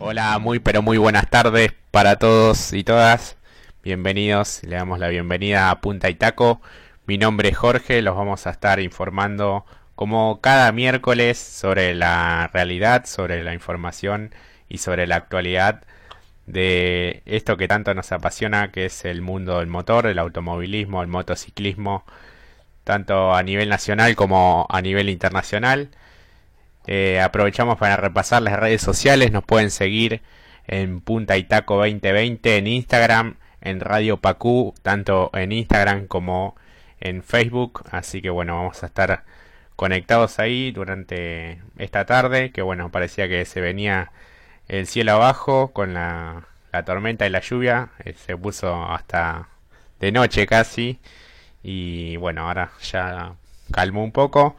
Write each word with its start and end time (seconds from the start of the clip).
Hola, 0.00 0.38
muy 0.38 0.60
pero 0.60 0.80
muy 0.80 0.96
buenas 0.96 1.28
tardes 1.28 1.72
para 1.90 2.16
todos 2.16 2.72
y 2.72 2.84
todas. 2.84 3.36
Bienvenidos, 3.82 4.62
le 4.62 4.76
damos 4.76 5.00
la 5.00 5.08
bienvenida 5.08 5.70
a 5.70 5.80
Punta 5.80 6.08
y 6.08 6.14
Taco. 6.14 6.60
Mi 7.06 7.18
nombre 7.18 7.48
es 7.48 7.56
Jorge, 7.56 8.00
los 8.00 8.14
vamos 8.14 8.46
a 8.46 8.50
estar 8.50 8.78
informando 8.78 9.66
como 9.96 10.40
cada 10.40 10.70
miércoles 10.70 11.36
sobre 11.38 11.96
la 11.96 12.48
realidad, 12.52 13.06
sobre 13.06 13.42
la 13.42 13.54
información 13.54 14.32
y 14.68 14.78
sobre 14.78 15.08
la 15.08 15.16
actualidad 15.16 15.82
de 16.46 17.22
esto 17.26 17.56
que 17.56 17.66
tanto 17.66 17.92
nos 17.92 18.12
apasiona, 18.12 18.70
que 18.70 18.86
es 18.86 19.04
el 19.04 19.20
mundo 19.20 19.58
del 19.58 19.66
motor, 19.66 20.06
el 20.06 20.20
automovilismo, 20.20 21.02
el 21.02 21.08
motociclismo, 21.08 22.04
tanto 22.84 23.34
a 23.34 23.42
nivel 23.42 23.68
nacional 23.68 24.14
como 24.14 24.66
a 24.70 24.80
nivel 24.80 25.08
internacional. 25.08 25.90
Eh, 26.90 27.20
aprovechamos 27.20 27.76
para 27.76 27.98
repasar 27.98 28.40
las 28.40 28.58
redes 28.58 28.80
sociales, 28.80 29.30
nos 29.30 29.44
pueden 29.44 29.70
seguir 29.70 30.22
en 30.66 31.02
Punta 31.02 31.36
Itaco 31.36 31.76
2020 31.76 32.56
en 32.56 32.66
Instagram, 32.66 33.36
en 33.60 33.80
Radio 33.80 34.16
Pacú, 34.16 34.74
tanto 34.80 35.30
en 35.34 35.52
Instagram 35.52 36.06
como 36.06 36.56
en 36.98 37.22
Facebook, 37.22 37.82
así 37.90 38.22
que 38.22 38.30
bueno, 38.30 38.56
vamos 38.56 38.82
a 38.82 38.86
estar 38.86 39.24
conectados 39.76 40.38
ahí 40.38 40.70
durante 40.72 41.60
esta 41.76 42.06
tarde, 42.06 42.52
que 42.52 42.62
bueno, 42.62 42.90
parecía 42.90 43.28
que 43.28 43.44
se 43.44 43.60
venía 43.60 44.10
el 44.66 44.86
cielo 44.86 45.12
abajo 45.12 45.72
con 45.74 45.92
la, 45.92 46.46
tormenta 46.86 47.26
y 47.26 47.30
la 47.30 47.40
lluvia, 47.40 47.90
eh, 48.02 48.14
se 48.14 48.34
puso 48.34 48.82
hasta 48.90 49.48
de 50.00 50.10
noche 50.10 50.46
casi, 50.46 51.00
y 51.62 52.16
bueno, 52.16 52.48
ahora 52.48 52.70
ya 52.82 53.34
calmó 53.72 54.02
un 54.02 54.12
poco. 54.12 54.56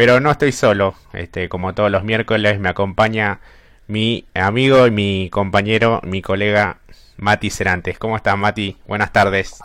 Pero 0.00 0.18
no 0.18 0.30
estoy 0.30 0.50
solo, 0.50 0.94
este, 1.12 1.50
como 1.50 1.74
todos 1.74 1.90
los 1.90 2.04
miércoles 2.04 2.58
me 2.58 2.70
acompaña 2.70 3.38
mi 3.86 4.24
amigo 4.32 4.86
y 4.86 4.90
mi 4.90 5.28
compañero, 5.28 6.00
mi 6.04 6.22
colega 6.22 6.78
Mati 7.18 7.50
Cerantes. 7.50 7.98
¿Cómo 7.98 8.16
estás, 8.16 8.34
Mati? 8.38 8.78
Buenas 8.86 9.12
tardes. 9.12 9.58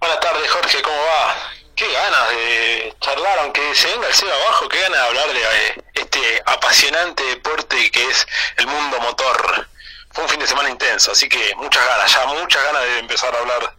Buenas 0.00 0.20
tardes, 0.20 0.50
Jorge, 0.50 0.80
¿cómo 0.80 0.96
va? 0.96 1.36
Qué 1.76 1.84
ganas 1.92 2.30
de 2.30 2.94
charlar, 2.98 3.40
aunque 3.40 3.74
se 3.74 3.88
venga 3.88 4.08
el 4.08 4.14
cielo 4.14 4.32
abajo, 4.32 4.70
qué 4.70 4.80
ganas 4.80 4.98
de 4.98 5.06
hablar 5.06 5.26
de 5.34 5.40
eh, 5.40 5.84
este 5.96 6.42
apasionante 6.46 7.22
deporte 7.24 7.90
que 7.90 8.04
es 8.04 8.26
el 8.56 8.66
mundo 8.68 8.98
motor. 9.02 9.68
Fue 10.12 10.24
un 10.24 10.30
fin 10.30 10.40
de 10.40 10.46
semana 10.46 10.70
intenso, 10.70 11.12
así 11.12 11.28
que 11.28 11.54
muchas 11.56 11.86
ganas, 11.86 12.10
ya 12.10 12.24
muchas 12.24 12.64
ganas 12.64 12.82
de 12.84 12.98
empezar 13.00 13.34
a 13.36 13.38
hablar 13.38 13.76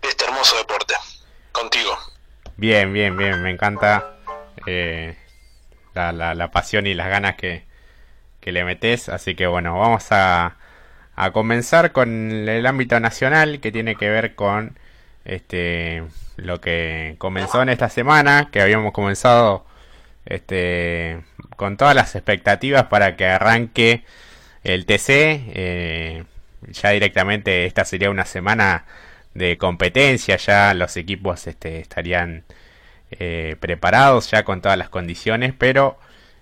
de 0.00 0.08
este 0.08 0.24
hermoso 0.26 0.56
deporte. 0.58 0.94
Contigo. 1.50 1.98
Bien, 2.56 2.92
bien, 2.92 3.16
bien, 3.16 3.42
me 3.42 3.50
encanta 3.50 4.13
eh, 4.66 5.16
la, 5.94 6.12
la, 6.12 6.50
pasión 6.50 6.86
y 6.86 6.94
las 6.94 7.08
ganas 7.08 7.36
que, 7.36 7.64
que 8.40 8.52
le 8.52 8.64
metes. 8.64 9.08
Así 9.08 9.34
que 9.34 9.46
bueno, 9.46 9.78
vamos 9.78 10.06
a, 10.10 10.56
a 11.16 11.30
comenzar 11.32 11.92
con 11.92 12.48
el 12.48 12.66
ámbito 12.66 12.98
nacional 13.00 13.60
que 13.60 13.72
tiene 13.72 13.96
que 13.96 14.10
ver 14.10 14.34
con 14.34 14.78
este 15.24 16.02
lo 16.36 16.60
que 16.60 17.14
comenzó 17.18 17.62
en 17.62 17.68
esta 17.68 17.88
semana, 17.88 18.48
que 18.52 18.60
habíamos 18.60 18.92
comenzado 18.92 19.64
este 20.26 21.20
con 21.56 21.76
todas 21.76 21.94
las 21.94 22.14
expectativas 22.14 22.84
para 22.84 23.16
que 23.16 23.26
arranque 23.26 24.04
el 24.64 24.86
TC. 24.86 25.08
Eh, 25.54 26.24
ya 26.70 26.90
directamente 26.90 27.66
esta 27.66 27.84
sería 27.84 28.10
una 28.10 28.24
semana 28.24 28.86
de 29.34 29.58
competencia, 29.58 30.36
ya 30.36 30.74
los 30.74 30.96
equipos 30.96 31.46
este, 31.46 31.80
estarían 31.80 32.44
eh, 33.20 33.56
preparados 33.60 34.30
ya 34.30 34.44
con 34.44 34.60
todas 34.60 34.78
las 34.78 34.88
condiciones, 34.88 35.54
pero 35.56 35.98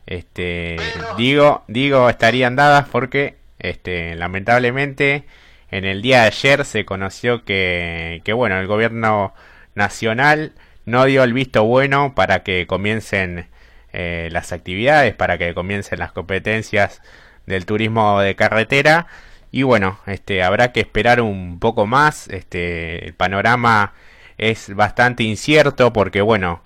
este 0.06 0.76
digo 1.16 1.64
digo 1.68 2.08
estarían 2.08 2.56
dadas 2.56 2.88
porque 2.88 3.36
este 3.58 4.14
lamentablemente 4.16 5.24
en 5.70 5.84
el 5.84 6.02
día 6.02 6.22
de 6.22 6.26
ayer 6.28 6.64
se 6.64 6.84
conoció 6.84 7.44
que, 7.44 8.20
que 8.24 8.32
bueno 8.32 8.58
el 8.58 8.66
gobierno 8.66 9.34
nacional 9.74 10.52
no 10.84 11.04
dio 11.04 11.22
el 11.24 11.32
visto 11.32 11.64
bueno 11.64 12.14
para 12.14 12.42
que 12.42 12.66
comiencen 12.66 13.46
eh, 13.92 14.28
las 14.32 14.52
actividades 14.52 15.14
para 15.14 15.38
que 15.38 15.54
comiencen 15.54 15.98
las 15.98 16.12
competencias 16.12 17.02
del 17.46 17.66
turismo 17.66 18.20
de 18.20 18.34
carretera. 18.34 19.06
Y 19.50 19.62
bueno 19.64 19.98
este 20.06 20.42
habrá 20.42 20.72
que 20.72 20.80
esperar 20.80 21.20
un 21.20 21.58
poco 21.60 21.86
más 21.86 22.28
este 22.28 23.04
el 23.06 23.14
panorama 23.14 23.92
es 24.38 24.74
bastante 24.74 25.22
incierto 25.22 25.92
porque 25.92 26.20
bueno, 26.20 26.62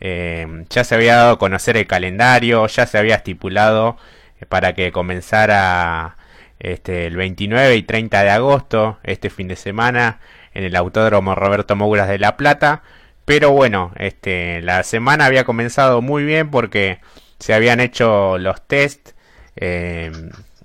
eh, 0.00 0.64
ya 0.70 0.84
se 0.84 0.94
había 0.94 1.16
dado 1.16 1.32
a 1.32 1.38
conocer 1.38 1.76
el 1.76 1.86
calendario, 1.86 2.66
ya 2.66 2.86
se 2.86 2.98
había 2.98 3.16
estipulado 3.16 3.96
eh, 4.40 4.46
para 4.46 4.74
que 4.74 4.92
comenzara 4.92 6.16
este, 6.58 7.06
el 7.06 7.16
29 7.16 7.76
y 7.76 7.82
30 7.82 8.22
de 8.22 8.30
agosto, 8.30 8.98
este 9.02 9.30
fin 9.30 9.48
de 9.48 9.56
semana, 9.56 10.20
en 10.54 10.64
el 10.64 10.76
Autódromo 10.76 11.34
Roberto 11.34 11.76
Mouras 11.76 12.08
de 12.08 12.18
La 12.18 12.36
Plata. 12.36 12.82
Pero 13.24 13.52
bueno, 13.52 13.92
este, 13.96 14.62
la 14.62 14.82
semana 14.82 15.26
había 15.26 15.44
comenzado 15.44 16.02
muy 16.02 16.24
bien 16.24 16.50
porque 16.50 17.00
se 17.38 17.54
habían 17.54 17.80
hecho 17.80 18.38
los 18.38 18.60
test 18.66 19.10
eh, 19.56 20.10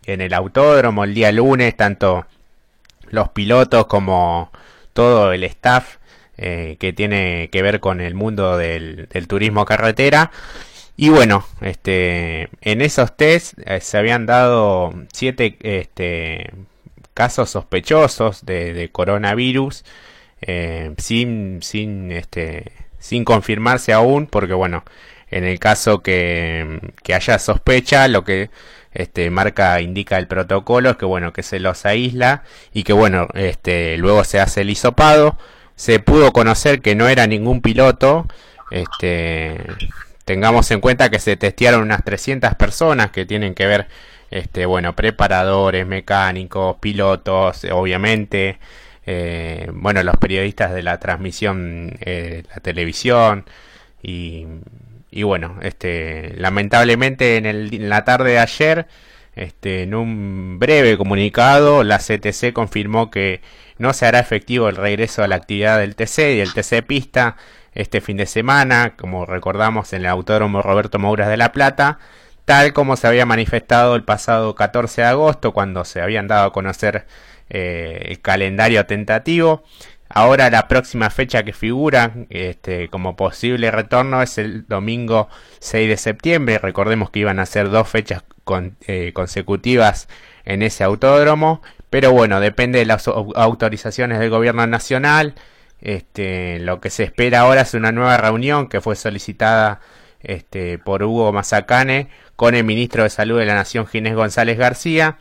en 0.05 0.21
el 0.21 0.33
autódromo 0.33 1.03
el 1.03 1.13
día 1.13 1.31
lunes, 1.31 1.75
tanto 1.75 2.25
los 3.09 3.29
pilotos 3.29 3.87
como 3.87 4.51
todo 4.93 5.31
el 5.33 5.43
staff 5.43 5.97
eh, 6.37 6.77
que 6.79 6.93
tiene 6.93 7.49
que 7.51 7.61
ver 7.61 7.79
con 7.79 8.01
el 8.01 8.13
mundo 8.13 8.57
del, 8.57 9.07
turismo 9.27 9.65
carretera. 9.65 10.31
Y 10.97 11.09
bueno, 11.09 11.45
este, 11.61 12.49
en 12.61 12.81
esos 12.81 13.15
test 13.17 13.53
eh, 13.65 13.81
se 13.81 13.97
habían 13.97 14.25
dado 14.25 14.93
siete 15.13 15.57
este, 15.61 16.51
casos 17.13 17.49
sospechosos 17.49 18.45
de, 18.45 18.89
coronavirus 18.91 19.83
eh, 20.41 20.93
sin, 20.97 21.61
sin, 21.61 22.11
este, 22.11 22.71
sin 22.99 23.25
confirmarse 23.25 23.93
aún, 23.93 24.27
porque 24.27 24.53
bueno, 24.53 24.83
en 25.29 25.43
el 25.43 25.59
caso 25.59 26.01
que, 26.01 26.79
que 27.03 27.13
haya 27.13 27.39
sospecha, 27.39 28.07
lo 28.07 28.23
que 28.23 28.49
este, 28.95 29.29
marca, 29.29 29.81
indica 29.81 30.17
el 30.17 30.27
protocolo 30.27 30.91
es 30.91 30.97
que 30.97 31.05
bueno, 31.05 31.33
que 31.33 31.43
se 31.43 31.59
los 31.59 31.85
aísla 31.85 32.43
y 32.73 32.83
que 32.83 32.93
bueno, 32.93 33.27
este, 33.33 33.97
luego 33.97 34.23
se 34.23 34.39
hace 34.39 34.61
el 34.61 34.69
hisopado 34.69 35.37
se 35.75 35.99
pudo 35.99 36.31
conocer 36.33 36.81
que 36.81 36.95
no 36.95 37.07
era 37.07 37.27
ningún 37.27 37.61
piloto. 37.61 38.27
Este, 38.71 39.57
tengamos 40.25 40.69
en 40.71 40.81
cuenta 40.81 41.09
que 41.09 41.19
se 41.19 41.37
testearon 41.37 41.83
unas 41.83 42.03
300 42.03 42.55
personas 42.55 43.11
que 43.11 43.25
tienen 43.25 43.53
que 43.53 43.67
ver, 43.67 43.87
este, 44.31 44.65
bueno, 44.65 44.95
preparadores, 44.95 45.85
mecánicos, 45.85 46.77
pilotos, 46.79 47.65
obviamente, 47.71 48.59
eh, 49.05 49.69
bueno, 49.73 50.01
los 50.03 50.17
periodistas 50.17 50.73
de 50.73 50.83
la 50.83 50.99
transmisión, 50.99 51.97
eh, 52.01 52.43
la 52.49 52.61
televisión 52.61 53.45
y, 54.01 54.45
y, 55.11 55.23
bueno, 55.23 55.59
este, 55.61 56.33
lamentablemente 56.37 57.37
en, 57.37 57.45
el, 57.45 57.73
en 57.73 57.89
la 57.89 58.03
tarde 58.03 58.31
de 58.31 58.39
ayer, 58.39 58.87
este, 59.35 59.83
en 59.83 59.95
un 59.95 60.59
breve 60.59 60.97
comunicado, 60.97 61.83
la 61.83 61.99
CTC 61.99 62.53
confirmó 62.53 63.11
que 63.11 63.41
no 63.77 63.93
se 63.93 64.05
hará 64.05 64.19
efectivo 64.19 64.69
el 64.69 64.77
regreso 64.77 65.23
a 65.23 65.27
la 65.27 65.35
actividad 65.35 65.79
del 65.79 65.95
TC 65.95 66.35
y 66.35 66.39
el 66.39 66.53
TC 66.53 66.85
Pista 66.85 67.35
este 67.73 67.99
fin 67.99 68.15
de 68.17 68.25
semana, 68.25 68.95
como 68.95 69.25
recordamos 69.25 69.91
en 69.91 70.01
el 70.01 70.07
Autódromo 70.07 70.61
Roberto 70.61 70.97
Mouras 70.97 71.27
de 71.27 71.37
La 71.37 71.51
Plata, 71.51 71.99
tal 72.45 72.71
como 72.71 72.95
se 72.95 73.07
había 73.07 73.25
manifestado 73.25 73.95
el 73.95 74.03
pasado 74.03 74.55
14 74.55 75.01
de 75.01 75.07
agosto 75.07 75.51
cuando 75.51 75.83
se 75.83 76.01
habían 76.01 76.27
dado 76.27 76.47
a 76.47 76.53
conocer 76.53 77.05
eh, 77.49 78.07
el 78.09 78.21
calendario 78.21 78.85
tentativo. 78.85 79.63
Ahora 80.09 80.49
la 80.49 80.67
próxima 80.67 81.09
fecha 81.09 81.43
que 81.43 81.53
figura 81.53 82.13
este, 82.29 82.89
como 82.89 83.15
posible 83.15 83.71
retorno 83.71 84.21
es 84.21 84.37
el 84.37 84.67
domingo 84.67 85.29
6 85.59 85.89
de 85.89 85.97
septiembre. 85.97 86.59
Recordemos 86.59 87.09
que 87.09 87.19
iban 87.19 87.39
a 87.39 87.45
ser 87.45 87.69
dos 87.69 87.89
fechas 87.89 88.23
eh, 88.87 89.11
consecutivas 89.13 90.07
en 90.45 90.61
ese 90.61 90.83
autódromo. 90.83 91.61
Pero 91.89 92.11
bueno, 92.11 92.39
depende 92.39 92.79
de 92.79 92.85
las 92.85 93.07
autorizaciones 93.07 94.19
del 94.19 94.29
gobierno 94.29 94.67
nacional. 94.67 95.33
Este, 95.81 96.59
lo 96.59 96.79
que 96.81 96.89
se 96.89 97.03
espera 97.03 97.41
ahora 97.41 97.61
es 97.61 97.73
una 97.73 97.91
nueva 97.91 98.17
reunión 98.17 98.67
que 98.69 98.81
fue 98.81 98.95
solicitada 98.95 99.81
este, 100.21 100.77
por 100.77 101.03
Hugo 101.03 101.31
Mazacane 101.31 102.09
con 102.35 102.55
el 102.55 102.63
ministro 102.63 103.03
de 103.03 103.09
Salud 103.09 103.39
de 103.39 103.45
la 103.45 103.55
Nación, 103.55 103.87
Ginés 103.87 104.15
González 104.15 104.57
García. 104.57 105.17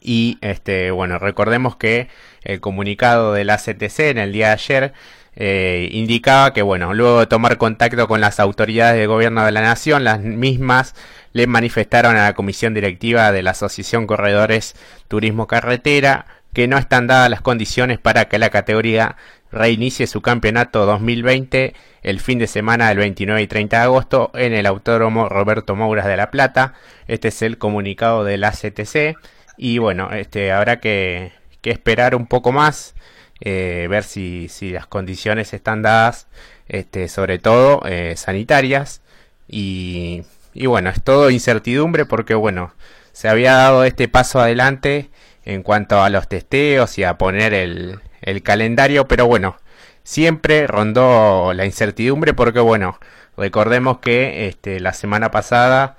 Y 0.00 0.38
este, 0.40 0.90
bueno, 0.90 1.18
recordemos 1.18 1.76
que 1.76 2.08
el 2.44 2.60
comunicado 2.60 3.32
de 3.32 3.44
la 3.44 3.58
CTC 3.58 4.00
en 4.10 4.18
el 4.18 4.32
día 4.32 4.48
de 4.48 4.52
ayer 4.52 4.92
eh, 5.34 5.88
indicaba 5.92 6.52
que, 6.52 6.62
bueno, 6.62 6.92
luego 6.92 7.20
de 7.20 7.26
tomar 7.26 7.56
contacto 7.56 8.06
con 8.06 8.20
las 8.20 8.38
autoridades 8.38 8.98
del 8.98 9.08
gobierno 9.08 9.44
de 9.44 9.52
la 9.52 9.62
nación, 9.62 10.04
las 10.04 10.20
mismas 10.20 10.94
le 11.32 11.46
manifestaron 11.46 12.16
a 12.16 12.24
la 12.24 12.34
comisión 12.34 12.74
directiva 12.74 13.32
de 13.32 13.42
la 13.42 13.52
Asociación 13.52 14.06
Corredores 14.06 14.74
Turismo 15.08 15.46
Carretera 15.46 16.26
que 16.52 16.68
no 16.68 16.76
están 16.76 17.06
dadas 17.06 17.30
las 17.30 17.40
condiciones 17.40 17.98
para 17.98 18.26
que 18.26 18.38
la 18.38 18.50
categoría 18.50 19.16
reinicie 19.50 20.06
su 20.06 20.20
campeonato 20.20 20.84
2020 20.84 21.74
el 22.02 22.20
fin 22.20 22.38
de 22.38 22.46
semana 22.46 22.88
del 22.88 22.98
29 22.98 23.40
y 23.40 23.46
30 23.46 23.78
de 23.78 23.82
agosto 23.82 24.30
en 24.34 24.52
el 24.52 24.66
Autódromo 24.66 25.28
Roberto 25.28 25.76
Mouras 25.76 26.06
de 26.06 26.16
La 26.16 26.30
Plata. 26.30 26.74
Este 27.06 27.28
es 27.28 27.40
el 27.42 27.56
comunicado 27.56 28.24
de 28.24 28.36
la 28.36 28.50
CTC 28.50 29.16
y 29.56 29.78
bueno, 29.78 30.10
este 30.12 30.52
habrá 30.52 30.80
que, 30.80 31.32
esperar 31.70 32.14
un 32.14 32.26
poco 32.26 32.52
más, 32.52 32.94
eh, 33.40 33.86
ver 33.90 34.04
si, 34.04 34.48
si, 34.48 34.70
las 34.70 34.86
condiciones 34.86 35.52
están 35.54 35.82
dadas, 35.82 36.26
este, 36.68 37.08
sobre 37.08 37.38
todo 37.38 37.82
eh, 37.86 38.14
sanitarias. 38.16 39.02
Y, 39.48 40.22
y 40.54 40.66
bueno, 40.66 40.90
es 40.90 41.02
todo 41.02 41.30
incertidumbre 41.30 42.06
porque 42.06 42.34
bueno, 42.34 42.74
se 43.12 43.28
había 43.28 43.54
dado 43.54 43.84
este 43.84 44.08
paso 44.08 44.40
adelante 44.40 45.10
en 45.44 45.62
cuanto 45.62 46.02
a 46.02 46.10
los 46.10 46.28
testeos 46.28 46.98
y 46.98 47.04
a 47.04 47.18
poner 47.18 47.54
el, 47.54 48.00
el 48.22 48.42
calendario, 48.42 49.08
pero 49.08 49.26
bueno, 49.26 49.56
siempre 50.04 50.66
rondó 50.66 51.52
la 51.54 51.64
incertidumbre 51.66 52.34
porque 52.34 52.60
bueno, 52.60 52.98
recordemos 53.36 53.98
que 53.98 54.48
este, 54.48 54.80
la 54.80 54.92
semana 54.92 55.30
pasada 55.30 55.96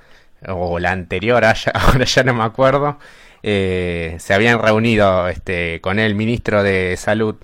o 0.47 0.79
la 0.79 0.91
anterior, 0.91 1.43
ahora 1.73 2.05
ya 2.05 2.23
no 2.23 2.33
me 2.33 2.43
acuerdo, 2.43 2.99
eh, 3.43 4.15
se 4.19 4.33
habían 4.33 4.59
reunido 4.59 5.27
este, 5.27 5.81
con 5.81 5.99
el 5.99 6.15
ministro 6.15 6.63
de 6.63 6.95
salud 6.97 7.35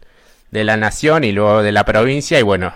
de 0.51 0.63
la 0.63 0.77
nación 0.77 1.23
y 1.23 1.31
luego 1.31 1.61
de 1.61 1.71
la 1.71 1.85
provincia 1.85 2.39
y 2.39 2.43
bueno, 2.43 2.73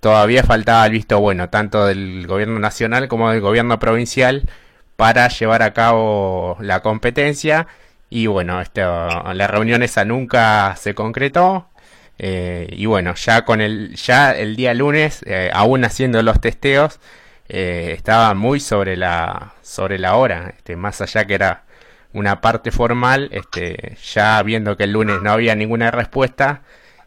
todavía 0.00 0.42
faltaba 0.42 0.84
el 0.86 0.92
visto 0.92 1.20
bueno 1.20 1.50
tanto 1.50 1.86
del 1.86 2.26
gobierno 2.26 2.58
nacional 2.58 3.08
como 3.08 3.30
del 3.30 3.40
gobierno 3.40 3.78
provincial 3.78 4.48
para 4.96 5.28
llevar 5.28 5.62
a 5.62 5.72
cabo 5.72 6.56
la 6.60 6.80
competencia 6.80 7.68
y 8.14 8.26
bueno, 8.26 8.60
esto, 8.60 8.82
la 8.82 9.46
reunión 9.46 9.82
esa 9.82 10.04
nunca 10.04 10.76
se 10.76 10.94
concretó. 10.94 11.70
Eh, 12.18 12.68
y 12.70 12.84
bueno, 12.84 13.14
ya 13.14 13.46
con 13.46 13.62
el, 13.62 13.94
ya 13.96 14.32
el 14.32 14.54
día 14.54 14.74
lunes, 14.74 15.22
eh, 15.26 15.50
aún 15.52 15.82
haciendo 15.86 16.22
los 16.22 16.38
testeos, 16.38 17.00
eh, 17.48 17.94
estaba 17.96 18.34
muy 18.34 18.60
sobre 18.60 18.98
la, 18.98 19.54
sobre 19.62 19.98
la 19.98 20.16
hora, 20.16 20.52
este, 20.54 20.76
más 20.76 21.00
allá 21.00 21.24
que 21.24 21.34
era 21.34 21.64
una 22.12 22.40
parte 22.40 22.70
formal, 22.70 23.28
este, 23.32 23.96
ya 24.12 24.42
viendo 24.42 24.76
que 24.76 24.84
el 24.84 24.92
lunes 24.92 25.22
no 25.22 25.32
había 25.32 25.54
ninguna 25.54 25.90
respuesta, 25.90 26.62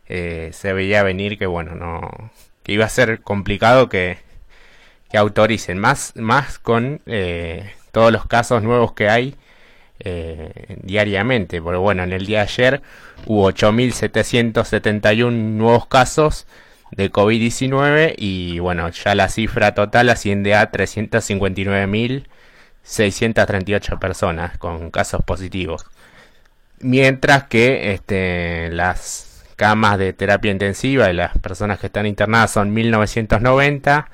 se 0.08 0.74
veía 0.74 1.02
venir 1.02 1.40
que 1.40 1.48
bueno, 1.48 1.74
no, 1.74 2.32
que 2.64 2.74
iba 2.74 2.86
a 2.86 2.90
ser 2.90 3.22
complicado 3.22 3.90
que, 3.90 4.20
que 5.10 5.18
autoricen, 5.18 5.80
más, 5.80 6.14
más 6.16 6.60
con 6.60 7.02
todos 7.92 8.12
los 8.12 8.26
casos 8.28 8.62
nuevos 8.62 8.94
que 8.94 9.10
hay 9.10 9.36
eh, 10.00 10.52
diariamente. 10.84 11.62
Porque 11.62 11.78
bueno, 11.78 12.04
en 12.04 12.12
el 12.12 12.26
día 12.26 12.40
de 12.40 12.44
ayer 12.44 12.82
hubo 13.26 13.50
8.771 13.50 15.32
nuevos 15.32 15.88
casos 15.88 16.46
de 16.92 17.12
COVID-19 17.12 18.16
y 18.18 18.60
bueno, 18.60 18.90
ya 18.90 19.16
la 19.16 19.30
cifra 19.30 19.74
total 19.74 20.10
asciende 20.10 20.54
a 20.56 20.70
359.638 22.86 24.00
personas 24.00 24.58
con 24.58 24.92
casos 24.92 25.24
positivos. 25.24 25.86
Mientras 26.80 27.46
que 27.46 27.94
este, 27.94 28.70
las 28.72 29.46
camas 29.56 29.98
de 29.98 30.12
terapia 30.14 30.52
intensiva 30.52 31.10
y 31.10 31.14
las 31.14 31.38
personas 31.38 31.80
que 31.80 31.88
están 31.88 32.06
internadas 32.06 32.52
son 32.52 32.74
1990 32.74 34.10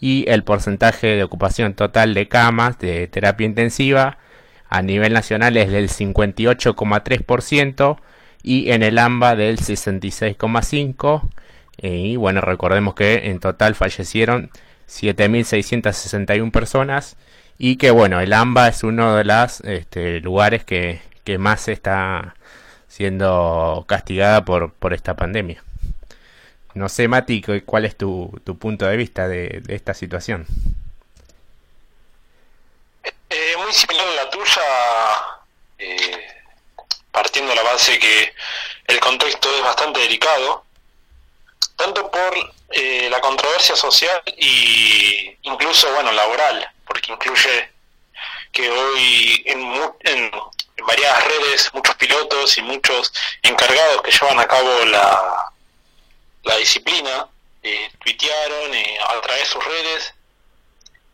y 0.00 0.24
el 0.28 0.44
porcentaje 0.44 1.08
de 1.08 1.22
ocupación 1.22 1.74
total 1.74 2.14
de 2.14 2.28
camas 2.28 2.78
de 2.78 3.06
terapia 3.06 3.46
intensiva 3.46 4.16
a 4.68 4.82
nivel 4.82 5.12
nacional 5.12 5.56
es 5.56 5.70
del 5.70 5.88
58,3% 5.88 7.98
y 8.42 8.70
en 8.70 8.82
el 8.82 8.98
AMBA 8.98 9.36
del 9.36 9.58
66,5%. 9.58 11.28
Y 11.82 12.16
bueno, 12.16 12.40
recordemos 12.40 12.94
que 12.94 13.30
en 13.30 13.40
total 13.40 13.74
fallecieron 13.74 14.50
7.661 14.88 16.50
personas 16.50 17.16
y 17.62 17.76
que 17.76 17.90
bueno, 17.90 18.20
el 18.20 18.32
AMBA 18.32 18.68
es 18.68 18.82
uno 18.84 19.16
de 19.16 19.24
los 19.24 19.60
este, 19.60 20.20
lugares 20.20 20.64
que, 20.64 21.02
más 21.38 21.68
está 21.68 22.34
siendo 22.88 23.84
castigada 23.86 24.44
por, 24.44 24.72
por 24.72 24.94
esta 24.94 25.14
pandemia. 25.14 25.62
No 26.74 26.88
sé, 26.88 27.06
Mati, 27.06 27.40
¿cuál 27.64 27.84
es 27.84 27.96
tu, 27.96 28.40
tu 28.44 28.58
punto 28.58 28.86
de 28.86 28.96
vista 28.96 29.28
de 29.28 29.62
esta 29.68 29.94
situación? 29.94 30.46
Eh, 33.28 33.54
muy 33.58 33.72
similar 33.72 34.08
a 34.08 34.24
la 34.24 34.30
tuya, 34.30 34.62
eh, 35.78 36.28
partiendo 37.12 37.50
de 37.50 37.56
la 37.56 37.62
base 37.62 37.96
que 37.98 38.32
el 38.88 38.98
contexto 38.98 39.54
es 39.54 39.62
bastante 39.62 40.00
delicado, 40.00 40.64
tanto 41.76 42.10
por 42.10 42.32
eh, 42.70 43.08
la 43.08 43.20
controversia 43.20 43.76
social 43.76 44.20
y 44.36 45.36
incluso, 45.42 45.92
bueno, 45.92 46.10
laboral, 46.10 46.68
porque 46.90 47.12
incluye 47.12 47.70
que 48.50 48.68
hoy 48.68 49.42
en, 49.46 49.60
en, 50.00 50.30
varias 50.84 51.24
redes 51.24 51.70
muchos 51.72 51.94
pilotos 51.94 52.58
y 52.58 52.62
muchos 52.62 53.12
encargados 53.42 54.02
que 54.02 54.10
llevan 54.10 54.40
a 54.40 54.48
cabo 54.48 54.84
la, 54.86 55.52
la 56.42 56.56
disciplina 56.56 57.28
eh, 57.62 57.90
tuitearon 58.02 58.72
a 59.08 59.20
través 59.20 59.42
de 59.42 59.46
sus 59.46 59.64
redes 59.64 60.14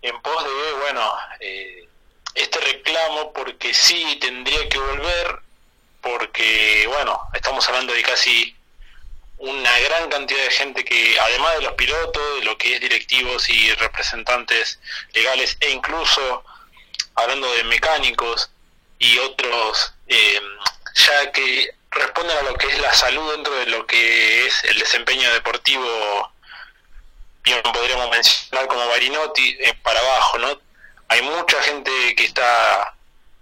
en 0.01 0.19
pos 0.23 0.45
de, 0.45 0.73
bueno, 0.81 1.13
eh, 1.41 1.89
este 2.35 2.59
reclamo 2.61 3.35
porque 3.35 3.75
sí 3.75 4.17
tendría 4.19 4.67
que 4.71 4.79
volver, 4.79 5.41
porque, 6.01 6.87
bueno, 6.89 7.21
estamos 7.35 7.69
hablando 7.69 7.93
de 7.93 8.03
casi 8.03 8.56
una 9.39 9.79
gran 9.81 10.09
cantidad 10.09 10.43
de 10.43 10.51
gente 10.51 10.85
que, 10.85 11.19
además 11.21 11.57
de 11.57 11.63
los 11.63 11.73
pilotos, 11.75 12.39
de 12.41 12.45
lo 12.45 12.57
que 12.57 12.75
es 12.75 12.81
directivos 12.81 13.49
y 13.49 13.73
representantes 13.75 14.81
legales, 15.13 15.57
e 15.61 15.71
incluso 15.71 16.45
hablando 17.15 17.51
de 17.53 17.65
mecánicos 17.65 18.51
y 18.99 19.19
otros, 19.19 19.95
eh, 20.09 20.41
ya 20.95 21.33
que 21.33 21.71
responden 21.91 22.37
a 22.39 22.43
lo 22.43 22.55
que 22.55 22.67
es 22.67 22.79
la 22.81 22.93
salud 22.95 23.33
dentro 23.33 23.55
de 23.55 23.67
lo 23.67 23.87
que 23.87 24.47
es 24.47 24.65
el 24.65 24.79
desempeño 24.79 25.33
deportivo, 25.33 26.33
bien 27.43 27.63
podríamos 27.63 28.11
mencionar 28.11 28.67
como 28.67 28.87
Barinotti, 28.89 29.57
eh, 29.61 29.75
para 29.83 30.01
abajo, 30.01 30.39
¿no? 30.39 30.67
hay 31.09 31.23
mucha 31.23 31.61
gente 31.63 31.91
que 32.17 32.25
está 32.25 32.95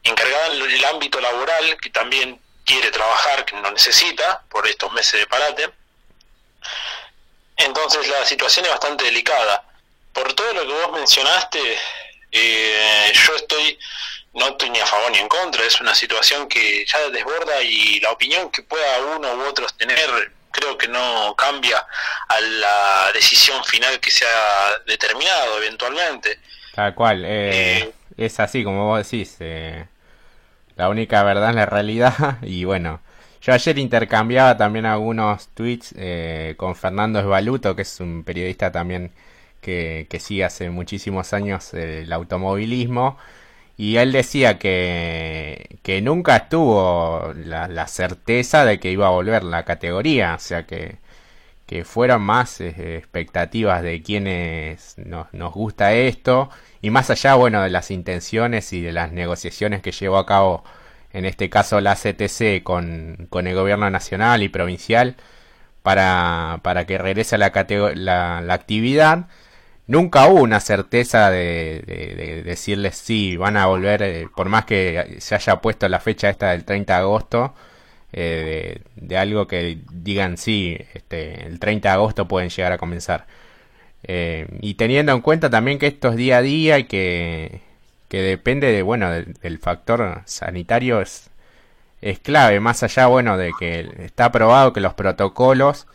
encargada 0.02 0.48
en 0.48 0.62
el 0.62 0.84
ámbito 0.84 1.20
laboral, 1.20 1.76
que 1.80 1.90
también 1.90 2.40
quiere 2.64 2.90
trabajar, 2.90 3.44
que 3.44 3.56
no 3.56 3.70
necesita 3.70 4.42
por 4.50 4.66
estos 4.66 4.92
meses 4.92 5.20
de 5.20 5.26
parate. 5.26 5.70
Entonces 7.56 8.08
la 8.08 8.24
situación 8.24 8.66
es 8.66 8.70
bastante 8.72 9.04
delicada. 9.04 9.64
Por 10.12 10.32
todo 10.34 10.52
lo 10.54 10.62
que 10.62 10.72
vos 10.72 10.92
mencionaste, 10.92 11.60
eh, 12.32 13.12
yo 13.12 13.36
estoy, 13.36 13.78
no 14.34 14.48
estoy 14.48 14.70
ni 14.70 14.80
a 14.80 14.86
favor 14.86 15.10
ni 15.10 15.18
en 15.18 15.28
contra, 15.28 15.64
es 15.64 15.80
una 15.80 15.94
situación 15.94 16.48
que 16.48 16.84
ya 16.86 17.10
desborda 17.10 17.62
y 17.62 18.00
la 18.00 18.12
opinión 18.12 18.50
que 18.50 18.62
pueda 18.62 18.98
uno 19.16 19.34
u 19.34 19.42
otros 19.48 19.76
tener 19.76 20.32
creo 20.54 20.78
que 20.78 20.88
no 20.88 21.34
cambia 21.36 21.84
a 22.28 22.40
la 22.40 23.12
decisión 23.12 23.62
final 23.64 23.98
que 23.98 24.10
se 24.10 24.24
ha 24.24 24.78
determinado 24.86 25.58
eventualmente. 25.58 26.38
Tal 26.74 26.94
cual, 26.94 27.24
eh, 27.24 27.78
eh, 27.78 27.92
es 28.16 28.40
así 28.40 28.64
como 28.64 28.86
vos 28.86 29.02
decís. 29.02 29.36
Eh, 29.40 29.86
la 30.76 30.88
única 30.88 31.22
verdad 31.24 31.50
es 31.50 31.56
la 31.56 31.66
realidad. 31.66 32.14
Y 32.42 32.64
bueno, 32.64 33.00
yo 33.44 33.52
ayer 33.52 33.78
intercambiaba 33.78 34.56
también 34.56 34.86
algunos 34.86 35.48
tweets 35.48 35.94
con 36.56 36.74
Fernando 36.74 37.20
Esbaluto, 37.20 37.76
que 37.76 37.82
es 37.82 38.00
un 38.00 38.24
periodista 38.24 38.72
también 38.72 39.12
que, 39.60 40.06
que 40.10 40.20
sigue 40.20 40.44
hace 40.44 40.70
muchísimos 40.70 41.32
años 41.34 41.74
el 41.74 42.12
automovilismo. 42.12 43.18
Y 43.76 43.96
él 43.96 44.12
decía 44.12 44.58
que, 44.58 45.78
que 45.82 46.00
nunca 46.00 46.36
estuvo 46.36 47.34
la, 47.44 47.68
la, 47.68 47.88
certeza 47.88 48.64
de 48.64 48.78
que 48.80 48.90
iba 48.92 49.08
a 49.08 49.10
volver 49.10 49.44
la 49.44 49.64
categoría. 49.64 50.34
O 50.36 50.38
sea 50.38 50.64
que 50.66 50.98
que 51.66 51.84
fueron 51.84 52.22
más 52.22 52.60
eh, 52.60 52.96
expectativas 52.96 53.82
de 53.82 54.02
quienes 54.02 54.98
nos, 54.98 55.32
nos, 55.32 55.52
gusta 55.54 55.94
esto 55.94 56.50
y 56.82 56.90
más 56.90 57.10
allá 57.10 57.34
bueno 57.34 57.62
de 57.62 57.70
las 57.70 57.90
intenciones 57.90 58.72
y 58.72 58.82
de 58.82 58.92
las 58.92 59.12
negociaciones 59.12 59.82
que 59.82 59.92
llevó 59.92 60.18
a 60.18 60.26
cabo 60.26 60.64
en 61.14 61.24
este 61.24 61.48
caso 61.50 61.80
la 61.80 61.94
CTC 61.96 62.62
con, 62.62 63.28
con 63.30 63.46
el 63.46 63.54
gobierno 63.54 63.88
nacional 63.90 64.42
y 64.42 64.48
provincial 64.50 65.16
para, 65.82 66.60
para 66.62 66.86
que 66.86 66.98
regrese 66.98 67.38
la, 67.38 67.52
la, 67.94 68.40
la 68.42 68.54
actividad 68.54 69.28
nunca 69.86 70.26
hubo 70.28 70.42
una 70.42 70.60
certeza 70.60 71.30
de, 71.30 71.82
de, 71.86 72.42
decirles 72.42 72.96
sí 72.96 73.36
van 73.36 73.56
a 73.56 73.66
volver 73.66 74.02
eh, 74.02 74.28
por 74.34 74.48
más 74.48 74.64
que 74.66 75.16
se 75.20 75.34
haya 75.34 75.60
puesto 75.60 75.88
la 75.88 76.00
fecha 76.00 76.30
esta 76.30 76.50
del 76.52 76.64
30 76.64 76.92
de 76.94 76.98
agosto 77.00 77.54
eh, 78.16 78.78
de, 78.94 79.16
algo 79.18 79.48
que 79.48 79.78
digan 79.92 80.36
sí, 80.38 80.78
este, 80.94 81.46
el 81.46 81.58
30 81.58 81.88
de 81.88 81.94
agosto 81.94 82.28
pueden 82.28 82.48
llegar 82.48 82.70
a 82.72 82.78
comenzar. 82.78 83.26
Eh, 84.04 84.46
y 84.60 84.74
teniendo 84.74 85.12
en 85.12 85.20
cuenta 85.20 85.50
también 85.50 85.78
que 85.78 85.88
esto 85.88 86.10
es 86.10 86.16
día 86.16 86.38
a 86.38 86.42
día 86.42 86.78
y 86.78 86.84
que, 86.84 87.60
que 88.14 88.22
depende 88.22 88.70
de, 88.70 88.82
bueno, 88.82 89.10
del, 89.10 89.58
factor 89.58 90.22
sanitario, 90.24 91.00
es, 91.00 91.30
es 92.00 92.20
clave, 92.20 92.60
más 92.60 92.84
allá, 92.84 93.08
bueno, 93.08 93.36
de 93.36 93.50
que 93.58 93.90
está 94.04 94.30
probado 94.30 94.72
que 94.72 94.80
los 94.80 94.94
protocolos 94.94 95.88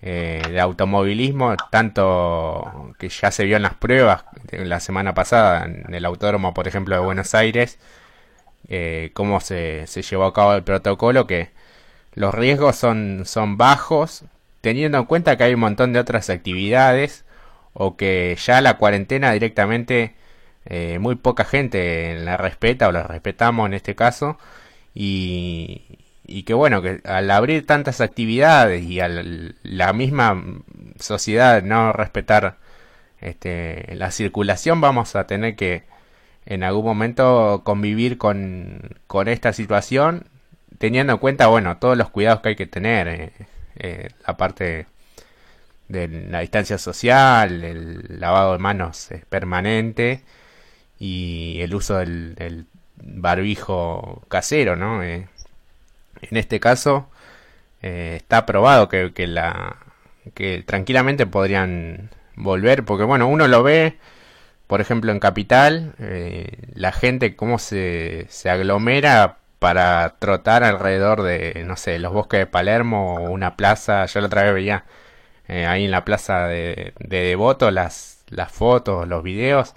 eh, 0.00 0.40
de 0.48 0.60
automovilismo, 0.60 1.56
tanto 1.72 2.94
que 3.00 3.08
ya 3.08 3.32
se 3.32 3.44
vio 3.44 3.56
en 3.56 3.64
las 3.64 3.74
pruebas 3.74 4.24
la 4.52 4.78
semana 4.78 5.14
pasada 5.14 5.64
en 5.64 5.92
el 5.92 6.04
autódromo, 6.04 6.54
por 6.54 6.68
ejemplo, 6.68 6.94
de 6.94 7.00
Buenos 7.00 7.34
Aires, 7.34 7.80
eh, 8.68 9.10
cómo 9.12 9.40
se, 9.40 9.88
se, 9.88 10.02
llevó 10.02 10.26
a 10.26 10.32
cabo 10.32 10.54
el 10.54 10.62
protocolo, 10.62 11.26
que 11.26 11.50
los 12.14 12.32
riesgos 12.36 12.76
son, 12.76 13.22
son 13.24 13.56
bajos, 13.56 14.22
teniendo 14.60 14.98
en 14.98 15.06
cuenta 15.06 15.36
que 15.36 15.42
hay 15.42 15.54
un 15.54 15.60
montón 15.60 15.92
de 15.92 15.98
otras 15.98 16.30
actividades 16.30 17.24
o 17.72 17.96
que 17.96 18.36
ya 18.40 18.60
la 18.60 18.76
cuarentena 18.76 19.32
directamente 19.32 20.14
eh, 20.70 20.98
muy 20.98 21.16
poca 21.16 21.44
gente 21.44 22.18
la 22.18 22.36
respeta 22.36 22.88
o 22.88 22.92
la 22.92 23.02
respetamos 23.04 23.66
en 23.66 23.74
este 23.74 23.94
caso. 23.94 24.38
Y, 24.94 25.98
y 26.26 26.42
que 26.42 26.54
bueno, 26.54 26.82
que 26.82 27.00
al 27.04 27.30
abrir 27.30 27.66
tantas 27.66 28.00
actividades 28.02 28.84
y 28.84 29.00
a 29.00 29.08
la 29.08 29.92
misma 29.94 30.44
sociedad 31.00 31.62
no 31.62 31.92
respetar 31.92 32.58
este, 33.20 33.94
la 33.96 34.10
circulación, 34.10 34.80
vamos 34.80 35.16
a 35.16 35.26
tener 35.26 35.56
que 35.56 35.84
en 36.46 36.62
algún 36.62 36.84
momento 36.84 37.62
convivir 37.64 38.18
con, 38.18 38.80
con 39.06 39.28
esta 39.28 39.52
situación, 39.54 40.24
teniendo 40.78 41.14
en 41.14 41.18
cuenta, 41.18 41.46
bueno, 41.48 41.78
todos 41.78 41.96
los 41.96 42.10
cuidados 42.10 42.42
que 42.42 42.50
hay 42.50 42.56
que 42.56 42.66
tener, 42.66 43.08
eh, 43.08 43.32
eh, 43.76 44.08
la 44.26 44.36
parte 44.36 44.86
de 45.88 46.08
la 46.08 46.40
distancia 46.40 46.76
social, 46.78 47.64
el 47.64 48.20
lavado 48.20 48.52
de 48.52 48.58
manos 48.58 49.10
es 49.12 49.24
permanente 49.24 50.22
y 50.98 51.60
el 51.60 51.74
uso 51.74 51.96
del, 51.98 52.66
barbijo 52.96 54.22
casero, 54.28 54.76
¿no? 54.76 55.02
Eh, 55.02 55.28
en 56.22 56.36
este 56.36 56.58
caso 56.60 57.08
eh, 57.82 58.14
está 58.16 58.44
probado 58.46 58.88
que, 58.88 59.12
que, 59.12 59.26
la 59.28 59.76
que 60.34 60.62
tranquilamente 60.66 61.26
podrían 61.26 62.10
volver 62.34 62.84
porque 62.84 63.04
bueno 63.04 63.28
uno 63.28 63.46
lo 63.48 63.62
ve 63.62 63.98
por 64.66 64.80
ejemplo 64.80 65.12
en 65.12 65.20
capital 65.20 65.94
eh, 66.00 66.48
la 66.74 66.92
gente 66.92 67.36
cómo 67.36 67.58
se, 67.58 68.26
se 68.28 68.50
aglomera 68.50 69.38
para 69.60 70.16
trotar 70.18 70.64
alrededor 70.64 71.22
de 71.22 71.62
no 71.66 71.76
sé 71.76 71.98
los 72.00 72.12
bosques 72.12 72.40
de 72.40 72.46
Palermo 72.46 73.14
o 73.16 73.30
una 73.30 73.56
plaza 73.56 74.06
yo 74.06 74.20
la 74.20 74.26
otra 74.26 74.42
vez 74.42 74.54
veía 74.54 74.84
ahí 75.48 75.84
en 75.84 75.90
la 75.90 76.04
plaza 76.04 76.46
de, 76.48 76.92
de 76.98 77.22
Devoto 77.22 77.70
las 77.70 78.24
las 78.28 78.52
fotos 78.52 79.08
los 79.08 79.22
videos 79.22 79.74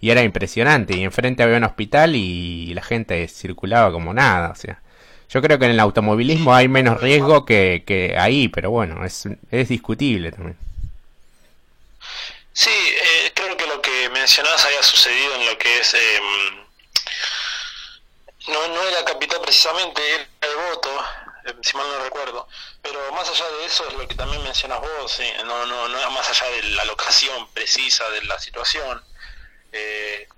y 0.00 0.10
era 0.10 0.22
impresionante 0.22 0.96
y 0.96 1.02
enfrente 1.02 1.42
había 1.42 1.56
un 1.56 1.64
hospital 1.64 2.14
y 2.14 2.72
la 2.74 2.82
gente 2.82 3.26
circulaba 3.28 3.92
como 3.92 4.14
nada 4.14 4.50
o 4.50 4.54
sea 4.54 4.80
yo 5.28 5.42
creo 5.42 5.58
que 5.58 5.66
en 5.66 5.72
el 5.72 5.80
automovilismo 5.80 6.54
hay 6.54 6.68
menos 6.68 7.00
riesgo 7.00 7.44
que, 7.44 7.84
que 7.86 8.16
ahí, 8.18 8.48
pero 8.48 8.70
bueno, 8.70 9.04
es, 9.04 9.24
es 9.50 9.68
discutible 9.68 10.32
también. 10.32 10.56
Sí, 12.54 12.70
eh, 12.70 13.32
creo 13.34 13.54
que 13.56 13.66
lo 13.66 13.80
que 13.82 14.08
mencionabas 14.08 14.64
había 14.64 14.82
sucedido 14.82 15.34
en 15.34 15.46
lo 15.46 15.58
que 15.58 15.80
es... 15.80 15.94
Eh, 15.94 16.20
no, 18.48 18.68
no 18.68 18.82
era 18.84 19.04
capital 19.04 19.40
precisamente, 19.42 20.00
era 20.14 20.26
el 20.40 20.56
voto, 20.70 20.88
eh, 21.44 21.54
si 21.60 21.76
mal 21.76 21.86
no 21.86 22.04
recuerdo. 22.04 22.48
Pero 22.80 23.12
más 23.12 23.28
allá 23.28 23.44
de 23.58 23.66
eso 23.66 23.86
es 23.86 23.94
lo 23.94 24.08
que 24.08 24.14
también 24.14 24.42
mencionas 24.42 24.80
vos, 24.80 25.20
no, 25.44 25.66
no, 25.66 25.88
no 25.88 26.10
más 26.10 26.30
allá 26.30 26.50
de 26.52 26.62
la 26.70 26.86
locación 26.86 27.48
precisa 27.52 28.08
de 28.10 28.24
la 28.24 28.38
situación. 28.38 29.02
Eh, 29.72 30.28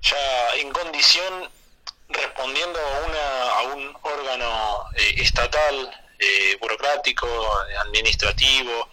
ya 0.00 0.54
en 0.56 0.70
condición 0.70 1.50
respondiendo 2.08 2.78
a, 2.78 3.06
una, 3.06 3.50
a 3.50 3.62
un 3.74 3.96
órgano 4.02 4.84
eh, 4.96 5.14
estatal, 5.18 5.90
eh, 6.18 6.56
burocrático, 6.60 7.26
administrativo, 7.80 8.88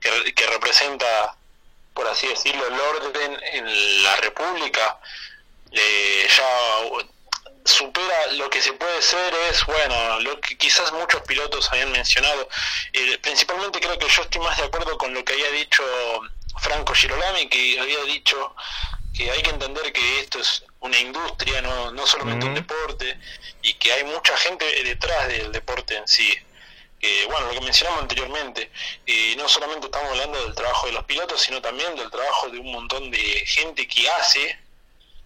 que, 0.00 0.34
que, 0.34 0.46
representa, 0.46 1.36
por 1.94 2.06
así 2.06 2.26
decirlo, 2.28 2.66
el 2.66 2.80
orden 2.80 3.38
en 3.52 4.02
la 4.02 4.16
República, 4.16 4.98
eh, 5.72 6.28
ya 6.28 7.06
supera 7.64 8.32
lo 8.32 8.48
que 8.48 8.62
se 8.62 8.72
puede 8.74 9.02
ser 9.02 9.34
es, 9.50 9.64
bueno, 9.66 10.20
lo 10.20 10.40
que 10.40 10.56
quizás 10.56 10.92
muchos 10.92 11.22
pilotos 11.22 11.68
habían 11.72 11.90
mencionado, 11.90 12.48
principalmente 13.22 13.80
creo 13.80 13.98
que 13.98 14.08
yo 14.08 14.22
estoy 14.22 14.40
más 14.40 14.56
de 14.56 14.64
acuerdo 14.64 14.96
con 14.96 15.12
lo 15.12 15.24
que 15.24 15.32
había 15.32 15.50
dicho 15.50 15.82
Franco 16.60 16.94
Girolami, 16.94 17.48
que 17.48 17.80
había 17.80 18.04
dicho 18.04 18.54
que 19.16 19.30
hay 19.30 19.42
que 19.42 19.50
entender 19.50 19.92
que 19.92 20.20
esto 20.20 20.38
es 20.38 20.64
una 20.80 20.98
industria, 20.98 21.62
no, 21.62 21.90
no 21.90 22.06
solamente 22.06 22.46
un 22.46 22.54
deporte, 22.54 23.18
y 23.62 23.74
que 23.74 23.92
hay 23.92 24.04
mucha 24.04 24.36
gente 24.36 24.64
detrás 24.84 25.28
del 25.28 25.52
deporte 25.52 25.96
en 25.96 26.06
sí. 26.06 26.32
Que, 27.00 27.26
bueno, 27.26 27.46
lo 27.46 27.52
que 27.52 27.60
mencionamos 27.60 28.02
anteriormente, 28.02 28.70
eh, 29.06 29.34
no 29.36 29.48
solamente 29.48 29.86
estamos 29.86 30.10
hablando 30.10 30.42
del 30.44 30.54
trabajo 30.54 30.86
de 30.86 30.92
los 30.92 31.04
pilotos, 31.04 31.40
sino 31.40 31.60
también 31.60 31.94
del 31.96 32.10
trabajo 32.10 32.48
de 32.48 32.58
un 32.58 32.72
montón 32.72 33.10
de 33.10 33.44
gente 33.46 33.86
que 33.86 34.08
hace 34.10 34.58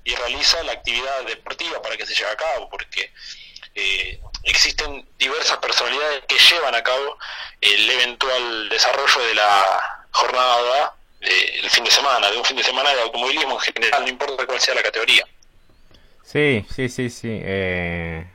y 0.04 0.14
realiza 0.14 0.62
la 0.62 0.72
actividad 0.72 1.24
deportiva 1.26 1.82
para 1.82 1.96
que 1.96 2.06
se 2.06 2.14
lleve 2.14 2.30
a 2.30 2.36
cabo, 2.36 2.68
porque 2.70 3.12
eh, 3.74 4.20
existen 4.44 5.08
diversas 5.18 5.58
personalidades 5.58 6.24
que 6.26 6.38
llevan 6.38 6.74
a 6.74 6.82
cabo 6.82 7.18
el 7.60 7.90
eventual 7.90 8.68
desarrollo 8.68 9.20
de 9.26 9.34
la 9.34 10.06
jornada 10.10 10.96
el 11.20 11.70
fin 11.70 11.84
de 11.84 11.90
semana, 11.90 12.30
de 12.30 12.38
un 12.38 12.44
fin 12.44 12.56
de 12.56 12.62
semana 12.62 12.94
de 12.94 13.02
automovilismo 13.02 13.54
en 13.54 13.60
general, 13.60 14.02
no 14.02 14.08
importa 14.08 14.46
cuál 14.46 14.60
sea 14.60 14.74
la 14.74 14.82
categoría. 14.82 15.24
Sí, 16.24 16.64
sí, 16.74 16.88
sí, 16.88 17.10
sí. 17.10 17.28
Eh, 17.30 18.26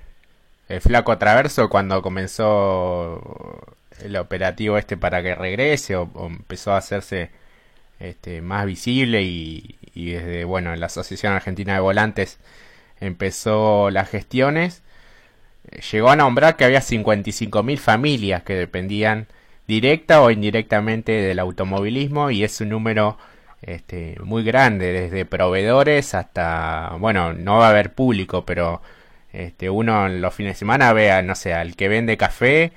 el 0.68 0.82
flaco 0.82 1.18
Traverso 1.18 1.70
cuando 1.70 2.02
comenzó 2.02 3.78
el 4.02 4.18
operativo 4.18 4.78
este 4.78 4.98
para 4.98 5.24
que 5.24 5.36
regrese 5.36 5.96
o, 5.96 6.10
empezó 6.26 6.74
a 6.74 6.78
hacerse 6.78 7.32
este, 8.00 8.42
más 8.42 8.66
visible 8.66 9.22
y, 9.24 9.78
y, 9.94 10.12
desde 10.12 10.44
bueno 10.44 10.76
la 10.76 10.88
Asociación 10.88 11.34
Argentina 11.34 11.74
de 11.76 11.80
Volantes 11.80 12.40
empezó 13.00 13.90
las 13.90 14.10
gestiones 14.10 14.82
llegó 15.92 16.10
a 16.10 16.16
nombrar 16.16 16.58
que 16.58 16.66
había 16.66 16.82
55.000 16.82 17.78
familias 17.78 18.44
que 18.44 18.56
dependían 18.56 19.28
directa 19.68 20.22
o 20.22 20.32
indirectamente 20.32 21.12
del 21.12 21.40
automovilismo 21.40 22.32
y 22.32 22.44
es 22.44 22.62
un 22.62 22.70
número 22.70 23.18
este, 23.62 24.18
muy 24.24 24.44
grande, 24.44 24.92
desde 24.94 25.26
proveedores 25.26 26.14
hasta, 26.14 26.96
bueno, 27.00 27.34
no 27.34 27.58
va 27.58 27.68
a 27.68 27.70
haber 27.72 27.94
público, 27.94 28.46
pero 28.46 28.82
este, 29.34 29.70
uno 29.70 30.08
en 30.08 30.22
los 30.22 30.34
fines 30.34 30.54
de 30.54 30.60
semana 30.60 30.94
vea, 30.94 31.22
no 31.22 31.36
sé, 31.36 31.54
al 31.54 31.76
que 31.76 31.88
vende 31.88 32.18
café 32.18 32.74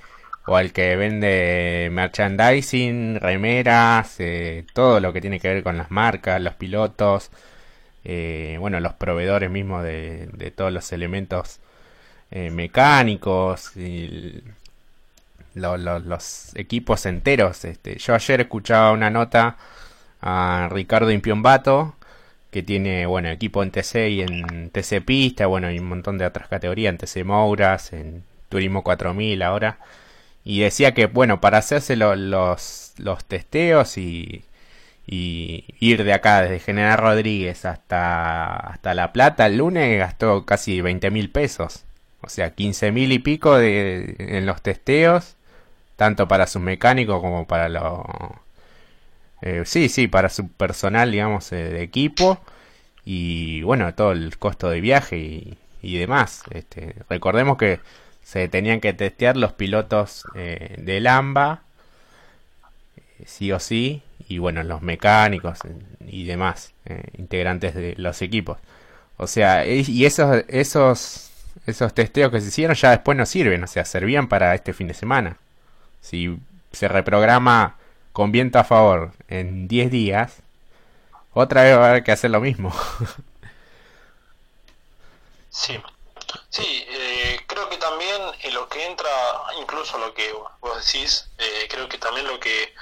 o 0.46 0.56
al 0.56 0.72
que 0.72 0.96
vende 0.96 1.88
merchandising, 1.92 3.16
remeras, 3.20 4.16
eh, 4.20 4.64
todo 4.72 5.00
lo 5.00 5.12
que 5.12 5.20
tiene 5.20 5.40
que 5.40 5.48
ver 5.48 5.62
con 5.62 5.76
las 5.76 5.90
marcas, 5.90 6.40
los 6.40 6.54
pilotos, 6.54 7.30
eh, 8.04 8.56
bueno, 8.58 8.80
los 8.80 8.94
proveedores 8.94 9.50
mismos 9.50 9.84
de, 9.84 10.28
de 10.32 10.50
todos 10.50 10.72
los 10.72 10.90
elementos 10.92 11.60
eh, 12.30 12.50
mecánicos, 12.50 13.76
y 13.76 14.42
los 15.54 16.56
equipos 16.56 17.06
enteros. 17.06 17.64
Este, 17.64 17.98
yo 17.98 18.14
ayer 18.14 18.40
escuchaba 18.42 18.92
una 18.92 19.10
nota 19.10 19.56
a 20.20 20.68
Ricardo 20.72 21.10
Impiombato, 21.10 21.94
que 22.50 22.62
tiene, 22.62 23.06
bueno, 23.06 23.28
equipo 23.28 23.62
en 23.62 23.70
TC 23.70 24.08
y 24.10 24.22
en 24.22 24.70
TC 24.70 25.04
Pista, 25.04 25.46
bueno, 25.46 25.70
y 25.70 25.78
un 25.78 25.88
montón 25.88 26.18
de 26.18 26.26
otras 26.26 26.48
categorías, 26.48 26.92
en 26.92 26.98
TC 26.98 27.24
Mouras, 27.24 27.92
en 27.92 28.24
Turismo 28.48 28.82
4000 28.82 29.42
ahora. 29.42 29.78
Y 30.44 30.60
decía 30.60 30.94
que, 30.94 31.06
bueno, 31.06 31.40
para 31.40 31.58
hacerse 31.58 31.96
los, 31.96 32.94
los 32.98 33.24
testeos 33.26 33.98
y, 33.98 34.44
y 35.10 35.64
ir 35.80 36.04
de 36.04 36.12
acá 36.12 36.42
desde 36.42 36.60
General 36.60 36.98
Rodríguez 36.98 37.64
hasta, 37.64 38.54
hasta 38.56 38.94
La 38.94 39.12
Plata 39.12 39.46
el 39.46 39.56
lunes 39.56 39.98
gastó 39.98 40.44
casi 40.44 40.82
20 40.82 41.10
mil 41.10 41.30
pesos. 41.30 41.84
O 42.20 42.28
sea, 42.28 42.50
15 42.50 42.92
mil 42.92 43.12
y 43.12 43.18
pico 43.18 43.56
de, 43.56 44.16
en 44.18 44.44
los 44.44 44.60
testeos 44.60 45.36
tanto 45.98 46.28
para 46.28 46.46
sus 46.46 46.62
mecánicos 46.62 47.20
como 47.20 47.44
para 47.48 47.68
lo 47.68 48.06
eh, 49.42 49.62
sí 49.66 49.88
sí 49.88 50.06
para 50.06 50.28
su 50.28 50.48
personal 50.48 51.10
digamos 51.10 51.52
eh, 51.52 51.56
de 51.56 51.82
equipo. 51.82 52.38
Y 53.04 53.62
bueno 53.62 53.92
todo 53.94 54.12
el 54.12 54.38
costo 54.38 54.70
de 54.70 54.80
viaje 54.80 55.18
y, 55.82 55.98
demás. 55.98 56.44
Este, 56.50 56.94
recordemos 57.08 57.58
que 57.58 57.80
se 58.22 58.48
tenían 58.48 58.80
que 58.80 58.92
testear 58.92 59.36
los 59.36 59.54
pilotos 59.54 60.24
eh, 60.36 60.76
del 60.78 61.06
AMBA 61.08 61.62
sí 63.26 63.50
o 63.52 63.58
sí 63.58 64.02
y 64.28 64.38
bueno 64.38 64.62
los 64.62 64.82
mecánicos 64.82 65.58
y 66.06 66.26
demás 66.26 66.74
integrantes 67.16 67.74
de 67.74 67.94
los 67.96 68.22
equipos. 68.22 68.58
O 69.16 69.26
sea 69.26 69.66
y 69.66 70.06
esos 70.06 70.44
esos 70.46 71.30
esos 71.66 71.92
testeos 71.94 72.30
que 72.30 72.40
se 72.40 72.48
hicieron 72.48 72.76
ya 72.76 72.90
después 72.90 73.18
no 73.18 73.26
sirven 73.26 73.64
o 73.64 73.66
sea 73.66 73.84
servían 73.84 74.28
para 74.28 74.54
este 74.54 74.72
fin 74.72 74.86
de 74.88 74.94
semana 74.94 75.38
si 76.00 76.38
se 76.72 76.88
reprograma 76.88 77.76
con 78.12 78.32
viento 78.32 78.58
a 78.58 78.64
favor 78.64 79.12
en 79.28 79.68
10 79.68 79.90
días, 79.90 80.36
otra 81.32 81.62
vez 81.62 81.78
va 81.78 81.86
a 81.86 81.90
haber 81.90 82.04
que 82.04 82.12
hacer 82.12 82.30
lo 82.30 82.40
mismo. 82.40 82.70
sí, 85.50 85.80
sí, 86.48 86.84
eh, 86.88 87.40
creo 87.46 87.68
que 87.68 87.76
también 87.76 88.20
en 88.42 88.54
lo 88.54 88.68
que 88.68 88.84
entra, 88.84 89.10
incluso 89.60 89.98
lo 89.98 90.14
que 90.14 90.32
vos 90.60 90.84
decís, 90.84 91.28
eh, 91.38 91.68
creo 91.70 91.88
que 91.88 91.98
también 91.98 92.26
lo 92.26 92.40
que, 92.40 92.74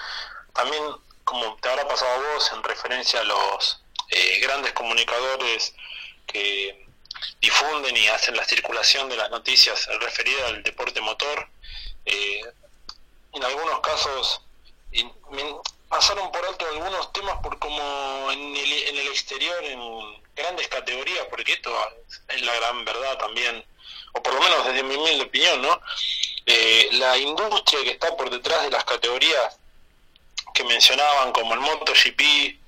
también 0.53 0.83
como 1.25 1.57
te 1.57 1.69
habrá 1.69 1.87
pasado 1.89 2.13
a 2.13 2.35
vos 2.35 2.53
en 2.55 2.63
referencia 2.63 3.21
a 3.21 3.25
los 3.25 3.83
eh, 4.11 4.41
grandes 4.41 4.73
comunicadores 4.73 5.75
que 6.27 6.87
difunden 7.41 7.97
y 7.97 8.07
hacen 8.09 8.37
la 8.37 8.45
circulación 8.45 9.09
de 9.09 9.17
las 9.17 9.31
noticias 9.31 9.89
referidas 10.01 10.45
al 10.45 10.63
deporte 10.63 11.01
motor, 11.01 11.49
eh, 12.05 12.41
algunos 13.47 13.81
casos 13.81 14.43
pasaron 15.89 16.31
por 16.33 16.45
alto 16.45 16.67
algunos 16.67 17.13
temas 17.13 17.39
por 17.43 17.59
como 17.59 18.31
en 18.33 18.57
el, 18.57 18.73
en 18.73 18.97
el 18.99 19.07
exterior 19.09 19.65
en 19.65 19.81
grandes 20.35 20.69
categorías, 20.69 21.27
porque 21.31 21.55
esto 21.55 21.71
es 22.29 22.43
la 22.43 22.55
gran 22.57 22.85
verdad 22.85 23.19
también, 23.19 23.65
o 24.13 24.23
por 24.23 24.35
lo 24.35 24.41
menos 24.41 24.67
desde 24.67 24.83
mi 24.83 24.95
humilde 24.95 25.25
opinión, 25.25 25.63
¿no? 25.63 25.81
Eh, 26.45 26.89
la 26.93 27.17
industria 27.17 27.83
que 27.83 27.91
está 27.93 28.15
por 28.17 28.31
detrás 28.31 28.63
de 28.63 28.71
las 28.71 28.85
categorías 28.85 29.59
que 30.53 30.65
mencionaban, 30.65 31.33
como 31.33 31.55
el 31.55 31.61
MotoGP, 31.61 32.61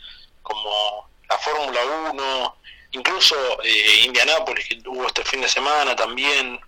como 0.43 1.11
la 1.29 1.39
Fórmula 1.39 1.81
1, 2.13 2.57
incluso 2.93 3.37
eh, 3.63 4.03
Indianápolis, 4.05 4.67
que 4.67 4.77
tuvo 4.77 5.07
este 5.07 5.25
fin 5.25 5.43
de 5.43 5.49
semana 5.49 5.95
también, 5.95 6.59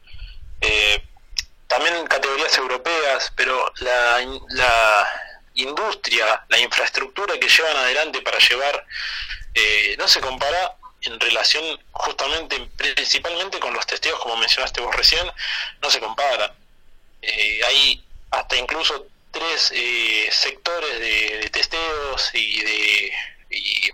eh, 0.60 1.02
también 1.70 2.04
categorías 2.08 2.58
europeas, 2.58 3.32
pero 3.36 3.72
la, 3.78 4.18
la 4.48 5.08
industria, 5.54 6.44
la 6.48 6.58
infraestructura 6.58 7.38
que 7.38 7.48
llevan 7.48 7.76
adelante 7.76 8.20
para 8.22 8.38
llevar, 8.40 8.84
eh, 9.54 9.94
no 9.96 10.08
se 10.08 10.20
compara 10.20 10.74
en 11.02 11.20
relación 11.20 11.64
justamente, 11.92 12.58
principalmente 12.76 13.60
con 13.60 13.72
los 13.72 13.86
testeos, 13.86 14.18
como 14.18 14.36
mencionaste 14.36 14.80
vos 14.80 14.96
recién, 14.96 15.24
no 15.80 15.88
se 15.88 16.00
compara. 16.00 16.52
Eh, 17.22 17.60
hay 17.64 18.04
hasta 18.32 18.56
incluso 18.56 19.06
tres 19.30 19.70
eh, 19.72 20.28
sectores 20.32 20.98
de, 20.98 21.50
testeos 21.52 22.30
y 22.34 22.62
de 22.62 23.12
y 23.50 23.90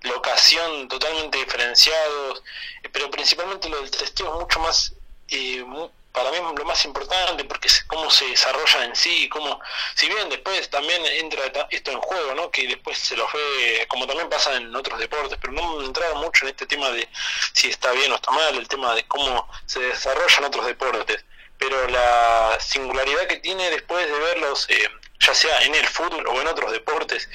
locación 0.00 0.88
totalmente 0.88 1.38
diferenciados, 1.38 2.42
pero 2.90 3.08
principalmente 3.08 3.68
lo 3.68 3.80
del 3.82 3.90
testeo 3.92 4.34
es 4.34 4.40
mucho 4.40 4.58
más 4.58 4.92
eh, 5.28 5.64
para 6.12 6.30
mí 6.30 6.36
lo 6.56 6.64
más 6.64 6.84
importante 6.84 7.44
porque 7.44 7.68
es 7.68 7.84
cómo 7.84 8.10
se 8.10 8.26
desarrolla 8.26 8.84
en 8.84 8.94
sí, 8.94 9.28
cómo, 9.28 9.60
si 9.94 10.08
bien 10.08 10.28
después 10.28 10.68
también 10.70 11.04
entra 11.06 11.42
esto 11.70 11.90
en 11.90 12.00
juego, 12.00 12.34
¿no? 12.34 12.50
que 12.50 12.68
después 12.68 12.98
se 12.98 13.16
lo 13.16 13.26
ve, 13.32 13.86
como 13.88 14.06
también 14.06 14.28
pasa 14.28 14.54
en 14.56 14.74
otros 14.74 14.98
deportes, 14.98 15.38
pero 15.40 15.52
no 15.54 15.76
me 15.76 15.86
entraba 15.86 16.14
mucho 16.14 16.44
en 16.44 16.50
este 16.50 16.66
tema 16.66 16.90
de 16.90 17.08
si 17.54 17.68
está 17.68 17.92
bien 17.92 18.12
o 18.12 18.16
está 18.16 18.30
mal, 18.30 18.54
el 18.56 18.68
tema 18.68 18.94
de 18.94 19.04
cómo 19.06 19.48
se 19.66 19.80
desarrollan 19.80 20.44
otros 20.44 20.66
deportes, 20.66 21.24
pero 21.58 21.88
la 21.88 22.58
singularidad 22.60 23.26
que 23.26 23.36
tiene 23.36 23.70
después 23.70 24.06
de 24.06 24.18
verlos, 24.18 24.66
eh, 24.68 24.88
ya 25.20 25.34
sea 25.34 25.62
en 25.62 25.74
el 25.74 25.86
fútbol 25.86 26.26
o 26.26 26.40
en 26.40 26.48
otros 26.48 26.72
deportes, 26.72 27.28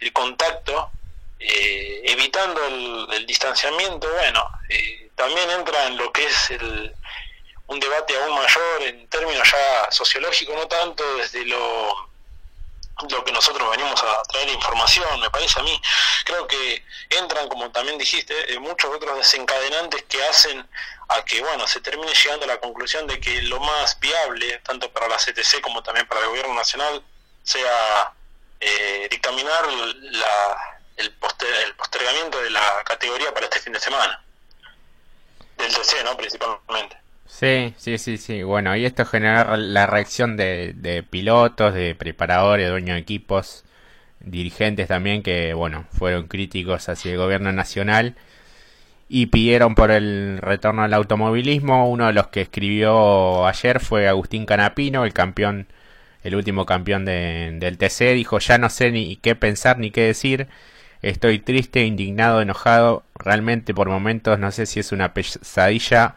el 0.00 0.12
contacto, 0.12 0.90
eh, 1.38 2.02
evitando 2.04 2.64
el, 3.12 3.26
distanciamiento, 3.26 4.08
bueno, 4.10 4.48
eh, 4.70 5.10
también 5.14 5.50
entra 5.50 5.86
en 5.86 5.96
lo 5.96 6.12
que 6.12 6.24
es 6.24 6.50
el 6.50 6.94
un 7.66 7.80
debate 7.80 8.16
aún 8.16 8.34
mayor 8.34 8.82
en 8.82 9.08
términos 9.08 9.50
ya 9.50 9.90
sociológicos, 9.90 10.54
no 10.54 10.68
tanto 10.68 11.16
desde 11.16 11.44
lo, 11.46 12.10
lo 13.08 13.24
que 13.24 13.32
nosotros 13.32 13.70
venimos 13.70 14.02
a 14.02 14.22
traer 14.24 14.48
información, 14.50 15.20
me 15.20 15.30
parece 15.30 15.60
a 15.60 15.62
mí. 15.62 15.80
Creo 16.24 16.46
que 16.46 16.84
entran, 17.10 17.48
como 17.48 17.70
también 17.70 17.98
dijiste, 17.98 18.52
eh, 18.52 18.58
muchos 18.58 18.94
otros 18.94 19.16
desencadenantes 19.16 20.02
que 20.04 20.22
hacen 20.24 20.68
a 21.08 21.24
que 21.24 21.40
bueno 21.42 21.66
se 21.66 21.80
termine 21.80 22.14
llegando 22.14 22.44
a 22.44 22.48
la 22.48 22.60
conclusión 22.60 23.06
de 23.06 23.20
que 23.20 23.42
lo 23.42 23.60
más 23.60 23.98
viable, 24.00 24.58
tanto 24.64 24.90
para 24.90 25.08
la 25.08 25.16
CTC 25.16 25.60
como 25.60 25.82
también 25.82 26.06
para 26.06 26.20
el 26.20 26.28
gobierno 26.28 26.54
nacional, 26.54 27.02
sea 27.42 28.12
eh, 28.60 29.08
dictaminar 29.10 29.70
la, 29.72 30.80
el, 30.96 31.06
el 31.06 31.74
postergamiento 31.76 32.40
de 32.40 32.50
la 32.50 32.82
categoría 32.84 33.32
para 33.34 33.46
este 33.46 33.60
fin 33.60 33.72
de 33.72 33.80
semana. 33.80 34.22
Del 35.56 35.72
TC, 35.72 36.02
¿no? 36.04 36.16
Principalmente. 36.16 37.03
Sí, 37.26 37.74
sí, 37.78 37.98
sí, 37.98 38.18
sí. 38.18 38.42
Bueno, 38.42 38.76
y 38.76 38.84
esto 38.84 39.04
genera 39.04 39.56
la 39.56 39.86
reacción 39.86 40.36
de, 40.36 40.74
de 40.76 41.02
pilotos, 41.02 41.74
de 41.74 41.94
preparadores, 41.94 42.68
dueños 42.70 42.94
de 42.96 43.00
equipos, 43.00 43.64
dirigentes 44.20 44.88
también 44.88 45.22
que, 45.22 45.54
bueno, 45.54 45.86
fueron 45.92 46.28
críticos 46.28 46.88
hacia 46.88 47.12
el 47.12 47.18
gobierno 47.18 47.52
nacional 47.52 48.16
y 49.08 49.26
pidieron 49.26 49.74
por 49.74 49.90
el 49.90 50.38
retorno 50.42 50.82
al 50.82 50.94
automovilismo. 50.94 51.88
Uno 51.90 52.06
de 52.08 52.12
los 52.14 52.28
que 52.28 52.42
escribió 52.42 53.46
ayer 53.46 53.80
fue 53.80 54.08
Agustín 54.08 54.46
Canapino, 54.46 55.04
el 55.04 55.12
campeón, 55.12 55.68
el 56.22 56.34
último 56.36 56.66
campeón 56.66 57.04
de, 57.04 57.56
del 57.60 57.78
TC. 57.78 58.14
Dijo, 58.14 58.38
ya 58.38 58.58
no 58.58 58.70
sé 58.70 58.90
ni 58.90 59.16
qué 59.16 59.34
pensar 59.36 59.78
ni 59.78 59.90
qué 59.90 60.02
decir. 60.02 60.48
Estoy 61.02 61.38
triste, 61.38 61.84
indignado, 61.84 62.40
enojado. 62.42 63.04
Realmente 63.16 63.74
por 63.74 63.88
momentos 63.88 64.38
no 64.38 64.50
sé 64.52 64.66
si 64.66 64.80
es 64.80 64.92
una 64.92 65.14
pesadilla 65.14 66.14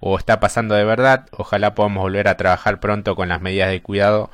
o 0.00 0.18
está 0.18 0.40
pasando 0.40 0.74
de 0.74 0.84
verdad. 0.84 1.26
Ojalá 1.32 1.74
podamos 1.74 2.02
volver 2.02 2.28
a 2.28 2.36
trabajar 2.36 2.80
pronto 2.80 3.16
con 3.16 3.28
las 3.28 3.40
medidas 3.40 3.70
de 3.70 3.82
cuidado 3.82 4.30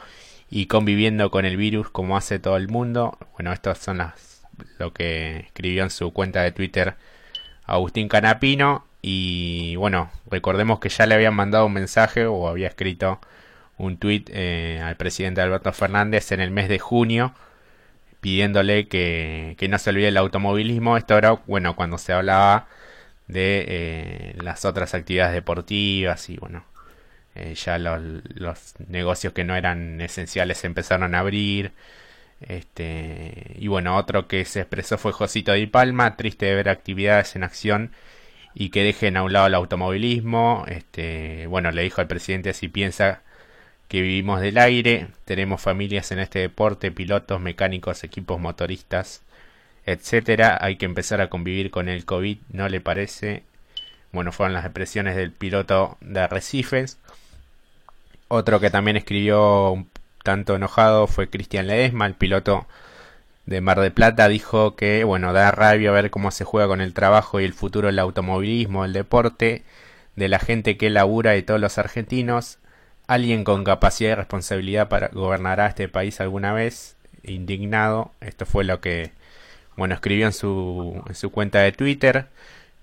y 0.50 0.66
conviviendo 0.66 1.30
con 1.30 1.44
el 1.44 1.56
virus 1.56 1.90
como 1.90 2.16
hace 2.16 2.38
todo 2.38 2.56
el 2.56 2.68
mundo. 2.68 3.18
Bueno, 3.34 3.52
esto 3.52 3.74
son 3.74 3.98
las, 3.98 4.42
lo 4.78 4.92
que 4.92 5.38
escribió 5.38 5.82
en 5.82 5.90
su 5.90 6.12
cuenta 6.12 6.42
de 6.42 6.52
Twitter 6.52 6.94
Agustín 7.66 8.08
Canapino. 8.08 8.86
Y 9.02 9.76
bueno, 9.76 10.10
recordemos 10.30 10.78
que 10.80 10.88
ya 10.88 11.06
le 11.06 11.14
habían 11.14 11.34
mandado 11.34 11.66
un 11.66 11.72
mensaje 11.72 12.26
o 12.26 12.48
había 12.48 12.68
escrito 12.68 13.20
un 13.78 13.96
tweet 13.96 14.24
eh, 14.28 14.80
al 14.84 14.96
presidente 14.96 15.40
Alberto 15.40 15.72
Fernández 15.72 16.32
en 16.32 16.40
el 16.40 16.50
mes 16.50 16.68
de 16.68 16.78
junio 16.78 17.34
pidiéndole 18.22 18.86
que, 18.86 19.56
que 19.58 19.68
no 19.68 19.78
se 19.78 19.90
olvide 19.90 20.08
el 20.08 20.16
automovilismo. 20.16 20.96
Esto 20.96 21.18
era, 21.18 21.32
bueno, 21.48 21.74
cuando 21.74 21.98
se 21.98 22.12
hablaba 22.12 22.68
de 23.32 23.64
eh, 23.68 24.34
las 24.42 24.64
otras 24.64 24.94
actividades 24.94 25.34
deportivas 25.34 26.28
y 26.30 26.36
bueno, 26.36 26.64
eh, 27.34 27.54
ya 27.54 27.78
los, 27.78 28.74
negocios 28.88 29.32
que 29.32 29.44
no 29.44 29.56
eran 29.56 30.00
esenciales 30.00 30.64
empezaron 30.64 31.14
a 31.14 31.20
abrir. 31.20 31.72
Este, 32.40 33.54
y 33.58 33.68
bueno, 33.68 33.96
otro 33.96 34.26
que 34.28 34.44
se 34.44 34.60
expresó 34.60 34.98
fue 34.98 35.12
Josito 35.12 35.52
Di 35.52 35.66
Palma, 35.66 36.16
triste 36.16 36.46
de 36.46 36.54
ver 36.56 36.68
actividades 36.68 37.36
en 37.36 37.44
acción 37.44 37.92
y 38.54 38.70
que 38.70 38.82
dejen 38.84 39.16
a 39.16 39.22
un 39.24 39.32
lado 39.32 39.46
el 39.46 39.54
automovilismo. 39.54 40.64
Este, 40.68 41.46
bueno, 41.48 41.70
le 41.72 41.82
dijo 41.82 42.00
al 42.00 42.08
presidente 42.08 42.52
si 42.54 42.68
piensa 42.68 43.22
que 43.88 44.02
vivimos 44.02 44.40
del 44.40 44.58
aire, 44.58 45.08
tenemos 45.24 45.60
familias 45.62 46.12
en 46.12 46.18
este 46.20 46.40
deporte, 46.40 46.90
pilotos, 46.92 47.40
mecánicos, 47.40 48.04
equipos 48.04 48.40
motoristas 48.40 49.22
etcétera. 49.86 50.58
Hay 50.60 50.76
que 50.76 50.86
empezar 50.86 51.20
a 51.20 51.28
convivir 51.30 51.70
con 51.70 51.88
el 51.88 52.04
COVID, 52.04 52.38
¿no 52.50 52.68
le 52.68 52.80
parece? 52.80 53.44
Bueno, 54.12 54.32
fueron 54.32 54.52
las 54.52 54.64
expresiones 54.64 55.16
del 55.16 55.32
piloto 55.32 55.96
de 56.00 56.20
Arrecifes. 56.20 56.98
Otro 58.28 58.60
que 58.60 58.70
también 58.70 58.96
escribió 58.96 59.70
un 59.70 59.90
tanto 60.22 60.54
enojado 60.56 61.06
fue 61.06 61.28
Cristian 61.28 61.66
Ledesma, 61.66 62.06
el 62.06 62.14
piloto 62.14 62.66
de 63.46 63.60
Mar 63.60 63.80
de 63.80 63.90
Plata. 63.90 64.28
Dijo 64.28 64.76
que, 64.76 65.04
bueno, 65.04 65.32
da 65.32 65.50
rabia 65.50 65.90
ver 65.92 66.10
cómo 66.10 66.30
se 66.30 66.44
juega 66.44 66.68
con 66.68 66.80
el 66.80 66.94
trabajo 66.94 67.40
y 67.40 67.44
el 67.44 67.54
futuro 67.54 67.88
del 67.88 67.98
automovilismo, 67.98 68.84
el 68.84 68.92
deporte, 68.92 69.64
de 70.16 70.28
la 70.28 70.38
gente 70.38 70.76
que 70.76 70.90
labura 70.90 71.36
y 71.36 71.42
todos 71.42 71.60
los 71.60 71.78
argentinos. 71.78 72.58
Alguien 73.06 73.44
con 73.44 73.64
capacidad 73.64 74.12
y 74.12 74.14
responsabilidad 74.14 74.88
para 74.88 75.08
gobernará 75.08 75.66
este 75.66 75.88
país 75.88 76.20
alguna 76.20 76.52
vez. 76.52 76.96
Indignado. 77.24 78.12
Esto 78.20 78.46
fue 78.46 78.64
lo 78.64 78.80
que 78.80 79.12
bueno, 79.76 79.94
escribió 79.94 80.26
en 80.26 80.32
su, 80.32 81.02
en 81.06 81.14
su 81.14 81.30
cuenta 81.30 81.60
de 81.60 81.72
Twitter. 81.72 82.26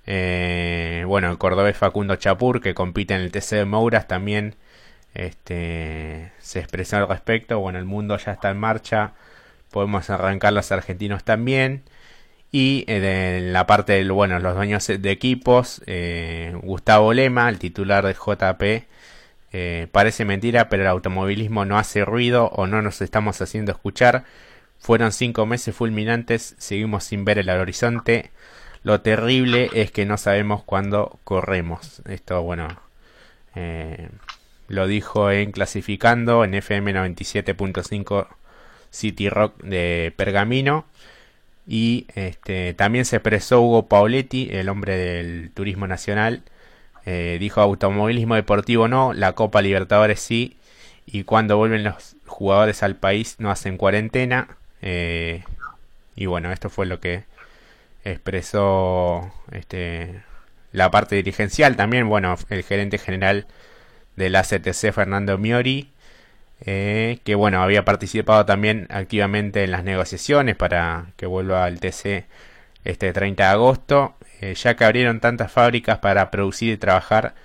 Eh, 0.05 1.03
bueno, 1.07 1.29
el 1.29 1.37
cordobés 1.37 1.77
Facundo 1.77 2.15
Chapur, 2.15 2.61
que 2.61 2.73
compite 2.73 3.13
en 3.13 3.21
el 3.21 3.31
TC 3.31 3.57
de 3.57 3.65
Mouras, 3.65 4.07
también 4.07 4.55
este, 5.13 6.31
se 6.39 6.59
expresó 6.59 6.97
al 6.97 7.07
respecto. 7.07 7.59
Bueno, 7.59 7.79
el 7.79 7.85
mundo 7.85 8.17
ya 8.17 8.31
está 8.31 8.49
en 8.49 8.57
marcha. 8.57 9.13
Podemos 9.71 10.09
arrancar 10.09 10.53
los 10.53 10.71
argentinos 10.71 11.23
también. 11.23 11.83
Y 12.51 12.85
eh, 12.87 13.37
en 13.37 13.53
la 13.53 13.67
parte 13.67 13.93
de 13.93 14.09
bueno, 14.09 14.39
los 14.39 14.55
dueños 14.55 14.87
de 14.87 15.11
equipos, 15.11 15.83
eh, 15.85 16.53
Gustavo 16.63 17.13
Lema, 17.13 17.47
el 17.49 17.59
titular 17.59 18.05
de 18.05 18.13
JP, 18.13 18.87
parece 19.91 20.25
mentira, 20.25 20.69
pero 20.69 20.83
el 20.83 20.89
automovilismo 20.89 21.65
no 21.65 21.77
hace 21.77 22.05
ruido 22.05 22.47
o 22.49 22.67
no 22.67 22.81
nos 22.81 23.01
estamos 23.01 23.41
haciendo 23.41 23.71
escuchar. 23.71 24.25
Fueron 24.79 25.11
cinco 25.11 25.45
meses 25.45 25.75
fulminantes, 25.75 26.55
seguimos 26.57 27.03
sin 27.03 27.25
ver 27.25 27.37
el 27.39 27.49
horizonte. 27.49 28.31
Lo 28.83 29.01
terrible 29.01 29.69
es 29.73 29.91
que 29.91 30.05
no 30.05 30.17
sabemos 30.17 30.63
cuándo 30.63 31.19
corremos. 31.23 32.01
Esto, 32.07 32.41
bueno, 32.41 32.67
eh, 33.55 34.09
lo 34.67 34.87
dijo 34.87 35.31
en 35.31 35.51
clasificando 35.51 36.43
en 36.43 36.53
FM 36.53 36.93
97.5 36.93 38.27
City 38.91 39.29
Rock 39.29 39.61
de 39.63 40.13
Pergamino. 40.15 40.85
Y 41.67 42.07
este, 42.15 42.73
también 42.73 43.05
se 43.05 43.17
expresó 43.17 43.61
Hugo 43.61 43.87
Pauletti, 43.87 44.49
el 44.51 44.69
hombre 44.69 44.97
del 44.97 45.51
turismo 45.53 45.87
nacional, 45.87 46.43
Eh, 47.05 47.37
dijo 47.39 47.61
automovilismo 47.61 48.35
deportivo 48.35 48.87
no, 48.87 49.13
la 49.13 49.33
Copa 49.33 49.61
Libertadores 49.61 50.19
sí, 50.19 50.57
y 51.07 51.23
cuando 51.23 51.57
vuelven 51.57 51.83
los 51.83 52.17
jugadores 52.27 52.83
al 52.83 52.97
país 52.97 53.37
no 53.39 53.49
hacen 53.51 53.77
cuarentena. 53.77 54.58
Eh, 54.81 55.43
y 56.15 56.25
bueno, 56.25 56.51
esto 56.51 56.69
fue 56.69 56.85
lo 56.85 56.99
que 56.99 57.23
expresó 58.03 59.31
este, 59.51 60.21
la 60.71 60.91
parte 60.91 61.15
dirigencial. 61.15 61.75
También, 61.75 62.09
bueno, 62.09 62.35
el 62.49 62.63
gerente 62.63 62.97
general 62.97 63.47
de 64.15 64.29
la 64.29 64.43
CTC, 64.43 64.91
Fernando 64.93 65.37
Miori, 65.37 65.91
eh, 66.61 67.19
que 67.23 67.35
bueno, 67.35 67.63
había 67.63 67.85
participado 67.85 68.45
también 68.45 68.87
activamente 68.89 69.63
en 69.63 69.71
las 69.71 69.83
negociaciones 69.83 70.55
para 70.55 71.07
que 71.15 71.25
vuelva 71.25 71.65
al 71.65 71.79
TC 71.79 72.25
este 72.83 73.13
30 73.13 73.43
de 73.43 73.49
agosto. 73.49 74.15
Eh, 74.41 74.55
ya 74.55 74.75
que 74.75 74.85
abrieron 74.85 75.19
tantas 75.19 75.51
fábricas 75.51 75.99
para 75.99 76.31
producir 76.31 76.73
y 76.73 76.77
trabajar, 76.77 77.35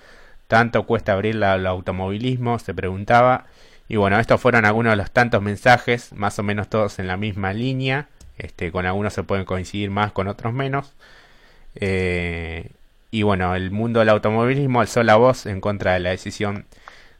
tanto 0.47 0.85
cuesta 0.85 1.13
abrir 1.13 1.35
el 1.35 1.65
automovilismo, 1.65 2.59
se 2.59 2.73
preguntaba. 2.73 3.45
Y 3.87 3.97
bueno, 3.97 4.19
estos 4.19 4.41
fueron 4.41 4.65
algunos 4.65 4.93
de 4.93 4.97
los 4.97 5.11
tantos 5.11 5.41
mensajes, 5.41 6.13
más 6.13 6.39
o 6.39 6.43
menos 6.43 6.69
todos 6.69 6.99
en 6.99 7.07
la 7.07 7.17
misma 7.17 7.53
línea. 7.53 8.07
Este, 8.37 8.71
con 8.71 8.85
algunos 8.85 9.13
se 9.13 9.23
pueden 9.23 9.45
coincidir 9.45 9.91
más, 9.91 10.11
con 10.11 10.27
otros 10.27 10.53
menos. 10.53 10.93
Eh, 11.75 12.69
y 13.11 13.23
bueno, 13.23 13.55
el 13.55 13.71
mundo 13.71 13.99
del 13.99 14.09
automovilismo 14.09 14.81
alzó 14.81 15.03
la 15.03 15.15
voz 15.15 15.45
en 15.45 15.61
contra 15.61 15.93
de 15.93 15.99
la 15.99 16.09
decisión 16.09 16.65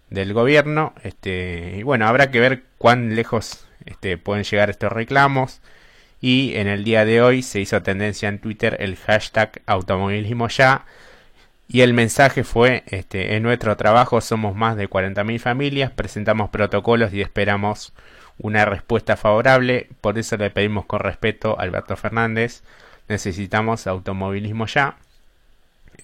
del 0.10 0.34
gobierno. 0.34 0.94
Este, 1.04 1.76
y 1.78 1.84
bueno, 1.84 2.08
habrá 2.08 2.32
que 2.32 2.40
ver 2.40 2.64
cuán 2.78 3.16
lejos 3.16 3.66
este, 3.86 4.18
pueden 4.18 4.44
llegar 4.44 4.70
estos 4.70 4.92
reclamos. 4.92 5.62
Y 6.22 6.56
en 6.56 6.68
el 6.68 6.84
día 6.84 7.06
de 7.06 7.22
hoy 7.22 7.44
se 7.44 7.60
hizo 7.60 7.84
tendencia 7.84 8.30
en 8.30 8.40
Twitter 8.40 8.78
el 8.80 8.96
hashtag 8.96 9.62
automovilismo 9.68 10.48
ya. 10.48 10.86
Y 11.68 11.82
el 11.82 11.94
mensaje 11.94 12.44
fue, 12.44 12.84
este, 12.88 13.36
en 13.36 13.44
nuestro 13.44 13.76
trabajo 13.76 14.22
somos 14.22 14.56
más 14.56 14.78
de 14.78 14.90
40.000 14.90 15.40
familias, 15.40 15.92
presentamos 15.92 16.50
protocolos 16.50 17.14
y 17.14 17.22
esperamos 17.22 17.94
una 18.38 18.66
respuesta 18.66 19.18
favorable. 19.18 19.90
Por 20.02 20.18
eso 20.20 20.38
le 20.38 20.52
pedimos 20.52 20.86
con 20.86 21.00
respeto 21.00 21.60
a 21.60 21.64
Alberto 21.64 21.96
Fernández, 21.96 22.64
necesitamos 23.08 23.88
automovilismo 23.88 24.68
ya. 24.68 24.98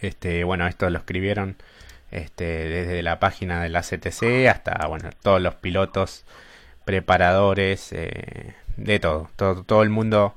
Este, 0.01 0.43
bueno, 0.43 0.67
esto 0.67 0.89
lo 0.89 0.97
escribieron 0.99 1.57
este, 2.11 2.43
desde 2.43 3.03
la 3.03 3.19
página 3.19 3.61
de 3.61 3.69
la 3.69 3.81
CTC 3.81 4.47
hasta 4.49 4.87
bueno, 4.87 5.09
todos 5.21 5.41
los 5.41 5.55
pilotos, 5.55 6.25
preparadores, 6.85 7.91
eh, 7.93 8.55
de 8.77 8.99
todo, 8.99 9.29
todo, 9.35 9.63
todo 9.63 9.83
el 9.83 9.89
mundo 9.89 10.35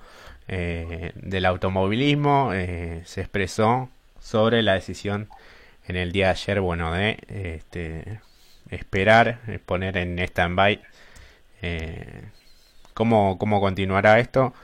eh, 0.48 1.12
del 1.16 1.46
automovilismo 1.46 2.50
eh, 2.52 3.02
se 3.04 3.22
expresó 3.22 3.88
sobre 4.24 4.62
la 4.62 4.72
decisión 4.74 5.28
en 5.86 5.96
el 5.96 6.12
día 6.12 6.26
de 6.26 6.32
ayer, 6.32 6.60
bueno, 6.60 6.92
de 6.92 7.18
este, 7.28 8.20
esperar, 8.70 9.38
poner 9.66 9.98
en 9.98 10.18
stand-by 10.18 10.80
cómo, 12.94 13.36
cómo 13.38 13.60
continuará 13.60 14.18
esto. 14.18 14.54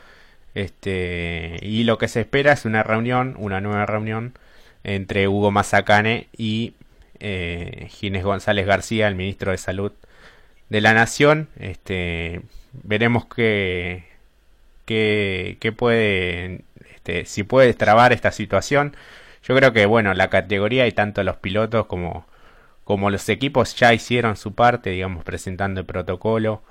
Este, 0.54 1.58
y 1.62 1.84
lo 1.84 1.98
que 1.98 2.08
se 2.08 2.20
espera 2.20 2.52
es 2.52 2.64
una 2.64 2.82
reunión, 2.82 3.34
una 3.38 3.60
nueva 3.60 3.86
reunión 3.86 4.34
entre 4.82 5.28
Hugo 5.28 5.50
Mazacane 5.50 6.28
y 6.36 6.74
eh, 7.20 7.88
Ginés 7.90 8.24
González 8.24 8.66
García, 8.66 9.08
el 9.08 9.14
ministro 9.14 9.52
de 9.52 9.58
Salud 9.58 9.92
de 10.70 10.80
la 10.80 10.94
Nación. 10.94 11.48
Este, 11.58 12.40
veremos 12.72 13.26
qué, 13.26 14.04
qué, 14.86 15.74
puede, 15.76 16.62
este, 16.94 17.26
si 17.26 17.42
puede 17.42 17.74
trabar 17.74 18.12
esta 18.12 18.32
situación. 18.32 18.96
Yo 19.42 19.56
creo 19.56 19.72
que, 19.72 19.86
bueno, 19.86 20.14
la 20.14 20.28
categoría 20.30 20.86
y 20.86 20.92
tanto 20.92 21.22
los 21.24 21.36
pilotos 21.36 21.86
como, 21.86 22.26
como 22.84 23.10
los 23.10 23.28
equipos 23.28 23.74
ya 23.76 23.94
hicieron 23.94 24.36
su 24.36 24.54
parte, 24.54 24.90
digamos, 24.90 25.24
presentando 25.24 25.80
el 25.80 25.86
protocolo 25.86 26.62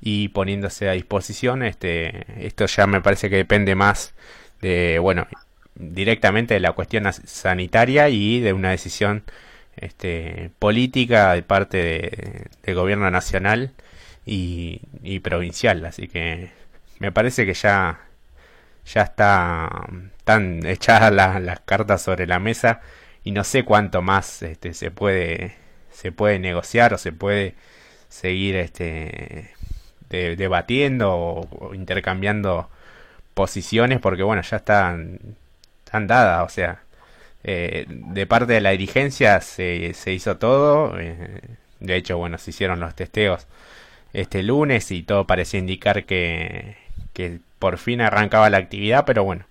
y 0.00 0.28
poniéndose 0.28 0.88
a 0.88 0.92
disposición. 0.92 1.62
Este, 1.62 2.46
esto 2.46 2.66
ya 2.66 2.86
me 2.86 3.00
parece 3.00 3.30
que 3.30 3.36
depende 3.36 3.74
más 3.74 4.14
de, 4.60 4.98
bueno, 4.98 5.26
directamente 5.74 6.54
de 6.54 6.60
la 6.60 6.72
cuestión 6.72 7.10
sanitaria 7.12 8.08
y 8.08 8.40
de 8.40 8.52
una 8.52 8.70
decisión 8.70 9.24
este, 9.76 10.50
política 10.58 11.34
de 11.34 11.42
parte 11.42 12.48
del 12.62 12.74
gobierno 12.74 13.10
nacional 13.10 13.72
y, 14.24 14.80
provincial. 15.20 15.84
Así 15.84 16.08
que 16.08 16.50
me 16.98 17.12
parece 17.12 17.46
que 17.46 17.54
ya, 17.54 18.00
ya 18.86 19.02
está 19.02 19.70
tan 20.26 20.66
echadas 20.66 21.12
las, 21.12 21.60
cartas 21.60 22.02
sobre 22.02 22.26
la 22.26 22.40
mesa 22.40 22.80
y 23.24 23.32
no 23.32 23.44
sé 23.44 23.64
cuánto 23.64 24.02
más 24.02 24.42
este, 24.42 24.74
se 24.74 24.90
puede 24.90 25.54
se 25.92 26.12
puede 26.12 26.38
negociar 26.38 26.92
o 26.94 26.98
se 26.98 27.12
puede 27.12 27.54
seguir 28.08 28.56
este 28.56 29.52
debatiendo 30.10 31.14
o, 31.14 31.74
intercambiando 31.74 32.70
posiciones 33.34 34.00
porque 34.00 34.22
bueno 34.24 34.42
ya 34.42 34.58
están 34.58 35.20
están 35.84 36.06
dadas 36.08 36.44
o 36.44 36.48
sea 36.48 36.80
eh, 37.44 37.86
de 37.88 38.26
parte 38.26 38.54
de 38.54 38.60
la 38.60 38.70
dirigencia 38.70 39.40
se, 39.40 39.94
se 39.94 40.12
hizo 40.12 40.36
todo. 40.36 40.98
Eh, 40.98 41.40
de 41.80 41.96
hecho, 41.96 42.18
bueno, 42.18 42.38
se 42.38 42.50
hicieron 42.50 42.80
los 42.80 42.94
testeos 42.96 43.46
este 44.12 44.42
lunes 44.42 44.90
y 44.92 45.02
todo 45.04 45.26
parecía 45.26 45.60
indicar 45.60 46.04
que, 46.06 46.76
que 47.12 47.40
por 47.58 47.78
fin 47.78 48.00
arrancaba 48.00 48.50
la 48.50 48.58
actividad, 48.58 49.04
pero 49.06 49.24
bueno, 49.24 49.44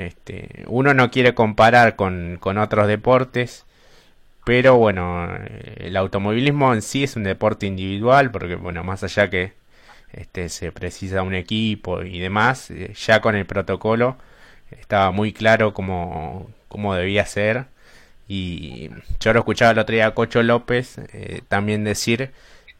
este, 0.00 0.64
uno 0.66 0.94
no 0.94 1.10
quiere 1.10 1.34
comparar 1.34 1.96
con, 1.96 2.38
con 2.40 2.58
otros 2.58 2.88
deportes, 2.88 3.66
pero 4.44 4.76
bueno, 4.76 5.28
el 5.76 5.96
automovilismo 5.96 6.74
en 6.74 6.82
sí 6.82 7.04
es 7.04 7.16
un 7.16 7.24
deporte 7.24 7.66
individual, 7.66 8.30
porque 8.30 8.56
bueno, 8.56 8.82
más 8.84 9.04
allá 9.04 9.30
que 9.30 9.52
este, 10.12 10.48
se 10.48 10.72
precisa 10.72 11.22
un 11.22 11.34
equipo 11.34 12.02
y 12.02 12.18
demás, 12.18 12.70
eh, 12.70 12.94
ya 12.94 13.20
con 13.20 13.36
el 13.36 13.46
protocolo 13.46 14.16
estaba 14.70 15.10
muy 15.10 15.32
claro 15.32 15.74
cómo, 15.74 16.50
cómo 16.68 16.94
debía 16.94 17.26
ser. 17.26 17.66
Y 18.28 18.90
yo 19.20 19.32
lo 19.32 19.40
escuchaba 19.40 19.72
el 19.72 19.78
otro 19.78 19.94
día 19.94 20.06
a 20.06 20.14
Cocho 20.14 20.42
López 20.42 20.98
eh, 21.12 21.42
también 21.48 21.84
decir 21.84 22.32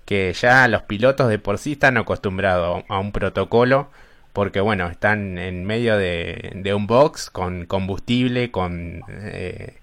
que 0.05 0.33
ya 0.33 0.69
los 0.69 0.83
pilotos 0.83 1.29
de 1.29 1.39
por 1.39 1.59
sí 1.59 1.73
están 1.73 1.97
acostumbrados 1.97 2.85
a 2.89 2.99
un 2.99 3.13
protocolo 3.13 3.91
porque 4.33 4.61
bueno, 4.61 4.89
están 4.89 5.39
en 5.39 5.65
medio 5.65 5.97
de, 5.97 6.73
un 6.75 6.87
box 6.87 7.31
con 7.31 7.67
combustible, 7.67 8.51
con 8.51 9.03
eh, 9.09 9.75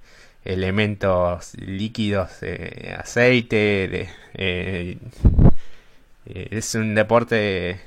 elementos 0.46 1.54
líquidos, 1.56 2.32
eh, 2.42 2.96
aceite, 2.98 4.10
es 6.26 6.76
un 6.76 6.96
deporte 6.96 7.80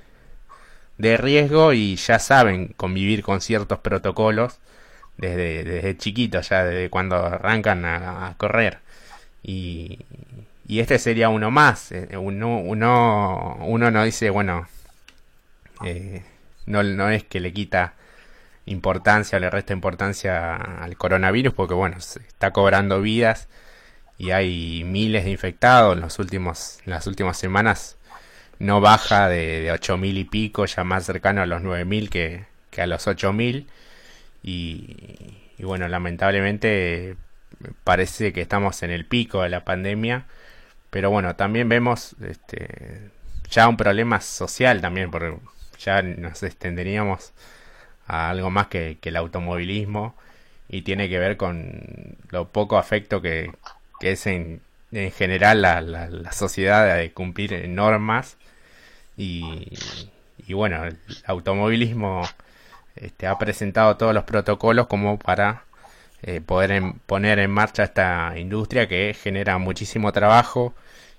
de 1.01 1.17
riesgo 1.17 1.73
y 1.73 1.97
ya 1.97 2.19
saben 2.19 2.75
convivir 2.77 3.23
con 3.23 3.41
ciertos 3.41 3.79
protocolos 3.79 4.59
desde, 5.17 5.65
desde 5.65 5.97
chiquitos, 5.97 6.49
ya 6.49 6.65
desde 6.65 6.91
cuando 6.91 7.17
arrancan 7.17 7.85
a, 7.85 8.35
correr. 8.39 8.79
Y, 9.43 10.01
y, 10.69 10.81
este 10.81 10.99
sería 10.99 11.29
uno 11.31 11.51
más. 11.51 11.93
Eh, 11.93 12.17
uno, 12.17 12.59
uno, 12.59 13.57
uno 13.63 13.91
no 13.91 14.05
dice, 14.05 14.31
bueno, 14.31 14.67
eh, 15.85 16.23
no, 16.67 16.83
no 16.83 17.11
es 17.11 17.25
que 17.25 17.41
le 17.41 17.53
quita 17.53 17.95
importancia 18.67 19.39
o 19.39 19.41
le 19.41 19.51
resta 19.51 19.73
importancia 19.73 20.55
al 20.57 20.97
coronavirus, 20.97 21.55
porque 21.55 21.75
bueno, 21.75 22.01
se 22.01 22.21
está 22.21 22.53
cobrando 22.53 23.01
vidas 23.01 23.49
y 24.19 24.31
hay 24.33 24.85
miles 24.85 25.25
de 25.25 25.31
infectados. 25.31 25.97
En 25.97 26.03
los 26.03 26.19
últimos, 26.19 26.79
las 26.85 27.07
últimas 27.07 27.37
semanas 27.39 27.97
no 28.59 28.81
baja 28.81 29.29
de, 29.29 29.63
de 29.63 29.73
8.000 29.73 30.19
y 30.19 30.25
pico, 30.25 30.67
ya 30.67 30.85
más 30.85 31.05
cercano 31.07 31.43
a 31.43 31.47
los 31.47 31.63
9.000 31.63 32.09
que, 32.11 32.45
que 32.71 32.83
a 32.83 32.87
los 32.87 33.07
8.000 33.07 33.67
y, 34.43 34.97
y 35.59 35.65
bueno, 35.65 35.89
lamentablemente 35.89 37.17
parece 37.85 38.33
que 38.33 38.41
estamos 38.41 38.83
en 38.83 38.91
el 38.91 39.07
pico 39.07 39.43
de 39.43 39.51
la 39.51 39.65
pandemia, 39.65 40.27
pero 40.91 41.11
bueno, 41.11 41.37
también 41.37 41.69
vemos 41.69 42.17
este, 42.23 43.11
ya 43.51 43.69
un 43.69 43.77
problema 43.77 44.21
social 44.21 44.81
también, 44.81 45.11
porque 45.11 45.37
ya 45.81 46.03
nos 46.03 46.43
extenderíamos 46.43 47.33
a 48.07 48.31
algo 48.31 48.51
más 48.51 48.69
que, 48.69 48.99
el 49.03 49.17
automovilismo 49.17 50.15
y 50.69 50.83
tiene 50.83 51.09
que 51.09 51.19
ver 51.19 51.37
con 51.37 52.17
lo 52.31 52.49
poco 52.49 52.79
afecto 52.79 53.21
que, 53.23 53.53
es 54.01 54.27
en, 54.27 54.63
en 54.93 55.11
general 55.13 55.63
la, 55.63 55.81
la, 55.81 56.33
sociedad 56.33 56.97
de 56.97 57.13
cumplir 57.13 57.69
normas 57.69 58.37
y, 59.17 59.79
y 60.47 60.55
bueno, 60.55 60.85
el 60.85 60.99
automovilismo 61.27 62.23
este, 62.97 63.27
ha 63.27 63.39
presentado 63.39 63.97
todos 63.97 64.15
los 64.15 64.25
protocolos 64.25 64.87
como 64.87 65.19
para 65.19 65.65
eh, 66.23 66.41
poder 66.41 66.83
poner 67.07 67.39
en 67.39 67.51
marcha 67.51 67.85
esta 67.85 68.35
industria 68.37 68.89
que 68.89 69.15
genera 69.15 69.59
muchísimo 69.59 70.13
trabajo 70.13 70.75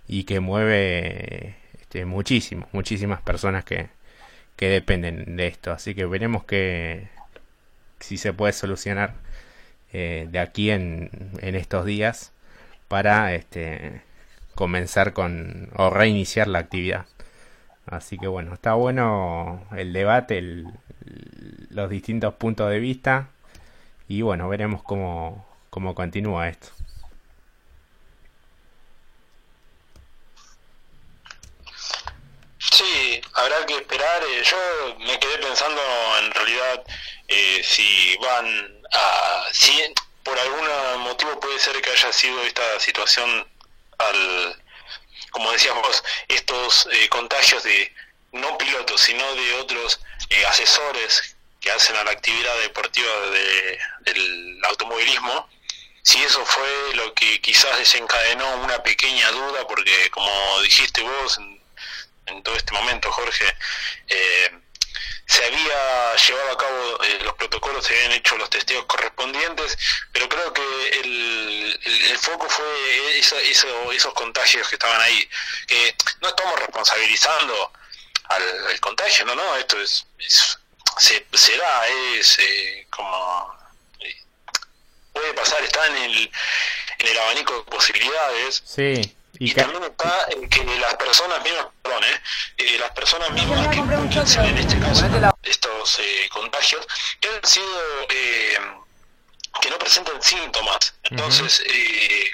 y 0.07 0.25
que 0.25 0.39
mueve 0.39 1.55
este, 1.79 2.05
muchísimo, 2.05 2.67
muchísimas 2.71 3.21
personas 3.21 3.63
que, 3.65 3.89
que 4.61 4.69
dependen 4.69 5.37
de 5.37 5.47
esto. 5.47 5.71
Así 5.71 5.95
que 5.95 6.05
veremos 6.05 6.43
que 6.43 7.07
si 7.99 8.17
se 8.17 8.31
puede 8.31 8.53
solucionar 8.53 9.15
eh, 9.91 10.27
de 10.29 10.37
aquí 10.37 10.69
en, 10.69 11.09
en, 11.41 11.55
estos 11.55 11.83
días 11.83 12.31
para 12.87 13.33
este, 13.33 14.03
comenzar 14.53 15.13
con 15.13 15.69
o 15.75 15.89
reiniciar 15.89 16.47
la 16.47 16.59
actividad. 16.59 17.07
Así 17.87 18.19
que 18.19 18.27
bueno, 18.27 18.53
está 18.53 18.75
bueno 18.75 19.63
el 19.75 19.93
debate, 19.93 20.63
los 21.71 21.89
distintos 21.89 22.35
puntos 22.35 22.69
de 22.69 22.77
vista 22.79 23.29
y 24.07 24.21
bueno, 24.21 24.47
veremos 24.47 24.83
cómo, 24.83 25.43
cómo 25.71 25.95
continúa 25.95 26.49
esto. 26.49 26.67
Sí, 32.69 33.21
habrá 33.33 33.65
que 33.65 33.75
esperar. 33.75 34.23
Eh, 34.23 34.43
yo 34.43 34.95
me 34.99 35.19
quedé 35.19 35.37
pensando 35.39 35.81
en 36.19 36.31
realidad 36.31 36.83
eh, 37.27 37.61
si 37.63 38.15
van 38.17 38.83
a... 38.93 39.45
Si 39.51 39.93
por 40.23 40.37
algún 40.37 41.01
motivo 41.01 41.39
puede 41.39 41.57
ser 41.59 41.81
que 41.81 41.89
haya 41.89 42.13
sido 42.13 42.41
esta 42.43 42.79
situación 42.79 43.47
al... 43.97 44.63
Como 45.31 45.51
decías 45.51 45.73
vos, 45.75 46.03
estos 46.27 46.87
eh, 46.91 47.09
contagios 47.09 47.63
de 47.63 47.93
no 48.33 48.57
pilotos, 48.57 49.01
sino 49.01 49.33
de 49.33 49.55
otros 49.55 49.99
asesores 50.47 51.35
que 51.59 51.71
hacen 51.71 51.95
a 51.95 52.03
la 52.03 52.11
actividad 52.11 52.55
deportiva 52.59 53.11
de, 53.31 53.79
del 54.01 54.59
automovilismo, 54.65 55.49
si 56.03 56.21
eso 56.23 56.45
fue 56.45 56.95
lo 56.95 57.13
que 57.13 57.41
quizás 57.41 57.77
desencadenó 57.77 58.55
una 58.57 58.81
pequeña 58.83 59.29
duda, 59.31 59.67
porque 59.67 60.09
como 60.11 60.61
dijiste 60.61 61.01
vos 61.01 61.39
todo 62.43 62.55
este 62.55 62.73
momento, 62.73 63.11
Jorge, 63.11 63.45
eh, 64.07 64.51
se 65.25 65.45
había 65.45 66.15
llevado 66.15 66.51
a 66.51 66.57
cabo 66.57 67.03
eh, 67.03 67.19
los 67.23 67.33
protocolos, 67.35 67.85
se 67.85 67.95
habían 67.95 68.11
hecho 68.13 68.37
los 68.37 68.49
testeos 68.49 68.85
correspondientes, 68.85 69.77
pero 70.11 70.27
creo 70.27 70.51
que 70.51 70.89
el, 71.01 71.79
el, 71.83 72.17
foco 72.17 72.49
fue 72.49 73.19
esos 73.19 74.13
contagios 74.13 74.67
que 74.67 74.75
estaban 74.75 75.01
ahí, 75.01 75.29
que 75.67 75.95
no 76.21 76.29
estamos 76.29 76.59
responsabilizando 76.59 77.71
al, 78.25 78.79
contagio, 78.81 79.25
no, 79.25 79.35
no, 79.35 79.55
esto 79.55 79.79
es, 79.81 80.05
se, 80.97 81.25
se, 81.31 81.57
da, 81.57 81.87
es 81.87 82.37
eh, 82.39 82.87
como 82.89 83.57
puede 85.13 85.33
pasar, 85.33 85.63
está 85.63 85.87
en 85.87 85.97
el, 85.97 86.31
en 86.99 87.07
el 87.07 87.17
abanico 87.19 87.55
de 87.55 87.63
posibilidades. 87.63 88.63
Sí. 88.65 89.15
Y, 89.39 89.53
también 89.53 89.83
está 89.83 90.27
en 90.29 90.47
que 90.49 90.63
las 90.79 90.95
personas 90.95 91.41
mismas, 91.43 91.67
perdón, 91.81 92.03
eh, 92.03 92.21
eh 92.57 92.77
las 92.79 92.91
personas 92.91 93.31
mismas 93.31 93.67
que 93.69 93.79
en 93.79 94.57
este 94.57 94.79
caso 94.79 95.05
estos 95.43 95.99
eh, 95.99 96.29
contagios, 96.29 96.87
que 97.19 97.27
han 97.29 97.43
sido, 97.43 97.81
eh, 98.09 98.59
que 99.61 99.69
no 99.69 99.79
presentan 99.79 100.21
síntomas, 100.21 100.93
entonces 101.03 101.63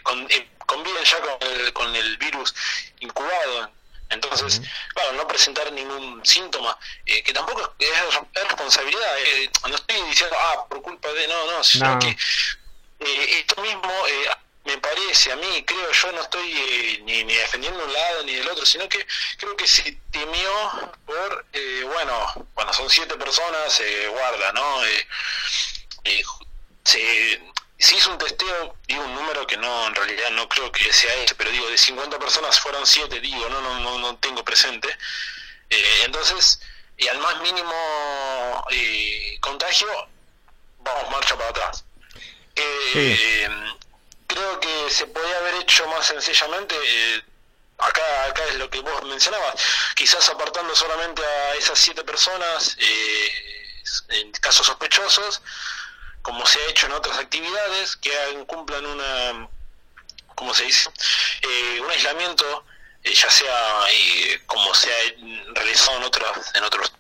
con, 0.04 0.28
conviven 0.66 1.04
ya 1.04 1.20
con 1.22 1.50
el, 1.50 1.74
con 1.74 1.96
el 1.96 2.18
virus 2.18 2.54
incubado. 3.00 3.72
Entonces, 4.10 4.62
claro, 4.94 5.14
no 5.14 5.28
presentar 5.28 5.72
ningún 5.74 6.26
síntoma, 6.26 6.78
eh, 7.06 7.22
que 7.24 7.34
tampoco 7.34 7.76
es, 7.78 7.90
responsabilidad, 8.34 9.20
eh, 9.20 9.50
no 9.68 9.76
estoy 9.76 10.02
diciendo, 10.04 10.36
ah, 10.40 10.66
por 10.70 10.82
culpa 10.82 11.12
de, 11.12 11.28
no, 11.28 11.52
no, 11.52 11.64
sino 11.64 12.00
que 12.00 12.08
eh, 12.10 13.40
esto 13.40 13.62
mismo 13.62 13.92
me 14.68 14.78
parece 14.78 15.32
a 15.32 15.36
mí, 15.38 15.64
creo 15.66 15.92
yo, 15.92 16.12
no 16.12 16.22
estoy 16.22 17.02
ni, 17.06 17.24
ni 17.24 17.34
defendiendo 17.34 17.84
un 17.84 17.92
lado 17.92 18.24
ni 18.24 18.36
del 18.36 18.48
otro, 18.50 18.66
sino 18.66 18.88
que 18.88 19.06
creo 19.38 19.58
que 19.58 19.68
se 19.68 19.98
temió 20.12 20.52
por, 21.06 21.46
bueno, 21.94 22.48
cuando 22.54 22.74
son 22.74 22.90
siete 22.90 23.16
personas, 23.16 23.74
se 23.74 24.08
guarda, 24.08 24.52
¿no? 24.54 24.82
se 26.84 27.42
se 27.80 27.96
hizo 27.96 28.12
un 28.12 28.18
testeo, 28.18 28.76
digo 28.88 29.04
un 29.04 29.14
número 29.14 29.46
que 29.46 29.56
no, 29.58 29.88
en 29.88 29.96
realidad 29.96 30.32
no 30.32 30.50
creo 30.50 30.72
que 30.72 30.92
sea 30.92 31.14
ese, 31.16 31.36
pero 31.36 31.52
digo, 31.52 31.70
de 31.70 31.78
50 31.78 32.18
personas 32.18 32.60
fueron 32.60 32.86
7, 32.86 33.20
digo, 33.20 33.48
no, 33.50 33.62
no, 33.62 33.80
no, 33.80 34.00
no 34.00 34.18
tengo 34.18 34.44
presente. 34.44 34.90
Eh, 35.70 36.02
entonces, 36.06 36.60
y 36.98 37.08
al 37.08 37.20
más 37.20 37.40
mínimo 37.42 38.66
eh, 38.72 39.38
contagio, 39.42 39.88
vamos 40.80 41.12
marcha 41.12 41.38
para 41.38 41.50
atrás. 41.50 41.86
Eh, 42.56 43.48
creo 44.28 44.60
que 44.60 44.90
se 44.90 45.08
podía 45.08 45.38
haber 45.38 45.56
hecho 45.56 45.88
más 45.88 46.06
sencillamente, 46.06 46.76
acá, 47.78 48.26
acá 48.26 48.44
es 48.46 48.56
lo 48.56 48.70
que 48.70 48.82
vos 48.82 49.04
mencionabas, 49.04 49.56
quizás 49.96 50.28
apartando 50.30 50.76
solamente 50.76 51.24
a 51.24 51.56
esas 51.56 51.80
7 51.80 52.04
personas 52.04 52.78
en 54.10 54.32
casos 54.34 54.66
sospechosos, 54.66 55.42
como 56.22 56.46
se 56.46 56.60
ha 56.60 56.70
hecho 56.70 56.88
en 56.88 56.94
otras 56.94 57.18
actividades, 57.18 57.96
que 57.98 58.12
cumplan 58.48 58.86
una, 58.86 59.50
como 60.36 60.54
se 60.54 60.64
dice, 60.64 60.90
eh, 61.42 61.80
un 61.82 61.90
aislamiento, 61.90 62.66
eh, 63.04 63.14
ya 63.14 63.30
sea 63.30 63.86
eh, 63.92 64.42
como 64.46 64.74
se 64.76 64.92
ha 64.94 65.54
realizado 65.54 65.98
en 65.98 66.04
otras, 66.04 66.56
en 66.56 66.64
otros 66.64 66.92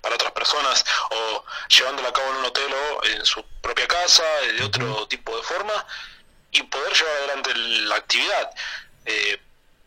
para 0.00 0.14
otras 0.14 0.32
personas 0.32 0.84
o 1.10 1.44
llevándolo 1.68 2.08
a 2.08 2.12
cabo 2.12 2.30
en 2.30 2.36
un 2.36 2.44
hotel 2.44 2.72
o 2.72 3.04
en 3.06 3.26
su 3.26 3.42
propia 3.60 3.88
casa, 3.88 4.24
de 4.56 4.62
otro 4.62 5.08
tipo 5.08 5.36
de 5.36 5.42
forma, 5.42 5.86
y 6.50 6.62
poder 6.62 6.92
llevar 6.92 7.16
adelante 7.16 7.54
la 7.54 7.96
actividad. 7.96 8.50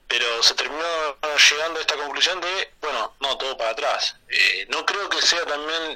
pero 0.08 0.42
se 0.42 0.56
terminó 0.56 0.88
llegando 1.52 1.80
a 1.80 1.82
esta 1.82 1.96
conclusión 1.96 2.42
de, 2.42 2.74
bueno, 2.82 3.16
no, 3.20 3.38
todo 3.38 3.58
para 3.58 3.72
atrás. 3.72 4.16
no 4.70 4.86
creo 4.86 5.10
que 5.10 5.22
sea 5.22 5.46
también 5.46 5.96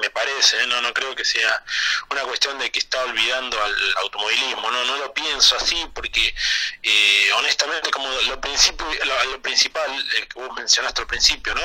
me 0.00 0.10
parece, 0.10 0.62
¿eh? 0.62 0.66
no 0.66 0.80
no 0.82 0.92
creo 0.92 1.14
que 1.14 1.24
sea 1.24 1.64
una 2.10 2.22
cuestión 2.22 2.58
de 2.58 2.70
que 2.70 2.78
está 2.78 3.02
olvidando 3.04 3.62
al 3.62 3.96
automovilismo, 3.96 4.70
no 4.70 4.84
no 4.84 4.96
lo 4.96 5.14
pienso 5.14 5.56
así 5.56 5.86
porque 5.94 6.34
eh, 6.82 7.30
honestamente 7.36 7.90
como 7.90 8.08
lo 8.08 8.40
principio 8.40 8.86
lo, 9.04 9.42
principal 9.42 9.90
el 10.16 10.28
que 10.28 10.38
vos 10.38 10.54
mencionaste 10.56 11.00
al 11.00 11.06
principio, 11.06 11.54
¿no? 11.54 11.60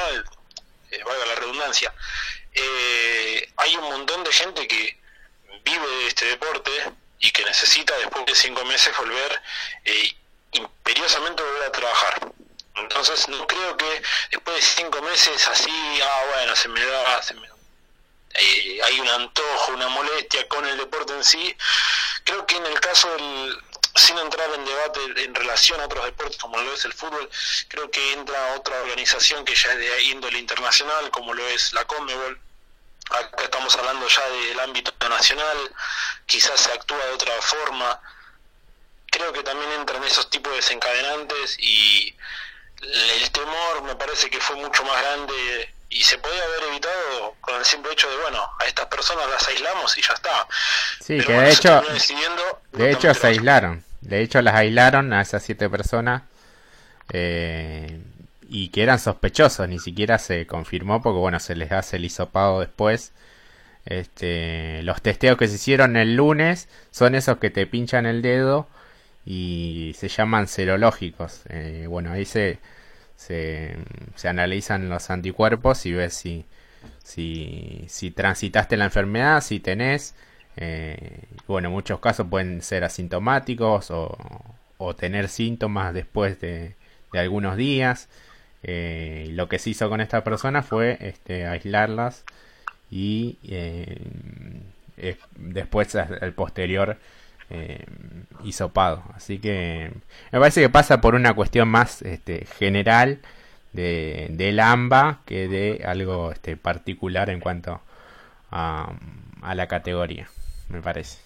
Eh, 0.92 1.04
valga 1.04 1.26
la 1.26 1.36
redundancia, 1.36 1.94
hay 3.58 3.76
un 3.78 3.86
montón 3.86 4.24
de 4.24 4.32
gente 4.32 4.68
que 4.68 5.00
vive 5.64 5.88
de 5.88 6.08
este 6.08 6.26
deporte 6.26 6.72
y 7.24 7.32
que 7.32 7.46
necesita 7.46 7.98
después 7.98 8.26
de 8.26 8.36
cinco 8.36 8.64
meses 8.66 8.96
volver 8.98 9.42
imperiosamente 10.52 11.42
volver 11.42 11.64
a 11.64 11.72
trabajar. 11.72 12.32
Entonces 12.76 13.28
no 13.30 13.48
creo 13.48 13.78
que 13.78 14.04
después 14.32 14.56
de 14.58 14.62
cinco 14.62 15.02
meses 15.02 15.48
así, 15.48 16.02
ah 16.04 16.22
bueno, 16.34 16.56
se 16.56 16.68
me 16.68 16.86
da, 16.86 17.22
se 17.22 17.34
me 17.36 17.48
eh, 18.36 18.80
hay 18.84 19.00
un 19.00 19.08
antojo, 19.08 19.74
una 19.74 19.88
molestia 19.90 20.48
con 20.48 20.66
el 20.68 20.78
deporte 20.78 21.14
en 21.14 21.24
sí. 21.24 21.56
Creo 22.24 22.46
que 22.46 22.58
en 22.58 22.66
el 22.66 22.80
caso 22.80 23.10
del, 23.16 23.58
sin 23.96 24.18
entrar 24.18 24.50
en 24.56 24.66
debate 24.66 25.00
en 25.24 25.36
relación 25.36 25.80
a 25.80 25.86
otros 25.86 26.04
deportes 26.06 26.38
como 26.38 26.58
lo 26.58 26.74
es 26.74 26.84
el 26.84 26.94
fútbol, 26.94 27.30
creo 27.68 27.90
que 27.92 28.14
entra 28.14 28.56
otra 28.56 28.82
organización 28.82 29.46
que 29.46 29.56
ya 29.56 29.72
es 29.74 29.78
de 29.78 30.04
índole 30.04 30.40
internacional, 30.40 31.12
como 31.12 31.34
lo 31.34 31.48
es 31.48 31.74
la 31.74 31.86
Conmebol. 31.86 32.40
Acá 33.10 33.44
estamos 33.44 33.76
hablando 33.76 34.08
ya 34.08 34.30
del 34.30 34.60
ámbito 34.60 34.94
nacional, 35.10 35.58
quizás 36.26 36.60
se 36.60 36.72
actúa 36.72 37.06
de 37.06 37.12
otra 37.12 37.34
forma. 37.42 38.00
Creo 39.08 39.32
que 39.34 39.44
también 39.44 39.72
entran 39.74 40.04
esos 40.04 40.30
tipos 40.30 40.52
de 40.52 40.58
desencadenantes 40.58 41.58
y 41.60 42.16
el 42.82 43.32
temor 43.32 43.84
me 43.84 43.96
parece 43.96 44.30
que 44.30 44.40
fue 44.40 44.56
mucho 44.56 44.84
más 44.84 45.02
grande 45.02 45.74
y 45.90 46.04
se 46.04 46.18
podía 46.18 46.44
haber 46.44 46.70
evitado 46.70 47.36
con 47.40 47.56
el 47.56 47.66
simple 47.66 47.94
hecho 47.94 48.10
de, 48.10 48.18
bueno, 48.18 48.50
a 48.60 48.66
estas 48.66 48.88
personas 48.88 49.30
las 49.30 49.48
aislamos 49.48 49.98
y 49.98 50.02
ya 50.02 50.14
está. 50.14 50.48
Sí, 51.00 51.20
que 51.20 51.34
de 51.34 51.52
hecho, 51.52 51.84
de 52.72 52.92
hecho 52.92 53.14
se 53.14 53.28
aislaron, 53.28 53.84
de 54.02 54.22
hecho 54.22 54.42
las 54.42 54.56
aislaron 54.56 55.14
a 55.14 55.22
esas 55.22 55.44
siete 55.44 55.70
personas 55.70 56.24
eh, 57.12 58.02
y 58.54 58.70
que 58.70 58.84
eran 58.84 59.00
sospechosos, 59.00 59.68
ni 59.68 59.80
siquiera 59.80 60.20
se 60.20 60.46
confirmó 60.48 61.02
porque, 61.02 61.20
bueno, 61.20 61.40
se 61.40 61.56
les 61.56 61.72
hace 61.72 61.98
el 61.98 62.06
hisopado 62.06 62.60
después. 62.60 63.14
Este, 63.86 64.84
los 64.84 65.02
testeos 65.02 65.38
que 65.38 65.48
se 65.48 65.56
hicieron 65.56 65.98
el 65.98 66.16
lunes 66.16 66.70
son 66.92 67.16
esos 67.16 67.38
que 67.40 67.50
te 67.50 67.68
pinchan 67.68 68.06
el 68.06 68.22
dedo 68.22 68.68
y 69.26 69.94
se 69.98 70.08
llaman 70.08 70.48
serológicos. 70.48 71.42
Eh, 71.50 71.88
bueno, 71.90 72.12
ahí 72.12 72.26
se 72.26 72.60
se, 73.16 73.76
se 74.16 74.28
analizan 74.28 74.90
los 74.90 75.10
anticuerpos 75.10 75.86
y 75.86 75.94
ves 75.94 76.14
si, 76.14 76.46
si, 77.04 77.86
si 77.88 78.12
transitaste 78.12 78.78
la 78.78 78.86
enfermedad, 78.86 79.42
si 79.42 79.60
tenés. 79.60 80.16
Eh, 80.58 81.24
bueno, 81.48 81.70
en 81.70 81.74
muchos 81.74 82.00
casos 82.00 82.28
pueden 82.30 82.62
ser 82.62 82.84
asintomáticos 82.84 83.92
o, 83.92 84.16
o 84.78 84.96
tener 84.96 85.30
síntomas 85.30 85.94
después 85.94 86.40
de, 86.40 86.76
de 87.12 87.20
algunos 87.20 87.58
días. 87.58 88.10
Eh, 88.64 89.28
lo 89.32 89.50
que 89.50 89.60
se 89.60 89.72
hizo 89.72 89.90
con 89.90 90.02
esta 90.02 90.24
persona 90.24 90.64
fue 90.64 90.98
este, 91.02 91.46
aislarlas 91.46 92.24
y 92.90 93.38
eh, 93.44 93.98
después 95.36 95.96
el 95.96 96.34
posterior 96.34 96.98
eh, 97.50 97.86
hisopado. 98.44 99.04
Así 99.16 99.40
que 99.40 99.92
me 100.32 100.40
parece 100.40 100.62
que 100.62 100.70
pasa 100.70 101.02
por 101.02 101.16
una 101.16 101.34
cuestión 101.34 101.68
más 101.68 102.02
este, 102.02 102.46
general 102.46 103.20
de, 103.74 104.28
del 104.32 104.60
AMBA 104.60 105.20
que 105.26 105.48
de 105.48 105.84
algo 105.86 106.32
este, 106.32 106.58
particular 106.58 107.30
en 107.30 107.40
cuanto 107.40 107.82
a, 108.52 108.94
a 109.42 109.56
la 109.56 109.68
categoría. 109.68 110.30
me 110.70 110.82
parece. 110.82 111.20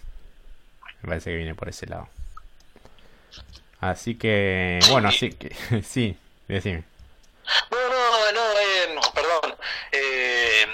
Me 1.01 1.09
parece 1.09 1.29
que 1.31 1.37
viene 1.37 1.55
por 1.55 1.69
ese 1.69 1.85
lado. 1.87 2.09
Así 3.79 4.15
que, 4.15 4.79
bueno, 4.89 5.09
así 5.09 5.29
que, 5.31 5.55
sí, 5.83 6.17
decime. 6.47 6.83
No, 7.71 7.89
no, 7.89 8.31
no, 8.31 8.59
eh, 8.59 8.99
perdón. 9.13 9.57
Eh, 9.91 10.67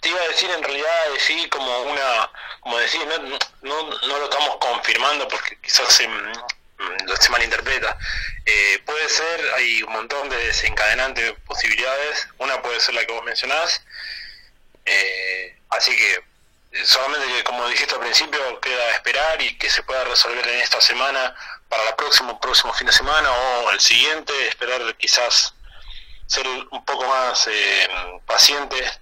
te 0.00 0.08
iba 0.08 0.20
a 0.20 0.28
decir 0.28 0.50
en 0.50 0.62
realidad, 0.62 1.04
sí, 1.18 1.48
como 1.50 1.82
una, 1.82 2.30
como 2.60 2.78
decir, 2.78 3.00
no, 3.06 3.38
no, 3.62 3.90
no 4.06 4.18
lo 4.18 4.24
estamos 4.24 4.56
confirmando 4.56 5.28
porque 5.28 5.58
quizás 5.60 5.92
se, 5.92 6.08
se 7.20 7.30
malinterpreta. 7.30 7.98
Eh, 8.46 8.82
puede 8.86 9.08
ser, 9.08 9.54
hay 9.56 9.82
un 9.82 9.92
montón 9.92 10.28
de 10.30 10.36
desencadenantes 10.46 11.34
posibilidades. 11.46 12.28
Una 12.38 12.62
puede 12.62 12.80
ser 12.80 12.94
la 12.94 13.04
que 13.04 13.12
vos 13.12 13.24
mencionás. 13.24 13.82
Eh, 14.86 15.58
así 15.68 15.94
que 15.96 16.29
solamente 16.84 17.26
que, 17.26 17.44
como 17.44 17.66
dijiste 17.68 17.94
al 17.94 18.00
principio, 18.00 18.60
queda 18.60 18.90
esperar 18.92 19.40
y 19.42 19.56
que 19.58 19.70
se 19.70 19.82
pueda 19.82 20.04
resolver 20.04 20.46
en 20.46 20.60
esta 20.60 20.80
semana 20.80 21.34
para 21.68 21.88
el 21.88 21.94
próximo, 21.94 22.40
próximo 22.40 22.72
fin 22.72 22.86
de 22.86 22.92
semana 22.92 23.30
o 23.30 23.70
el 23.70 23.80
siguiente, 23.80 24.32
esperar 24.48 24.96
quizás 24.96 25.54
ser 26.26 26.46
un 26.48 26.84
poco 26.84 27.04
más 27.06 27.46
eh, 27.48 27.88
pacientes, 28.26 29.00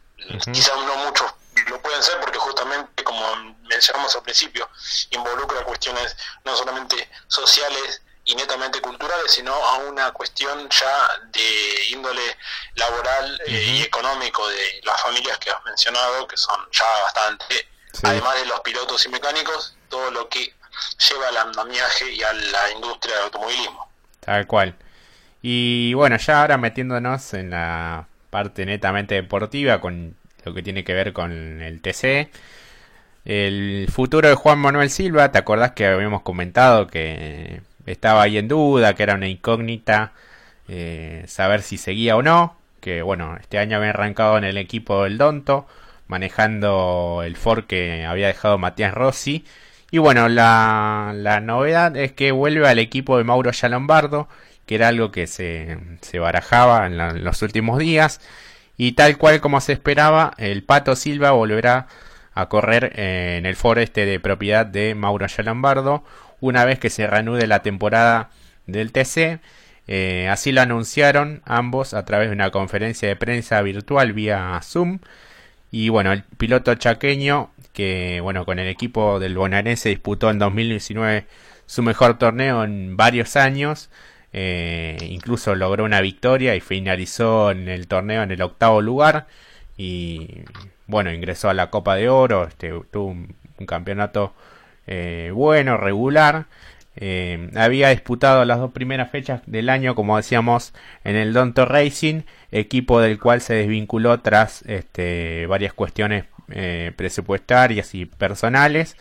quizás 0.53 0.77
no 0.77 0.97
muchos 0.97 1.35
lo 1.67 1.83
pueden 1.83 2.03
ser 2.03 2.19
porque 2.21 2.39
justamente, 2.39 3.05
como 3.05 3.57
mencionamos 3.65 4.15
al 4.15 4.23
principio, 4.23 4.69
involucra 5.11 5.65
cuestiones 5.65 6.17
no 6.45 6.57
solamente 6.57 7.09
sociales 7.27 8.03
y 8.29 8.35
netamente 8.35 8.81
culturales, 8.83 9.33
sino 9.33 9.55
a 9.55 9.79
una 9.79 10.11
cuestión 10.13 10.69
ya 10.69 11.09
de 11.33 11.89
índole 11.93 12.23
laboral 12.75 13.41
eh, 13.47 13.77
y 13.79 13.83
económico 13.83 14.47
de 14.49 14.81
las 14.85 15.01
familias 15.01 15.39
que 15.39 15.51
has 15.51 15.65
mencionado, 15.65 16.29
que 16.29 16.37
son 16.37 16.57
ya 16.71 16.85
bastante, 17.05 17.67
además 18.03 18.35
de 18.35 18.47
los 18.47 18.61
pilotos 18.61 19.05
y 19.07 19.09
mecánicos, 19.09 19.75
todo 19.89 20.11
lo 20.11 20.29
que 20.29 20.53
lleva 21.09 21.29
al 21.29 21.37
andamiaje 21.39 22.13
y 22.13 22.23
a 22.23 22.33
la 22.35 22.71
industria 22.73 23.15
del 23.15 23.25
automovilismo. 23.25 23.89
Tal 24.21 24.47
cual. 24.47 24.77
Y 25.41 25.95
bueno, 25.95 26.19
ya 26.19 26.43
ahora 26.43 26.59
metiéndonos 26.59 27.33
en 27.33 27.51
la 27.51 28.09
parte 28.29 28.67
netamente 28.67 29.15
deportiva 29.15 29.81
con 29.81 30.17
lo 30.45 30.53
que 30.53 30.63
tiene 30.63 30.85
que 30.85 30.93
ver 30.93 31.15
con 31.15 31.63
el 31.63 31.81
TC. 31.81 32.31
El 33.25 33.89
futuro 33.91 34.29
de 34.29 34.35
Juan 34.35 34.59
Manuel 34.59 34.91
Silva, 34.91 35.33
¿te 35.33 35.39
acordás 35.39 35.73
que 35.73 35.87
habíamos 35.87 36.21
comentado 36.23 36.89
que 36.89 37.63
estaba 37.93 38.23
ahí 38.23 38.39
en 38.39 38.49
duda, 38.49 38.95
que 38.95 39.03
era 39.03 39.15
una 39.15 39.29
incógnita, 39.29 40.13
eh, 40.69 41.25
saber 41.27 41.63
si 41.63 41.79
seguía 41.79 42.17
o 42.17 42.23
no? 42.23 42.57
Que 42.81 43.03
bueno, 43.03 43.37
este 43.41 43.59
año 43.59 43.79
había 43.79 43.91
arrancado 43.91 44.39
en 44.39 44.45
el 44.45 44.59
equipo 44.59 45.05
del 45.05 45.19
Donto, 45.19 45.67
manejando 46.07 47.23
el 47.25 47.37
Ford 47.37 47.65
que 47.65 48.05
había 48.07 48.29
dejado 48.29 48.59
Matías 48.59 48.95
Rossi. 48.95 49.45
Y 49.91 49.99
bueno, 49.99 50.29
la, 50.29 51.13
la 51.15 51.41
novedad 51.41 51.97
es 51.97 52.13
que 52.13 52.33
vuelve 52.33 52.69
al 52.69 52.79
equipo 52.79 53.19
de 53.19 53.25
Mauro 53.25 53.51
Lombardo, 53.69 54.29
que 54.67 54.75
era 54.75 54.89
algo 54.89 55.11
que 55.11 55.27
se, 55.27 55.79
se 56.03 56.19
barajaba 56.19 56.87
en 56.87 57.25
los 57.25 57.43
últimos 57.43 57.79
días. 57.79 58.21
Y 58.77 58.93
tal 58.93 59.19
cual 59.19 59.41
como 59.41 59.61
se 59.61 59.73
esperaba, 59.73 60.35
el 60.39 60.63
Pato 60.63 60.95
Silva 60.95 61.33
volverá 61.33 61.89
a 62.35 62.49
correr 62.49 62.93
eh, 62.95 63.37
en 63.39 63.47
el 63.47 63.57
foreste 63.57 64.07
de 64.07 64.21
propiedad 64.21 64.65
de 64.65 64.95
Mauro 64.95 65.27
Lombardo 65.45 66.05
una 66.41 66.65
vez 66.65 66.79
que 66.79 66.91
se 66.91 67.07
reanude 67.07 67.47
la 67.47 67.63
temporada 67.63 68.31
del 68.67 68.93
TC. 68.93 69.41
Eh, 69.89 70.29
así 70.29 70.53
lo 70.53 70.61
anunciaron 70.61 71.43
ambos 71.47 71.95
a 71.95 72.05
través 72.05 72.29
de 72.29 72.35
una 72.35 72.51
conferencia 72.51 73.09
de 73.09 73.17
prensa 73.17 73.61
virtual 73.63 74.13
vía 74.13 74.61
Zoom. 74.63 75.01
Y 75.71 75.89
bueno, 75.91 76.13
el 76.13 76.23
piloto 76.23 76.75
chaqueño, 76.75 77.51
que 77.73 78.21
bueno, 78.23 78.45
con 78.45 78.59
el 78.59 78.69
equipo 78.69 79.21
del 79.21 79.37
bonaerense 79.37 79.89
disputó 79.91 80.31
en 80.31 80.39
2019 80.39 81.27
su 81.67 81.83
mejor 81.83 82.19
torneo 82.19 82.65
en 82.65 82.97
varios 82.97 83.37
años, 83.37 83.91
eh, 84.33 84.97
incluso 85.03 85.55
logró 85.55 85.85
una 85.85 86.01
victoria 86.01 86.55
y 86.55 86.61
finalizó 86.61 87.51
en 87.51 87.69
el 87.69 87.87
torneo 87.89 88.23
en 88.23 88.31
el 88.31 88.43
octavo 88.43 88.81
lugar. 88.83 89.27
Y 89.77 90.43
bueno, 90.87 91.13
ingresó 91.13 91.51
a 91.51 91.55
la 91.55 91.71
Copa 91.71 91.95
de 91.97 92.09
Oro. 92.09 92.47
Este, 92.47 92.73
tuvo 92.91 93.07
un, 93.09 93.37
campeonato 93.67 94.35
eh, 94.89 95.31
bueno, 95.33 95.77
regular. 95.77 96.47
Eh, 96.97 97.51
había 97.55 97.91
disputado 97.91 98.45
las 98.45 98.59
dos 98.59 98.73
primeras 98.73 99.11
fechas 99.11 99.43
del 99.47 99.69
año, 99.69 99.95
como 99.95 100.17
decíamos, 100.17 100.75
en 101.05 101.15
el 101.15 101.33
Donto 101.33 101.65
Racing, 101.65 102.23
equipo 102.51 103.01
del 103.01 103.21
cual 103.21 103.41
se 103.41 103.55
desvinculó 103.55 104.19
tras 104.21 104.63
este, 104.63 105.47
varias 105.47 105.73
cuestiones 105.73 106.25
presupuestarias 106.97 107.95
y 107.95 108.07
personales. 108.07 108.97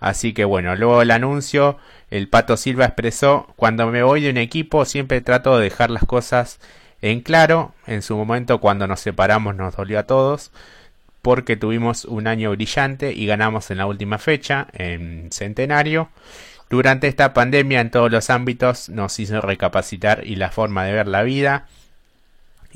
Así 0.00 0.32
que 0.32 0.44
bueno, 0.44 0.76
luego 0.76 1.02
el 1.02 1.10
anuncio, 1.10 1.78
el 2.10 2.28
Pato 2.28 2.56
Silva 2.56 2.84
expresó, 2.84 3.52
cuando 3.56 3.86
me 3.88 4.02
voy 4.02 4.20
de 4.20 4.30
un 4.30 4.36
equipo 4.36 4.84
siempre 4.84 5.20
trato 5.20 5.58
de 5.58 5.64
dejar 5.64 5.90
las 5.90 6.04
cosas 6.04 6.60
en 7.02 7.20
claro, 7.20 7.74
en 7.86 8.02
su 8.02 8.16
momento 8.16 8.60
cuando 8.60 8.86
nos 8.86 9.00
separamos 9.00 9.54
nos 9.56 9.76
dolió 9.76 9.98
a 9.98 10.04
todos, 10.04 10.52
porque 11.22 11.56
tuvimos 11.56 12.04
un 12.04 12.26
año 12.26 12.50
brillante 12.50 13.12
y 13.12 13.26
ganamos 13.26 13.70
en 13.70 13.78
la 13.78 13.86
última 13.86 14.18
fecha, 14.18 14.68
en 14.72 15.28
Centenario. 15.32 16.08
Durante 16.70 17.08
esta 17.08 17.32
pandemia 17.32 17.80
en 17.80 17.90
todos 17.90 18.10
los 18.10 18.30
ámbitos 18.30 18.88
nos 18.88 19.18
hizo 19.18 19.40
recapacitar 19.40 20.26
y 20.26 20.36
la 20.36 20.50
forma 20.50 20.84
de 20.84 20.92
ver 20.92 21.08
la 21.08 21.22
vida. 21.22 21.66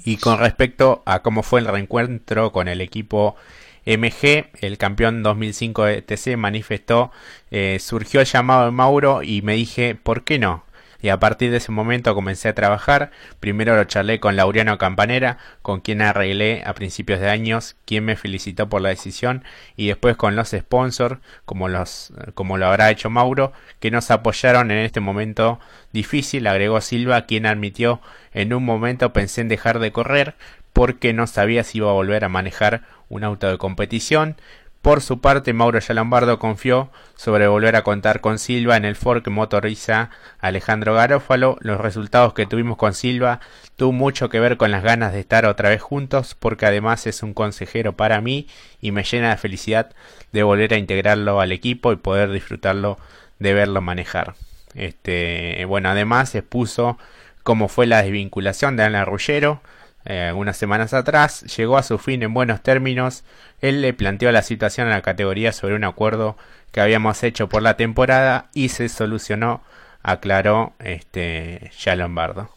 Y 0.04 0.16
con 0.16 0.38
respecto 0.38 1.02
a 1.04 1.20
cómo 1.20 1.42
fue 1.42 1.60
el 1.60 1.66
reencuentro 1.66 2.52
con 2.52 2.68
el 2.68 2.80
equipo 2.80 3.36
MG, 3.84 4.46
el 4.60 4.78
campeón 4.78 5.22
2005 5.22 5.84
de 5.84 6.02
TC, 6.02 6.36
manifestó, 6.36 7.10
eh, 7.50 7.78
surgió 7.80 8.20
el 8.20 8.26
llamado 8.26 8.64
de 8.66 8.70
Mauro 8.70 9.22
y 9.22 9.42
me 9.42 9.54
dije, 9.54 9.94
¿por 9.94 10.24
qué 10.24 10.38
no? 10.38 10.64
Y 11.02 11.08
a 11.08 11.18
partir 11.18 11.50
de 11.50 11.56
ese 11.58 11.72
momento 11.72 12.14
comencé 12.14 12.48
a 12.48 12.54
trabajar. 12.54 13.10
Primero 13.40 13.76
lo 13.76 13.84
charlé 13.84 14.20
con 14.20 14.36
Laureano 14.36 14.78
Campanera, 14.78 15.36
con 15.60 15.80
quien 15.80 16.00
arreglé 16.00 16.62
a 16.64 16.74
principios 16.74 17.20
de 17.20 17.28
años, 17.28 17.76
quien 17.84 18.04
me 18.04 18.16
felicitó 18.16 18.68
por 18.68 18.80
la 18.80 18.90
decisión, 18.90 19.44
y 19.76 19.88
después 19.88 20.16
con 20.16 20.36
los 20.36 20.50
sponsors, 20.50 21.18
como, 21.44 21.68
los, 21.68 22.12
como 22.34 22.56
lo 22.56 22.66
habrá 22.66 22.90
hecho 22.90 23.10
Mauro, 23.10 23.52
que 23.80 23.90
nos 23.90 24.10
apoyaron 24.12 24.70
en 24.70 24.78
este 24.78 25.00
momento 25.00 25.58
difícil, 25.92 26.46
agregó 26.46 26.80
Silva, 26.80 27.26
quien 27.26 27.46
admitió 27.46 28.00
en 28.32 28.54
un 28.54 28.64
momento 28.64 29.12
pensé 29.12 29.40
en 29.40 29.48
dejar 29.48 29.80
de 29.80 29.92
correr, 29.92 30.36
porque 30.72 31.12
no 31.12 31.26
sabía 31.26 31.64
si 31.64 31.78
iba 31.78 31.90
a 31.90 31.94
volver 31.94 32.24
a 32.24 32.28
manejar 32.28 32.82
un 33.08 33.24
auto 33.24 33.50
de 33.50 33.58
competición. 33.58 34.36
Por 34.82 35.00
su 35.00 35.20
parte, 35.20 35.52
Mauro 35.52 35.78
Yalombardo 35.78 36.40
confió 36.40 36.90
sobre 37.14 37.46
volver 37.46 37.76
a 37.76 37.84
contar 37.84 38.20
con 38.20 38.40
Silva 38.40 38.76
en 38.76 38.84
el 38.84 38.96
que 38.96 39.30
motoriza 39.30 40.10
Alejandro 40.40 40.94
Garófalo. 40.94 41.56
Los 41.60 41.80
resultados 41.80 42.34
que 42.34 42.46
tuvimos 42.46 42.76
con 42.76 42.92
Silva 42.92 43.38
tuvo 43.76 43.92
mucho 43.92 44.28
que 44.28 44.40
ver 44.40 44.56
con 44.56 44.72
las 44.72 44.82
ganas 44.82 45.12
de 45.12 45.20
estar 45.20 45.46
otra 45.46 45.68
vez 45.68 45.80
juntos, 45.80 46.34
porque 46.36 46.66
además 46.66 47.06
es 47.06 47.22
un 47.22 47.32
consejero 47.32 47.92
para 47.92 48.20
mí 48.20 48.48
y 48.80 48.90
me 48.90 49.04
llena 49.04 49.30
de 49.30 49.36
felicidad 49.36 49.92
de 50.32 50.42
volver 50.42 50.74
a 50.74 50.78
integrarlo 50.78 51.40
al 51.40 51.52
equipo 51.52 51.92
y 51.92 51.96
poder 51.96 52.32
disfrutarlo 52.32 52.98
de 53.38 53.54
verlo 53.54 53.82
manejar. 53.82 54.34
Este, 54.74 55.64
bueno, 55.64 55.90
además 55.90 56.34
expuso 56.34 56.98
cómo 57.44 57.68
fue 57.68 57.86
la 57.86 58.02
desvinculación 58.02 58.76
de 58.76 58.82
Ana 58.82 59.04
Rullero 59.04 59.62
eh, 60.04 60.32
unas 60.34 60.56
semanas 60.56 60.94
atrás, 60.94 61.42
llegó 61.56 61.76
a 61.76 61.82
su 61.82 61.98
fin 61.98 62.22
en 62.22 62.34
buenos 62.34 62.62
términos. 62.62 63.24
Él 63.60 63.82
le 63.82 63.92
planteó 63.92 64.32
la 64.32 64.42
situación 64.42 64.88
a 64.88 64.90
la 64.90 65.02
categoría 65.02 65.52
sobre 65.52 65.74
un 65.74 65.84
acuerdo 65.84 66.36
que 66.72 66.80
habíamos 66.80 67.22
hecho 67.22 67.48
por 67.48 67.62
la 67.62 67.76
temporada 67.76 68.48
y 68.54 68.70
se 68.70 68.88
solucionó, 68.88 69.62
aclaró 70.02 70.72
este 70.78 71.70
ya 71.78 71.94
Lombardo. 71.94 72.50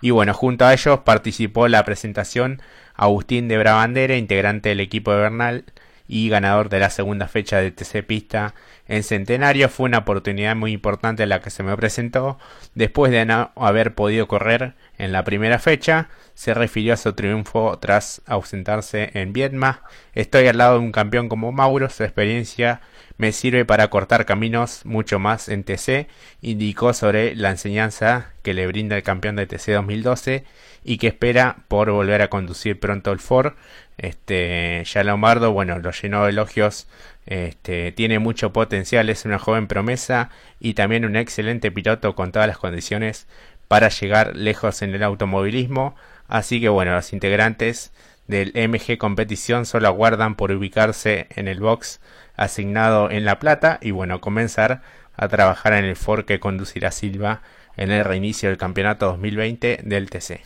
Y 0.00 0.10
bueno, 0.10 0.32
junto 0.32 0.64
a 0.64 0.72
ellos 0.72 1.00
participó 1.00 1.68
la 1.68 1.84
presentación 1.84 2.62
Agustín 2.94 3.48
de 3.48 3.58
Brabandera, 3.58 4.16
integrante 4.16 4.70
del 4.70 4.80
equipo 4.80 5.12
de 5.12 5.20
Bernal 5.20 5.64
y 6.10 6.28
ganador 6.28 6.70
de 6.70 6.80
la 6.80 6.90
segunda 6.90 7.28
fecha 7.28 7.58
de 7.58 7.70
TC 7.70 8.04
Pista 8.04 8.54
en 8.88 9.04
Centenario. 9.04 9.68
Fue 9.68 9.86
una 9.86 9.98
oportunidad 9.98 10.56
muy 10.56 10.72
importante 10.72 11.24
la 11.24 11.40
que 11.40 11.50
se 11.50 11.62
me 11.62 11.76
presentó. 11.76 12.36
Después 12.74 13.12
de 13.12 13.24
no 13.24 13.52
haber 13.54 13.94
podido 13.94 14.26
correr 14.26 14.74
en 14.98 15.12
la 15.12 15.22
primera 15.22 15.60
fecha, 15.60 16.08
se 16.34 16.52
refirió 16.52 16.94
a 16.94 16.96
su 16.96 17.12
triunfo 17.12 17.78
tras 17.78 18.22
ausentarse 18.26 19.10
en 19.14 19.32
Vietma. 19.32 19.84
Estoy 20.12 20.48
al 20.48 20.58
lado 20.58 20.80
de 20.80 20.84
un 20.84 20.90
campeón 20.90 21.28
como 21.28 21.52
Mauro, 21.52 21.88
su 21.88 22.02
experiencia 22.02 22.80
me 23.20 23.32
sirve 23.32 23.66
para 23.66 23.88
cortar 23.88 24.24
caminos 24.24 24.86
mucho 24.86 25.18
más 25.18 25.50
en 25.50 25.62
TC, 25.62 26.08
indicó 26.40 26.94
sobre 26.94 27.36
la 27.36 27.50
enseñanza 27.50 28.32
que 28.42 28.54
le 28.54 28.66
brinda 28.66 28.96
el 28.96 29.02
campeón 29.02 29.36
de 29.36 29.46
TC 29.46 29.72
2012 29.72 30.44
y 30.84 30.96
que 30.96 31.08
espera 31.08 31.58
por 31.68 31.90
volver 31.90 32.22
a 32.22 32.30
conducir 32.30 32.80
pronto 32.80 33.12
el 33.12 33.20
Ford. 33.20 33.52
Este, 34.00 34.82
ya 34.86 35.04
Lombardo, 35.04 35.52
bueno, 35.52 35.78
lo 35.78 35.90
llenó 35.90 36.24
de 36.24 36.30
elogios, 36.30 36.88
este, 37.26 37.92
tiene 37.92 38.18
mucho 38.18 38.50
potencial, 38.50 39.10
es 39.10 39.26
una 39.26 39.38
joven 39.38 39.66
promesa 39.66 40.30
y 40.58 40.72
también 40.72 41.04
un 41.04 41.16
excelente 41.16 41.70
piloto 41.70 42.14
con 42.14 42.32
todas 42.32 42.48
las 42.48 42.56
condiciones 42.56 43.26
para 43.68 43.90
llegar 43.90 44.36
lejos 44.36 44.80
en 44.80 44.94
el 44.94 45.02
automovilismo. 45.02 45.96
Así 46.28 46.62
que 46.62 46.70
bueno, 46.70 46.94
los 46.94 47.12
integrantes 47.12 47.92
del 48.26 48.52
MG 48.54 48.96
Competición 48.96 49.66
solo 49.66 49.88
aguardan 49.88 50.34
por 50.34 50.50
ubicarse 50.50 51.26
en 51.36 51.46
el 51.46 51.60
box 51.60 52.00
asignado 52.36 53.10
en 53.10 53.26
La 53.26 53.38
Plata 53.38 53.78
y 53.82 53.90
bueno, 53.90 54.22
comenzar 54.22 54.80
a 55.14 55.28
trabajar 55.28 55.74
en 55.74 55.84
el 55.84 55.96
Ford 55.96 56.24
que 56.24 56.40
conducirá 56.40 56.90
Silva 56.90 57.42
en 57.76 57.90
el 57.90 58.06
reinicio 58.06 58.48
del 58.48 58.56
campeonato 58.56 59.06
2020 59.08 59.80
del 59.82 60.08
TC. 60.08 60.40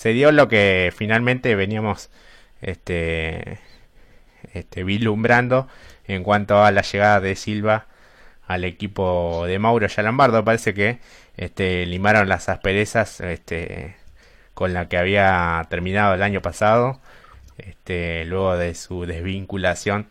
Se 0.00 0.14
dio 0.14 0.32
lo 0.32 0.48
que 0.48 0.94
finalmente 0.96 1.54
veníamos 1.56 2.08
este, 2.62 3.58
este, 4.54 4.82
vislumbrando 4.82 5.68
en 6.06 6.22
cuanto 6.22 6.64
a 6.64 6.70
la 6.70 6.80
llegada 6.80 7.20
de 7.20 7.36
Silva 7.36 7.86
al 8.46 8.64
equipo 8.64 9.44
de 9.46 9.58
Mauro 9.58 9.86
Yalambardo. 9.86 10.42
Parece 10.42 10.72
que 10.72 11.00
este, 11.36 11.84
limaron 11.84 12.30
las 12.30 12.48
asperezas 12.48 13.20
este, 13.20 13.94
con 14.54 14.72
la 14.72 14.88
que 14.88 14.96
había 14.96 15.66
terminado 15.68 16.14
el 16.14 16.22
año 16.22 16.40
pasado, 16.40 16.98
este, 17.58 18.24
luego 18.24 18.56
de 18.56 18.74
su 18.76 19.04
desvinculación 19.04 20.08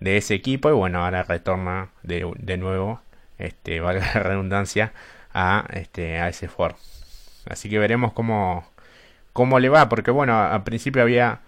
de 0.00 0.16
ese 0.16 0.34
equipo 0.34 0.68
y 0.68 0.72
bueno, 0.72 1.04
ahora 1.04 1.22
retorna 1.22 1.90
de, 2.02 2.28
de 2.38 2.56
nuevo, 2.56 3.02
este, 3.38 3.78
valga 3.82 4.04
la 4.14 4.20
redundancia, 4.20 4.92
a, 5.32 5.64
este, 5.74 6.18
a 6.18 6.28
ese 6.28 6.48
Ford. 6.48 6.74
Así 7.46 7.70
que 7.70 7.78
veremos 7.78 8.12
cómo, 8.12 8.68
cómo 9.38 9.60
le 9.60 9.68
va, 9.68 9.88
porque 9.88 10.10
bueno, 10.10 10.36
al 10.36 10.64
principio 10.64 11.00
había 11.00 11.42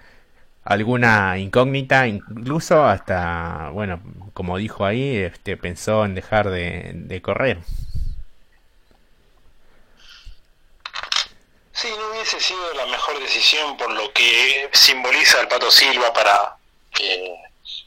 alguna 0.63 1.39
incógnita, 1.39 2.07
incluso 2.07 2.85
hasta, 2.85 3.71
bueno, 3.71 4.01
como 4.33 4.59
dijo 4.59 4.85
ahí, 4.85 5.17
este, 5.17 5.57
pensó 5.57 6.05
en 6.05 6.15
dejar 6.15 6.51
de, 6.51 7.21
correr. 7.21 7.59
Sí, 11.73 11.89
no 11.99 12.13
hubiese 12.13 12.39
sido 12.39 12.75
la 12.75 12.87
mejor 12.87 13.19
decisión 13.19 13.77
por 13.77 13.91
lo 13.91 14.13
que 14.13 14.71
simboliza 14.73 15.41
el 15.41 15.49
Pato 15.49 15.69
Silva 15.69 16.13
para, 16.13 16.59
eh, 17.01 17.35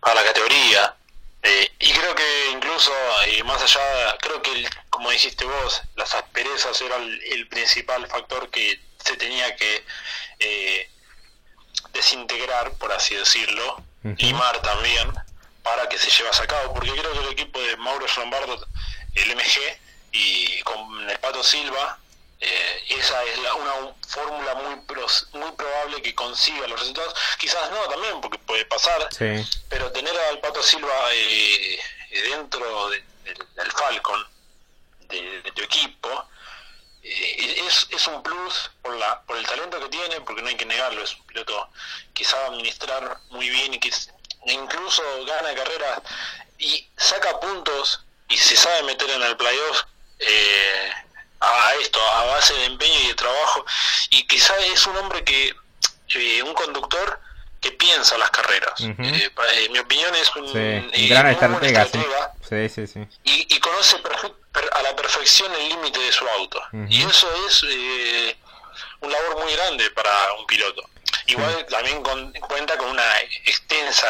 para 0.01 0.16
la 0.16 0.24
categoría. 0.26 0.95
Eh, 1.43 1.70
y 1.80 1.91
creo 1.93 2.14
que 2.14 2.51
incluso, 2.51 2.91
eh, 3.28 3.41
más 3.43 3.62
allá, 3.62 4.18
creo 4.22 4.41
que, 4.41 4.68
como 4.89 5.12
dijiste 5.12 5.45
vos, 5.45 5.82
las 5.95 6.14
asperezas 6.14 6.82
era 6.82 6.97
el, 6.97 7.47
principal 7.47 8.06
factor 8.08 8.49
que 8.49 8.80
se 9.04 9.18
tenía 9.18 9.56
que 9.56 9.84
desintegrar, 11.93 12.72
por 12.74 12.91
así 12.91 13.16
decirlo, 13.16 13.82
y 14.18 14.34
Mar 14.34 14.62
también, 14.62 15.14
para 15.62 15.88
que 15.88 15.97
se 15.97 16.10
llevase 16.10 16.43
a 16.43 16.47
cabo, 16.47 16.74
porque 16.74 16.91
creo 16.91 17.14
que 17.14 17.20
el 17.20 17.32
equipo 17.32 17.60
de 17.62 17.78
Mauro 17.78 18.06
Lombardo, 18.18 18.68
el 19.16 19.36
MG, 19.36 19.78
y 20.12 20.62
con 20.62 21.10
el 21.10 21.20
Pato 21.20 21.43
Silva, 21.43 21.97
eh, 22.39 22.84
esa 22.89 23.24
es 23.24 23.38
una 23.38 23.95
fórmula 24.08 24.54
muy 24.56 24.76
muy 24.76 25.51
probable 25.54 26.01
que 26.01 26.14
consiga 26.14 26.68
los 26.68 26.80
resultados. 26.80 27.16
Quizás 27.39 27.72
no 27.72 27.78
también, 27.89 28.20
porque 28.20 28.38
puede 28.38 28.66
pasar, 28.66 29.08
pero 29.70 29.91
tener 29.91 30.14
al 30.30 30.39
Pato 30.39 30.62
Silva 30.62 30.93
eh, 31.14 31.80
dentro 32.12 32.89
del 32.89 33.72
Falcon, 33.72 34.28
de, 35.08 35.51
tu 35.56 35.64
equipo, 35.64 36.28
eh, 37.04 37.64
es, 37.68 37.88
es 37.91 38.08
un 38.08 38.24
plus 38.24 38.72
por, 38.82 38.95
la, 38.95 39.22
por 39.24 39.38
el 39.38 39.45
talento 39.45 39.80
que 39.80 39.89
tiene, 39.89 40.22
porque 40.22 40.41
no 40.41 40.47
hay 40.47 40.56
que 40.56 40.66
negarlo, 40.66 41.04
es 41.04 41.16
un 41.16 41.26
piloto 41.28 41.70
que 42.14 42.26
sabe 42.26 42.47
administrar 42.47 43.18
muy 43.30 43.49
bien 43.49 43.74
y 43.74 43.80
que 43.80 43.91
incluso 44.47 45.04
gana 45.26 45.54
carreras 45.54 46.01
y 46.58 46.88
saca 46.97 47.39
puntos 47.39 48.04
y 48.30 48.38
se 48.38 48.56
sabe 48.56 48.84
meter 48.84 49.10
en 49.10 49.22
el 49.22 49.38
playoff. 49.38 49.84
Eh, 50.20 50.91
a 51.43 51.74
esto, 51.82 51.99
a 52.16 52.26
base 52.26 52.54
de 52.54 52.66
empeño 52.66 52.99
y 53.04 53.08
de 53.08 53.14
trabajo. 53.16 53.66
Y 54.10 54.26
quizá 54.28 54.58
es 54.74 54.86
un 54.88 54.95
hombre 54.97 55.24
que, 55.24 55.54
eh, 56.16 56.43
un 56.43 56.54
conductor 56.54 57.20
que 57.60 57.72
piensa 57.72 58.18
las 58.18 58.30
carreras. 58.30 58.80
Eh, 58.80 59.32
en 59.66 59.72
mi 59.72 59.80
opinión 59.80 60.14
es 60.16 60.36
un, 60.36 60.51
eh, 60.54 61.08
gran 61.10 61.28
estratega, 61.28 62.34
Y, 63.24 63.60
conoce 63.60 63.97
a 64.74 64.82
la 64.82 64.95
perfección 64.95 65.54
el 65.54 65.70
límite 65.70 65.99
de 65.99 66.12
su 66.12 66.28
auto. 66.28 66.62
Y 66.89 67.04
eso 67.04 67.28
es 67.47 67.64
un 69.01 69.12
labor 69.12 69.43
muy 69.43 69.54
grande 69.54 69.89
para 69.91 70.34
un 70.34 70.45
piloto. 70.45 70.89
Igual 71.28 71.66
también 71.68 72.04
cuenta 72.41 72.78
con 72.78 72.89
una 72.89 73.20
extensa 73.45 74.08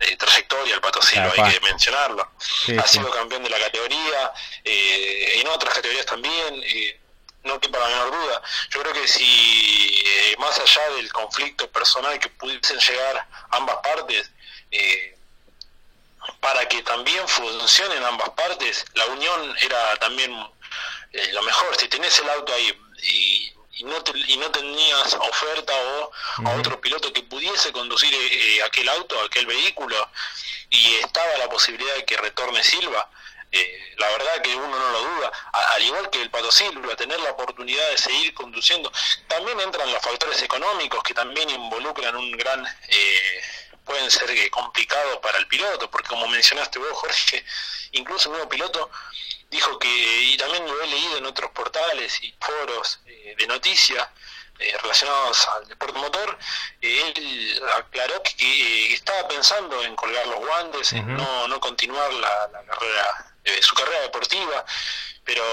eh, 0.00 0.16
trayectoria 0.16 0.74
el 0.74 0.80
Pato 0.80 1.00
Silva, 1.00 1.32
hay 1.36 1.54
que 1.54 1.60
mencionarlo. 1.60 2.30
ha 2.78 2.86
sido 2.86 3.10
campeón 3.10 3.42
de 3.42 3.50
la 3.50 3.58
categoría, 3.58 4.32
eh, 4.64 5.40
en 5.40 5.48
otras 5.48 5.74
categorías 5.74 6.06
también, 6.06 6.62
eh, 6.62 7.00
no 7.44 7.58
quepa 7.58 7.78
la 7.78 7.88
menor 7.88 8.10
duda. 8.10 8.42
Yo 8.70 8.82
creo 8.82 8.92
que 8.92 9.08
si 9.08 10.04
más 10.38 10.58
allá 10.58 10.90
del 10.96 11.12
conflicto 11.12 11.70
personal 11.70 12.18
que 12.18 12.28
pudiesen 12.28 12.78
llegar 12.78 13.26
ambas 13.50 13.76
partes, 13.76 14.30
para 16.40 16.68
que 16.68 16.82
también 16.82 17.26
funcionen 17.28 18.04
ambas 18.04 18.30
partes, 18.30 18.84
la 18.94 19.06
unión 19.06 19.56
era 19.60 19.96
también 19.96 20.32
lo 21.32 21.42
mejor. 21.42 21.76
Si 21.76 21.88
tenés 21.88 22.18
el 22.20 22.28
auto 22.30 22.52
ahí 22.54 22.78
y 23.02 23.52
y 23.74 23.84
no, 23.84 24.02
y 24.28 24.36
no 24.36 24.50
tenías 24.50 25.14
oferta 25.14 25.72
o 25.74 26.12
a 26.46 26.56
otro 26.56 26.80
piloto 26.80 27.12
que 27.12 27.22
pudiese 27.22 27.72
conducir 27.72 28.12
eh, 28.12 28.56
eh, 28.56 28.62
aquel 28.62 28.88
auto, 28.88 29.20
aquel 29.22 29.46
vehículo, 29.46 30.10
y 30.70 30.94
estaba 30.96 31.36
la 31.38 31.48
posibilidad 31.48 31.94
de 31.94 32.04
que 32.04 32.16
retorne 32.16 32.62
Silva, 32.62 33.10
eh, 33.50 33.94
la 33.98 34.08
verdad 34.10 34.42
que 34.42 34.54
uno 34.54 34.78
no 34.78 34.90
lo 34.90 35.00
duda, 35.00 35.32
al 35.52 35.82
igual 35.82 36.08
que 36.10 36.22
el 36.22 36.30
Pato 36.30 36.50
Silva, 36.50 36.96
tener 36.96 37.20
la 37.20 37.32
oportunidad 37.32 37.86
de 37.90 37.98
seguir 37.98 38.32
conduciendo. 38.34 38.90
También 39.28 39.60
entran 39.60 39.92
los 39.92 40.02
factores 40.02 40.40
económicos 40.42 41.02
que 41.02 41.12
también 41.12 41.50
involucran 41.50 42.16
un 42.16 42.32
gran... 42.32 42.66
pueden 43.92 44.10
ser 44.10 44.50
complicados 44.50 45.18
para 45.18 45.36
el 45.36 45.46
piloto, 45.46 45.90
porque 45.90 46.08
como 46.08 46.26
mencionaste 46.26 46.78
vos, 46.78 46.92
Jorge, 46.92 47.44
incluso 47.92 48.30
un 48.30 48.36
nuevo 48.36 48.48
piloto 48.48 48.90
dijo 49.50 49.78
que, 49.78 50.22
y 50.22 50.36
también 50.38 50.64
lo 50.64 50.82
he 50.82 50.86
leído 50.86 51.18
en 51.18 51.26
otros 51.26 51.50
portales 51.50 52.22
y 52.22 52.34
foros 52.40 53.00
eh, 53.04 53.34
de 53.36 53.46
noticias 53.46 54.08
eh, 54.58 54.74
relacionados 54.80 55.46
al 55.48 55.68
deporte 55.68 55.98
motor, 55.98 56.38
eh, 56.80 57.12
él 57.14 57.62
aclaró 57.76 58.22
que, 58.22 58.94
estaba 58.94 59.28
pensando 59.28 59.82
en 59.82 59.94
colgar 59.94 60.26
los 60.26 60.38
guantes, 60.38 60.94
en 60.94 61.14
no, 61.14 61.48
no 61.48 61.60
continuar 61.60 62.10
la, 62.14 62.64
carrera, 62.66 63.31
su 63.60 63.74
carrera 63.74 64.02
deportiva, 64.02 64.64
pero 65.24 65.44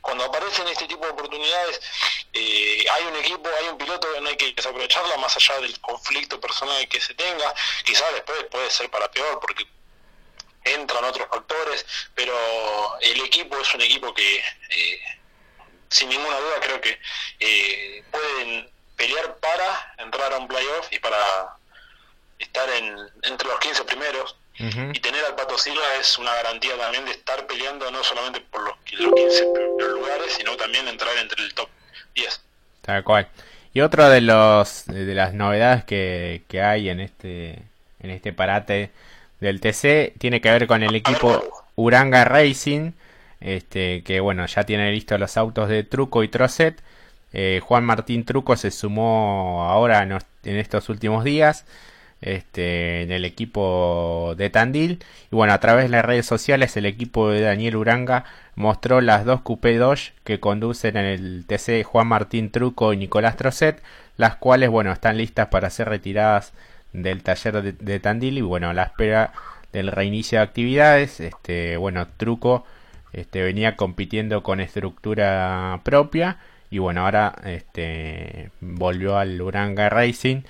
cuando 0.00 0.24
aparecen 0.24 0.66
este 0.68 0.86
tipo 0.86 1.04
de 1.04 1.12
oportunidades, 1.12 1.80
hay 2.32 3.04
un 3.04 3.16
equipo, 3.16 3.48
hay 3.60 3.68
un 3.68 3.78
piloto 3.78 4.12
que 4.12 4.20
no 4.20 4.28
hay 4.28 4.36
que 4.36 4.52
desaprovecharla 4.52 5.16
más 5.18 5.36
allá 5.36 5.60
del 5.60 5.78
conflicto 5.80 6.40
personal 6.40 6.88
que 6.88 7.00
se 7.00 7.14
tenga, 7.14 7.54
quizás 7.84 8.12
después 8.14 8.44
puede 8.50 8.70
ser 8.70 8.90
para 8.90 9.10
peor, 9.10 9.38
porque 9.40 9.66
entran 10.64 11.04
otros 11.04 11.28
factores, 11.28 11.84
pero 12.14 12.34
el 13.00 13.20
equipo 13.20 13.58
es 13.58 13.74
un 13.74 13.80
equipo 13.80 14.12
que, 14.12 14.38
eh, 14.38 15.00
sin 15.88 16.08
ninguna 16.08 16.38
duda, 16.38 16.60
creo 16.60 16.80
que 16.80 17.00
eh, 17.40 18.04
pueden 18.10 18.70
pelear 18.96 19.36
para 19.38 19.94
entrar 19.98 20.32
a 20.32 20.38
un 20.38 20.48
playoff 20.48 20.86
y 20.90 20.98
para 20.98 21.56
estar 22.38 22.68
en, 22.70 22.96
entre 23.22 23.48
los 23.48 23.58
15 23.60 23.84
primeros. 23.84 24.36
Y 24.60 25.00
tener 25.00 25.24
al 25.24 25.34
Pato 25.34 25.56
Silva 25.56 25.82
es 25.98 26.18
una 26.18 26.34
garantía 26.34 26.76
también 26.76 27.04
de 27.06 27.12
estar 27.12 27.46
peleando 27.46 27.90
no 27.90 28.04
solamente 28.04 28.40
por 28.42 28.62
los, 28.62 28.74
los 29.00 29.14
15 29.14 29.46
lugares, 29.78 30.34
sino 30.36 30.54
también 30.56 30.86
entrar 30.86 31.16
entre 31.16 31.42
el 31.42 31.54
top 31.54 31.68
10. 32.14 32.40
Tal 32.82 33.02
cual. 33.04 33.28
Y 33.72 33.80
otro 33.80 34.08
de 34.10 34.20
los 34.20 34.84
de 34.86 35.14
las 35.14 35.32
novedades 35.32 35.84
que, 35.84 36.42
que 36.48 36.60
hay 36.60 36.90
en 36.90 37.00
este 37.00 37.62
en 38.00 38.10
este 38.10 38.32
parate 38.32 38.90
del 39.40 39.60
TC 39.60 40.14
tiene 40.18 40.40
que 40.40 40.50
ver 40.50 40.66
con 40.66 40.82
el 40.82 40.94
equipo 40.94 41.64
Uranga 41.76 42.24
Racing, 42.24 42.92
este, 43.40 44.02
que 44.02 44.20
bueno, 44.20 44.46
ya 44.46 44.64
tiene 44.64 44.92
listos 44.92 45.18
los 45.18 45.36
autos 45.36 45.68
de 45.68 45.82
Truco 45.82 46.22
y 46.22 46.28
Trocet. 46.28 46.82
Eh, 47.32 47.60
Juan 47.62 47.84
Martín 47.84 48.24
Truco 48.24 48.56
se 48.56 48.70
sumó 48.70 49.64
ahora 49.68 50.02
en, 50.02 50.56
estos 50.56 50.88
últimos 50.88 51.24
días 51.24 51.64
este, 52.20 53.02
en 53.02 53.12
el 53.12 53.24
equipo 53.24 54.34
de 54.36 54.50
Tandil. 54.50 55.02
Y 55.30 55.36
bueno, 55.36 55.52
a 55.52 55.60
través 55.60 55.84
de 55.84 55.90
las 55.90 56.04
redes 56.04 56.26
sociales 56.26 56.76
el 56.76 56.86
equipo 56.86 57.30
de 57.30 57.40
Daniel 57.40 57.76
Uranga 57.76 58.24
mostró 58.54 59.00
las 59.00 59.24
dos 59.24 59.40
Coupé 59.42 59.76
Dodge 59.76 60.12
que 60.24 60.40
conducen 60.40 60.96
en 60.96 61.06
el 61.06 61.44
TC 61.46 61.84
Juan 61.84 62.06
Martín 62.08 62.50
Truco 62.50 62.92
y 62.92 62.96
Nicolás 62.96 63.36
Trocet, 63.36 63.82
las 64.16 64.36
cuales 64.36 64.70
bueno, 64.70 64.92
están 64.92 65.16
listas 65.16 65.48
para 65.48 65.70
ser 65.70 65.88
retiradas 65.88 66.52
del 66.92 67.22
taller 67.22 67.74
de, 67.76 68.00
Tandil 68.00 68.38
y 68.38 68.42
bueno, 68.42 68.70
a 68.70 68.74
la 68.74 68.84
espera 68.84 69.32
del 69.72 69.88
reinicio 69.88 70.38
de 70.38 70.44
actividades, 70.44 71.20
este, 71.20 71.76
bueno, 71.76 72.06
Truco 72.16 72.64
este, 73.12 73.42
venía 73.42 73.76
compitiendo 73.76 74.42
con 74.42 74.60
estructura 74.60 75.80
propia 75.84 76.38
y 76.70 76.78
bueno, 76.78 77.04
ahora 77.04 77.34
este, 77.44 78.50
volvió 78.60 79.16
al 79.18 79.40
Uranga 79.40 79.88
Racing 79.88 80.42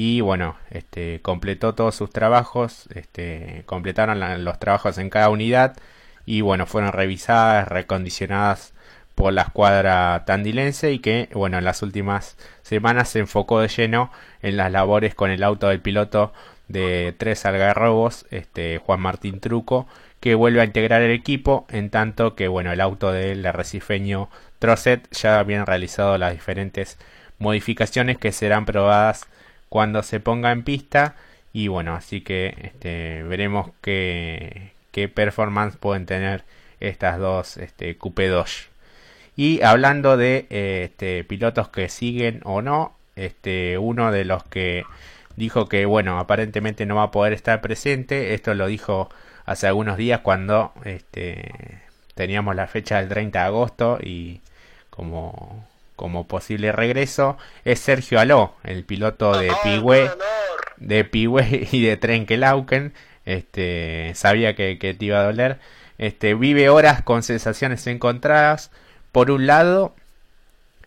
y 0.00 0.20
bueno, 0.20 0.54
este, 0.70 1.20
completó 1.22 1.74
todos 1.74 1.96
sus 1.96 2.10
trabajos, 2.10 2.88
este, 2.94 3.64
completaron 3.66 4.44
los 4.44 4.60
trabajos 4.60 4.96
en 4.96 5.10
cada 5.10 5.28
unidad 5.28 5.76
y 6.24 6.40
bueno, 6.40 6.66
fueron 6.66 6.92
revisadas, 6.92 7.66
recondicionadas 7.66 8.74
por 9.16 9.32
la 9.32 9.42
escuadra 9.42 10.22
tandilense 10.24 10.92
y 10.92 11.00
que, 11.00 11.28
bueno, 11.32 11.58
en 11.58 11.64
las 11.64 11.82
últimas 11.82 12.36
semanas 12.62 13.08
se 13.08 13.18
enfocó 13.18 13.60
de 13.60 13.66
lleno 13.66 14.12
en 14.40 14.56
las 14.56 14.70
labores 14.70 15.16
con 15.16 15.32
el 15.32 15.42
auto 15.42 15.66
del 15.66 15.80
piloto 15.80 16.32
de 16.68 17.12
tres 17.18 17.44
algarrobos, 17.44 18.24
este 18.30 18.78
Juan 18.78 19.00
Martín 19.00 19.40
Truco, 19.40 19.88
que 20.20 20.36
vuelve 20.36 20.60
a 20.60 20.64
integrar 20.64 21.02
el 21.02 21.10
equipo, 21.10 21.66
en 21.70 21.90
tanto 21.90 22.36
que, 22.36 22.46
bueno, 22.46 22.70
el 22.70 22.80
auto 22.80 23.10
del 23.10 23.44
arrecifeño 23.44 24.30
Trocet 24.60 25.10
ya 25.10 25.40
habían 25.40 25.66
realizado 25.66 26.18
las 26.18 26.34
diferentes 26.34 26.98
modificaciones 27.40 28.16
que 28.16 28.30
serán 28.30 28.64
probadas 28.64 29.26
cuando 29.68 30.02
se 30.02 30.20
ponga 30.20 30.52
en 30.52 30.62
pista 30.62 31.16
y 31.52 31.68
bueno, 31.68 31.94
así 31.94 32.20
que 32.20 32.54
este, 32.62 33.22
veremos 33.24 33.70
qué, 33.80 34.72
qué 34.92 35.08
performance 35.08 35.76
pueden 35.76 36.06
tener 36.06 36.44
estas 36.80 37.18
dos 37.18 37.56
este, 37.56 37.96
Coupe 37.96 38.28
2. 38.28 38.68
Y 39.36 39.62
hablando 39.62 40.16
de 40.16 40.46
este, 40.50 41.24
pilotos 41.24 41.68
que 41.68 41.88
siguen 41.88 42.40
o 42.44 42.62
no, 42.62 42.96
este, 43.16 43.78
uno 43.78 44.12
de 44.12 44.24
los 44.24 44.42
que 44.44 44.84
dijo 45.36 45.68
que, 45.68 45.86
bueno, 45.86 46.18
aparentemente 46.18 46.86
no 46.86 46.96
va 46.96 47.04
a 47.04 47.10
poder 47.10 47.32
estar 47.32 47.60
presente, 47.60 48.34
esto 48.34 48.54
lo 48.54 48.66
dijo 48.66 49.08
hace 49.46 49.66
algunos 49.66 49.96
días 49.96 50.20
cuando 50.20 50.72
este, 50.84 51.80
teníamos 52.14 52.56
la 52.56 52.66
fecha 52.66 52.98
del 52.98 53.08
30 53.08 53.38
de 53.38 53.44
agosto 53.44 53.98
y 54.02 54.40
como, 54.90 55.64
como 55.98 56.26
posible 56.26 56.72
regreso, 56.72 57.36
es 57.66 57.80
Sergio 57.80 58.18
Aló, 58.18 58.54
el 58.64 58.84
piloto 58.84 59.36
de 59.36 59.52
Pigüe 59.62 60.08
de 60.80 61.04
Piwe 61.04 61.68
y 61.72 61.82
de 61.82 61.96
Trenkelauken. 61.96 62.94
Este, 63.24 64.12
sabía 64.14 64.54
que, 64.54 64.76
te 64.76 65.04
iba 65.04 65.20
a 65.20 65.24
doler. 65.24 65.58
Este, 65.98 66.34
vive 66.34 66.68
horas 66.68 67.02
con 67.02 67.22
sensaciones 67.22 67.86
encontradas. 67.86 68.70
Por 69.12 69.30
un 69.30 69.46
lado, 69.46 69.94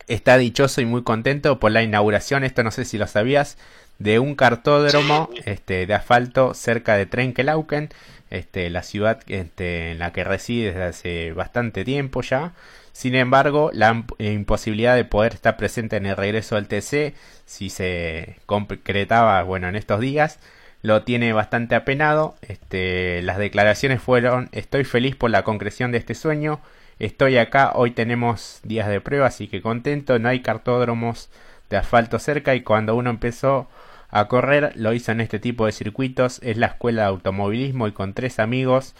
está 0.07 0.37
dichoso 0.37 0.81
y 0.81 0.85
muy 0.85 1.03
contento 1.03 1.59
por 1.59 1.71
la 1.71 1.83
inauguración, 1.83 2.43
esto 2.43 2.63
no 2.63 2.71
sé 2.71 2.85
si 2.85 2.97
lo 2.97 3.07
sabías, 3.07 3.57
de 3.99 4.19
un 4.19 4.35
cartódromo 4.35 5.29
este, 5.45 5.85
de 5.85 5.93
asfalto 5.93 6.53
cerca 6.53 6.95
de 6.95 7.05
Trenkelauken, 7.05 7.89
este, 8.29 8.69
la 8.69 8.83
ciudad 8.83 9.19
este, 9.27 9.91
en 9.91 9.99
la 9.99 10.11
que 10.13 10.23
reside 10.23 10.67
desde 10.67 10.83
hace 10.83 11.31
bastante 11.33 11.83
tiempo 11.83 12.21
ya. 12.21 12.53
Sin 12.93 13.15
embargo, 13.15 13.71
la 13.73 14.03
imposibilidad 14.19 14.95
de 14.95 15.05
poder 15.05 15.33
estar 15.33 15.57
presente 15.57 15.95
en 15.95 16.05
el 16.05 16.17
regreso 16.17 16.55
del 16.55 16.67
TC, 16.67 17.15
si 17.45 17.69
se 17.69 18.37
concretaba, 18.45 19.41
bueno, 19.43 19.67
en 19.69 19.75
estos 19.75 19.99
días, 20.01 20.39
lo 20.81 21.03
tiene 21.03 21.33
bastante 21.33 21.75
apenado. 21.75 22.35
Este, 22.41 23.21
las 23.21 23.37
declaraciones 23.37 24.01
fueron: 24.01 24.49
Estoy 24.51 24.83
feliz 24.83 25.15
por 25.15 25.31
la 25.31 25.43
concreción 25.43 25.91
de 25.91 25.99
este 25.99 26.15
sueño. 26.15 26.61
Estoy 26.99 27.37
acá, 27.37 27.71
hoy 27.75 27.91
tenemos 27.91 28.59
días 28.63 28.87
de 28.87 29.01
prueba, 29.01 29.27
así 29.27 29.47
que 29.47 29.61
contento. 29.61 30.19
No 30.19 30.29
hay 30.29 30.41
cartódromos 30.41 31.29
de 31.69 31.77
asfalto 31.77 32.19
cerca 32.19 32.55
y 32.55 32.61
cuando 32.61 32.95
uno 32.95 33.09
empezó 33.09 33.69
a 34.09 34.27
correr 34.27 34.73
lo 34.75 34.93
hizo 34.93 35.11
en 35.11 35.21
este 35.21 35.39
tipo 35.39 35.65
de 35.65 35.71
circuitos. 35.71 36.39
Es 36.43 36.57
la 36.57 36.67
escuela 36.67 37.03
de 37.03 37.07
automovilismo 37.07 37.87
y 37.87 37.93
con 37.93 38.13
tres 38.13 38.39
amigos 38.39 38.93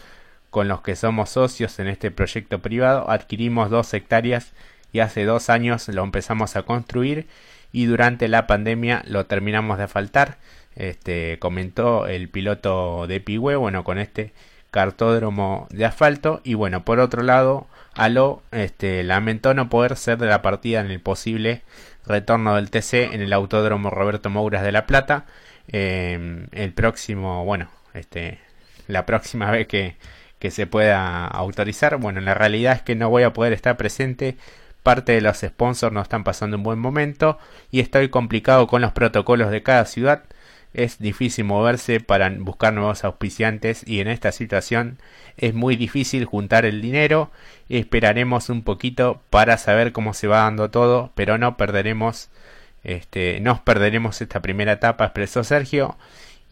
con 0.52 0.68
los 0.68 0.82
que 0.82 0.96
somos 0.96 1.30
socios 1.30 1.78
en 1.78 1.88
este 1.88 2.10
proyecto 2.10 2.58
privado, 2.58 3.10
adquirimos 3.10 3.70
dos 3.70 3.94
hectáreas 3.94 4.52
y 4.92 5.00
hace 5.00 5.24
dos 5.24 5.48
años 5.48 5.88
lo 5.88 6.04
empezamos 6.04 6.56
a 6.56 6.62
construir 6.64 7.26
y 7.72 7.86
durante 7.86 8.28
la 8.28 8.46
pandemia 8.46 9.02
lo 9.06 9.24
terminamos 9.24 9.78
de 9.78 9.88
faltar. 9.88 10.36
Este, 10.76 11.38
comentó 11.38 12.06
el 12.06 12.28
piloto 12.28 13.06
de 13.06 13.18
Pigüe, 13.18 13.56
bueno, 13.56 13.82
con 13.82 13.98
este 13.98 14.34
cartódromo 14.70 15.68
de 15.70 15.86
asfalto. 15.86 16.42
Y 16.44 16.52
bueno, 16.52 16.84
por 16.84 17.00
otro 17.00 17.22
lado, 17.22 17.66
Aló 17.94 18.42
este, 18.50 19.02
lamentó 19.04 19.54
no 19.54 19.70
poder 19.70 19.96
ser 19.96 20.18
de 20.18 20.26
la 20.26 20.42
partida 20.42 20.80
en 20.80 20.90
el 20.90 21.00
posible 21.00 21.62
retorno 22.06 22.56
del 22.56 22.70
TC 22.70 23.14
en 23.14 23.22
el 23.22 23.32
autódromo 23.32 23.88
Roberto 23.88 24.28
Mouras 24.28 24.62
de 24.62 24.72
La 24.72 24.86
Plata. 24.86 25.24
Eh, 25.68 26.46
el 26.52 26.72
próximo, 26.74 27.46
bueno, 27.46 27.70
este, 27.94 28.38
la 28.86 29.06
próxima 29.06 29.50
vez 29.50 29.66
que, 29.66 29.96
que 30.42 30.50
se 30.50 30.66
pueda 30.66 31.24
autorizar. 31.28 31.98
Bueno, 31.98 32.20
la 32.20 32.34
realidad 32.34 32.74
es 32.74 32.82
que 32.82 32.96
no 32.96 33.08
voy 33.08 33.22
a 33.22 33.32
poder 33.32 33.52
estar 33.52 33.76
presente. 33.76 34.36
Parte 34.82 35.12
de 35.12 35.20
los 35.20 35.38
sponsors 35.38 35.92
no 35.94 36.02
están 36.02 36.24
pasando 36.24 36.56
un 36.56 36.64
buen 36.64 36.80
momento 36.80 37.38
y 37.70 37.78
estoy 37.78 38.08
complicado 38.08 38.66
con 38.66 38.82
los 38.82 38.90
protocolos 38.90 39.52
de 39.52 39.62
cada 39.62 39.84
ciudad. 39.84 40.24
Es 40.74 40.98
difícil 40.98 41.44
moverse 41.44 42.00
para 42.00 42.28
buscar 42.28 42.72
nuevos 42.72 43.04
auspiciantes 43.04 43.86
y 43.86 44.00
en 44.00 44.08
esta 44.08 44.32
situación 44.32 44.98
es 45.36 45.54
muy 45.54 45.76
difícil 45.76 46.24
juntar 46.24 46.64
el 46.64 46.82
dinero. 46.82 47.30
Esperaremos 47.68 48.48
un 48.48 48.64
poquito 48.64 49.22
para 49.30 49.58
saber 49.58 49.92
cómo 49.92 50.12
se 50.12 50.26
va 50.26 50.38
dando 50.38 50.72
todo, 50.72 51.12
pero 51.14 51.38
no 51.38 51.56
perderemos 51.56 52.30
este, 52.82 53.38
nos 53.38 53.60
perderemos 53.60 54.20
esta 54.20 54.42
primera 54.42 54.72
etapa, 54.72 55.04
expresó 55.04 55.44
Sergio 55.44 55.96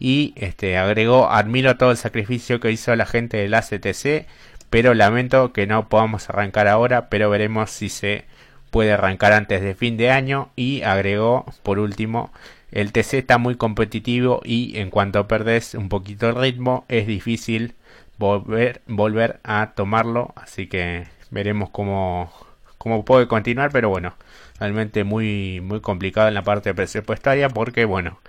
y 0.01 0.33
este, 0.35 0.77
agregó 0.77 1.29
admiro 1.29 1.77
todo 1.77 1.91
el 1.91 1.97
sacrificio 1.97 2.59
que 2.59 2.71
hizo 2.71 2.95
la 2.95 3.05
gente 3.05 3.37
del 3.37 3.53
ACTC, 3.53 4.25
pero 4.71 4.95
lamento 4.95 5.53
que 5.53 5.67
no 5.67 5.89
podamos 5.89 6.27
arrancar 6.29 6.67
ahora, 6.67 7.07
pero 7.09 7.29
veremos 7.29 7.69
si 7.69 7.89
se 7.89 8.25
puede 8.71 8.93
arrancar 8.93 9.31
antes 9.31 9.61
de 9.61 9.75
fin 9.75 9.97
de 9.97 10.09
año 10.09 10.49
y 10.55 10.81
agregó 10.81 11.45
por 11.61 11.77
último 11.77 12.31
el 12.71 12.91
TC 12.93 13.15
está 13.19 13.37
muy 13.37 13.55
competitivo 13.55 14.41
y 14.43 14.79
en 14.79 14.89
cuanto 14.89 15.27
perdes 15.27 15.75
un 15.75 15.89
poquito 15.89 16.29
el 16.29 16.35
ritmo 16.35 16.85
es 16.87 17.05
difícil 17.05 17.75
volver, 18.17 18.81
volver 18.87 19.39
a 19.43 19.73
tomarlo, 19.75 20.33
así 20.35 20.67
que 20.67 21.05
veremos 21.29 21.69
cómo, 21.69 22.31
cómo 22.77 23.05
puede 23.05 23.27
continuar, 23.27 23.71
pero 23.71 23.89
bueno, 23.89 24.15
realmente 24.59 25.03
muy, 25.03 25.59
muy 25.61 25.81
complicado 25.81 26.27
en 26.27 26.33
la 26.33 26.43
parte 26.43 26.73
presupuestaria 26.73 27.49
porque 27.49 27.85
bueno, 27.85 28.19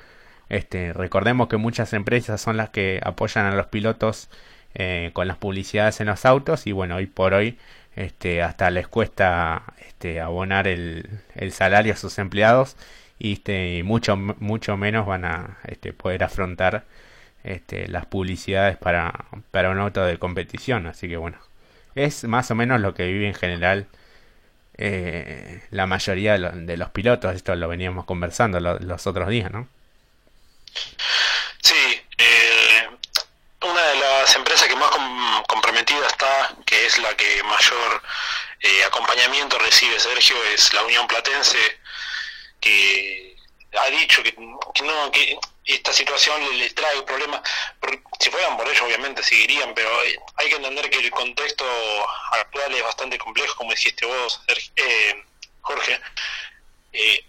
este, 0.52 0.92
recordemos 0.92 1.48
que 1.48 1.56
muchas 1.56 1.94
empresas 1.94 2.38
son 2.38 2.58
las 2.58 2.68
que 2.68 3.00
apoyan 3.02 3.46
a 3.46 3.56
los 3.56 3.68
pilotos 3.68 4.28
eh, 4.74 5.08
con 5.14 5.26
las 5.26 5.38
publicidades 5.38 6.02
en 6.02 6.08
los 6.08 6.26
autos 6.26 6.66
y 6.66 6.72
bueno, 6.72 6.96
hoy 6.96 7.06
por 7.06 7.32
hoy 7.32 7.58
este, 7.96 8.42
hasta 8.42 8.70
les 8.70 8.86
cuesta 8.86 9.62
este, 9.80 10.20
abonar 10.20 10.68
el, 10.68 11.08
salario 11.52 11.94
a 11.94 11.96
sus 11.96 12.18
empleados 12.18 12.76
y 13.18 13.32
este, 13.34 13.82
mucho, 13.82 14.14
mucho 14.18 14.76
menos 14.76 15.06
van 15.06 15.24
a 15.24 15.56
este, 15.64 15.94
poder 15.94 16.22
afrontar 16.22 16.84
este, 17.44 17.88
las 17.88 18.04
publicidades 18.04 18.76
para, 18.76 19.24
un 19.70 19.78
auto 19.78 20.04
de 20.04 20.18
competición. 20.18 20.86
Así 20.86 21.08
que 21.08 21.16
bueno, 21.16 21.38
es 21.94 22.24
más 22.24 22.50
o 22.50 22.54
menos 22.54 22.78
lo 22.82 22.92
que 22.92 23.06
vive 23.06 23.26
en 23.26 23.34
general 23.34 23.86
eh, 24.76 25.62
la 25.70 25.86
mayoría 25.86 26.38
de, 26.38 26.76
los 26.76 26.90
pilotos. 26.90 27.34
Esto 27.34 27.54
lo 27.56 27.68
veníamos 27.68 28.04
conversando 28.04 28.60
los 28.60 29.06
otros 29.06 29.30
días, 29.30 29.50
¿no? 29.50 29.66
Sí, 31.62 32.02
eh, 32.18 32.88
una 33.62 33.82
de 33.82 33.94
las 33.96 34.34
empresas 34.36 34.68
que 34.68 34.76
más 34.76 34.90
comprometida 35.48 36.06
está, 36.06 36.56
que 36.66 36.86
es 36.86 36.98
la 36.98 37.16
que 37.16 37.42
mayor 37.44 38.02
eh, 38.60 38.84
acompañamiento 38.84 39.58
recibe 39.58 39.98
Sergio, 40.00 40.36
es 40.54 40.72
la 40.72 40.82
Unión 40.82 41.06
Platense, 41.06 41.80
que 42.60 43.36
ha 43.78 43.86
dicho 43.90 44.22
que, 44.22 44.34
no, 44.36 45.10
que 45.10 45.38
esta 45.64 45.92
situación 45.92 46.58
le, 46.58 46.70
trae 46.70 47.02
problemas. 47.02 47.40
Si 48.18 48.30
fueran 48.30 48.56
por 48.56 48.68
ello, 48.68 48.84
obviamente 48.84 49.22
seguirían, 49.22 49.74
pero 49.74 49.90
hay 50.36 50.48
que 50.48 50.56
entender 50.56 50.90
que 50.90 50.98
el 50.98 51.10
contexto 51.10 51.64
actual 52.32 52.74
es 52.74 52.82
bastante 52.82 53.18
complejo, 53.18 53.56
como 53.56 53.70
dijiste 53.70 54.06
vos, 54.06 54.42
eh, 54.76 55.24
Jorge. 55.60 56.00
Eh, 56.92 57.24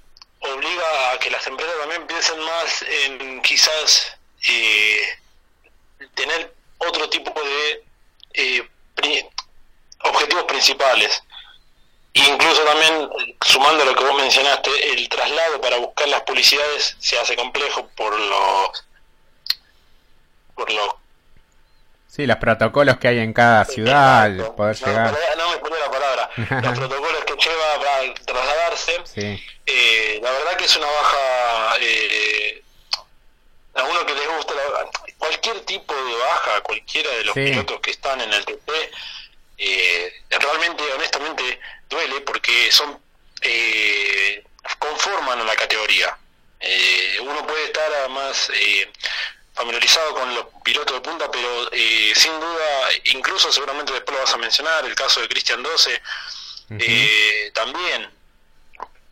obliga 0.51 1.11
a 1.11 1.19
que 1.19 1.29
las 1.29 1.45
empresas 1.47 1.75
también 1.79 2.07
piensen 2.07 2.39
más 2.39 2.81
en 2.81 3.41
quizás 3.41 4.17
eh, 4.47 5.19
tener 6.13 6.53
otro 6.77 7.09
tipo 7.09 7.33
de 7.41 7.83
eh, 8.33 8.69
objetivos 10.03 10.43
principales. 10.43 11.23
incluso 12.13 12.61
también, 12.63 13.09
sumando 13.45 13.85
lo 13.85 13.95
que 13.95 14.03
vos 14.03 14.15
mencionaste, 14.15 14.93
el 14.93 15.09
traslado 15.09 15.61
para 15.61 15.77
buscar 15.77 16.07
las 16.09 16.21
publicidades 16.21 16.95
se 16.99 17.19
hace 17.19 17.35
complejo 17.35 17.87
por 17.95 18.17
los... 18.19 18.85
Por 20.55 20.71
los 20.71 21.02
Sí, 22.13 22.27
los 22.27 22.37
protocolos 22.37 22.97
que 22.97 23.07
hay 23.07 23.19
en 23.19 23.33
cada 23.33 23.65
ciudad, 23.65 24.29
poder 24.55 24.75
llegar. 24.75 25.17
No, 25.37 25.51
me 25.51 25.57
pone 25.57 25.79
la 25.79 25.89
palabra. 25.89 26.29
los 26.61 26.77
protocolos 26.77 27.23
que 27.25 27.33
lleva 27.33 27.79
para 27.79 28.13
trasladarse. 28.25 29.01
Sí 29.05 29.43
eh, 29.65 30.19
la 30.21 30.31
verdad 30.31 30.57
que 30.57 30.65
es 30.65 30.75
una 30.75 30.87
baja 30.87 31.77
eh, 31.79 32.63
a 33.75 33.83
uno 33.83 34.05
que 34.05 34.13
les 34.13 34.27
gusta 34.27 34.53
cualquier 35.17 35.61
tipo 35.61 35.93
de 35.93 36.15
baja 36.15 36.61
cualquiera 36.61 37.09
de 37.11 37.23
los 37.23 37.33
pilotos 37.33 37.79
que 37.79 37.91
están 37.91 38.19
en 38.21 38.33
el 38.33 38.45
TP 38.45 38.71
eh, 39.57 40.13
realmente 40.29 40.83
honestamente 40.93 41.59
duele 41.89 42.21
porque 42.21 42.71
son 42.71 42.99
eh, 43.41 44.43
conforman 44.79 45.39
a 45.39 45.43
la 45.43 45.55
categoría 45.55 46.17
uno 47.21 47.45
puede 47.45 47.65
estar 47.65 48.09
más 48.09 48.49
familiarizado 49.53 50.13
con 50.13 50.33
los 50.33 50.45
pilotos 50.63 50.95
de 50.95 51.01
punta 51.01 51.29
pero 51.31 51.69
sin 52.15 52.39
duda 52.39 52.89
incluso 53.05 53.51
seguramente 53.51 53.93
después 53.93 54.17
lo 54.17 54.23
vas 54.23 54.33
a 54.33 54.37
mencionar 54.37 54.83
el 54.85 54.95
caso 54.95 55.21
de 55.21 55.27
Cristian 55.27 55.61
12 55.61 56.01
eh, 56.79 57.51
también. 57.53 58.09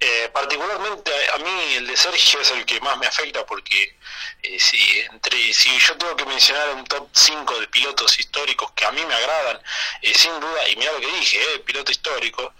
Eh, 0.03 0.29
particularmente 0.33 1.11
a, 1.31 1.37
mí 1.37 1.75
el 1.75 1.85
de 1.85 1.95
Sergio 1.95 2.41
es 2.41 2.49
el 2.49 2.65
que 2.65 2.81
más 2.81 2.97
me 2.97 3.05
afecta 3.05 3.45
porque 3.45 3.99
eh, 4.41 4.59
si, 4.59 4.99
entre, 5.01 5.53
si 5.53 5.77
yo 5.77 5.95
tengo 5.95 6.15
que 6.15 6.25
mencionar 6.25 6.73
un 6.73 6.83
top 6.85 7.07
5 7.13 7.59
de 7.59 7.67
pilotos 7.67 8.17
históricos 8.17 8.71
que 8.71 8.83
a 8.83 8.91
mí 8.91 9.05
me 9.05 9.13
agradan, 9.13 9.61
sin 10.15 10.39
duda, 10.39 10.69
y 10.69 10.75
mira 10.75 10.91
lo 10.93 11.01
que 11.01 11.11
dije, 11.19 11.59
piloto 11.59 11.91
histórico, 11.91 12.51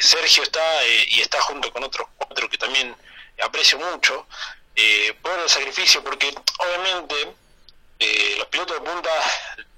Sergio 0.00 0.44
está 0.44 0.86
y 1.08 1.20
está 1.20 1.40
junto 1.40 1.72
con 1.72 1.82
otros 1.82 2.06
cuatro 2.16 2.48
que 2.48 2.58
también 2.58 2.94
aprecio 3.42 3.76
mucho 3.78 4.28
por 5.22 5.38
el 5.38 5.48
sacrificio, 5.48 6.02
porque 6.02 6.34
obviamente 6.58 7.34
los 8.38 8.48
pilotos 8.48 8.80
de 8.80 8.90
punta 8.90 9.10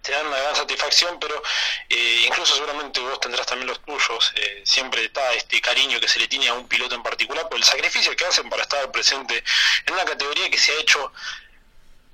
te 0.06 0.12
dan 0.12 0.26
una 0.26 0.38
gran 0.38 0.54
satisfacción, 0.54 1.18
pero 1.18 1.42
eh, 1.88 2.22
incluso 2.26 2.54
seguramente 2.54 3.00
vos 3.00 3.18
tendrás 3.18 3.44
también 3.44 3.66
los 3.66 3.80
tuyos. 3.80 4.32
Eh, 4.36 4.62
siempre 4.64 5.04
está 5.04 5.34
este 5.34 5.60
cariño 5.60 5.98
que 6.00 6.06
se 6.06 6.20
le 6.20 6.28
tiene 6.28 6.48
a 6.48 6.54
un 6.54 6.68
piloto 6.68 6.94
en 6.94 7.02
particular 7.02 7.48
por 7.48 7.58
el 7.58 7.64
sacrificio 7.64 8.14
que 8.14 8.24
hacen 8.24 8.48
para 8.48 8.62
estar 8.62 8.90
presente 8.92 9.42
en 9.84 9.94
una 9.94 10.04
categoría 10.04 10.48
que 10.48 10.58
se 10.58 10.70
ha 10.72 10.76
hecho, 10.76 11.12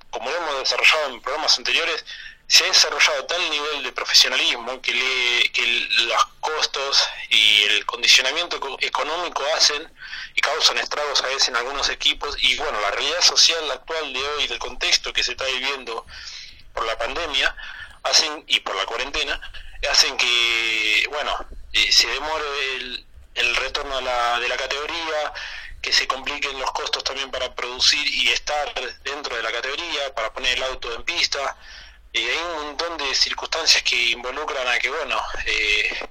como 0.09 0.29
lo 0.29 0.35
hemos 0.35 0.59
desarrollado 0.59 1.13
en 1.13 1.21
programas 1.21 1.55
anteriores, 1.57 2.03
se 2.47 2.65
ha 2.65 2.67
desarrollado 2.67 3.25
tal 3.25 3.49
nivel 3.49 3.83
de 3.83 3.91
profesionalismo 3.91 4.81
que, 4.81 4.93
le, 4.93 5.51
que 5.51 5.65
los 6.05 6.25
costos 6.39 7.09
y 7.29 7.63
el 7.63 7.85
condicionamiento 7.85 8.59
económico 8.81 9.43
hacen 9.55 9.91
y 10.35 10.41
causan 10.41 10.77
estragos 10.77 11.21
a 11.23 11.27
veces 11.27 11.49
en 11.49 11.55
algunos 11.55 11.89
equipos 11.89 12.35
y 12.41 12.57
bueno, 12.57 12.79
la 12.81 12.91
realidad 12.91 13.21
social 13.21 13.71
actual 13.71 14.13
de 14.13 14.19
hoy, 14.21 14.47
del 14.47 14.59
contexto 14.59 15.13
que 15.13 15.23
se 15.23 15.31
está 15.31 15.45
viviendo 15.45 16.05
por 16.73 16.85
la 16.85 16.97
pandemia, 16.97 17.55
hacen, 18.03 18.43
y 18.47 18.59
por 18.59 18.75
la 18.75 18.85
cuarentena, 18.85 19.39
hacen 19.89 20.17
que, 20.17 21.07
bueno, 21.09 21.45
eh, 21.71 21.91
se 21.91 22.07
demore 22.07 22.45
el, 22.75 23.05
el 23.35 23.55
retorno 23.55 23.97
a 23.97 24.01
la, 24.01 24.39
de 24.39 24.49
la 24.49 24.57
categoría, 24.57 25.33
que 25.81 25.91
se 25.91 26.07
compliquen 26.07 26.57
los 26.59 26.71
costos 26.71 27.03
también 27.03 27.29
para 27.29 27.53
producir 27.53 28.07
y 28.07 28.29
estar 28.29 28.73
dentro 29.03 29.35
de 29.35 29.43
la 29.43 29.51
categoría, 29.51 30.13
para 30.15 30.31
poner 30.31 30.57
el 30.57 30.63
auto 30.63 30.93
en 30.93 31.03
pista. 31.03 31.57
Y 32.13 32.19
hay 32.19 32.37
un 32.37 32.65
montón 32.67 32.97
de 32.97 33.13
circunstancias 33.15 33.83
que 33.83 34.11
involucran 34.11 34.67
a 34.67 34.79
que, 34.79 34.89
bueno, 34.89 35.19
eh, 35.45 36.07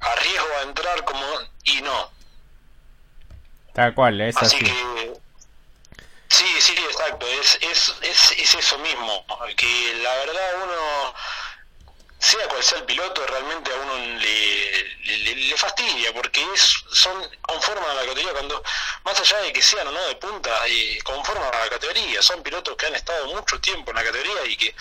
arriesgo 0.00 0.48
a 0.58 0.62
entrar 0.62 1.04
como 1.04 1.24
y 1.64 1.82
no. 1.82 2.10
Tal 3.74 3.94
cual, 3.94 4.20
es 4.20 4.36
así. 4.36 4.56
así. 4.56 4.64
Que, 4.64 5.12
Sí, 6.32 6.46
sí, 6.60 6.72
exacto, 6.72 7.26
es, 7.26 7.58
es, 7.60 7.94
es, 8.00 8.32
es 8.38 8.54
eso 8.54 8.78
mismo, 8.78 9.24
que 9.54 9.94
la 10.02 10.14
verdad 10.14 10.62
uno, 10.64 11.14
sea 12.22 12.48
cual 12.48 12.62
sea 12.62 12.78
el 12.78 12.84
piloto, 12.84 13.26
realmente 13.26 13.72
a 13.72 13.76
uno 13.76 13.96
le, 13.98 15.34
le, 15.34 15.56
fastidia, 15.56 16.12
porque 16.14 16.42
es, 16.54 16.84
son 16.92 17.12
conforman 17.42 17.90
a 17.90 17.94
la 17.94 18.00
categoría, 18.02 18.32
cuando 18.32 18.62
más 19.04 19.20
allá 19.20 19.38
de 19.42 19.52
que 19.52 19.60
sean 19.60 19.88
o 19.88 19.90
no 19.90 20.00
de 20.06 20.16
punta, 20.16 20.66
eh, 20.66 20.98
conforman 21.02 21.52
a 21.52 21.64
la 21.64 21.68
categoría, 21.68 22.22
son 22.22 22.42
pilotos 22.42 22.76
que 22.76 22.86
han 22.86 22.94
estado 22.94 23.26
mucho 23.34 23.60
tiempo 23.60 23.90
en 23.90 23.96
la 23.96 24.04
categoría 24.04 24.46
y 24.46 24.56
que 24.56 24.74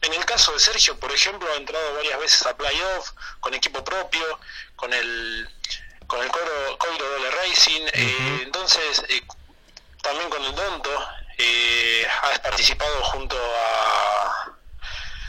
en 0.00 0.14
el 0.14 0.24
caso 0.24 0.52
de 0.52 0.58
Sergio, 0.58 0.98
por 0.98 1.12
ejemplo, 1.12 1.48
ha 1.52 1.56
entrado 1.56 1.94
varias 1.94 2.18
veces 2.18 2.46
a 2.46 2.56
playoff, 2.56 3.10
con 3.40 3.54
equipo 3.54 3.84
propio, 3.84 4.40
con 4.74 4.92
el 4.92 5.48
con 6.06 6.22
el 6.22 6.30
Coiro, 6.30 6.78
Coiro 6.78 7.30
Racing, 7.30 7.86
eh, 7.92 8.40
entonces... 8.44 9.04
Eh, 9.08 9.22
también 10.06 10.30
con 10.30 10.40
el 10.40 10.54
Donto, 10.54 11.08
eh, 11.36 12.06
ha 12.22 12.40
participado 12.40 13.02
junto 13.06 13.36
a... 13.36 14.35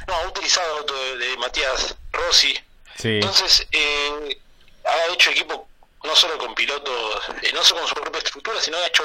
No, 0.07 0.15
ha 0.15 0.27
utilizado 0.27 0.77
auto 0.77 1.17
de, 1.17 1.37
Matías 1.37 1.95
Rossi. 2.11 2.57
Entonces, 3.03 3.67
eh, 3.71 4.39
ha 4.85 5.13
hecho 5.13 5.29
equipo 5.29 5.67
no 6.03 6.15
solo 6.15 6.37
con 6.37 6.55
pilotos, 6.55 7.21
eh, 7.41 7.51
no 7.53 7.63
solo 7.63 7.81
con 7.81 7.89
su 7.89 7.95
propia 7.95 8.19
estructura, 8.19 8.61
sino 8.61 8.77
ha 8.77 8.87
hecho 8.87 9.03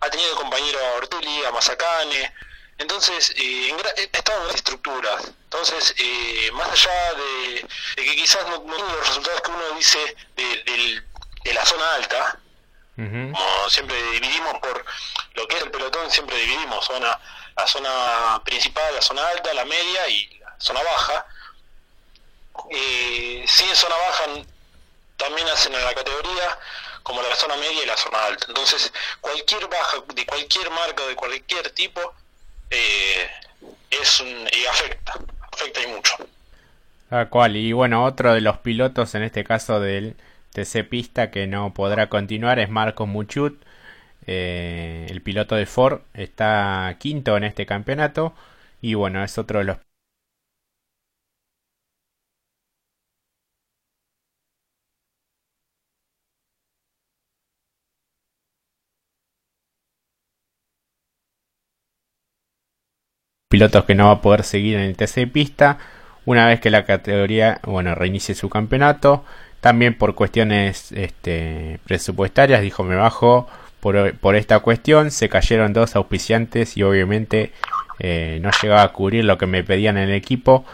ha 0.00 0.10
tenido 0.10 0.36
compañero 0.36 0.78
a 0.78 0.96
Ortelli, 0.96 1.44
a 1.44 1.50
Mazacane, 1.50 2.32
entonces 2.78 3.34
eh, 3.36 3.70
en, 3.70 4.08
estado 4.12 4.48
en 4.48 4.54
estructuras. 4.54 5.32
Entonces, 5.44 5.94
eh, 5.98 6.50
más 6.52 6.70
allá 6.70 7.14
de, 7.14 7.66
que 7.96 8.16
quizás 8.16 8.46
no, 8.48 8.62
no 8.64 8.78
los 8.78 9.08
resultados 9.08 9.40
que 9.42 9.50
uno 9.50 9.70
dice 9.76 10.16
de, 10.36 11.02
de 11.44 11.54
la 11.54 11.64
zona 11.64 11.94
alta, 11.94 12.40
como 12.96 13.70
siempre 13.70 13.96
dividimos 14.10 14.54
por 14.58 14.84
lo 15.34 15.46
que 15.46 15.56
es 15.56 15.62
el 15.62 15.70
pelotón, 15.70 16.10
siempre 16.10 16.36
dividimos 16.36 16.84
zona, 16.84 17.18
la 17.58 17.66
zona 17.66 18.42
principal, 18.44 18.94
la 18.94 19.02
zona 19.02 19.28
alta, 19.28 19.52
la 19.52 19.64
media 19.64 20.08
y 20.08 20.38
la 20.38 20.54
zona 20.58 20.80
baja. 20.82 21.26
Eh, 22.70 23.44
si 23.46 23.64
en 23.64 23.76
zona 23.76 23.96
baja 23.96 24.24
también 25.16 25.48
hacen 25.48 25.74
en 25.74 25.84
la 25.84 25.94
categoría 25.94 26.58
como 27.02 27.22
la 27.22 27.34
zona 27.34 27.56
media 27.56 27.82
y 27.82 27.86
la 27.86 27.96
zona 27.96 28.24
alta. 28.26 28.46
Entonces, 28.48 28.92
cualquier 29.20 29.68
baja 29.68 29.98
de 30.14 30.26
cualquier 30.26 30.70
marca, 30.70 31.06
de 31.06 31.16
cualquier 31.16 31.70
tipo, 31.70 32.00
eh, 32.70 33.28
es 33.90 34.20
un, 34.20 34.28
y 34.28 34.66
afecta, 34.66 35.14
afecta 35.52 35.82
y 35.82 35.86
mucho. 35.88 36.14
Tal 37.08 37.28
cual, 37.30 37.56
y 37.56 37.72
bueno, 37.72 38.04
otro 38.04 38.34
de 38.34 38.40
los 38.40 38.58
pilotos 38.58 39.14
en 39.14 39.22
este 39.22 39.42
caso 39.42 39.80
del 39.80 40.16
TC 40.52 40.84
Pista 40.88 41.30
que 41.30 41.46
no 41.46 41.72
podrá 41.72 42.08
continuar 42.08 42.58
es 42.58 42.68
Marcos 42.68 43.08
Muchut. 43.08 43.62
Eh, 44.30 45.06
el 45.08 45.22
piloto 45.22 45.54
de 45.56 45.64
Ford 45.66 46.02
está 46.12 46.94
quinto 46.98 47.36
en 47.38 47.44
este 47.44 47.64
campeonato 47.66 48.34
y 48.82 48.92
bueno, 48.94 49.24
es 49.24 49.38
otro 49.38 49.60
de 49.60 49.64
los 49.64 49.78
pilotos 63.48 63.84
que 63.84 63.94
no 63.94 64.06
va 64.06 64.12
a 64.12 64.20
poder 64.20 64.42
seguir 64.44 64.76
en 64.76 64.82
el 64.82 64.96
TC 64.96 65.26
Pista 65.32 65.78
una 66.26 66.46
vez 66.46 66.60
que 66.60 66.70
la 66.70 66.84
categoría 66.84 67.60
bueno 67.64 67.94
reinicie 67.94 68.34
su 68.34 68.50
campeonato. 68.50 69.24
También 69.62 69.96
por 69.96 70.14
cuestiones 70.14 70.92
este, 70.92 71.80
presupuestarias 71.84 72.60
dijo 72.60 72.84
me 72.84 72.94
bajo 72.96 73.48
por, 73.80 74.36
esta 74.36 74.60
cuestión. 74.60 75.10
Se 75.10 75.28
cayeron 75.28 75.72
dos 75.72 75.96
auspiciantes 75.96 76.76
y 76.76 76.82
obviamente 76.82 77.52
eh, 77.98 78.38
no 78.42 78.50
llegaba 78.62 78.82
a 78.82 78.92
cubrir 78.92 79.24
lo 79.24 79.38
que 79.38 79.46
me 79.46 79.64
pedían 79.64 79.96
en 79.96 80.08
el 80.08 80.14
equipo. 80.14 80.64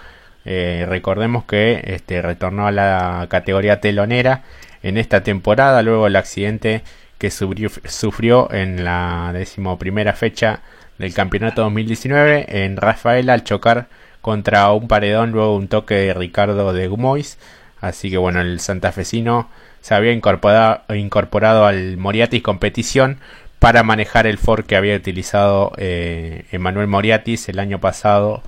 Eh, 0.44 0.84
recordemos 0.88 1.44
que 1.44 1.82
este, 1.86 2.20
retornó 2.20 2.66
a 2.66 2.72
la 2.72 3.26
categoría 3.30 3.80
telonera 3.80 4.42
en 4.82 4.98
esta 4.98 5.22
temporada 5.22 5.82
luego 5.82 6.06
el 6.06 6.16
accidente 6.16 6.82
que 7.16 7.30
sufrió, 7.30 7.70
sufrió 7.86 8.52
en 8.52 8.84
la 8.84 9.30
decimoprimera 9.32 10.12
fecha 10.12 10.60
del 10.98 11.14
campeonato 11.14 11.62
2019 11.62 12.64
en 12.64 12.76
Rafael 12.76 13.30
al 13.30 13.44
chocar 13.44 13.86
contra 14.20 14.70
un 14.72 14.86
paredón 14.86 15.30
luego 15.30 15.56
un 15.56 15.68
toque 15.68 15.94
de 15.94 16.14
Ricardo 16.14 16.74
de 16.74 16.88
Gumois 16.88 17.38
Así 17.84 18.10
que 18.10 18.16
bueno, 18.16 18.40
el 18.40 18.60
santafesino 18.60 19.50
se 19.84 19.94
había 19.94 20.12
incorporado, 20.12 20.80
incorporado 20.94 21.66
al 21.66 21.98
Moriatis 21.98 22.42
competición 22.42 23.18
para 23.58 23.82
manejar 23.82 24.26
el 24.26 24.38
Ford 24.38 24.64
que 24.64 24.76
había 24.76 24.96
utilizado 24.96 25.72
eh, 25.76 26.46
Emanuel 26.52 26.86
Moriatis 26.86 27.50
el 27.50 27.58
año 27.58 27.80
pasado 27.80 28.42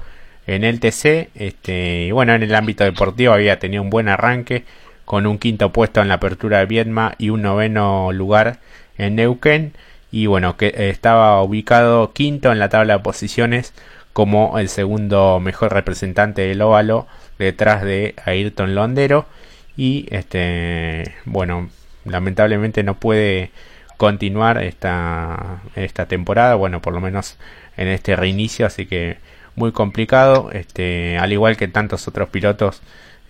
en 0.46 0.64
el 0.64 0.80
TC. 0.80 1.28
Este, 1.34 2.04
y 2.06 2.10
bueno, 2.10 2.32
en 2.32 2.42
el 2.42 2.54
ámbito 2.54 2.84
deportivo 2.84 3.34
había 3.34 3.58
tenido 3.58 3.82
un 3.82 3.90
buen 3.90 4.08
arranque 4.08 4.64
con 5.04 5.26
un 5.26 5.36
quinto 5.36 5.72
puesto 5.72 6.00
en 6.00 6.08
la 6.08 6.14
apertura 6.14 6.60
de 6.60 6.64
Viedma 6.64 7.14
y 7.18 7.28
un 7.28 7.42
noveno 7.42 8.12
lugar 8.12 8.60
en 8.96 9.16
Neuquén. 9.16 9.74
Y 10.10 10.24
bueno, 10.28 10.56
que 10.56 10.72
estaba 10.88 11.42
ubicado 11.42 12.14
quinto 12.14 12.50
en 12.50 12.58
la 12.58 12.70
tabla 12.70 12.94
de 12.94 13.00
posiciones 13.00 13.74
como 14.14 14.58
el 14.58 14.70
segundo 14.70 15.38
mejor 15.38 15.74
representante 15.74 16.48
del 16.48 16.62
óvalo 16.62 17.06
detrás 17.38 17.82
de 17.82 18.14
Ayrton 18.24 18.74
Londero 18.74 19.26
y 19.76 20.06
este 20.10 21.14
bueno 21.24 21.68
lamentablemente 22.04 22.82
no 22.82 22.98
puede 22.98 23.50
continuar 23.96 24.62
esta, 24.62 25.62
esta 25.74 26.06
temporada 26.06 26.54
bueno 26.54 26.80
por 26.80 26.92
lo 26.92 27.00
menos 27.00 27.36
en 27.76 27.88
este 27.88 28.16
reinicio 28.16 28.66
así 28.66 28.86
que 28.86 29.18
muy 29.54 29.72
complicado 29.72 30.50
este 30.52 31.18
al 31.18 31.32
igual 31.32 31.56
que 31.56 31.68
tantos 31.68 32.08
otros 32.08 32.28
pilotos 32.28 32.82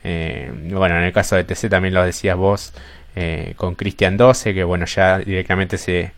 eh, 0.04 0.50
bueno 0.70 0.96
en 0.96 1.04
el 1.04 1.12
caso 1.12 1.36
de 1.36 1.44
TC 1.44 1.68
también 1.68 1.94
lo 1.94 2.04
decías 2.04 2.36
vos 2.36 2.72
eh, 3.16 3.54
con 3.56 3.74
Cristian 3.74 4.16
12 4.16 4.54
que 4.54 4.64
bueno 4.64 4.86
ya 4.86 5.18
directamente 5.18 5.78
se 5.78 6.12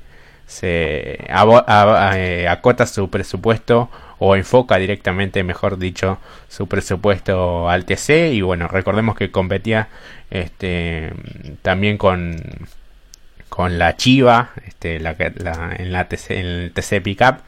se 0.46 1.26
eh, 1.28 2.46
acota 2.48 2.86
su 2.86 3.10
presupuesto 3.10 3.90
o 4.18 4.36
enfoca 4.36 4.76
directamente, 4.78 5.42
mejor 5.44 5.78
dicho, 5.78 6.18
su 6.48 6.66
presupuesto 6.66 7.68
al 7.68 7.84
TC 7.84 8.32
y 8.32 8.40
bueno, 8.42 8.68
recordemos 8.68 9.16
que 9.16 9.30
competía 9.30 9.88
este 10.30 11.12
también 11.62 11.98
con 11.98 12.36
con 13.48 13.78
la 13.78 13.96
Chiva, 13.96 14.50
este, 14.66 15.00
la, 15.00 15.16
en 15.18 15.92
la 15.92 16.08
TC, 16.08 16.30
en 16.32 16.46
el 16.46 16.72
TC 16.72 17.02
Pickup, 17.02 17.38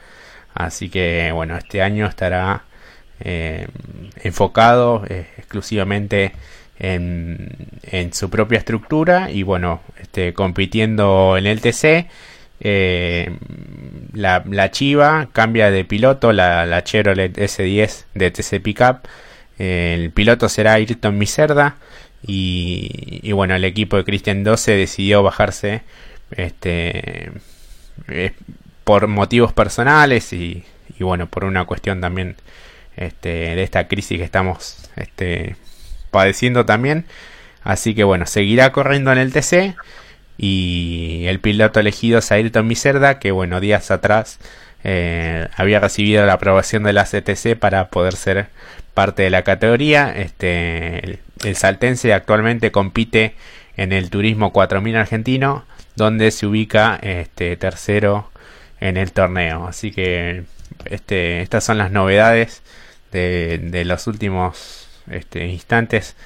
así 0.55 0.89
que 0.89 1.31
bueno, 1.33 1.57
este 1.57 1.83
año 1.83 2.07
estará 2.07 2.65
eh, 3.21 3.69
enfocado 4.23 5.05
eh, 5.09 5.29
exclusivamente 5.37 6.33
en, 6.79 7.55
en 7.83 8.13
su 8.15 8.31
propia 8.31 8.59
estructura 8.59 9.31
y 9.31 9.43
bueno, 9.43 9.83
este, 10.01 10.33
compitiendo 10.35 11.37
en 11.37 11.47
el 11.47 11.61
TC. 11.61 12.09
Eh, 12.61 13.37
la, 14.13 14.45
la, 14.49 14.71
Chiva 14.71 15.29
cambia 15.33 15.71
de 15.71 15.85
piloto, 15.85 16.33
la, 16.33 16.67
la 16.67 16.85
Chevrolet 16.85 17.37
S10 17.37 18.05
de 18.15 18.31
TC 18.31 18.61
Pickup. 18.63 19.09
el 19.59 20.11
piloto 20.11 20.49
será 20.49 20.75
Ayrton 20.75 21.19
Miserda. 21.19 21.77
Y, 22.27 23.21
y, 23.23 23.33
bueno, 23.33 23.55
el 23.55 23.65
equipo 23.65 23.97
de 23.97 24.05
Christian 24.05 24.45
12 24.45 24.73
decidió 24.73 25.23
bajarse 25.23 25.83
este, 26.33 27.33
eh, 28.09 28.33
por 28.85 29.07
motivos 29.09 29.53
personales 29.53 30.33
y, 30.33 30.65
y, 30.99 31.05
bueno, 31.05 31.29
por 31.29 31.45
una 31.45 31.65
cuestión 31.65 32.01
también 32.01 32.37
este, 32.97 33.29
de 33.57 33.63
esta 33.63 33.89
crisis 33.89 34.19
que 34.19 34.25
estamos 34.25 34.91
este, 34.97 35.57
padeciendo 36.11 36.67
también. 36.67 37.07
Así 37.63 37.95
que 37.95 38.05
bueno, 38.05 38.27
seguirá 38.27 38.73
corriendo 38.73 39.13
en 39.13 39.19
el 39.19 39.33
TC. 39.33 39.77
Y 40.43 41.27
el 41.27 41.39
piloto 41.39 41.81
elegido 41.81 42.21
es 42.21 42.33
Ayrton 42.33 42.67
Miserda, 42.67 43.19
que 43.19 43.31
bueno, 43.31 43.61
días 43.61 43.91
atrás 43.91 44.39
eh, 44.85 45.49
había 45.55 45.81
recibido 45.81 46.25
la 46.25 46.33
aprobación 46.33 46.83
de 46.83 46.95
la 46.95 47.05
CTC 47.05 47.59
para 47.59 47.89
poder 47.89 48.17
ser 48.17 48.47
parte 48.95 49.23
de 49.23 49.29
la 49.29 49.43
categoría. 49.43 50.11
Este, 50.17 51.21
el, 51.45 51.57
saltense 51.57 52.15
actualmente 52.15 52.73
compite 52.73 53.35
en 53.77 53.93
el 53.93 54.09
Turismo 54.09 54.51
4000 54.51 54.97
argentino, 54.97 55.67
donde 55.95 56.31
se 56.31 56.47
ubica 56.47 56.99
este, 57.03 57.59
tercero 57.59 58.31
en 58.81 58.97
el 58.97 59.13
torneo. 59.13 59.67
Así 59.67 59.91
que 59.91 60.45
este, 60.87 61.43
estas 61.43 61.65
son 61.65 61.77
las 61.77 61.91
novedades 61.91 62.63
de, 63.13 63.83
los 63.85 64.07
últimos 64.07 64.89
este, 65.11 65.49
instantes 65.49 66.17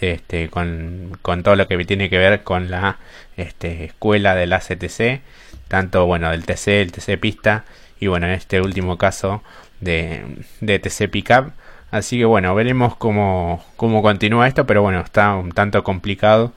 este, 0.00 0.48
con, 0.48 1.18
todo 1.42 1.56
lo 1.56 1.68
que 1.68 1.84
tiene 1.84 2.10
que 2.10 2.18
ver 2.18 2.42
con 2.42 2.70
la 2.70 2.98
este, 3.36 3.84
escuela 3.84 4.34
de 4.34 4.46
la 4.46 4.58
CTC, 4.58 5.20
tanto 5.68 6.06
bueno 6.06 6.30
del 6.30 6.44
TC, 6.44 6.68
el 6.82 6.92
TC 6.92 7.18
Pista 7.18 7.64
y 8.00 8.08
bueno 8.08 8.26
en 8.26 8.32
este 8.32 8.60
último 8.60 8.98
caso 8.98 9.42
de, 9.80 10.24
de 10.60 10.78
TC 10.78 11.08
Pickup. 11.10 11.52
Así 11.90 12.18
que 12.18 12.24
bueno, 12.24 12.54
veremos 12.54 12.96
cómo, 12.96 13.64
cómo 13.76 14.02
continúa 14.02 14.48
esto, 14.48 14.66
pero 14.66 14.82
bueno, 14.82 15.00
está 15.00 15.34
un 15.34 15.52
tanto 15.52 15.84
complicado 15.84 16.52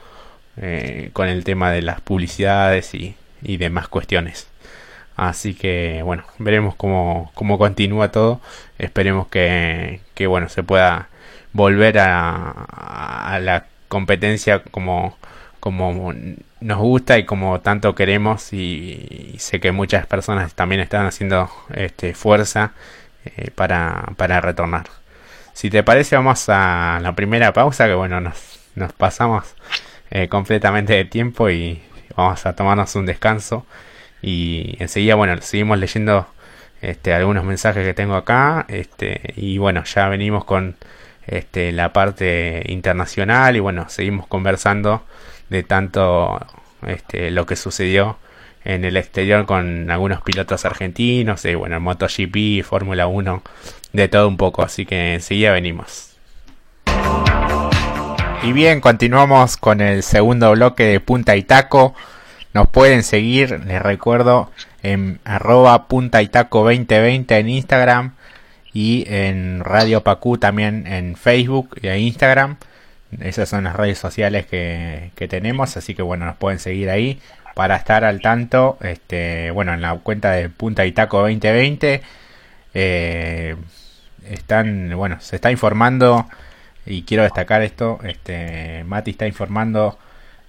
eh, 0.58 1.10
con 1.14 1.28
el 1.28 1.44
tema 1.44 1.72
de 1.72 1.82
las 1.82 2.02
publicidades 2.02 2.94
y, 2.96 3.16
y 3.44 3.58
demás 3.58 3.88
cuestiones. 3.90 4.48
Así 5.16 5.54
que 5.54 6.02
bueno, 6.04 6.24
veremos 6.40 6.76
cómo, 6.76 7.32
cómo 7.36 7.58
continúa 7.58 8.12
todo. 8.12 8.42
Esperemos 8.78 9.28
que, 9.28 10.02
que 10.14 10.28
bueno, 10.28 10.50
se 10.50 10.64
pueda 10.64 11.10
volver 11.56 11.98
a, 12.00 13.40
la 13.42 13.66
competencia 13.88 14.62
como, 14.72 15.18
como 15.62 16.14
nos 16.60 16.78
gusta 16.78 17.18
y 17.18 17.26
como 17.26 17.62
tanto 17.62 17.96
queremos 17.96 18.52
y, 18.52 19.36
sé 19.40 19.60
que 19.62 19.72
muchas 19.72 20.06
personas 20.06 20.54
también 20.54 20.82
están 20.82 21.06
haciendo 21.06 21.50
este, 21.74 22.14
fuerza 22.14 22.74
eh, 23.24 23.52
para, 23.56 24.12
para 24.18 24.42
retornar. 24.42 24.88
Si 25.54 25.70
te 25.70 25.82
parece 25.84 26.18
vamos 26.18 26.50
a 26.50 27.00
la 27.02 27.16
primera 27.16 27.54
pausa 27.54 27.88
que 27.88 27.94
bueno 27.94 28.20
nos, 28.20 28.60
nos 28.76 28.92
pasamos 28.92 29.56
eh, 30.12 30.28
completamente 30.28 30.94
de 30.94 31.06
tiempo 31.06 31.50
y 31.50 31.82
vamos 32.18 32.46
a 32.46 32.54
tomarnos 32.54 32.94
un 32.96 33.06
descanso 33.06 33.66
y 34.22 34.76
enseguida 34.80 35.16
bueno 35.16 35.42
seguimos 35.42 35.80
leyendo 35.80 36.28
este, 36.82 37.14
algunos 37.14 37.46
mensajes 37.46 37.86
que 37.86 37.94
tengo 37.94 38.16
acá 38.16 38.66
este, 38.68 39.34
y 39.38 39.58
bueno 39.58 39.86
ya 39.86 40.10
venimos 40.10 40.44
con 40.44 40.76
este, 41.28 41.72
la 41.72 41.94
parte 41.94 42.64
internacional 42.68 43.56
y 43.56 43.60
bueno, 43.60 43.90
seguimos 43.90 44.28
conversando 44.28 45.04
de 45.50 45.64
tanto 45.64 46.40
este, 46.86 47.32
lo 47.32 47.46
que 47.46 47.56
sucedió 47.56 48.18
en 48.64 48.84
el 48.84 48.98
exterior 48.98 49.46
con 49.46 49.92
algunos 49.92 50.22
pilotos 50.22 50.66
argentinos, 50.66 51.46
y 51.46 51.54
bueno, 51.54 51.80
MotoGP, 51.80 52.64
Fórmula 52.64 53.06
1, 53.06 53.44
de 53.94 54.08
todo 54.08 54.28
un 54.28 54.38
poco, 54.38 54.64
así 54.64 54.88
que 54.88 55.14
enseguida 55.14 55.52
venimos. 55.52 56.16
Y 58.42 58.54
bien, 58.54 58.82
continuamos 58.82 59.58
con 59.58 59.82
el 59.82 60.02
segundo 60.02 60.52
bloque 60.52 60.84
de 60.84 61.00
Punta 61.00 61.36
y 61.36 61.44
Taco. 61.44 61.94
Nos 62.54 62.68
pueden 62.70 63.04
seguir, 63.04 63.62
les 63.66 63.82
recuerdo, 63.82 64.52
en 64.82 65.20
arroba 65.26 65.88
punta 65.88 66.22
y 66.22 66.28
taco 66.28 66.64
2020 66.64 67.38
en 67.38 67.50
Instagram 67.50 68.14
y 68.76 69.06
en 69.08 69.62
Radio 69.64 70.04
Pacú 70.04 70.38
también 70.38 70.86
en 70.86 71.16
Facebook 71.16 71.80
en 71.82 71.98
Instagram. 72.02 72.58
Esas 73.22 73.48
son 73.48 73.64
las 73.64 73.74
redes 73.74 73.98
sociales 73.98 74.46
que, 74.48 75.12
tenemos, 75.30 75.78
así 75.78 75.96
que 75.96 76.02
bueno, 76.02 76.26
nos 76.26 76.36
pueden 76.36 76.60
seguir 76.60 76.90
ahí 76.90 77.22
para 77.56 77.78
estar 77.78 78.04
al 78.04 78.20
tanto. 78.20 78.78
Este, 78.82 79.50
bueno, 79.52 79.74
en 79.74 79.82
la 79.82 79.96
cuenta 79.96 80.32
de 80.32 80.50
Punta 80.50 80.86
y 80.86 80.92
Taco 80.92 81.20
2020 81.22 82.02
eh, 82.74 83.56
están, 84.30 84.92
bueno, 84.98 85.22
se 85.22 85.38
está 85.38 85.52
informando 85.52 86.28
y 86.86 87.04
quiero 87.04 87.24
destacar 87.24 87.62
esto. 87.62 88.00
Este, 88.04 88.84
Mati 88.84 89.12
está 89.12 89.26
informando 89.26 89.98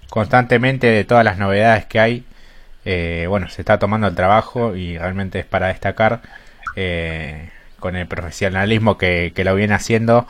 constantemente 0.09 0.87
de 0.87 1.05
todas 1.05 1.23
las 1.23 1.37
novedades 1.37 1.85
que 1.85 2.01
hay. 2.01 2.25
Eh, 2.83 3.25
bueno, 3.29 3.47
se 3.47 3.61
está 3.61 3.79
tomando 3.79 4.07
el 4.07 4.15
trabajo 4.15 4.75
y 4.75 4.97
realmente 4.97 5.39
es 5.39 5.45
para 5.45 5.67
destacar. 5.67 6.21
Eh, 6.75 7.51
con 7.87 7.95
el 7.95 8.05
profesionalismo 8.05 8.97
que, 8.97 9.31
lo 9.45 9.55
viene 9.55 9.73
haciendo, 9.73 10.27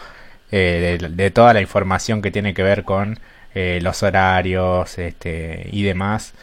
eh, 0.51 0.99
de, 1.01 1.31
toda 1.31 1.55
la 1.55 1.61
información 1.61 2.21
que 2.21 2.29
tiene 2.29 2.53
que 2.53 2.61
ver 2.61 2.83
con 2.83 3.19
eh, 3.55 3.79
los 3.81 4.03
horarios 4.03 4.99
este, 4.99 5.67
y 5.71 5.81
demás. 5.81 6.35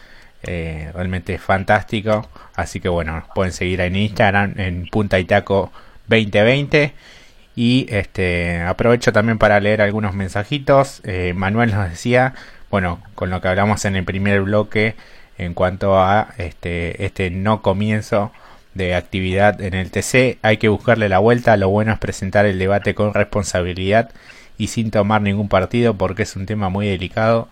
Eh, 0.43 0.91
realmente 0.93 1.37
fantástico. 1.37 2.29
Así 2.53 2.81
que 2.81 2.89
bueno, 2.89 3.23
pueden 3.33 3.53
seguir 3.53 3.79
en 3.79 3.95
Instagram 3.95 4.55
en 4.57 4.87
Punta 4.87 5.17
y 5.17 5.23
Taco 5.23 5.71
2020. 6.09 6.93
Y 7.55 7.85
este 7.89 8.61
aprovecho 8.63 9.13
también 9.13 9.37
para 9.37 9.61
leer 9.61 9.81
algunos 9.81 10.13
mensajitos. 10.13 11.01
Manuel 11.33 11.71
nos 11.73 11.89
decía, 11.89 12.33
bueno, 12.69 13.01
con 13.15 13.29
lo 13.29 13.39
que 13.39 13.47
hablamos 13.47 13.85
en 13.85 13.95
el 13.95 14.03
primer 14.03 14.41
bloque 14.41 14.95
en 15.37 15.53
cuanto 15.53 15.97
a 15.97 16.33
este, 16.37 17.05
este 17.05 17.31
no 17.31 17.61
comienzo 17.61 18.33
de 18.75 18.93
actividad 18.93 19.61
en 19.61 19.73
el 19.73 19.89
TC, 19.89 20.37
hay 20.43 20.57
que 20.57 20.67
buscarle 20.69 21.09
la 21.09 21.19
vuelta, 21.19 21.57
lo 21.57 21.69
bueno 21.69 21.93
es 21.93 21.99
presentar 21.99 22.45
el 22.45 22.59
debate 22.59 22.93
con 22.93 23.13
responsabilidad 23.13 24.11
y 24.57 24.67
sin 24.67 24.91
tomar 24.91 25.21
ningún 25.21 25.49
partido 25.49 25.95
porque 25.95 26.23
es 26.23 26.35
un 26.35 26.45
tema 26.45 26.69
muy 26.69 26.87
delicado. 26.87 27.47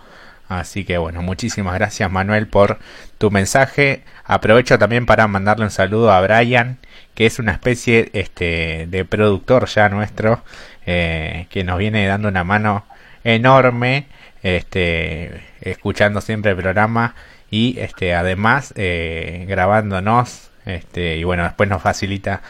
Así 0.49 0.83
que 0.83 0.97
bueno, 0.97 1.21
muchísimas 1.21 1.73
gracias 1.75 2.11
Manuel 2.11 2.47
por 2.47 2.77
tu 3.17 3.31
mensaje. 3.31 4.03
Aprovecho 4.25 4.77
también 4.77 5.05
para 5.05 5.27
mandarle 5.27 5.65
un 5.65 5.71
saludo 5.71 6.11
a 6.11 6.21
Brian, 6.21 6.77
que 7.15 7.25
es 7.25 7.39
una 7.39 7.53
especie 7.53 8.09
este, 8.13 8.87
de 8.89 9.05
productor 9.05 9.67
ya 9.67 9.89
nuestro, 9.89 10.43
eh, 10.85 11.47
que 11.49 11.63
nos 11.63 11.77
viene 11.79 12.05
dando 12.05 12.27
una 12.27 12.43
mano 12.43 12.85
enorme, 13.23 14.07
este, 14.43 15.41
escuchando 15.61 16.19
siempre 16.19 16.51
el 16.51 16.57
programa 16.57 17.15
y 17.49 17.79
este, 17.79 18.13
además 18.13 18.73
eh, 18.75 19.45
grabándonos 19.47 20.51
este, 20.65 21.17
y 21.17 21.23
bueno, 21.23 21.43
después 21.43 21.69
nos 21.69 21.81
facilita 21.81 22.41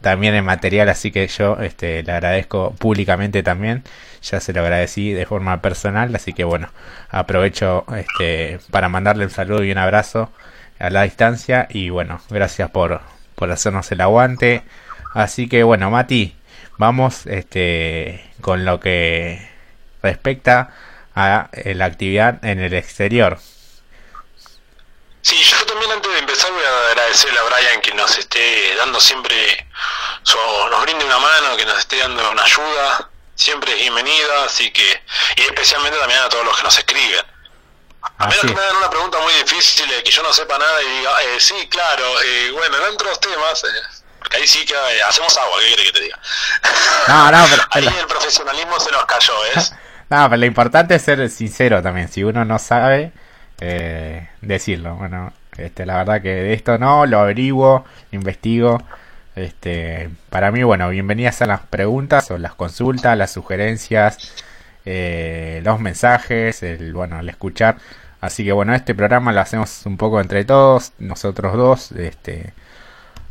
también 0.00 0.34
el 0.34 0.42
material, 0.42 0.88
así 0.88 1.10
que 1.10 1.26
yo 1.26 1.58
este, 1.60 2.02
le 2.02 2.12
agradezco 2.12 2.74
públicamente 2.78 3.42
también. 3.42 3.82
Ya 4.22 4.40
se 4.40 4.52
lo 4.52 4.60
agradecí 4.60 5.12
de 5.12 5.26
forma 5.26 5.60
personal, 5.62 6.14
así 6.14 6.32
que 6.32 6.44
bueno, 6.44 6.68
aprovecho 7.10 7.84
este, 7.96 8.58
para 8.70 8.88
mandarle 8.88 9.24
un 9.24 9.30
saludo 9.30 9.64
y 9.64 9.72
un 9.72 9.78
abrazo 9.78 10.30
a 10.78 10.90
la 10.90 11.02
distancia. 11.02 11.66
Y 11.70 11.90
bueno, 11.90 12.20
gracias 12.30 12.70
por, 12.70 13.00
por 13.34 13.50
hacernos 13.50 13.90
el 13.92 14.00
aguante. 14.00 14.62
Así 15.14 15.48
que 15.48 15.62
bueno, 15.62 15.90
Mati, 15.90 16.36
vamos 16.78 17.26
este, 17.26 18.22
con 18.40 18.64
lo 18.64 18.80
que 18.80 19.48
respecta 20.02 20.70
a 21.14 21.48
la 21.64 21.84
actividad 21.84 22.44
en 22.44 22.60
el 22.60 22.74
exterior. 22.74 23.38
Sí, 25.26 25.34
yo 25.42 25.56
también 25.66 25.90
antes 25.90 26.12
de 26.12 26.20
empezar 26.20 26.52
voy 26.52 26.62
a 26.62 26.90
agradecerle 26.92 27.36
a 27.40 27.42
Brian 27.42 27.80
que 27.80 27.92
nos 27.94 28.16
esté 28.16 28.76
dando 28.76 29.00
siempre, 29.00 29.66
su, 30.22 30.38
nos 30.70 30.82
brinde 30.82 31.04
una 31.04 31.18
mano, 31.18 31.56
que 31.56 31.66
nos 31.66 31.80
esté 31.80 31.98
dando 31.98 32.30
una 32.30 32.44
ayuda, 32.44 33.10
siempre 33.34 33.72
es 33.72 33.80
bienvenida, 33.80 34.44
así 34.44 34.70
que, 34.70 35.02
y 35.34 35.40
especialmente 35.40 35.98
también 35.98 36.20
a 36.20 36.28
todos 36.28 36.44
los 36.44 36.56
que 36.56 36.62
nos 36.62 36.78
escriben. 36.78 37.26
A 38.18 38.28
menos 38.28 38.42
que 38.42 38.54
me 38.54 38.60
hagan 38.60 38.76
una 38.76 38.88
pregunta 38.88 39.18
muy 39.18 39.32
difícil 39.32 39.88
de 39.88 40.04
que 40.04 40.12
yo 40.12 40.22
no 40.22 40.32
sepa 40.32 40.58
nada 40.58 40.80
y 40.80 40.98
diga, 40.98 41.10
eh, 41.22 41.40
sí, 41.40 41.66
claro, 41.70 42.04
eh, 42.22 42.52
bueno, 42.52 42.76
de 42.76 43.04
los 43.04 43.18
temas, 43.18 43.64
eh, 43.64 44.04
porque 44.20 44.36
ahí 44.36 44.46
sí 44.46 44.64
que 44.64 44.74
eh, 44.74 45.02
hacemos 45.08 45.36
agua, 45.38 45.58
¿qué 45.58 45.66
quiere 45.66 45.82
que 45.86 45.92
te 45.92 46.00
diga? 46.02 46.20
No, 47.08 47.32
no, 47.32 47.46
pero... 47.50 47.62
ahí 47.72 47.98
el 47.98 48.06
profesionalismo 48.06 48.78
se 48.78 48.92
nos 48.92 49.04
cayó, 49.06 49.32
¿ves? 49.40 49.72
no, 50.08 50.30
pero 50.30 50.36
lo 50.36 50.46
importante 50.46 50.94
es 50.94 51.02
ser 51.02 51.28
sincero 51.30 51.82
también, 51.82 52.12
si 52.12 52.22
uno 52.22 52.44
no 52.44 52.60
sabe 52.60 53.12
eh, 53.60 54.28
decirlo. 54.42 54.96
Bueno, 54.96 55.32
este, 55.56 55.86
la 55.86 55.96
verdad 55.96 56.22
que 56.22 56.28
de 56.34 56.52
esto 56.52 56.78
no, 56.78 57.06
lo 57.06 57.20
averiguo, 57.20 57.84
investigo. 58.12 58.82
Este, 59.34 60.10
para 60.30 60.50
mí, 60.50 60.62
bueno, 60.62 60.88
bienvenidas 60.88 61.42
a 61.42 61.46
las 61.46 61.60
preguntas 61.60 62.30
o 62.30 62.38
las 62.38 62.54
consultas, 62.54 63.16
las 63.18 63.32
sugerencias, 63.32 64.34
eh, 64.84 65.60
los 65.64 65.80
mensajes, 65.80 66.62
el 66.62 66.92
bueno, 66.92 67.18
al 67.18 67.28
escuchar. 67.28 67.76
Así 68.20 68.44
que 68.44 68.52
bueno, 68.52 68.74
este 68.74 68.94
programa 68.94 69.32
lo 69.32 69.40
hacemos 69.40 69.84
un 69.86 69.96
poco 69.98 70.20
entre 70.20 70.44
todos, 70.44 70.92
nosotros 70.98 71.54
dos, 71.54 71.92
este, 71.92 72.54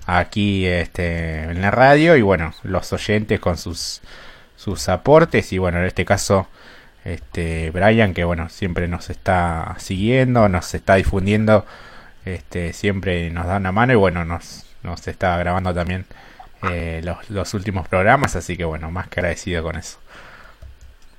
aquí 0.05 0.65
este, 0.67 1.43
en 1.43 1.61
la 1.61 1.71
radio 1.71 2.15
y 2.15 2.21
bueno, 2.21 2.53
los 2.63 2.93
oyentes 2.93 3.39
con 3.39 3.57
sus, 3.57 4.01
sus 4.55 4.87
aportes 4.89 5.51
y 5.53 5.57
bueno, 5.57 5.79
en 5.79 5.85
este 5.85 6.05
caso 6.05 6.47
este 7.05 7.69
Brian 7.71 8.13
que 8.13 8.23
bueno, 8.23 8.49
siempre 8.49 8.87
nos 8.87 9.09
está 9.09 9.75
siguiendo, 9.77 10.49
nos 10.49 10.73
está 10.73 10.95
difundiendo, 10.95 11.65
este, 12.25 12.73
siempre 12.73 13.29
nos 13.29 13.45
da 13.45 13.57
una 13.57 13.71
mano 13.71 13.93
y 13.93 13.95
bueno, 13.95 14.25
nos, 14.25 14.65
nos 14.83 15.07
está 15.07 15.37
grabando 15.37 15.73
también 15.73 16.05
eh, 16.69 17.01
los, 17.03 17.29
los 17.29 17.53
últimos 17.53 17.87
programas, 17.87 18.35
así 18.35 18.57
que 18.57 18.65
bueno, 18.65 18.89
más 18.91 19.07
que 19.07 19.19
agradecido 19.19 19.63
con 19.63 19.77
eso. 19.77 19.99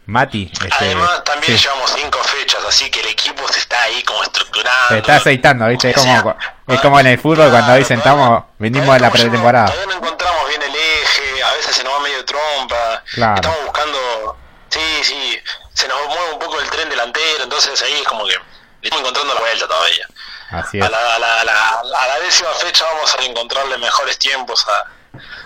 Mati. 0.07 0.51
Este, 0.53 0.85
Además, 0.85 1.25
también 1.25 1.57
llevamos 1.57 1.93
cinco 1.97 2.19
fechas, 2.23 2.65
así 2.67 2.89
que 2.91 3.01
el 3.01 3.09
equipo 3.09 3.47
se 3.49 3.59
está 3.59 3.83
ahí 3.83 4.03
como 4.05 4.23
estructurando. 4.23 4.89
Se 4.89 4.99
está 4.99 5.17
aceitando, 5.17 5.67
¿viste? 5.67 5.91
Es 5.91 5.97
como, 5.97 6.37
es 6.69 6.81
como 6.81 7.01
en 7.01 7.07
el 7.09 7.19
fútbol 7.19 7.51
cuando 7.51 7.75
dicen 7.75 7.99
estamos, 7.99 8.45
venimos 8.59 8.95
de 8.95 9.01
la 9.01 9.11
pretemporada. 9.11 9.67
Todavía 9.67 9.87
no 9.87 10.05
encontramos 10.05 10.49
bien 10.49 10.63
el 10.63 10.71
eje, 10.75 11.43
a 11.43 11.53
veces 11.55 11.77
se 11.77 11.85
nos 11.85 11.95
va 11.95 12.01
medio 12.01 12.25
trompa. 12.25 13.03
Claro. 13.15 13.35
Estamos 13.37 13.59
buscando. 13.65 14.37
Sí, 14.69 14.81
sí, 15.03 15.39
se 15.77 15.87
nos 15.89 16.07
mueve 16.07 16.33
un 16.33 16.39
poco 16.39 16.59
el 16.59 16.71
tren 16.71 16.89
delantero, 16.89 17.45
entonces 17.45 17.81
ahí 17.83 17.93
es 18.01 18.09
como 18.09 18.25
que 18.25 18.33
estamos 18.81 19.01
encontrando 19.01 19.35
la 19.35 19.41
vuelta 19.41 19.69
todavía. 19.69 20.09
Así 20.51 20.79
es. 20.79 20.85
A, 20.85 20.89
la, 20.89 21.15
a, 21.17 21.19
la, 21.19 21.41
a, 21.43 22.07
la, 22.09 22.19
décima 22.25 22.49
fecha 22.55 22.85
vamos 22.95 23.15
a 23.15 23.25
encontrarle 23.25 23.77
mejores 23.77 24.19
tiempos 24.19 24.67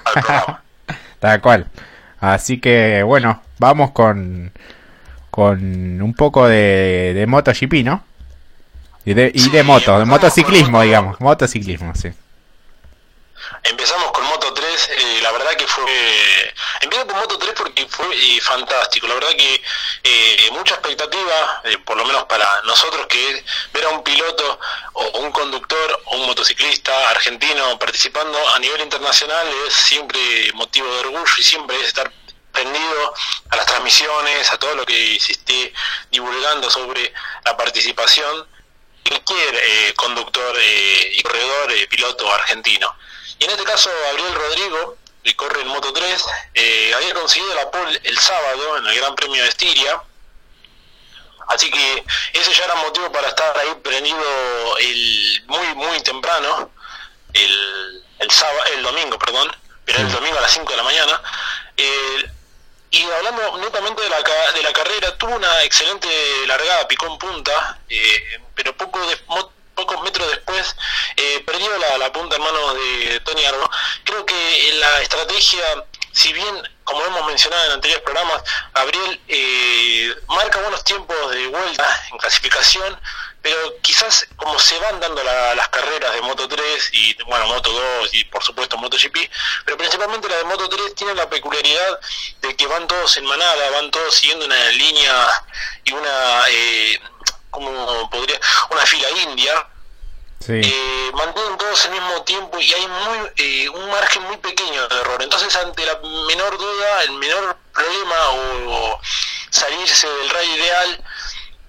al 0.05 0.23
programa. 0.23 0.63
Tal 1.19 1.41
cual. 1.41 1.67
Así 2.21 2.61
que 2.61 3.03
bueno, 3.03 3.43
vamos 3.59 3.91
con, 3.91 4.53
con 5.33 6.01
un 6.01 6.15
poco 6.15 6.47
de, 6.47 7.13
de 7.13 7.27
MotoGP, 7.27 7.85
¿no? 7.85 8.05
Y 9.05 9.15
de, 9.15 9.33
y 9.35 9.51
de 9.51 9.63
moto, 9.65 9.99
de 9.99 10.05
motociclismo, 10.05 10.83
digamos, 10.83 11.21
motociclismo, 11.21 11.93
sí. 11.97 12.13
Empezamos 13.65 14.13
con 14.13 14.25
Moto 14.81 14.87
3, 14.87 14.99
eh, 14.99 15.21
la 15.23 15.33
verdad 15.33 15.53
que 15.57 15.67
fue... 15.67 16.55
Empiezo 16.81 17.07
con 17.07 17.17
Moto 17.17 17.39
3 17.39 17.53
porque 17.57 17.87
fue 17.87 18.07
eh, 18.15 18.41
fantástico, 18.41 19.07
la 19.07 19.15
verdad 19.15 19.31
que 19.37 19.63
eh, 20.03 20.49
mucha 20.53 20.75
expectativa, 20.75 21.61
eh, 21.65 21.79
por 21.79 21.97
lo 21.97 22.05
menos 22.05 22.25
para 22.25 22.63
nosotros, 22.63 23.07
que 23.07 23.45
ver 23.73 23.85
a 23.85 23.91
un 23.91 24.03
piloto 24.03 24.59
o 24.95 25.19
un 25.19 25.33
conductor 25.33 26.03
o 26.07 26.17
un 26.17 26.27
motociclista 26.27 27.11
argentino 27.11 27.79
participando 27.79 28.39
a 28.55 28.59
nivel 28.59 28.81
internacional 28.81 29.47
es 29.67 29.75
siempre 29.75 30.21
motivo 30.55 30.93
de 30.95 31.01
orgullo 31.01 31.33
y 31.39 31.43
siempre 31.43 31.79
es 31.81 31.89
estar 31.89 32.11
prendido 32.53 33.15
a 33.51 33.57
las 33.57 33.67
transmisiones, 33.67 34.51
a 34.51 34.59
todo 34.59 34.75
lo 34.75 34.87
que 34.87 35.19
se 35.21 35.33
esté 35.33 35.73
divulgando 36.11 36.71
sobre 36.71 37.13
la 37.45 37.57
participación 37.57 38.49
cualquier 39.05 39.95
conductor 39.97 40.57
y 41.13 41.21
corredor, 41.23 41.73
piloto 41.89 42.33
argentino. 42.33 42.95
Y 43.41 43.45
en 43.45 43.51
este 43.51 43.65
caso, 43.65 43.91
Gabriel 44.07 44.35
Rodrigo, 44.35 44.99
que 45.25 45.35
corre 45.35 45.63
en 45.63 45.69
Moto 45.69 45.93
3, 45.95 46.25
eh, 46.55 46.93
había 46.95 47.15
conseguido 47.15 47.55
la 47.55 47.71
pole 47.71 47.99
el 48.05 48.19
sábado 48.19 48.77
en 48.77 48.87
el 48.87 48.95
Gran 48.95 49.15
Premio 49.15 49.43
de 49.43 49.49
Estiria. 49.49 50.03
Así 51.49 51.71
que 51.71 52.05
ese 52.35 52.53
ya 52.53 52.67
era 52.67 52.75
motivo 52.77 53.11
para 53.11 53.29
estar 53.29 53.57
ahí 53.59 53.75
prendido 53.83 54.77
el, 54.79 55.43
muy 55.47 55.75
muy 55.75 56.01
temprano, 56.03 56.71
el, 57.33 58.05
el, 58.19 58.31
sábado, 58.31 58.63
el 58.75 58.83
domingo, 58.83 59.19
perdón, 59.19 59.51
pero 59.87 60.01
el 60.01 60.13
domingo 60.13 60.37
a 60.37 60.43
las 60.43 60.53
5 60.53 60.71
de 60.71 60.77
la 60.77 60.83
mañana. 60.83 61.23
y 62.91 63.03
hablando 63.05 63.57
netamente 63.57 64.03
de 64.03 64.11
la, 64.11 64.21
de 64.53 64.63
la 64.63 64.73
carrera, 64.75 65.17
tuvo 65.17 65.35
una 65.35 65.65
excelente 65.65 66.09
largada, 66.47 66.87
picó 66.87 67.07
en 67.07 67.19
punta, 67.19 67.79
eh, 67.89 68.41
pero 68.55 68.77
poco 68.77 69.01
de, 69.07 69.17
pocos 69.81 70.03
metros 70.03 70.29
después 70.29 70.77
eh, 71.17 71.43
perdió 71.47 71.71
la, 71.99 72.13
punta 72.13 72.37
en 72.37 72.43
manos 72.43 72.75
de 72.75 73.21
Tony 73.21 73.45
Arbo. 73.45 73.71
Creo 74.05 74.27
que 74.27 74.73
la 74.79 75.01
estrategia, 75.01 75.85
si 76.13 76.33
bien, 76.33 76.69
como 76.85 77.03
hemos 77.05 77.27
mencionado 77.27 77.67
en 77.67 77.73
anteriores 77.73 78.05
programas, 78.05 78.43
Gabriel 78.75 79.21
eh, 79.29 80.15
marca 80.29 80.61
buenos 80.61 80.85
tiempos 80.85 81.31
de 81.31 81.47
vuelta 81.47 81.87
en 82.11 82.19
clasificación, 82.19 83.01
pero 83.43 83.57
quizás 83.81 84.27
como 84.37 84.59
se 84.59 84.79
van 84.81 85.01
dando 85.01 85.23
las 85.23 85.69
carreras 85.69 86.13
de 86.13 86.21
Moto 86.21 86.47
3 86.47 86.91
y 86.93 87.23
bueno, 87.25 87.47
Moto 87.47 87.73
2 87.73 88.11
y 88.13 88.25
por 88.25 88.43
supuesto 88.43 88.77
MotoGP, 88.77 89.17
pero 89.65 89.79
principalmente 89.79 90.29
la 90.29 90.37
de 90.37 90.45
Moto 90.45 90.69
3 90.69 90.95
tiene 90.95 91.15
la 91.15 91.31
peculiaridad 91.31 92.01
de 92.43 92.55
que 92.55 92.67
van 92.67 92.87
todos 92.87 93.17
en 93.17 93.25
manada, 93.25 93.71
van 93.71 93.91
todos 93.91 94.15
siguiendo 94.15 94.45
una 94.45 94.69
línea 94.73 95.45
y 95.85 95.93
una... 95.93 96.45
Eh, 96.51 97.01
como 97.51 98.09
podría, 98.11 98.41
una 98.71 98.87
fila 98.87 99.11
india, 99.11 99.67
eh, 100.49 101.11
mantienen 101.13 101.59
todos 101.59 101.85
al 101.85 101.93
mismo 101.93 102.23
tiempo 102.23 102.59
y 102.59 102.73
hay 102.73 102.87
muy 102.89 103.19
eh, 103.37 103.69
un 103.69 103.91
margen 103.91 104.23
muy 104.23 104.39
pequeño 104.39 104.89
de 104.89 105.01
error. 105.01 105.23
Entonces, 105.23 105.55
ante 105.57 105.85
la 105.85 105.99
menor 106.27 106.57
duda, 106.57 107.03
el 107.03 107.13
menor 107.13 107.57
problema 107.73 108.31
o, 108.31 109.01
salirse 109.51 110.09
del 110.09 110.31
rayo 110.31 110.57
ideal, 110.57 111.05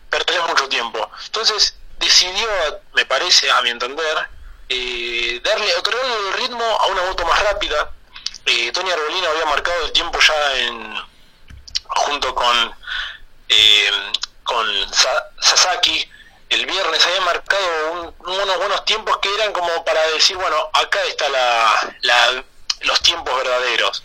perder 0.09 0.41
mucho 0.43 0.69
tiempo. 0.69 1.11
Entonces, 1.25 1.75
decidió, 1.99 2.47
me 2.93 3.05
parece, 3.05 3.51
a 3.51 3.61
mi 3.61 3.71
entender, 3.71 4.29
eh, 4.69 5.41
darle, 5.43 5.75
otorgarle 5.75 6.15
el 6.29 6.33
ritmo 6.33 6.63
a 6.63 6.87
una 6.87 7.03
moto 7.03 7.25
más 7.25 7.43
rápida. 7.43 7.91
Eh, 8.45 8.71
Tony 8.71 8.89
Arbolino 8.89 9.27
había 9.27 9.45
marcado 9.45 9.85
el 9.85 9.91
tiempo 9.91 10.19
ya 10.19 10.57
en 10.57 10.95
junto 11.87 12.33
con 12.33 12.75
con 14.51 14.67
Sasaki 15.39 16.09
el 16.49 16.65
viernes 16.65 17.05
había 17.05 17.21
marcado 17.21 18.13
unos 18.19 18.57
buenos 18.57 18.83
tiempos 18.83 19.17
que 19.19 19.33
eran 19.35 19.53
como 19.53 19.85
para 19.85 20.05
decir, 20.09 20.35
bueno, 20.35 20.57
acá 20.73 20.99
está 21.07 21.29
la, 21.29 22.43
los 22.81 23.01
tiempos 23.01 23.33
verdaderos. 23.37 24.03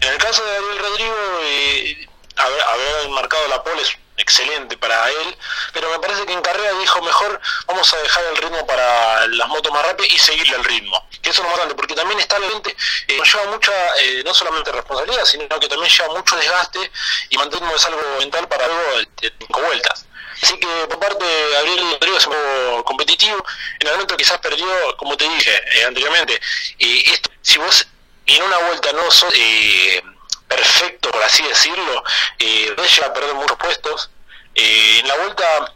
En 0.00 0.12
el 0.12 0.18
caso 0.18 0.44
de 0.44 0.54
Gabriel 0.54 0.78
Rodrigo, 0.78 1.16
eh, 1.42 2.08
haber, 2.36 3.08
marcado 3.10 3.48
la 3.48 3.64
pole 3.64 3.82
excelente 4.18 4.76
para 4.76 5.08
él, 5.10 5.36
pero 5.72 5.90
me 5.90 5.98
parece 5.98 6.26
que 6.26 6.32
en 6.32 6.42
carrera 6.42 6.72
dijo 6.74 7.00
mejor 7.02 7.40
vamos 7.66 7.92
a 7.94 7.96
dejar 7.98 8.24
el 8.24 8.36
ritmo 8.36 8.66
para 8.66 9.26
las 9.28 9.48
motos 9.48 9.72
más 9.72 9.84
rápidas 9.84 10.12
y 10.12 10.18
seguirle 10.18 10.56
el 10.56 10.64
ritmo, 10.64 11.08
que 11.22 11.30
eso 11.30 11.42
es 11.42 11.48
lo 11.48 11.56
grande, 11.56 11.74
porque 11.74 11.94
también 11.94 12.20
está 12.20 12.38
la 12.38 12.48
gente, 12.48 12.76
eh, 13.08 13.20
lleva 13.24 13.44
mucha, 13.46 13.72
eh, 13.98 14.22
no 14.24 14.34
solamente 14.34 14.72
responsabilidad, 14.72 15.24
sino 15.24 15.48
que 15.60 15.68
también 15.68 15.90
lleva 15.90 16.14
mucho 16.14 16.36
desgaste 16.36 16.90
y 17.30 17.38
mantenemos 17.38 17.84
algo 17.86 18.00
mental 18.18 18.48
para 18.48 18.64
algo 18.64 18.82
de 19.20 19.32
cinco 19.38 19.60
vueltas. 19.62 20.04
Así 20.40 20.56
que 20.58 20.68
por 20.88 21.00
parte 21.00 21.24
de 21.24 21.50
Gabriel 21.50 21.92
Rodrigo 21.92 22.16
es 22.16 22.26
un 22.26 22.32
poco 22.32 22.84
competitivo. 22.84 23.44
En 23.80 23.88
el 23.88 23.92
momento 23.94 24.16
quizás 24.16 24.38
perdió, 24.38 24.68
como 24.96 25.16
te 25.16 25.28
dije 25.28 25.50
eh, 25.72 25.84
anteriormente, 25.84 26.40
esto, 26.78 27.30
si 27.42 27.58
vos 27.58 27.86
en 28.26 28.42
una 28.42 28.58
vuelta 28.58 28.92
no 28.92 29.10
sos 29.10 29.32
eh, 29.34 30.02
perfecto, 30.48 31.10
por 31.10 31.22
así 31.22 31.42
decirlo, 31.44 32.02
eh, 32.38 32.74
a 33.04 33.12
perder 33.12 33.34
muchos 33.34 33.56
puestos. 33.58 34.10
Eh, 34.54 35.00
en 35.00 35.08
la 35.08 35.16
vuelta 35.16 35.74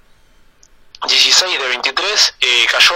16 1.06 1.58
de 1.58 1.68
23 1.68 2.34
eh, 2.40 2.66
cayó 2.70 2.94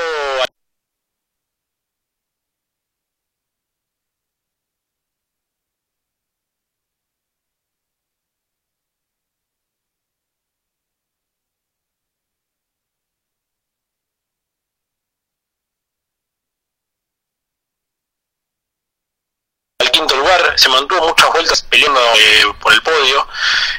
quinto 19.97 20.15
lugar, 20.17 20.46
se 20.57 20.69
mantuvo 20.69 21.09
muchas 21.09 21.31
vueltas 21.33 21.63
peleando 21.63 22.01
eh, 22.17 22.45
por 22.61 22.73
el 22.73 22.83
podio. 22.83 23.29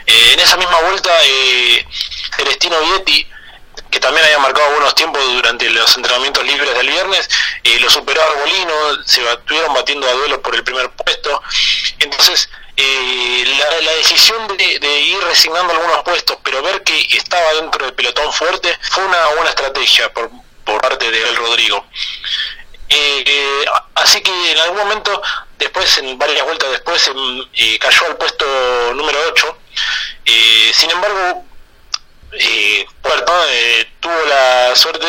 Eh, 0.05 0.34
en 0.34 0.39
esa 0.39 0.57
misma 0.57 0.80
vuelta, 0.82 1.11
eh, 1.23 1.86
Celestino 2.36 2.80
Vietti, 2.82 3.28
que 3.91 3.99
también 3.99 4.25
había 4.25 4.39
marcado 4.39 4.71
buenos 4.71 4.95
tiempos 4.95 5.21
durante 5.34 5.69
los 5.69 5.95
entrenamientos 5.95 6.45
libres 6.45 6.73
del 6.73 6.88
viernes, 6.88 7.30
eh, 7.63 7.80
lo 7.80 7.89
superó 7.89 8.21
Arbolino, 8.21 8.73
se 9.05 9.21
estuvieron 9.30 9.73
batiendo 9.73 10.07
a 10.07 10.13
duelo 10.13 10.41
por 10.41 10.55
el 10.55 10.63
primer 10.63 10.89
puesto. 10.91 11.41
Entonces, 11.99 12.49
la, 12.78 13.82
la, 13.82 13.91
decisión 13.93 14.55
de, 14.55 14.99
ir 14.99 15.19
resignando 15.23 15.73
algunos 15.73 16.03
puestos, 16.03 16.38
pero 16.43 16.61
ver 16.61 16.84
que 16.84 16.99
estaba 17.15 17.53
dentro 17.55 17.86
del 17.86 17.95
pelotón 17.95 18.32
fuerte, 18.32 18.78
fue 18.91 19.03
una 19.03 19.25
buena 19.30 19.49
estrategia 19.49 20.13
por, 20.13 20.30
parte 20.82 21.09
de 21.09 21.30
El 21.30 21.36
Rodrigo. 21.38 21.86
Así 23.95 24.21
que 24.21 24.51
en 24.51 24.57
algún 24.59 24.78
momento, 24.78 25.21
después, 25.57 25.97
en 25.99 26.17
varias 26.17 26.45
vueltas 26.45 26.71
después, 26.71 27.11
eh, 27.53 27.79
cayó 27.79 28.05
al 28.07 28.17
puesto 28.17 28.45
número 28.93 29.19
8. 29.29 29.57
Eh, 30.25 30.71
sin 30.73 30.91
embargo, 30.91 31.45
eh, 32.33 32.85
tuvo 33.99 34.25
la 34.27 34.75
suerte 34.75 35.07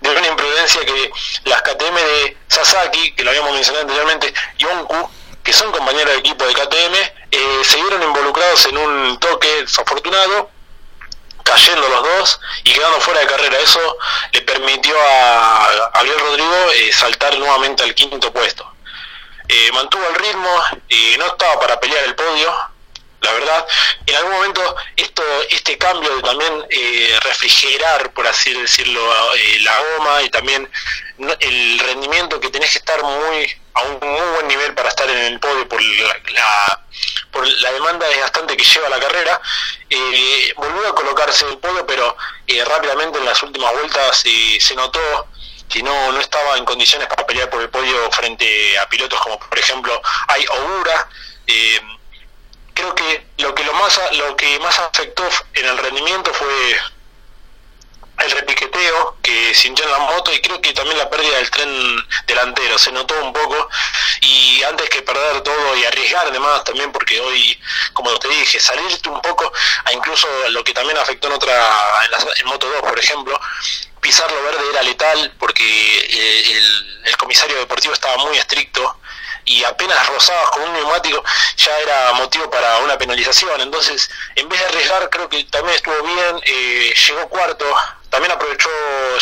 de 0.00 0.10
una 0.10 0.26
imprudencia 0.26 0.84
que 0.84 1.10
las 1.44 1.62
KTM 1.62 1.94
de 1.94 2.36
Sasaki, 2.48 3.14
que 3.14 3.24
lo 3.24 3.30
habíamos 3.30 3.52
mencionado 3.52 3.82
anteriormente, 3.82 4.32
y 4.58 4.64
Onku, 4.64 5.10
que 5.42 5.52
son 5.52 5.72
compañeros 5.72 6.12
de 6.12 6.18
equipo 6.20 6.44
de 6.44 6.54
KTM, 6.54 7.64
se 7.64 7.76
vieron 7.76 8.02
involucrados 8.02 8.66
en 8.66 8.78
un 8.78 9.18
toque 9.18 9.62
desafortunado, 9.62 10.50
cayendo 11.42 11.88
los 11.88 12.02
dos 12.02 12.40
y 12.64 12.72
quedando 12.72 13.00
fuera 13.00 13.20
de 13.20 13.26
carrera. 13.26 13.58
Eso 13.58 13.80
le 14.32 14.40
permitió 14.42 14.94
a 15.00 15.90
Gabriel 15.94 16.20
Rodrigo 16.20 16.56
saltar 16.92 17.36
nuevamente 17.38 17.82
al 17.82 17.94
quinto 17.94 18.32
puesto. 18.32 18.71
Eh, 19.54 19.70
mantuvo 19.72 20.02
el 20.08 20.14
ritmo 20.14 20.64
y 20.88 21.14
no 21.18 21.26
estaba 21.26 21.60
para 21.60 21.78
pelear 21.78 22.04
el 22.04 22.14
podio, 22.14 22.50
la 23.20 23.32
verdad. 23.32 23.66
En 24.06 24.16
algún 24.16 24.32
momento 24.32 24.76
esto, 24.96 25.22
este 25.50 25.76
cambio 25.76 26.16
de 26.16 26.22
también 26.22 26.64
eh, 26.70 27.18
refrigerar, 27.22 28.14
por 28.14 28.26
así 28.26 28.54
decirlo, 28.54 29.02
eh, 29.34 29.58
la 29.60 29.78
goma 29.78 30.22
y 30.22 30.30
también 30.30 30.70
el 31.40 31.78
rendimiento 31.80 32.40
que 32.40 32.48
tenés 32.48 32.70
que 32.70 32.78
estar 32.78 33.02
muy 33.02 33.54
a 33.74 33.82
un 33.82 33.98
muy 34.00 34.30
buen 34.36 34.48
nivel 34.48 34.72
para 34.72 34.88
estar 34.88 35.08
en 35.10 35.18
el 35.18 35.38
podio 35.38 35.68
por 35.68 35.82
la, 35.82 36.80
por 37.30 37.46
la 37.46 37.72
demanda 37.72 38.08
desgastante 38.08 38.56
que 38.56 38.64
lleva 38.64 38.88
la 38.88 39.00
carrera, 39.00 39.38
eh, 39.90 40.54
volvió 40.56 40.88
a 40.88 40.94
colocarse 40.94 41.44
en 41.44 41.52
el 41.52 41.58
podio, 41.58 41.86
pero 41.86 42.16
rápidamente 42.66 43.18
en 43.18 43.26
las 43.26 43.42
últimas 43.42 43.70
vueltas 43.74 44.24
se 44.60 44.74
notó 44.76 45.28
que 45.72 45.82
no, 45.82 46.12
no 46.12 46.20
estaba 46.20 46.58
en 46.58 46.64
condiciones 46.64 47.08
para 47.08 47.26
pelear 47.26 47.48
por 47.48 47.62
el 47.62 47.70
podio 47.70 48.10
frente 48.12 48.78
a 48.78 48.88
pilotos 48.88 49.18
como 49.20 49.38
por 49.38 49.58
ejemplo 49.58 50.00
hay 50.28 50.44
Ogura. 50.46 51.08
Eh, 51.46 51.80
creo 52.74 52.94
que 52.94 53.26
lo 53.38 53.54
que 53.54 53.64
lo 53.64 53.72
más 53.74 54.00
lo 54.12 54.36
que 54.36 54.58
más 54.60 54.78
afectó 54.78 55.24
en 55.54 55.66
el 55.66 55.78
rendimiento 55.78 56.32
fue 56.32 56.76
el 58.18 58.30
repiqueteo 58.30 59.16
que 59.22 59.54
sintió 59.54 59.84
en 59.84 59.92
la 59.92 59.98
moto 59.98 60.32
y 60.32 60.40
creo 60.40 60.60
que 60.60 60.72
también 60.72 60.98
la 60.98 61.10
pérdida 61.10 61.36
del 61.36 61.50
tren 61.50 62.06
delantero 62.26 62.78
se 62.78 62.92
notó 62.92 63.14
un 63.22 63.32
poco 63.32 63.68
y 64.20 64.62
antes 64.62 64.88
que 64.90 65.02
perder 65.02 65.40
todo 65.42 65.76
y 65.76 65.84
arriesgar 65.84 66.26
además 66.26 66.62
también 66.64 66.92
porque 66.92 67.20
hoy 67.20 67.58
como 67.92 68.16
te 68.18 68.28
dije 68.28 68.60
salirte 68.60 69.08
un 69.08 69.20
poco 69.20 69.50
a 69.84 69.92
incluso 69.92 70.28
lo 70.50 70.62
que 70.62 70.74
también 70.74 70.98
afectó 70.98 71.28
en 71.28 71.34
otra 71.34 71.52
en, 72.38 72.46
moto 72.46 72.68
2 72.68 72.82
por 72.82 72.98
ejemplo 72.98 73.40
pisar 74.02 74.30
lo 74.30 74.42
verde 74.42 74.64
era 74.70 74.82
letal 74.82 75.32
porque 75.38 75.64
eh, 75.64 76.52
el, 76.58 77.02
el 77.04 77.16
comisario 77.16 77.56
deportivo 77.56 77.94
estaba 77.94 78.16
muy 78.18 78.36
estricto 78.36 78.98
y 79.44 79.64
apenas 79.64 80.06
rozabas 80.08 80.50
con 80.50 80.62
un 80.62 80.72
neumático 80.72 81.22
ya 81.56 81.76
era 81.78 82.12
motivo 82.14 82.50
para 82.50 82.78
una 82.78 82.98
penalización. 82.98 83.60
Entonces, 83.60 84.10
en 84.36 84.48
vez 84.48 84.60
de 84.60 84.66
arriesgar, 84.66 85.10
creo 85.10 85.28
que 85.28 85.44
también 85.44 85.76
estuvo 85.76 86.00
bien, 86.02 86.40
eh, 86.44 86.94
llegó 87.08 87.28
cuarto, 87.28 87.64
también 88.10 88.32
aprovechó 88.32 88.68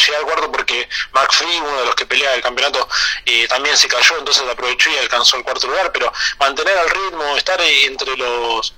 llegar 0.07 0.23
cuarto 0.23 0.51
porque 0.51 0.89
McFree, 1.13 1.61
uno 1.61 1.81
de 1.81 1.87
los 1.87 1.95
que 1.95 2.07
pelea 2.07 2.35
el 2.35 2.43
campeonato, 2.43 2.89
eh, 3.25 3.47
también 3.49 3.77
se 3.77 3.89
cayó, 3.89 4.19
entonces 4.19 4.43
aprovechó 4.49 4.91
y 4.91 4.99
alcanzó 4.99 5.37
el 5.37 5.45
cuarto 5.45 5.69
lugar, 5.69 5.93
pero 5.93 6.13
mantener 6.39 6.77
el 6.77 6.91
ritmo, 6.91 7.37
estar 7.37 7.61
entre 7.61 8.17
los 8.17 8.75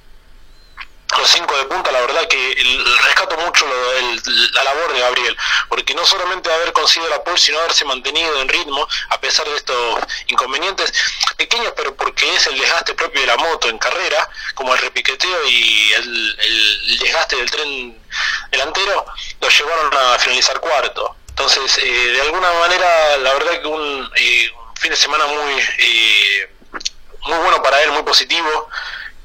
los 1.18 1.30
cinco 1.30 1.56
de 1.56 1.64
punta, 1.66 1.92
la 1.92 2.00
verdad 2.00 2.26
que 2.26 2.56
rescato 3.04 3.36
mucho 3.38 3.66
la 4.52 4.64
labor 4.64 4.92
de 4.92 5.00
Gabriel, 5.00 5.36
porque 5.68 5.94
no 5.94 6.04
solamente 6.04 6.52
haber 6.52 6.72
conseguido 6.72 7.10
la 7.10 7.22
pole, 7.22 7.38
sino 7.38 7.58
haberse 7.58 7.84
mantenido 7.84 8.40
en 8.40 8.48
ritmo 8.48 8.86
a 9.10 9.20
pesar 9.20 9.46
de 9.48 9.56
estos 9.56 10.00
inconvenientes 10.28 10.92
pequeños, 11.36 11.72
pero 11.76 11.94
porque 11.94 12.34
es 12.34 12.46
el 12.46 12.58
desgaste 12.58 12.94
propio 12.94 13.20
de 13.20 13.26
la 13.26 13.36
moto 13.36 13.68
en 13.68 13.78
carrera, 13.78 14.28
como 14.54 14.72
el 14.74 14.80
repiqueteo 14.80 15.46
y 15.48 15.92
el, 15.92 16.98
desgaste 17.00 17.36
del 17.36 17.50
tren 17.50 17.98
delantero, 18.50 19.06
lo 19.40 19.48
llevaron 19.48 19.94
a 19.96 20.18
finalizar 20.18 20.60
cuarto. 20.60 21.16
Entonces, 21.28 21.78
eh, 21.78 21.82
de 21.84 22.20
alguna 22.22 22.52
manera, 22.52 23.16
la 23.18 23.32
verdad 23.34 23.60
que 23.60 23.66
un, 23.66 24.10
eh, 24.16 24.50
fin 24.78 24.90
de 24.90 24.96
semana 24.96 25.26
muy, 25.26 25.52
eh, 25.78 26.50
muy 27.22 27.38
bueno 27.38 27.62
para 27.62 27.82
él, 27.82 27.90
muy 27.92 28.02
positivo 28.02 28.68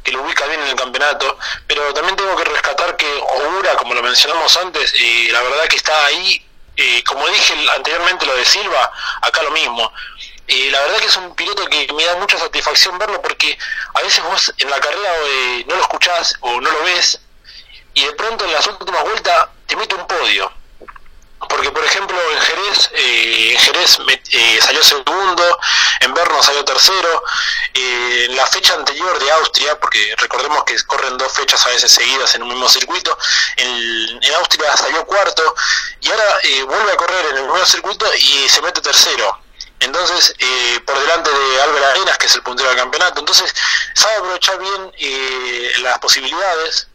que 0.07 0.13
lo 0.13 0.23
ubica 0.23 0.45
bien 0.45 0.61
en 0.61 0.69
el 0.69 0.75
campeonato, 0.75 1.37
pero 1.67 1.93
también 1.93 2.15
tengo 2.15 2.33
que 2.37 2.45
rescatar 2.45 2.95
que 2.95 3.05
Ogura, 3.13 3.75
como 3.75 3.93
lo 3.93 4.01
mencionamos 4.01 4.55
antes, 4.55 4.93
eh, 4.97 5.27
la 5.33 5.41
verdad 5.41 5.65
que 5.65 5.75
está 5.75 6.05
ahí, 6.05 6.45
eh, 6.77 7.03
como 7.03 7.27
dije 7.27 7.53
anteriormente 7.75 8.25
lo 8.25 8.33
de 8.37 8.45
Silva, 8.45 8.89
acá 9.21 9.43
lo 9.43 9.51
mismo. 9.51 9.91
Eh, 10.47 10.69
la 10.71 10.79
verdad 10.79 10.99
que 10.99 11.07
es 11.07 11.17
un 11.17 11.35
piloto 11.35 11.65
que 11.65 11.91
me 11.91 12.05
da 12.05 12.15
mucha 12.15 12.37
satisfacción 12.37 12.97
verlo 12.97 13.21
porque 13.21 13.57
a 13.95 14.01
veces 14.01 14.23
vos 14.23 14.53
en 14.57 14.69
la 14.69 14.79
carrera 14.79 15.11
no 15.65 15.75
lo 15.75 15.81
escuchás 15.81 16.35
o 16.39 16.61
no 16.61 16.71
lo 16.71 16.83
ves 16.83 17.19
y 17.93 18.05
de 18.05 18.13
pronto 18.13 18.45
en 18.45 18.53
las 18.53 18.65
últimas 18.65 19.03
vueltas 19.03 19.47
te 19.65 19.75
mete 19.75 19.93
un 19.95 20.07
podio 20.07 20.49
porque 21.49 21.71
por 21.71 21.83
ejemplo 21.83 22.17
en 22.31 22.41
Jerez 22.41 22.89
eh, 22.93 23.51
en 23.53 23.59
Jerez 23.59 23.97
eh, 24.31 24.59
salió 24.61 24.83
segundo 24.83 25.59
en 25.99 26.13
Berno 26.13 26.41
salió 26.41 26.65
tercero. 26.65 27.23
Eh, 27.73 28.25
en 28.29 28.35
la 28.35 28.47
fecha 28.47 28.73
anterior 28.73 29.19
de 29.19 29.31
Austria 29.31 29.79
porque 29.79 30.15
recordemos 30.17 30.63
que 30.63 30.75
corren 30.83 31.17
dos 31.17 31.31
fechas 31.33 31.65
a 31.65 31.69
veces 31.69 31.91
seguidas 31.91 32.33
en 32.35 32.43
un 32.43 32.49
mismo 32.49 32.67
circuito 32.67 33.17
en, 33.57 34.07
Austria 34.35 34.75
salió 34.75 35.05
cuarto 35.05 35.55
y 36.01 36.09
ahora 36.09 36.37
vuelve 36.67 36.91
a 36.91 36.97
correr 36.97 37.25
en 37.31 37.37
el 37.37 37.43
mismo 37.43 37.65
circuito 37.65 38.05
y 38.15 38.47
se 38.49 38.61
mete 38.61 38.81
tercero. 38.81 39.39
Entonces 39.79 40.35
por 40.85 40.99
delante 40.99 41.29
de 41.31 41.61
Álvaro 41.61 41.85
Arenas 41.87 42.17
que 42.17 42.27
es 42.27 42.35
el 42.35 42.43
puntero 42.43 42.69
del 42.69 42.77
campeonato. 42.77 43.19
Entonces 43.19 43.53
sabe 43.93 44.15
aprovechar 44.17 44.59
bien 44.59 44.91
las 45.81 45.97
posibilidades 45.99 46.86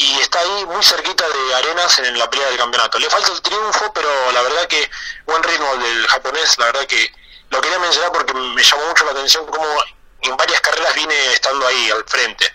y 0.00 0.18
está 0.18 0.40
ahí 0.40 0.64
muy 0.64 0.82
cerquita 0.82 1.24
de 1.28 1.54
Arenas 1.56 1.98
en 1.98 2.18
la 2.18 2.30
pelea 2.30 2.48
del 2.48 2.56
campeonato. 2.56 2.98
Le 2.98 3.10
falta 3.10 3.32
el 3.32 3.42
triunfo, 3.42 3.92
pero 3.92 4.08
la 4.32 4.40
verdad 4.40 4.66
que 4.66 4.90
buen 5.26 5.42
ritmo 5.42 5.76
del 5.76 6.06
japonés, 6.06 6.56
la 6.56 6.66
verdad 6.66 6.86
que 6.86 7.12
lo 7.50 7.60
quería 7.60 7.78
mencionar 7.78 8.10
porque 8.10 8.32
me 8.32 8.62
llamó 8.62 8.86
mucho 8.86 9.04
la 9.04 9.10
atención 9.10 9.44
cómo 9.44 9.66
en 10.22 10.36
varias 10.38 10.58
carreras 10.62 10.94
viene 10.94 11.34
estando 11.34 11.66
ahí 11.66 11.90
al 11.90 12.02
frente. 12.04 12.50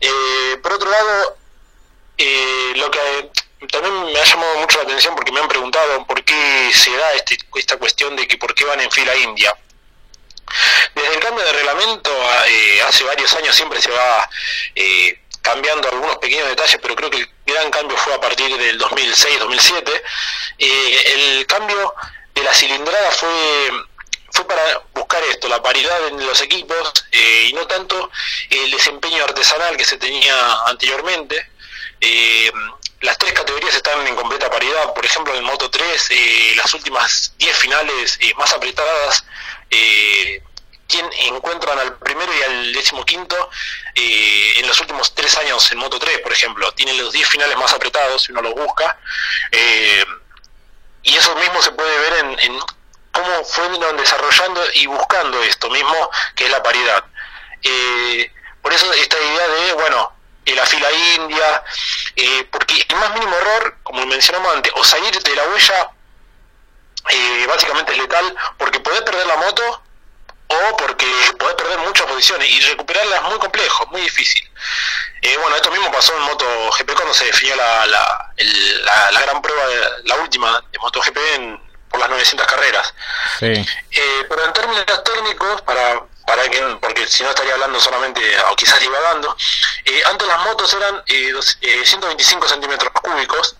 Eh, 0.00 0.58
por 0.62 0.74
otro 0.74 0.90
lado, 0.90 1.38
eh, 2.18 2.72
lo 2.76 2.90
que 2.90 3.30
también 3.72 4.12
me 4.12 4.20
ha 4.20 4.24
llamado 4.24 4.58
mucho 4.58 4.76
la 4.76 4.84
atención 4.84 5.14
porque 5.14 5.32
me 5.32 5.40
han 5.40 5.48
preguntado 5.48 6.06
por 6.06 6.22
qué 6.22 6.70
se 6.74 6.94
da 6.94 7.14
este, 7.14 7.38
esta 7.54 7.78
cuestión 7.78 8.14
de 8.14 8.28
que 8.28 8.36
por 8.36 8.54
qué 8.54 8.66
van 8.66 8.80
en 8.80 8.90
fila 8.90 9.16
india. 9.16 9.56
Desde 10.94 11.14
el 11.14 11.20
cambio 11.20 11.44
de 11.44 11.52
reglamento 11.52 12.10
eh, 12.46 12.82
hace 12.82 13.04
varios 13.04 13.32
años 13.34 13.56
siempre 13.56 13.80
se 13.80 13.90
va 13.90 14.28
eh, 14.74 15.18
cambiando 15.48 15.88
algunos 15.88 16.18
pequeños 16.18 16.46
detalles, 16.48 16.78
pero 16.82 16.94
creo 16.94 17.10
que 17.10 17.16
el 17.18 17.28
gran 17.46 17.70
cambio 17.70 17.96
fue 17.96 18.12
a 18.12 18.20
partir 18.20 18.54
del 18.58 18.78
2006-2007. 18.78 20.02
Eh, 20.58 21.12
el 21.14 21.46
cambio 21.46 21.94
de 22.34 22.42
la 22.42 22.52
cilindrada 22.52 23.10
fue 23.12 23.30
fue 24.30 24.46
para 24.46 24.82
buscar 24.92 25.22
esto, 25.24 25.48
la 25.48 25.62
paridad 25.62 26.08
en 26.08 26.24
los 26.26 26.42
equipos 26.42 26.92
eh, 27.12 27.46
y 27.48 27.54
no 27.54 27.66
tanto 27.66 28.10
el 28.50 28.70
desempeño 28.70 29.24
artesanal 29.24 29.74
que 29.78 29.86
se 29.86 29.96
tenía 29.96 30.34
anteriormente. 30.66 31.50
Eh, 31.98 32.52
las 33.00 33.16
tres 33.16 33.32
categorías 33.32 33.74
están 33.74 34.06
en 34.06 34.16
completa 34.16 34.50
paridad, 34.50 34.92
por 34.92 35.06
ejemplo 35.06 35.32
en 35.32 35.38
el 35.38 35.44
Moto 35.44 35.70
3 35.70 36.10
las 36.56 36.74
últimas 36.74 37.32
10 37.38 37.56
finales 37.56 38.18
más 38.36 38.52
apretadas 38.52 39.24
quien 40.88 41.06
encuentran 41.26 41.78
al 41.78 41.98
primero 41.98 42.32
y 42.34 42.42
al 42.42 42.72
décimo 42.72 43.04
quinto 43.04 43.50
eh, 43.94 44.54
en 44.56 44.66
los 44.66 44.80
últimos 44.80 45.14
tres 45.14 45.36
años 45.36 45.70
en 45.70 45.78
Moto 45.78 45.98
3, 45.98 46.20
por 46.20 46.32
ejemplo. 46.32 46.72
Tienen 46.72 46.96
los 46.96 47.12
10 47.12 47.28
finales 47.28 47.56
más 47.58 47.72
apretados 47.74 48.22
si 48.22 48.32
uno 48.32 48.40
los 48.40 48.54
busca. 48.54 48.98
Eh, 49.52 50.04
y 51.02 51.14
eso 51.14 51.34
mismo 51.36 51.60
se 51.62 51.72
puede 51.72 51.98
ver 51.98 52.38
en, 52.40 52.58
cómo 53.12 53.44
fueron 53.44 53.96
desarrollando 53.98 54.62
y 54.74 54.86
buscando 54.86 55.42
esto 55.42 55.68
mismo, 55.68 56.10
que 56.34 56.46
es 56.46 56.50
la 56.50 56.62
paridad. 56.62 57.04
Eh, 57.62 58.32
por 58.62 58.72
eso 58.72 58.90
esta 58.94 59.16
idea 59.18 59.48
de, 59.48 59.72
bueno, 59.74 60.12
la 60.46 60.64
fila 60.64 60.90
india, 61.16 61.62
porque 62.50 62.86
el 62.88 62.96
más 62.96 63.12
mínimo 63.12 63.36
error, 63.36 63.76
como 63.82 64.06
mencionamos 64.06 64.54
antes, 64.54 64.72
o 64.74 64.82
salir 64.82 65.10
de 65.22 65.36
la 65.36 65.44
huella, 65.44 65.90
básicamente 67.46 67.92
es 67.92 67.98
letal, 67.98 68.34
porque 68.56 68.80
podés 68.80 69.02
perder 69.02 69.26
la 69.26 69.36
moto 69.36 69.82
o 70.48 70.76
porque 70.76 71.06
podés 71.38 71.54
perder 71.56 71.78
muchas 71.78 72.06
posiciones 72.06 72.48
y 72.48 72.60
recuperarlas 72.60 73.20
es 73.20 73.28
muy 73.28 73.38
complejo, 73.38 73.86
muy 73.90 74.00
difícil. 74.00 74.48
Eh, 75.20 75.36
bueno, 75.40 75.56
esto 75.56 75.70
mismo 75.70 75.90
pasó 75.92 76.16
en 76.16 76.22
MotoGP 76.22 76.94
cuando 76.94 77.12
se 77.12 77.26
definió 77.26 77.54
la, 77.56 77.86
la, 77.86 78.32
la, 79.10 79.20
gran 79.20 79.42
prueba, 79.42 79.62
la 80.04 80.16
última 80.16 80.62
de 80.72 80.78
MotoGP 80.78 81.16
en, 81.34 81.60
por 81.90 82.00
las 82.00 82.08
900 82.08 82.46
carreras. 82.46 82.94
Eh, 83.40 84.26
pero 84.28 84.44
en 84.44 84.52
términos 84.54 84.84
técnicos, 85.04 85.60
para, 85.62 86.02
para 86.26 86.48
que, 86.48 86.60
porque 86.80 87.06
si 87.06 87.22
no 87.22 87.30
estaría 87.30 87.52
hablando 87.52 87.78
solamente, 87.78 88.20
o 88.50 88.56
quizás 88.56 88.80
divagando, 88.80 89.36
eh, 89.84 90.02
antes 90.06 90.28
las 90.28 90.40
motos 90.44 90.72
eran 90.72 91.02
125 91.06 92.48
centímetros 92.48 92.92
cúbicos, 92.92 93.56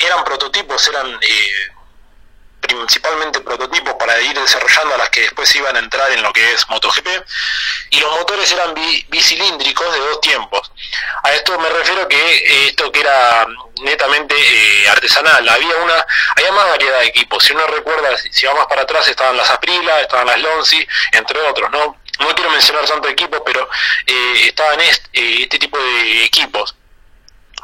eran 0.00 0.24
prototipos, 0.24 0.88
eran 0.88 1.20
principalmente 2.74 3.40
prototipos 3.40 3.94
para 3.94 4.20
ir 4.20 4.38
desarrollando 4.38 4.94
a 4.94 4.98
las 4.98 5.10
que 5.10 5.22
después 5.22 5.54
iban 5.56 5.76
a 5.76 5.78
entrar 5.78 6.10
en 6.12 6.22
lo 6.22 6.32
que 6.32 6.52
es 6.52 6.68
MotoGP, 6.68 7.08
y 7.90 8.00
los 8.00 8.12
motores 8.12 8.50
eran 8.52 8.74
bicilíndricos 9.08 9.92
de 9.92 10.00
dos 10.00 10.20
tiempos. 10.20 10.70
A 11.22 11.32
esto 11.32 11.58
me 11.58 11.68
refiero 11.68 12.08
que 12.08 12.16
eh, 12.16 12.68
esto 12.68 12.90
que 12.92 13.00
era 13.00 13.46
netamente 13.82 14.34
eh, 14.36 14.88
artesanal, 14.88 15.48
había 15.48 15.76
una, 15.76 16.06
había 16.36 16.52
más 16.52 16.68
variedad 16.68 17.00
de 17.00 17.06
equipos, 17.06 17.44
si 17.44 17.52
uno 17.52 17.66
recuerda, 17.66 18.16
si 18.30 18.46
va 18.46 18.54
más 18.54 18.66
para 18.66 18.82
atrás 18.82 19.06
estaban 19.08 19.36
las 19.36 19.50
Aprila, 19.50 20.00
estaban 20.00 20.26
las 20.26 20.40
Lonzi, 20.40 20.86
entre 21.12 21.40
otros, 21.40 21.70
¿no? 21.70 22.00
no 22.20 22.34
quiero 22.34 22.50
mencionar 22.50 22.84
tanto 22.84 23.08
equipos, 23.08 23.42
pero 23.44 23.68
eh, 24.06 24.46
estaban 24.46 24.80
este, 24.80 25.42
este 25.42 25.58
tipo 25.58 25.78
de 25.78 26.24
equipos. 26.24 26.74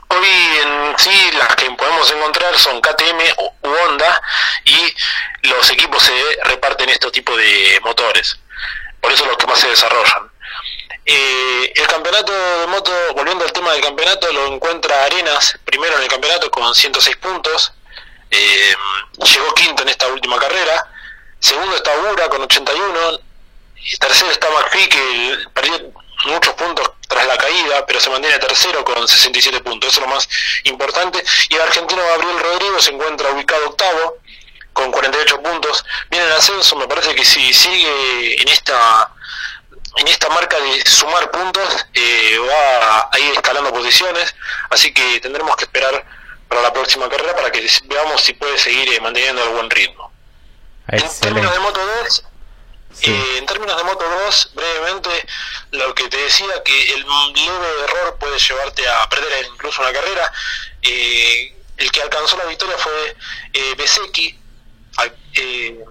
Hoy 0.08 0.28
en 0.62 0.98
sí 0.98 1.30
las 1.38 1.54
que 1.56 1.70
podemos 1.72 2.10
encontrar 2.10 2.56
son 2.58 2.80
KTM 2.80 3.20
u 3.38 3.68
Honda 3.68 4.22
y 4.64 4.94
los 5.48 5.70
equipos 5.70 6.02
se 6.02 6.12
reparten 6.44 6.88
estos 6.88 7.12
tipos 7.12 7.36
de 7.36 7.80
motores. 7.82 8.38
Por 9.00 9.12
eso 9.12 9.26
los 9.26 9.36
que 9.36 9.46
más 9.46 9.58
se 9.58 9.68
desarrollan. 9.68 10.30
Eh, 11.04 11.72
el 11.74 11.86
campeonato 11.86 12.32
de 12.32 12.66
moto, 12.66 12.92
volviendo 13.14 13.44
al 13.44 13.52
tema 13.52 13.72
del 13.72 13.82
campeonato, 13.82 14.32
lo 14.32 14.46
encuentra 14.46 15.04
Arenas 15.04 15.58
primero 15.64 15.96
en 15.96 16.02
el 16.02 16.08
campeonato 16.08 16.50
con 16.50 16.74
106 16.74 17.16
puntos. 17.16 17.72
Eh, 18.30 18.74
llegó 19.24 19.54
quinto 19.54 19.82
en 19.82 19.88
esta 19.88 20.08
última 20.08 20.38
carrera. 20.38 20.88
Segundo 21.38 21.76
está 21.76 21.96
Ura 22.12 22.28
con 22.28 22.42
81. 22.42 23.20
Y 23.88 23.96
tercero 23.98 24.30
está 24.32 24.48
McPhee 24.50 24.88
que 24.88 25.38
perdió 25.54 25.92
muchos 26.26 26.54
puntos 26.54 26.90
tras 27.08 27.26
la 27.26 27.36
caída, 27.36 27.86
pero 27.86 28.00
se 28.00 28.10
mantiene 28.10 28.38
tercero 28.38 28.84
con 28.84 29.06
67 29.06 29.60
puntos, 29.60 29.90
eso 29.90 30.00
es 30.00 30.06
lo 30.06 30.14
más 30.14 30.28
importante. 30.64 31.22
Y 31.48 31.54
el 31.54 31.62
argentino 31.62 32.02
Gabriel 32.02 32.38
Rodrigo 32.38 32.80
se 32.80 32.90
encuentra 32.90 33.30
ubicado 33.30 33.68
octavo 33.68 34.18
con 34.72 34.90
48 34.90 35.42
puntos. 35.42 35.84
Viene 36.10 36.26
en 36.26 36.32
ascenso, 36.32 36.76
me 36.76 36.86
parece 36.86 37.14
que 37.14 37.24
si 37.24 37.52
sigue 37.52 38.42
en 38.42 38.48
esta 38.48 39.10
en 39.96 40.08
esta 40.08 40.28
marca 40.28 40.58
de 40.60 40.84
sumar 40.84 41.30
puntos 41.30 41.86
eh, 41.94 42.38
va 42.38 43.08
a 43.10 43.18
ir 43.18 43.32
escalando 43.32 43.72
posiciones, 43.72 44.34
así 44.68 44.92
que 44.92 45.20
tendremos 45.20 45.56
que 45.56 45.64
esperar 45.64 46.04
para 46.48 46.60
la 46.60 46.72
próxima 46.72 47.08
carrera 47.08 47.34
para 47.34 47.50
que 47.50 47.66
veamos 47.84 48.20
si 48.22 48.34
puede 48.34 48.58
seguir 48.58 48.92
eh, 48.92 49.00
manteniendo 49.00 49.42
el 49.42 49.50
buen 49.50 49.70
ritmo. 49.70 50.12
En 50.88 51.02
términos 51.20 51.52
de 51.52 51.58
Moto 51.60 51.80
2, 52.04 52.24
eh, 53.02 53.38
en 53.38 53.46
términos 53.46 53.76
de 53.76 53.84
Moto 53.84 54.08
2, 54.08 54.50
brevemente, 54.54 55.10
lo 55.72 55.94
que 55.94 56.08
te 56.08 56.16
decía, 56.16 56.62
que 56.64 56.94
el 56.94 57.04
leve 57.04 57.84
error 57.84 58.16
puede 58.18 58.38
llevarte 58.38 58.88
a 58.88 59.08
perder 59.08 59.46
incluso 59.52 59.82
una 59.82 59.92
carrera. 59.92 60.32
Eh, 60.82 61.54
el 61.76 61.92
que 61.92 62.02
alcanzó 62.02 62.36
la 62.38 62.46
victoria 62.46 62.76
fue 62.78 63.16
eh, 63.52 63.76
eh, 65.34 65.84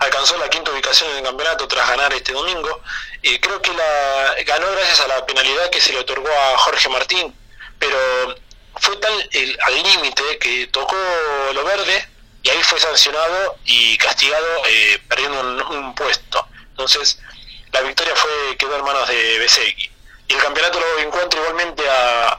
alcanzó 0.00 0.38
la 0.38 0.48
quinta 0.48 0.70
ubicación 0.70 1.10
en 1.10 1.18
el 1.18 1.24
campeonato 1.24 1.68
tras 1.68 1.88
ganar 1.88 2.12
este 2.14 2.32
domingo. 2.32 2.80
creo 3.22 3.60
que 3.60 3.72
la 3.72 4.34
ganó 4.46 4.70
gracias 4.72 5.00
a 5.00 5.08
la 5.08 5.26
penalidad 5.26 5.68
que 5.70 5.80
se 5.80 5.92
le 5.92 5.98
otorgó 5.98 6.28
a 6.28 6.58
Jorge 6.58 6.88
Martín, 6.88 7.34
pero 7.78 8.34
fue 8.76 8.96
tal 8.96 9.28
el, 9.32 9.58
al 9.60 9.82
límite 9.82 10.38
que 10.38 10.66
tocó 10.68 10.96
lo 11.52 11.64
verde 11.64 12.13
y 12.44 12.50
ahí 12.50 12.62
fue 12.62 12.78
sancionado 12.78 13.56
y 13.64 13.96
castigado 13.96 14.46
eh, 14.68 15.02
perdiendo 15.08 15.40
un, 15.70 15.94
puesto. 15.94 16.46
Entonces, 16.70 17.18
la 17.72 17.80
victoria 17.80 18.14
fue 18.14 18.56
quedó 18.58 18.76
en 18.76 18.84
manos 18.84 19.08
de 19.08 19.38
Besegui. 19.38 19.90
Y 20.28 20.34
el 20.34 20.40
campeonato 20.40 20.78
lo 20.78 20.98
encuentra 21.00 21.40
igualmente 21.40 21.82
a, 21.88 22.38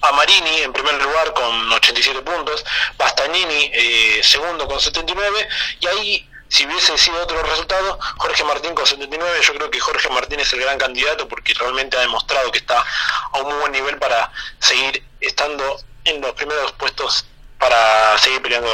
a 0.00 0.12
Marini 0.12 0.62
en 0.62 0.72
primer 0.72 1.00
lugar 1.00 1.32
con 1.34 1.72
87 1.72 2.20
puntos, 2.22 2.64
Bastagnini 2.98 3.70
eh, 3.72 4.20
segundo 4.24 4.66
con 4.66 4.80
79, 4.80 5.48
y 5.78 5.86
ahí 5.86 6.30
si 6.48 6.66
hubiese 6.66 6.98
sido 6.98 7.22
otro 7.22 7.42
resultado, 7.42 7.98
Jorge 8.16 8.42
Martín 8.44 8.74
con 8.74 8.86
79, 8.86 9.40
yo 9.40 9.54
creo 9.54 9.70
que 9.70 9.80
Jorge 9.80 10.08
Martín 10.10 10.40
es 10.40 10.52
el 10.52 10.60
gran 10.60 10.78
candidato 10.78 11.28
porque 11.28 11.54
realmente 11.54 11.96
ha 11.96 12.00
demostrado 12.00 12.50
que 12.50 12.58
está 12.58 12.84
a 13.32 13.38
un 13.38 13.48
muy 13.48 13.58
buen 13.58 13.72
nivel 13.72 13.98
para 13.98 14.32
seguir 14.58 15.04
estando 15.20 15.80
en 16.04 16.20
los 16.20 16.32
primeros 16.32 16.72
puestos 16.72 17.24
para 17.58 18.16
seguir 18.18 18.42
peleando 18.42 18.68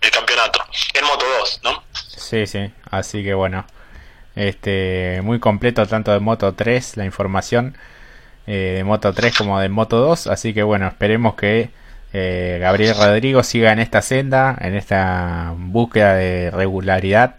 el 0.00 0.10
campeonato 0.10 0.60
en 0.94 1.04
Moto 1.04 1.26
2, 1.40 1.60
¿no? 1.64 1.82
Sí, 1.92 2.46
sí, 2.46 2.72
así 2.90 3.22
que 3.22 3.34
bueno, 3.34 3.66
este 4.36 5.20
muy 5.22 5.38
completo 5.40 5.86
tanto 5.86 6.12
de 6.12 6.20
Moto 6.20 6.54
3 6.54 6.96
la 6.96 7.04
información 7.04 7.76
eh, 8.46 8.74
de 8.76 8.84
Moto 8.84 9.12
3 9.12 9.36
como 9.36 9.60
de 9.60 9.68
Moto 9.68 9.98
2, 9.98 10.26
así 10.28 10.54
que 10.54 10.62
bueno, 10.62 10.88
esperemos 10.88 11.34
que 11.34 11.70
eh, 12.12 12.58
Gabriel 12.60 12.96
Rodrigo 12.96 13.42
siga 13.42 13.72
en 13.72 13.78
esta 13.78 14.02
senda, 14.02 14.56
en 14.60 14.74
esta 14.74 15.54
búsqueda 15.56 16.14
de 16.14 16.50
regularidad, 16.50 17.36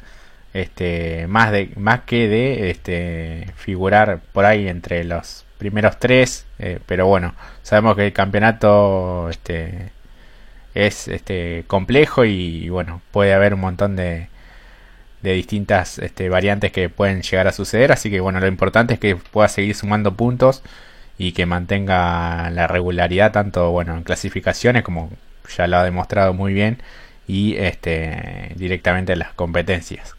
este 0.54 1.28
más 1.28 1.52
de 1.52 1.72
más 1.78 2.02
que 2.02 2.28
de 2.28 2.70
este 2.70 3.48
figurar 3.56 4.22
por 4.34 4.46
ahí 4.46 4.68
entre 4.68 5.04
los 5.04 5.46
primeros 5.58 6.00
tres, 6.00 6.46
eh, 6.60 6.80
pero 6.86 7.08
bueno, 7.08 7.36
sabemos 7.64 7.96
que 7.96 8.08
el 8.08 8.14
campeonato 8.14 9.30
este 9.30 9.92
es 10.74 11.07
este 11.07 11.63
complejo 11.67 12.26
y, 12.26 12.69
bueno, 12.69 13.01
puede 13.11 13.34
haber 13.34 13.53
un 13.53 13.61
montón 13.61 13.95
de, 13.95 14.30
de 15.22 15.34
distintas 15.34 15.99
este, 15.99 16.30
variantes 16.30 16.72
que 16.72 16.89
pueden 16.89 17.22
llegar 17.22 17.47
a 17.47 17.51
suceder, 17.51 17.91
así 17.91 18.09
que 18.09 18.19
bueno, 18.19 18.39
lo 18.39 18.47
importante 18.47 18.93
es 18.95 18.99
que 18.99 19.15
pueda 19.15 19.47
seguir 19.47 19.76
sumando 19.76 20.13
puntos 20.13 20.63
y 21.17 21.34
que 21.34 21.45
mantenga 21.45 22.49
la 22.51 22.67
regularidad 22.67 23.32
tanto 23.32 23.69
bueno 23.72 23.95
en 23.95 24.03
clasificaciones 24.03 24.84
como 24.84 25.11
ya 25.55 25.67
lo 25.67 25.78
ha 25.78 25.84
demostrado 25.84 26.34
muy 26.34 26.53
bien 26.53 26.82
y 27.28 27.55
este 27.57 28.51
directamente 28.55 29.13
en 29.13 29.19
las 29.19 29.34
competencias. 29.34 30.15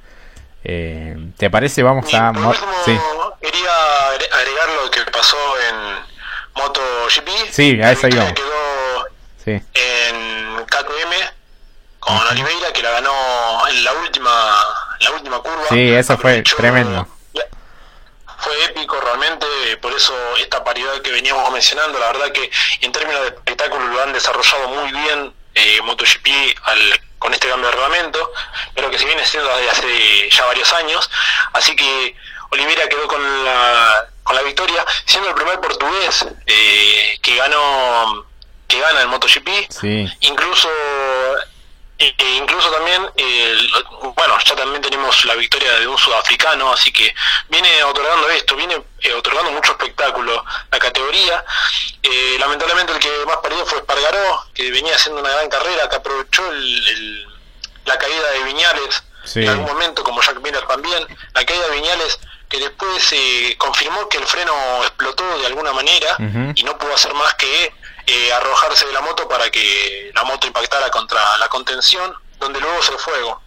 Eh, 0.64 1.16
¿Te 1.36 1.50
parece? 1.50 1.82
Vamos 1.82 2.07
a... 2.14 2.32
sí. 2.84 2.96
Quería 3.40 3.70
agregar 4.38 4.68
lo 4.84 4.90
que 4.90 5.11
pasó 5.11 5.36
en 5.68 5.76
MotoGP. 6.55 7.28
Sí, 7.50 7.80
a 7.82 7.90
eso 7.90 8.07
iba. 8.07 8.32
Sí. 9.45 9.62
Con 12.03 12.16
Oliveira 12.16 12.72
que 12.72 12.82
la 12.82 12.90
ganó 12.90 13.68
en 13.68 13.84
la 13.84 13.93
última 13.93 14.30
la 14.99 15.11
última 15.12 15.38
curva. 15.38 15.68
Sí, 15.68 15.93
eso 15.93 16.18
fue 16.18 16.43
tremendo. 16.43 17.07
Fue 18.38 18.64
épico 18.64 19.01
realmente, 19.01 19.47
por 19.80 19.93
eso 19.93 20.12
esta 20.36 20.64
paridad 20.64 21.01
que 21.01 21.12
veníamos 21.12 21.49
mencionando, 21.53 21.97
la 22.01 22.09
verdad 22.09 22.32
que 22.32 22.51
en 22.80 22.90
términos 22.90 23.22
de 23.22 23.28
espectáculo 23.28 23.86
lo 23.86 24.03
han 24.03 24.12
desarrollado 24.12 24.68
muy 24.68 24.90
bien 24.90 25.32
eh, 25.55 25.80
MotoGP 25.82 26.26
al, 26.64 27.01
con 27.20 27.32
este 27.32 27.49
cambio 27.49 27.68
de 27.68 27.76
reglamento, 27.76 28.32
pero 28.74 28.90
que 28.90 28.99
se 28.99 29.05
viene 29.05 29.22
haciendo 29.22 29.49
desde 29.57 29.70
hace 29.70 30.30
ya 30.30 30.45
varios 30.47 30.72
años, 30.72 31.09
así 31.53 31.76
que 31.76 32.16
Oliveira 32.51 32.88
quedó 32.88 33.07
con 33.07 33.45
la, 33.45 34.09
con 34.24 34.34
la 34.34 34.43
victoria, 34.43 34.84
siendo 35.05 35.28
el 35.28 35.36
primer 35.36 35.61
portugués 35.61 36.26
eh, 36.45 37.18
que 37.22 37.36
ganó 37.36 38.26
gana 38.83 39.01
el 39.01 39.09
MotoGP, 39.09 39.49
incluso 40.20 40.68
e 42.03 42.35
incluso 42.37 42.68
también, 42.72 43.01
bueno, 44.16 44.37
ya 44.45 44.57
también 44.57 44.83
tenemos 44.83 45.24
la 45.24 45.37
victoria 45.37 45.78
de 45.78 45.87
un 45.87 45.97
sudafricano, 45.97 46.72
así 46.72 46.93
que 46.93 47.14
viene 47.49 47.85
otorgando 47.85 48.28
esto, 48.30 48.57
viene 48.57 48.83
eh, 49.01 49.12
otorgando 49.12 49.53
mucho 49.53 49.72
espectáculo 49.72 50.45
la 50.70 50.78
categoría. 50.80 51.45
Eh, 52.03 52.37
lamentablemente 52.41 52.93
el 52.93 52.99
que 52.99 53.09
más 53.24 53.37
perdió 53.37 53.64
fue 53.66 53.78
Espargaró, 53.78 54.47
que 54.53 54.72
venía 54.72 54.97
haciendo 54.97 55.20
una 55.20 55.30
gran 55.30 55.49
carrera, 55.49 55.89
que 55.89 55.97
aprovechó 55.97 56.43
la 57.85 57.99
caída 57.99 58.30
de 58.33 58.43
Viñales 58.45 59.05
en 59.37 59.49
algún 59.49 59.66
momento, 59.66 60.03
como 60.03 60.20
Jack 60.22 60.41
Miller 60.41 60.66
también. 60.66 61.07
La 61.35 61.45
caída 61.45 61.68
de 61.68 61.76
Viñales 61.76 62.18
que 62.49 62.59
después 62.59 63.03
se 63.03 63.57
confirmó 63.59 64.09
que 64.09 64.18
el 64.18 64.26
freno 64.26 64.53
explotó 64.83 65.39
de 65.39 65.47
alguna 65.47 65.72
manera 65.72 66.16
y 66.55 66.62
no 66.64 66.76
pudo 66.76 66.95
hacer 66.95 67.14
más 67.14 67.33
que 67.35 67.72
eh, 68.07 68.33
arrojarse 68.33 68.87
de 68.87 68.93
la 68.93 69.01
moto 69.01 69.29
para 69.29 69.51
que 69.51 70.11
la 70.15 70.24
moto 70.24 70.47
impactara 70.47 70.91
contra 70.91 71.20
la 71.39 71.49
contención, 71.49 72.15
donde 72.39 72.61
luego 72.61 72.83
se 72.83 72.93
fuego. 72.99 73.43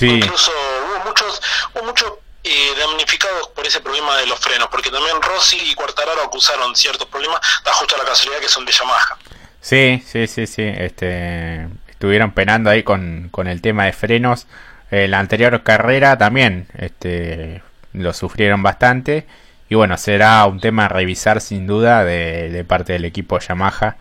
Incluso 0.00 0.52
hubo 0.86 1.04
muchos, 1.04 1.42
hubo 1.74 1.84
muchos 1.84 2.12
eh, 2.44 2.74
damnificados 2.78 3.48
por 3.48 3.66
ese 3.66 3.80
problema 3.80 4.16
de 4.16 4.26
los 4.26 4.38
frenos, 4.40 4.68
porque 4.68 4.90
también 4.90 5.20
Rossi 5.20 5.58
y 5.70 5.74
Cuartararo 5.74 6.22
acusaron 6.22 6.74
ciertos 6.74 7.06
problemas, 7.08 7.40
da 7.64 7.72
justo 7.72 7.96
la 7.96 8.04
casualidad 8.04 8.40
que 8.40 8.48
son 8.48 8.64
de 8.64 8.72
Yamaha. 8.72 9.16
Sí, 9.60 10.02
sí, 10.06 10.26
sí, 10.26 10.46
sí, 10.46 10.62
este, 10.64 11.68
estuvieron 11.88 12.32
penando 12.32 12.70
ahí 12.70 12.82
con, 12.82 13.28
con 13.30 13.46
el 13.46 13.60
tema 13.60 13.84
de 13.84 13.92
frenos. 13.92 14.46
Eh, 14.90 15.08
la 15.08 15.20
anterior 15.20 15.62
carrera 15.62 16.18
también 16.18 16.68
este, 16.78 17.62
lo 17.92 18.12
sufrieron 18.12 18.62
bastante 18.62 19.26
y 19.72 19.74
bueno, 19.74 19.96
será 19.96 20.44
un 20.44 20.60
tema 20.60 20.84
a 20.84 20.88
revisar 20.88 21.40
sin 21.40 21.66
duda 21.66 22.04
de, 22.04 22.62
parte 22.68 22.92
del 22.92 23.06
equipo 23.06 23.38
Yamaha. 23.38 23.96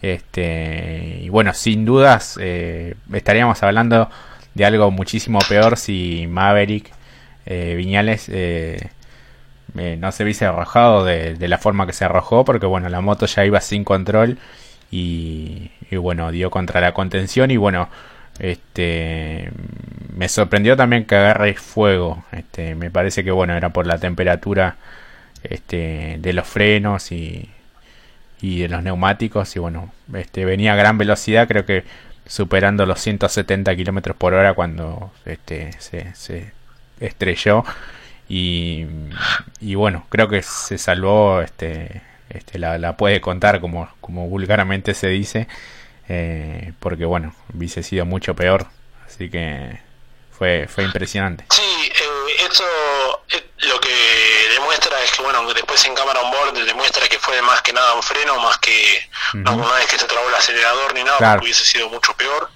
Este, 0.00 1.18
y 1.20 1.28
bueno, 1.28 1.52
sin 1.52 1.84
dudas 1.84 2.38
eh, 2.40 2.94
estaríamos 3.12 3.62
hablando 3.62 4.08
de 4.54 4.64
algo 4.64 4.90
muchísimo 4.90 5.40
peor 5.46 5.76
si 5.76 6.26
Maverick 6.26 6.90
eh, 7.44 7.74
Viñales 7.76 8.30
eh, 8.30 8.88
no 9.74 10.10
se 10.10 10.22
hubiese 10.22 10.46
arrojado 10.46 11.04
de, 11.04 11.36
la 11.48 11.58
forma 11.58 11.86
que 11.86 11.92
se 11.92 12.06
arrojó, 12.06 12.46
porque 12.46 12.64
bueno, 12.64 12.88
la 12.88 13.02
moto 13.02 13.26
ya 13.26 13.44
iba 13.44 13.60
sin 13.60 13.84
control 13.84 14.38
y, 14.90 15.70
y 15.90 15.96
bueno, 15.96 16.32
dio 16.32 16.50
contra 16.50 16.80
la 16.80 16.94
contención 16.94 17.50
y 17.50 17.58
bueno, 17.58 17.90
este 18.38 19.50
me 20.16 20.28
sorprendió 20.28 20.76
también 20.76 21.04
que 21.04 21.16
agarre 21.16 21.54
fuego. 21.54 22.24
Este, 22.32 22.74
me 22.74 22.90
parece 22.90 23.24
que 23.24 23.30
bueno, 23.30 23.54
era 23.54 23.70
por 23.70 23.86
la 23.86 23.98
temperatura 23.98 24.76
este, 25.42 26.16
de 26.20 26.32
los 26.32 26.46
frenos 26.46 27.12
y, 27.12 27.50
de 28.40 28.68
los 28.68 28.82
neumáticos. 28.82 29.54
Y 29.56 29.58
bueno, 29.58 29.92
este, 30.14 30.44
venía 30.44 30.74
a 30.74 30.76
gran 30.76 30.98
velocidad, 30.98 31.48
creo 31.48 31.66
que 31.66 31.84
superando 32.26 32.86
los 32.86 33.00
170 33.00 33.74
kilómetros 33.76 34.16
por 34.16 34.34
hora 34.34 34.54
cuando 34.54 35.12
este, 35.24 35.72
se, 35.80 36.14
se 36.14 36.52
estrelló. 37.00 37.64
Y, 38.28 38.86
bueno, 39.74 40.06
creo 40.08 40.28
que 40.28 40.42
se 40.42 40.78
salvó, 40.78 41.42
este, 41.42 42.02
este 42.30 42.58
la, 42.58 42.78
la 42.78 42.96
puede 42.96 43.20
contar 43.20 43.60
como, 43.60 43.88
como 44.00 44.28
vulgarmente 44.28 44.94
se 44.94 45.08
dice, 45.08 45.46
eh, 46.08 46.72
porque 46.80 47.04
bueno, 47.04 47.34
hubiese 47.54 47.82
sido 47.82 48.04
mucho 48.04 48.34
peor. 48.34 48.66
Así 49.06 49.30
que 49.30 49.80
fue, 50.36 50.66
fue 50.68 50.84
impresionante. 50.84 51.44
Sí, 51.50 51.62
eh, 51.62 52.36
esto 52.40 52.64
eh, 53.28 53.50
lo 53.58 53.80
que 53.80 54.48
demuestra 54.52 55.00
es 55.02 55.12
que, 55.12 55.22
bueno, 55.22 55.52
después 55.54 55.84
en 55.84 55.94
cámara 55.94 56.20
on 56.20 56.30
board 56.30 56.54
demuestra 56.64 57.08
que 57.08 57.18
fue 57.18 57.40
más 57.42 57.62
que 57.62 57.72
nada 57.72 57.94
un 57.94 58.02
freno, 58.02 58.38
más 58.40 58.58
que 58.58 59.08
no 59.34 59.54
una 59.54 59.72
vez 59.74 59.86
que 59.86 59.98
se 59.98 60.06
trabó 60.06 60.28
el 60.28 60.34
acelerador 60.34 60.94
ni 60.94 61.04
nada, 61.04 61.18
porque 61.18 61.44
hubiese 61.44 61.64
sido 61.64 61.88
mucho 61.88 62.14
peor. 62.16 62.50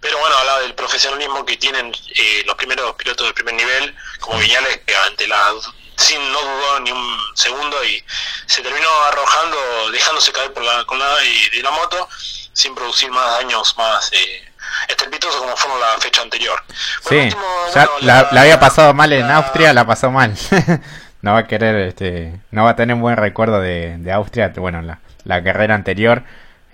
Pero 0.00 0.18
bueno, 0.18 0.36
hablaba 0.36 0.60
del 0.60 0.74
profesionalismo 0.74 1.46
que 1.46 1.56
tienen 1.56 1.92
eh, 2.14 2.42
los 2.46 2.56
primeros 2.56 2.94
pilotos 2.96 3.26
de 3.26 3.34
primer 3.34 3.54
nivel, 3.54 3.94
como 4.20 4.38
Viñales, 4.38 4.80
que 4.86 4.96
ante 4.96 5.26
la 5.28 5.52
sin 5.96 6.32
no 6.32 6.40
dudó 6.40 6.80
ni 6.80 6.90
un 6.90 7.18
segundo 7.36 7.84
y 7.84 8.04
se 8.46 8.62
terminó 8.62 8.90
arrojando, 9.04 9.90
dejándose 9.92 10.32
caer 10.32 10.52
por 10.52 10.64
la 10.64 10.84
colada 10.84 11.18
de 11.20 11.62
la 11.62 11.70
moto 11.70 12.08
sin 12.54 12.74
producir 12.74 13.10
más 13.10 13.38
daños 13.38 13.76
más 13.76 14.10
eh, 14.12 14.48
estrepitosos 14.88 15.40
como 15.42 15.54
fueron 15.56 15.80
la 15.80 16.00
fecha 16.00 16.22
anterior. 16.22 16.58
sí, 17.06 17.28
ya 17.74 17.88
la, 18.00 18.20
había 18.20 18.58
pasado 18.58 18.94
mal 18.94 19.12
en 19.12 19.30
Austria, 19.30 19.74
la 19.74 19.86
pasó 19.86 20.10
mal. 20.10 20.34
no 21.22 21.32
va 21.34 21.40
a 21.40 21.46
querer, 21.46 21.76
este, 21.76 22.40
no 22.50 22.64
va 22.64 22.70
a 22.70 22.76
tener 22.76 22.96
un 22.96 23.02
buen 23.02 23.16
recuerdo 23.16 23.60
de, 23.60 23.98
de 23.98 24.12
Austria, 24.12 24.52
bueno, 24.56 24.80
la, 24.80 25.00
la 25.24 25.44
carrera 25.44 25.74
anterior 25.74 26.22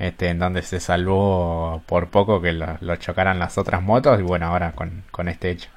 este, 0.00 0.30
en 0.30 0.38
donde 0.38 0.62
se 0.62 0.80
salvó 0.80 1.82
por 1.86 2.08
poco 2.08 2.40
que 2.40 2.52
lo, 2.52 2.96
chocaran 2.96 3.38
las 3.38 3.58
otras 3.58 3.82
motos 3.82 4.18
y 4.18 4.22
bueno, 4.22 4.46
ahora 4.46 4.72
con, 4.72 5.04
con 5.10 5.28
este 5.28 5.50
hecho. 5.50 5.68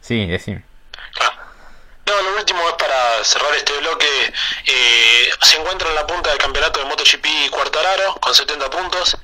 Sí, 0.00 0.26
decime. 0.26 0.62
Es 1.08 1.39
cerrar 3.24 3.54
este 3.54 3.72
bloque. 3.78 4.32
Eh, 4.66 5.30
se 5.42 5.56
encuentra 5.56 5.88
en 5.88 5.94
la 5.94 6.06
punta 6.06 6.30
del 6.30 6.38
campeonato 6.38 6.80
de 6.80 6.86
MotoGP 6.86 7.50
Cuartararo 7.50 8.14
con 8.16 8.34
70 8.34 8.70
puntos. 8.70 9.16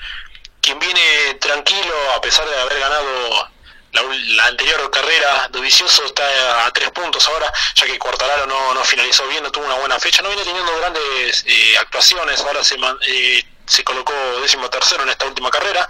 Quien 0.60 0.78
viene 0.78 1.34
tranquilo 1.40 1.94
a 2.14 2.20
pesar 2.20 2.48
de 2.48 2.60
haber 2.60 2.80
ganado 2.80 3.48
la, 3.92 4.46
anterior 4.46 4.90
carrera, 4.90 5.48
Dovicioso 5.50 6.04
está 6.04 6.66
a, 6.66 6.70
tres 6.72 6.90
puntos 6.90 7.26
ahora, 7.28 7.52
ya 7.74 7.86
que 7.86 7.98
Cuartararo 7.98 8.46
no, 8.46 8.84
finalizó 8.84 9.26
bien, 9.28 9.42
no 9.42 9.50
tuvo 9.50 9.64
una 9.64 9.76
buena 9.76 9.98
fecha, 9.98 10.22
no 10.22 10.28
viene 10.28 10.44
teniendo 10.44 10.76
grandes 10.76 11.44
eh, 11.46 11.78
actuaciones, 11.78 12.40
ahora 12.40 12.62
se, 12.62 12.76
eh, 13.08 13.46
se 13.66 13.84
colocó 13.84 14.12
décimo 14.40 14.68
tercero 14.70 15.02
en 15.02 15.10
esta 15.10 15.26
última 15.26 15.50
carrera. 15.50 15.88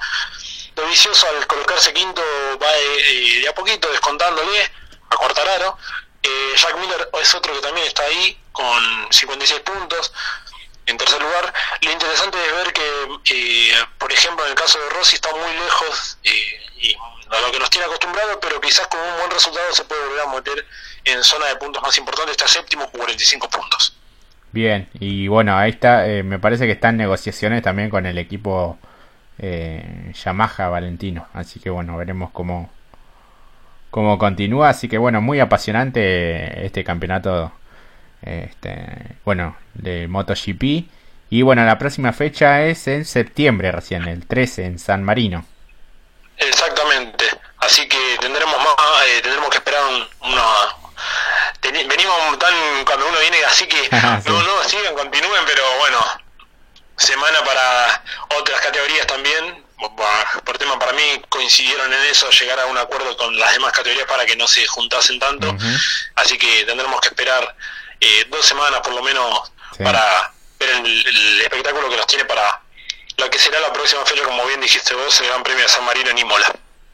Dovicioso 0.74 1.26
al 1.28 1.46
colocarse 1.46 1.92
quinto 1.94 2.22
va 2.62 2.68
eh, 2.76 3.40
de 3.40 3.48
a 3.48 3.54
poquito 3.54 3.90
descontándole 3.90 4.70
a 5.08 5.16
Cuartararo. 5.16 5.78
Eh, 6.26 6.56
Jack 6.56 6.76
Miller 6.78 7.08
es 7.22 7.34
otro 7.34 7.54
que 7.54 7.60
también 7.60 7.86
está 7.86 8.02
ahí 8.02 8.38
con 8.52 8.82
56 9.10 9.60
puntos. 9.60 10.12
En 10.86 10.96
tercer 10.96 11.20
lugar, 11.20 11.52
lo 11.82 11.90
interesante 11.90 12.38
es 12.44 12.52
ver 12.52 12.72
que, 12.72 12.82
eh, 13.34 13.74
por 13.98 14.12
ejemplo, 14.12 14.44
en 14.44 14.50
el 14.50 14.56
caso 14.56 14.78
de 14.78 14.88
Rossi 14.90 15.16
está 15.16 15.30
muy 15.32 15.52
lejos 15.52 16.18
y 16.22 16.94
a 17.30 17.40
lo 17.40 17.50
que 17.50 17.58
nos 17.58 17.70
tiene 17.70 17.86
acostumbrados, 17.86 18.38
pero 18.40 18.60
quizás 18.60 18.86
con 18.86 19.00
un 19.00 19.18
buen 19.18 19.30
resultado 19.30 19.72
se 19.72 19.84
puede 19.84 20.06
volver 20.06 20.20
a 20.20 20.32
meter 20.32 20.66
en 21.04 21.24
zona 21.24 21.46
de 21.46 21.56
puntos 21.56 21.82
más 21.82 21.96
importantes. 21.98 22.32
Está 22.32 22.48
séptimo 22.48 22.88
con 22.90 23.00
45 23.00 23.48
puntos. 23.50 23.96
Bien, 24.52 24.88
y 24.94 25.28
bueno, 25.28 25.56
ahí 25.56 25.70
está, 25.70 26.08
eh, 26.08 26.22
me 26.22 26.38
parece 26.38 26.66
que 26.66 26.72
está 26.72 26.88
en 26.88 26.96
negociaciones 26.96 27.62
también 27.62 27.90
con 27.90 28.06
el 28.06 28.16
equipo 28.16 28.78
eh, 29.38 30.12
Yamaha 30.24 30.68
Valentino, 30.68 31.28
así 31.34 31.60
que 31.60 31.68
bueno, 31.68 31.96
veremos 31.96 32.30
cómo, 32.32 32.70
cómo 33.96 34.18
continúa, 34.18 34.68
así 34.68 34.90
que 34.90 34.98
bueno, 34.98 35.22
muy 35.22 35.40
apasionante 35.40 36.66
este 36.66 36.84
campeonato, 36.84 37.50
este, 38.20 39.16
bueno, 39.24 39.56
de 39.72 40.06
MotoGP, 40.06 40.90
y 41.30 41.40
bueno, 41.40 41.64
la 41.64 41.78
próxima 41.78 42.12
fecha 42.12 42.62
es 42.64 42.86
en 42.88 43.06
septiembre 43.06 43.72
recién, 43.72 44.06
el 44.06 44.26
13 44.26 44.66
en 44.66 44.78
San 44.78 45.02
Marino. 45.02 45.46
Exactamente, 46.36 47.24
así 47.56 47.88
que 47.88 48.18
tendremos 48.20 48.58
más, 48.58 48.76
eh, 49.06 49.22
tendremos 49.22 49.48
que 49.48 49.56
esperar 49.56 49.80
una, 50.20 50.44
venimos 51.88 52.38
tan 52.38 52.84
cuando 52.84 53.08
uno 53.08 53.18
viene 53.18 53.38
así 53.46 53.66
que 53.66 53.88
no, 54.26 54.42
no, 54.42 54.62
sigan, 54.64 54.94
continúen, 54.94 55.42
pero 55.46 55.62
bueno, 55.78 55.98
semana 56.98 57.38
para 57.46 58.02
otras 58.38 58.60
categorías 58.60 59.06
también. 59.06 59.65
Por 60.44 60.58
tema 60.58 60.78
para 60.78 60.92
mí 60.92 61.02
coincidieron 61.28 61.92
en 61.92 62.00
eso, 62.10 62.30
llegar 62.30 62.58
a 62.60 62.66
un 62.66 62.78
acuerdo 62.78 63.16
con 63.16 63.38
las 63.38 63.52
demás 63.52 63.72
categorías 63.72 64.06
para 64.06 64.24
que 64.24 64.34
no 64.36 64.46
se 64.46 64.66
juntasen 64.66 65.18
tanto. 65.18 65.54
Así 66.14 66.38
que 66.38 66.64
tendremos 66.64 67.00
que 67.00 67.08
esperar 67.08 67.54
eh, 68.00 68.26
dos 68.30 68.44
semanas 68.44 68.80
por 68.80 68.94
lo 68.94 69.02
menos 69.02 69.52
para 69.82 70.32
ver 70.58 70.70
el, 70.70 71.40
espectáculo 71.42 71.90
que 71.90 71.96
nos 71.96 72.06
tiene 72.06 72.24
para 72.24 72.60
lo 73.18 73.30
que 73.30 73.38
será 73.38 73.60
la 73.60 73.72
próxima 73.72 74.04
fecha, 74.04 74.22
como 74.24 74.46
bien 74.46 74.60
dijiste 74.60 74.94
vos, 74.94 75.20
el 75.20 75.28
Gran 75.28 75.42
Premio 75.42 75.62
de 75.62 75.68
San 75.68 75.84
Marino 75.84 76.10
en 76.10 76.18
Imola. 76.18 76.46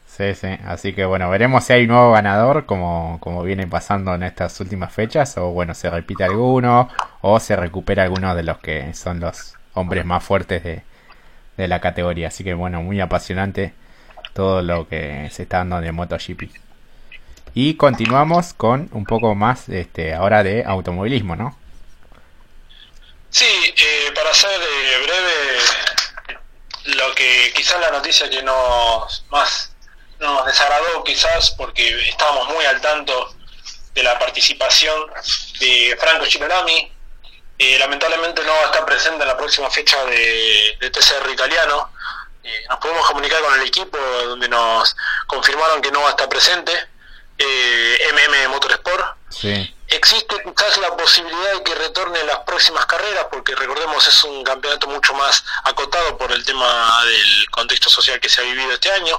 Sí, 0.06 0.34
sí. 0.34 0.48
Así 0.66 0.92
que 0.92 1.04
bueno, 1.04 1.30
veremos 1.30 1.64
si 1.64 1.72
hay 1.72 1.82
un 1.82 1.88
nuevo 1.88 2.12
ganador, 2.12 2.66
como, 2.66 3.18
como 3.20 3.42
viene 3.42 3.66
pasando 3.66 4.14
en 4.14 4.24
estas 4.24 4.58
últimas 4.60 4.92
fechas, 4.92 5.36
o 5.38 5.50
bueno, 5.50 5.74
se 5.74 5.88
repite 5.88 6.24
alguno, 6.24 6.88
o 7.22 7.40
se 7.40 7.56
recupera 7.56 8.02
alguno 8.02 8.34
de 8.34 8.42
los 8.42 8.58
que 8.58 8.92
son 8.94 9.20
los 9.20 9.54
hombres 9.74 10.04
más 10.04 10.22
fuertes 10.22 10.62
de, 10.62 10.82
de 11.62 11.68
la 11.68 11.80
categoría. 11.80 12.28
Así 12.28 12.44
que 12.44 12.54
bueno, 12.54 12.82
muy 12.82 13.00
apasionante 13.00 13.72
todo 14.34 14.62
lo 14.62 14.88
que 14.88 15.28
se 15.32 15.44
está 15.44 15.58
dando 15.58 15.80
de 15.80 15.92
MotoGP. 15.92 16.50
Y 17.54 17.74
continuamos 17.74 18.54
con 18.54 18.88
un 18.92 19.04
poco 19.04 19.34
más 19.34 19.68
este 19.68 20.14
ahora 20.14 20.42
de 20.42 20.64
automovilismo, 20.64 21.36
¿no? 21.36 21.56
Sí, 23.30 23.44
eh, 23.44 24.12
para 24.14 24.32
ser 24.34 24.50
eh, 24.50 25.02
breve, 25.04 26.96
lo 26.96 27.14
que 27.14 27.52
quizás 27.54 27.80
la 27.80 27.90
noticia 27.90 28.28
que 28.28 28.42
nos 28.42 29.24
más 29.30 29.74
nos 30.18 30.46
desagradó 30.46 31.02
quizás 31.04 31.50
porque 31.52 32.08
estábamos 32.08 32.48
muy 32.48 32.64
al 32.64 32.80
tanto 32.80 33.34
de 33.92 34.02
la 34.02 34.18
participación 34.18 34.94
de 35.60 35.96
Franco 36.00 36.24
Girolami. 36.24 36.92
Eh, 37.62 37.78
lamentablemente 37.78 38.42
no 38.42 38.52
va 38.52 38.62
a 38.62 38.64
estar 38.66 38.84
presente 38.84 39.22
en 39.22 39.28
la 39.28 39.36
próxima 39.36 39.70
fecha 39.70 40.04
de, 40.04 40.76
TCR 40.80 41.30
italiano. 41.30 41.92
Eh, 42.42 42.64
nos 42.68 42.78
pudimos 42.80 43.06
comunicar 43.06 43.40
con 43.40 43.54
el 43.54 43.66
equipo 43.68 43.96
donde 43.98 44.48
nos 44.48 44.96
confirmaron 45.28 45.80
que 45.80 45.92
no 45.92 46.00
va 46.00 46.08
a 46.08 46.10
estar 46.10 46.28
presente. 46.28 46.72
MM 47.38 48.48
Motorsport. 48.50 49.16
Sí. 49.30 49.74
Existe 49.88 50.36
quizás 50.42 50.78
la 50.78 50.96
posibilidad 50.96 51.54
de 51.54 51.62
que 51.62 51.74
retorne 51.74 52.20
en 52.20 52.26
las 52.26 52.38
próximas 52.40 52.86
carreras, 52.86 53.26
porque 53.30 53.54
recordemos 53.54 54.06
es 54.06 54.24
un 54.24 54.42
campeonato 54.42 54.88
mucho 54.88 55.14
más 55.14 55.44
acotado 55.64 56.16
por 56.18 56.32
el 56.32 56.44
tema 56.44 57.04
del 57.04 57.50
contexto 57.50 57.90
social 57.90 58.18
que 58.18 58.28
se 58.28 58.40
ha 58.40 58.44
vivido 58.44 58.72
este 58.72 58.90
año. 58.90 59.18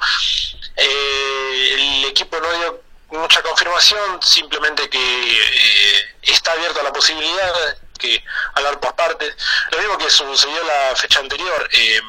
Eh, 0.76 1.70
el 1.74 2.06
equipo 2.06 2.40
no 2.40 2.52
dio 2.52 2.82
mucha 3.10 3.42
confirmación, 3.42 4.22
simplemente 4.22 4.90
que 4.90 5.00
eh, 5.00 6.16
está 6.24 6.54
abierto 6.54 6.82
a 6.82 6.84
la 6.84 6.94
posibilidad 6.94 7.78
que 7.98 8.24
hablar 8.56 8.80
por 8.80 8.96
partes. 8.96 9.36
Lo 9.72 9.78
mismo 9.80 9.98
que 9.98 10.10
sucedió 10.10 10.64
la 10.64 10.96
fecha 10.96 11.20
anterior. 11.20 11.70
Eh, 11.72 12.02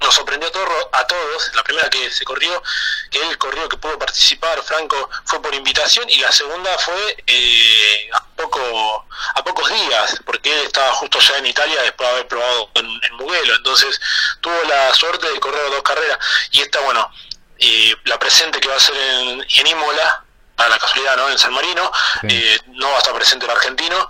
nos 0.00 0.14
sorprendió 0.14 0.48
a 0.92 1.06
todos, 1.06 1.50
la 1.54 1.62
primera 1.62 1.88
que 1.88 2.10
se 2.10 2.24
corrió, 2.24 2.62
que 3.10 3.22
él 3.22 3.38
corrió, 3.38 3.68
que 3.68 3.76
pudo 3.76 3.98
participar, 3.98 4.60
Franco, 4.62 5.08
fue 5.24 5.40
por 5.40 5.54
invitación, 5.54 6.08
y 6.10 6.18
la 6.18 6.32
segunda 6.32 6.76
fue 6.78 7.22
eh, 7.26 8.10
a, 8.12 8.24
poco, 8.34 9.06
a 9.34 9.44
pocos 9.44 9.68
días, 9.70 10.20
porque 10.26 10.52
él 10.52 10.66
estaba 10.66 10.92
justo 10.94 11.20
ya 11.20 11.38
en 11.38 11.46
Italia 11.46 11.82
después 11.82 12.08
de 12.08 12.14
haber 12.14 12.28
probado 12.28 12.70
en, 12.74 12.86
en 12.86 13.14
Mugello, 13.14 13.54
entonces 13.54 14.00
tuvo 14.40 14.60
la 14.64 14.92
suerte 14.94 15.30
de 15.30 15.38
correr 15.38 15.70
dos 15.70 15.82
carreras, 15.82 16.18
y 16.50 16.60
esta, 16.60 16.80
bueno, 16.80 17.08
y 17.58 17.94
la 18.04 18.18
presente 18.18 18.60
que 18.60 18.68
va 18.68 18.76
a 18.76 18.80
ser 18.80 18.96
en, 18.96 19.46
en 19.48 19.66
Imola, 19.66 20.24
a 20.56 20.68
la 20.68 20.78
casualidad, 20.78 21.16
¿no? 21.16 21.30
En 21.30 21.38
San 21.38 21.52
Marino, 21.52 21.90
eh, 22.28 22.58
no 22.66 22.88
va 22.90 22.96
a 22.96 22.98
estar 22.98 23.14
presente 23.14 23.46
el 23.46 23.52
argentino, 23.52 24.08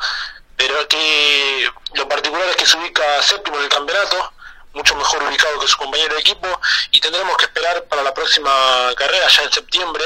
pero 0.59 0.86
que 0.89 1.70
lo 1.94 2.09
particular 2.09 2.48
es 2.51 2.56
que 2.56 2.66
se 2.66 2.76
ubica 2.76 3.22
séptimo 3.22 3.56
en 3.59 3.62
el 3.62 3.68
campeonato, 3.68 4.32
mucho 4.74 4.94
mejor 4.97 5.22
ubicado 5.22 5.60
que 5.60 5.68
su 5.68 5.78
compañero 5.78 6.14
de 6.14 6.20
equipo, 6.20 6.48
y 6.90 7.01
tendremos 7.01 7.36
que 7.36 7.44
esperar 7.44 7.85
para 7.85 8.02
la 8.02 8.12
próxima 8.12 8.51
carrera, 8.97 9.28
ya 9.28 9.44
en 9.44 9.52
septiembre, 9.52 10.05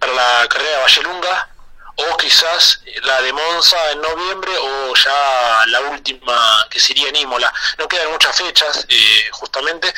para 0.00 0.12
la 0.12 0.48
carrera 0.48 0.78
de 0.78 0.82
Vallelunga, 0.82 1.48
o 1.96 2.16
quizás 2.16 2.82
la 3.04 3.22
de 3.22 3.32
Monza 3.32 3.76
en 3.92 4.00
noviembre, 4.00 4.50
o 4.60 4.94
ya 4.96 5.64
la 5.68 5.80
última 5.82 6.66
que 6.68 6.80
sería 6.80 7.08
en 7.08 7.16
Imola. 7.16 7.52
No 7.78 7.86
quedan 7.86 8.10
muchas 8.10 8.36
fechas, 8.36 8.84
eh, 8.88 9.28
justamente, 9.30 9.94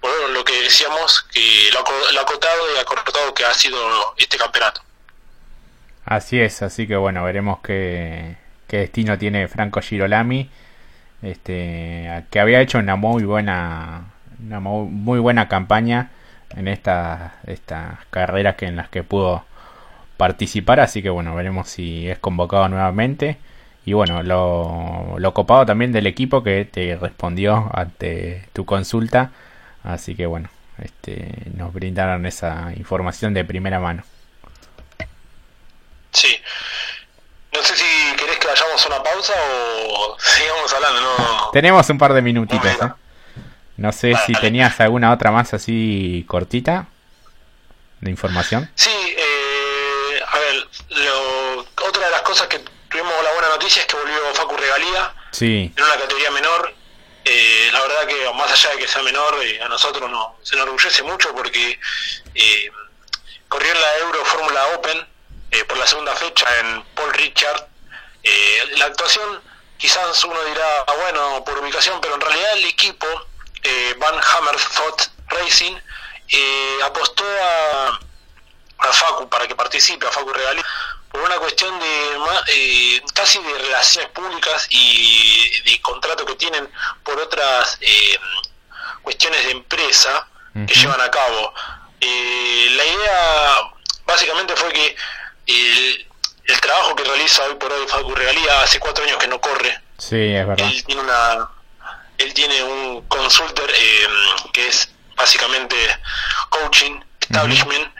por 0.00 0.30
lo 0.30 0.44
que 0.44 0.62
decíamos, 0.62 1.22
que 1.32 1.68
lo, 1.72 1.80
acotado 2.20 2.74
y 2.74 2.78
acortado 2.78 3.34
que 3.34 3.44
ha 3.44 3.54
sido 3.54 4.14
este 4.16 4.38
campeonato. 4.38 4.82
Así 6.04 6.40
es, 6.40 6.62
así 6.62 6.86
que 6.86 6.96
bueno, 6.96 7.24
veremos 7.24 7.58
qué, 7.62 8.36
qué 8.72 8.78
destino 8.78 9.18
tiene 9.18 9.48
Franco 9.48 9.82
Girolami, 9.82 10.48
este, 11.20 12.24
que 12.30 12.40
había 12.40 12.62
hecho 12.62 12.78
una 12.78 12.96
muy 12.96 13.22
buena, 13.24 14.04
una 14.42 14.60
muy 14.60 15.20
buena 15.20 15.46
campaña 15.46 16.08
en 16.56 16.68
estas, 16.68 17.32
estas 17.46 17.98
carreras 18.08 18.56
que 18.56 18.64
en 18.64 18.76
las 18.76 18.88
que 18.88 19.02
pudo 19.02 19.44
participar, 20.16 20.80
así 20.80 21.02
que 21.02 21.10
bueno, 21.10 21.34
veremos 21.34 21.68
si 21.68 22.08
es 22.08 22.18
convocado 22.18 22.66
nuevamente. 22.70 23.36
Y 23.84 23.92
bueno, 23.92 24.22
lo, 24.22 25.16
lo 25.18 25.34
copado 25.34 25.66
también 25.66 25.92
del 25.92 26.06
equipo 26.06 26.42
que 26.42 26.64
te 26.64 26.96
respondió 26.96 27.70
ante 27.74 28.44
tu 28.54 28.64
consulta, 28.64 29.32
así 29.84 30.14
que 30.14 30.24
bueno, 30.24 30.48
este, 30.78 31.30
nos 31.56 31.74
brindaron 31.74 32.24
esa 32.24 32.72
información 32.74 33.34
de 33.34 33.44
primera 33.44 33.80
mano. 33.80 34.02
Sí. 36.12 36.36
No 37.52 37.62
sé 37.62 37.76
si 37.76 38.16
querés 38.16 38.38
que 38.38 38.46
vayamos 38.46 38.84
a 38.84 38.88
una 38.88 39.02
pausa 39.02 39.34
o 39.90 40.16
sigamos 40.18 40.72
hablando. 40.72 41.00
No... 41.00 41.50
Tenemos 41.52 41.88
un 41.90 41.98
par 41.98 42.14
de 42.14 42.22
minutitos. 42.22 42.66
¿eh? 42.66 42.92
No 43.76 43.92
sé 43.92 44.14
si 44.26 44.32
tenías 44.34 44.80
alguna 44.80 45.12
otra 45.12 45.30
más 45.30 45.52
así 45.52 46.24
cortita 46.26 46.86
de 48.00 48.10
información. 48.10 48.70
Sí, 48.74 48.90
eh, 48.90 50.22
a 50.26 50.38
ver, 50.38 50.68
otra 51.86 52.06
de 52.06 52.10
las 52.10 52.22
cosas 52.22 52.46
que 52.48 52.58
tuvimos 52.88 53.12
la 53.22 53.32
buena 53.32 53.48
noticia 53.50 53.82
es 53.82 53.86
que 53.86 53.96
volvió 53.96 54.16
Facu 54.32 54.56
Regalía 54.56 55.14
sí. 55.30 55.72
en 55.76 55.84
una 55.84 55.94
categoría 55.96 56.30
menor. 56.30 56.74
Eh, 57.24 57.70
la 57.72 57.80
verdad 57.82 58.06
que 58.06 58.32
más 58.34 58.50
allá 58.50 58.70
de 58.70 58.78
que 58.78 58.88
sea 58.88 59.02
menor, 59.02 59.36
a 59.62 59.68
nosotros 59.68 60.10
no, 60.10 60.36
se 60.42 60.56
nos 60.56 60.64
enorgullece 60.64 61.02
mucho 61.02 61.34
porque 61.34 61.78
corrió 63.48 63.72
en 63.72 63.80
la 63.80 63.98
Euro 63.98 64.24
Fórmula 64.24 64.66
Open 64.74 65.11
eh, 65.52 65.64
por 65.66 65.76
la 65.76 65.86
segunda 65.86 66.16
fecha 66.16 66.46
en 66.60 66.82
Paul 66.94 67.12
Richard. 67.12 67.68
Eh, 68.22 68.70
la 68.78 68.86
actuación, 68.86 69.42
quizás 69.76 70.24
uno 70.24 70.42
dirá, 70.44 70.84
ah, 70.86 70.94
bueno, 70.98 71.44
por 71.44 71.58
ubicación, 71.58 72.00
pero 72.00 72.14
en 72.14 72.22
realidad 72.22 72.52
el 72.54 72.64
equipo, 72.64 73.06
eh, 73.62 73.94
Van 73.98 74.18
Hammerthot 74.18 75.10
Racing, 75.28 75.76
apostó 76.84 77.22
a, 77.24 78.00
a 78.78 78.92
Facu 78.92 79.28
para 79.28 79.46
que 79.46 79.54
participe, 79.54 80.06
a 80.06 80.10
Facu 80.10 80.32
Regalí, 80.32 80.62
por 81.10 81.20
una 81.20 81.36
cuestión 81.36 81.78
de 81.78 83.02
casi 83.12 83.38
de 83.42 83.58
relaciones 83.58 84.10
públicas 84.12 84.66
y 84.70 85.60
de 85.70 85.80
contrato 85.82 86.24
que 86.24 86.36
tienen 86.36 86.66
por 87.04 87.20
otras 87.20 87.78
cuestiones 89.02 89.44
de 89.44 89.50
empresa 89.50 90.26
que 90.66 90.74
llevan 90.74 91.02
a 91.02 91.10
cabo. 91.10 91.52
la 92.00 92.84
idea 92.86 93.72
básicamente 94.06 94.56
fue 94.56 94.72
que 94.72 94.96
el, 95.46 96.06
el 96.44 96.60
trabajo 96.60 96.94
que 96.96 97.04
realiza 97.04 97.44
hoy 97.44 97.54
por 97.54 97.72
hoy 97.72 97.86
Facu 97.86 98.14
Regalía 98.14 98.62
hace 98.62 98.78
cuatro 98.78 99.04
años 99.04 99.18
que 99.18 99.28
no 99.28 99.40
corre. 99.40 99.80
Sí, 99.98 100.34
es 100.34 100.46
verdad. 100.46 100.66
Él 100.66 100.84
tiene, 100.84 101.00
una, 101.02 101.50
él 102.18 102.34
tiene 102.34 102.62
un 102.62 103.02
consultor 103.08 103.70
eh, 103.70 104.06
que 104.52 104.68
es 104.68 104.88
básicamente 105.16 105.76
coaching, 106.48 107.00
establishment, 107.20 107.92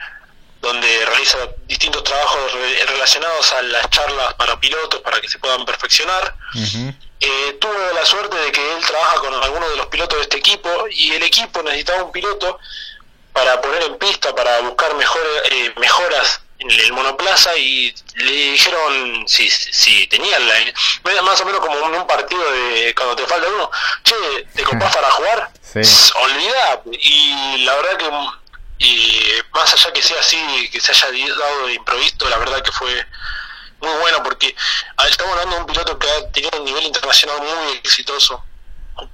donde 0.61 1.05
realiza 1.05 1.37
distintos 1.65 2.03
trabajos 2.03 2.51
relacionados 2.87 3.51
a 3.53 3.61
las 3.63 3.89
charlas 3.89 4.33
para 4.35 4.59
pilotos 4.59 5.01
para 5.01 5.19
que 5.19 5.27
se 5.27 5.37
puedan 5.39 5.65
perfeccionar. 5.65 6.35
eh, 7.19 7.57
tuvo 7.59 7.73
la 7.93 8.05
suerte 8.05 8.37
de 8.37 8.51
que 8.51 8.75
él 8.75 8.83
trabaja 8.85 9.15
con 9.17 9.33
algunos 9.33 9.69
de 9.69 9.77
los 9.77 9.87
pilotos 9.87 10.17
de 10.17 10.23
este 10.23 10.37
equipo 10.37 10.69
y 10.89 11.11
el 11.13 11.23
equipo 11.23 11.61
necesitaba 11.63 12.03
un 12.03 12.11
piloto 12.11 12.59
para 13.33 13.61
poner 13.61 13.83
en 13.83 13.97
pista, 13.97 14.33
para 14.35 14.59
buscar 14.59 14.93
mejores, 14.95 15.31
eh, 15.51 15.73
mejoras 15.79 16.41
en 16.63 16.79
el 16.79 16.93
monoplaza 16.93 17.55
y 17.57 17.93
le 18.15 18.31
dijeron 18.31 19.27
si, 19.27 19.49
si 19.49 20.07
tenían 20.07 20.47
la 20.47 21.21
más 21.23 21.39
o 21.41 21.45
menos 21.45 21.61
como 21.61 21.79
un, 21.79 22.07
partido 22.07 22.43
de 22.51 22.93
cuando 22.95 23.15
te 23.15 23.25
falta 23.25 23.47
uno 23.47 23.69
che 24.03 24.15
te 24.55 24.63
compás 24.63 24.93
para 24.95 25.09
jugar 25.11 25.51
sí. 25.61 25.79
olvida 26.15 26.81
y 26.99 27.63
la 27.65 27.75
verdad 27.75 27.97
que 27.97 28.09
y 28.79 29.29
más 29.53 29.73
allá 29.73 29.93
que 29.93 30.01
sea 30.01 30.19
así 30.19 30.69
que 30.71 30.79
se 30.79 30.91
haya 30.91 31.07
dado 31.35 31.67
de 31.67 31.73
improviso 31.73 32.29
la 32.29 32.37
verdad 32.37 32.61
que 32.61 32.71
fue 32.71 33.05
muy 33.83 33.97
bueno 33.99 34.23
porque 34.23 34.55
estamos 35.09 35.33
hablando 35.33 35.55
de 35.55 35.61
un 35.61 35.67
piloto 35.67 35.99
que 35.99 36.09
ha 36.09 36.31
tenido 36.31 36.57
un 36.59 36.65
nivel 36.65 36.85
internacional 36.85 37.39
muy 37.41 37.73
exitoso. 37.77 38.43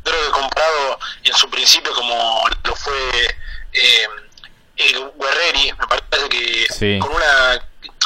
Creo 0.04 0.26
que 0.26 0.32
comprado 0.32 1.00
en 1.24 1.34
su 1.34 1.50
principio 1.50 1.92
como 1.94 2.44
lo 2.64 2.76
fue 2.76 3.38
eh, 3.74 4.08
el 4.80 5.12
Guerreri, 5.20 5.74
me 5.74 5.88
parece 5.88 6.30
que 6.30 7.00
con 7.00 7.12
una 7.12 7.54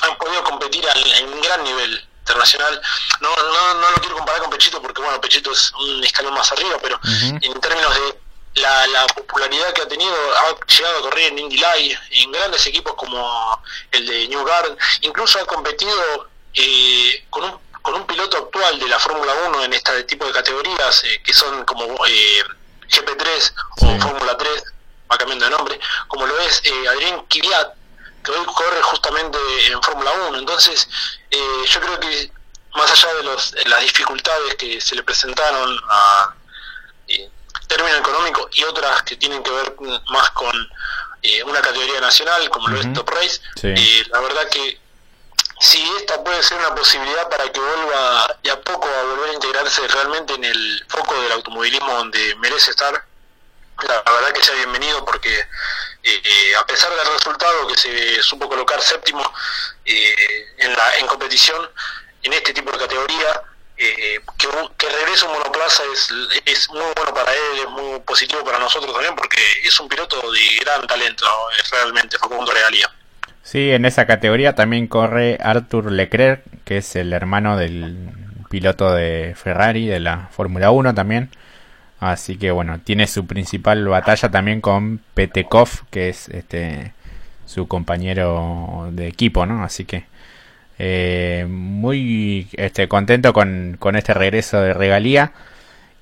han 0.02 0.18
podido 0.18 0.44
competir 0.44 0.86
en 0.96 1.32
un 1.32 1.42
gran 1.42 1.64
nivel 1.64 2.08
internacional. 2.20 2.82
No, 3.22 3.36
no, 3.36 3.74
no 3.76 3.92
lo 3.92 3.98
quiero 3.98 4.16
comparar 4.18 4.42
con 4.42 4.50
Pechito 4.50 4.82
porque 4.82 5.02
bueno, 5.02 5.22
Pechito 5.22 5.52
es 5.52 5.72
un 5.74 6.04
escalón 6.04 6.34
más 6.34 6.52
arriba, 6.52 6.78
pero 6.82 7.00
en 7.42 7.62
términos 7.62 7.94
de 7.96 8.62
la, 8.62 8.88
la, 8.88 9.08
popularidad 9.08 9.74
que 9.74 9.82
ha 9.82 9.88
tenido, 9.88 10.16
ha 10.38 10.66
llegado 10.66 11.00
a 11.00 11.02
correr 11.02 11.32
en 11.32 11.40
Indy 11.40 11.58
Light, 11.58 11.98
en 12.12 12.32
grandes 12.32 12.68
equipos 12.68 12.94
como 12.96 13.62
el 13.92 14.06
de 14.06 14.28
New 14.28 14.44
Garden, 14.44 14.78
incluso 15.02 15.40
ha 15.40 15.46
competido 15.46 16.30
eh, 16.54 17.26
con 17.30 17.44
un 17.46 17.64
con 17.84 17.94
un 17.96 18.08
piloto 18.08 18.38
actual 18.38 18.80
de 18.80 18.88
la 18.88 18.98
Fórmula 18.98 19.34
1 19.48 19.66
en 19.66 19.74
este 19.74 20.04
tipo 20.06 20.26
de 20.26 20.32
categorías 20.32 21.04
eh, 21.04 21.22
que 21.22 21.34
son 21.34 21.66
como 21.66 21.84
eh, 22.08 22.44
GP3 22.88 23.54
o 23.82 24.00
Fórmula 24.00 24.38
3 24.38 24.64
cambiando 25.18 25.46
de 25.46 25.52
nombre, 25.52 25.80
como 26.08 26.26
lo 26.26 26.40
es 26.40 26.62
eh, 26.66 26.88
Adrián 26.88 27.26
Kvyat, 27.28 27.74
que 28.24 28.32
hoy 28.32 28.46
corre 28.46 28.82
justamente 28.82 29.38
en 29.68 29.82
Fórmula 29.82 30.12
1. 30.30 30.40
Entonces, 30.40 30.88
eh, 31.30 31.66
yo 31.68 31.82
creo 31.82 32.00
que 32.00 32.32
más 32.76 32.92
allá 32.92 33.14
de, 33.16 33.24
los, 33.24 33.56
las 33.66 33.82
dificultades 33.82 34.56
que 34.56 34.82
se 34.82 34.96
le 34.96 35.04
presentaron 35.04 35.80
a 35.90 36.34
eh, 37.08 37.30
término 37.68 37.98
económico 37.98 38.50
y 38.54 38.64
otras 38.64 39.04
que 39.04 39.16
tienen 39.16 39.44
que 39.44 39.52
ver 39.52 39.76
más 40.10 40.32
con 40.32 40.56
eh, 41.22 41.44
una 41.44 41.62
categoría 41.62 42.00
nacional, 42.02 42.50
como 42.50 42.70
lo 42.70 42.80
es 42.80 42.92
Top 42.94 43.10
Race, 43.10 43.42
la 44.10 44.20
verdad 44.22 44.50
que 44.50 44.80
si 45.60 45.82
esta 45.98 46.22
puede 46.24 46.44
ser 46.44 46.58
una 46.58 46.76
posibilidad 46.76 47.30
para 47.30 47.50
que 47.52 47.60
vuelva 47.60 48.38
de 48.44 48.52
a 48.52 48.60
poco 48.60 48.88
a 48.88 49.04
volver 49.04 49.30
a 49.30 49.34
integrarse 49.34 49.88
realmente 49.88 50.34
en 50.34 50.44
el 50.44 50.86
foco 50.90 51.14
del 51.22 51.32
automovilismo 51.32 51.94
donde 51.94 52.36
merece 52.36 52.72
estar, 52.72 53.06
la 53.82 54.12
verdad 54.12 54.32
que 54.34 54.44
sea 54.44 54.56
bienvenido 54.56 55.04
porque 55.04 55.34
eh, 55.40 55.46
eh, 56.04 56.56
a 56.60 56.66
pesar 56.66 56.90
del 56.92 57.14
resultado 57.14 57.68
que 57.68 57.78
se 57.78 58.24
supo 58.24 58.48
colocar 58.48 58.82
séptimo 58.82 59.22
eh, 59.86 60.14
en, 60.58 60.74
la, 60.74 60.98
en 61.00 61.08
competición 61.08 61.70
en 62.24 62.34
este 62.34 62.54
tipo 62.54 62.72
de 62.72 62.78
categoría, 62.78 63.42
que, 63.76 64.22
que 64.78 64.90
regrese 64.90 65.26
un 65.26 65.34
monoplaza 65.34 65.84
es, 65.92 66.10
es 66.46 66.70
muy 66.70 66.94
bueno 66.96 67.14
para 67.14 67.32
él, 67.34 67.60
es 67.64 67.70
muy 67.70 68.00
positivo 68.02 68.44
para 68.44 68.60
nosotros 68.60 68.94
también 68.94 69.16
porque 69.16 69.42
es 69.64 69.78
un 69.80 69.90
piloto 69.90 70.32
de 70.32 70.40
gran 70.62 70.86
talento, 70.88 71.26
realmente 71.72 72.18
Facundo 72.18 72.52
Regalía. 72.52 72.90
Sí, 73.42 73.72
en 73.72 73.86
esa 73.86 74.06
categoría 74.06 74.56
también 74.56 74.88
corre 74.88 75.38
Arthur 75.42 75.92
Leclerc, 75.92 76.44
que 76.64 76.78
es 76.78 76.96
el 76.96 77.12
hermano 77.12 77.58
del 77.58 78.10
piloto 78.50 78.94
de 78.94 79.36
Ferrari 79.36 79.88
de 79.88 80.00
la 80.00 80.30
Fórmula 80.32 80.72
1 80.72 80.94
también. 80.94 81.30
Así 82.06 82.38
que 82.38 82.52
bueno, 82.52 82.80
tiene 82.80 83.08
su 83.08 83.26
principal 83.26 83.88
batalla 83.88 84.30
también 84.30 84.62
con 84.62 85.00
Petekov, 85.14 85.70
que 85.90 86.10
es 86.10 86.30
este 86.30 86.94
su 87.46 87.68
compañero 87.68 88.90
de 88.92 89.08
equipo, 89.08 89.46
¿no? 89.46 89.64
Así 89.64 89.86
que 89.86 90.06
eh, 90.80 91.46
muy 91.50 92.48
este, 92.54 92.88
contento 92.88 93.34
con, 93.34 93.78
con, 93.80 93.96
este 93.96 94.14
regreso 94.14 94.62
de 94.62 94.74
regalía 94.74 95.34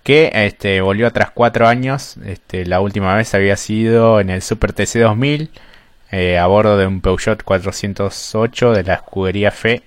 que 0.03 0.31
este, 0.33 0.81
volvió 0.81 1.11
tras 1.11 1.31
cuatro 1.31 1.67
años. 1.67 2.17
Este, 2.25 2.65
la 2.65 2.79
última 2.81 3.15
vez 3.15 3.33
había 3.35 3.57
sido 3.57 4.19
en 4.19 4.29
el 4.29 4.41
Super 4.41 4.73
TC 4.73 4.99
2000 4.99 5.51
eh, 6.11 6.37
a 6.37 6.47
bordo 6.47 6.77
de 6.77 6.87
un 6.87 7.01
Peugeot 7.01 7.43
408 7.43 8.73
de 8.73 8.83
la 8.83 8.95
escudería 8.95 9.51
Fe 9.51 9.83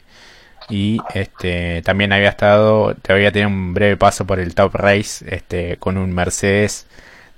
y 0.69 1.01
este 1.15 1.83
también 1.83 2.13
había 2.13 2.31
estado 2.31 2.95
te 2.95 3.13
había 3.13 3.33
tenido 3.33 3.49
un 3.51 3.75
breve 3.75 3.97
paso 3.97 4.27
por 4.27 4.41
el 4.41 4.55
Top 4.55 4.75
Race 4.75 5.25
este 5.29 5.77
con 5.77 5.99
un 5.99 6.13
Mercedes 6.13 6.87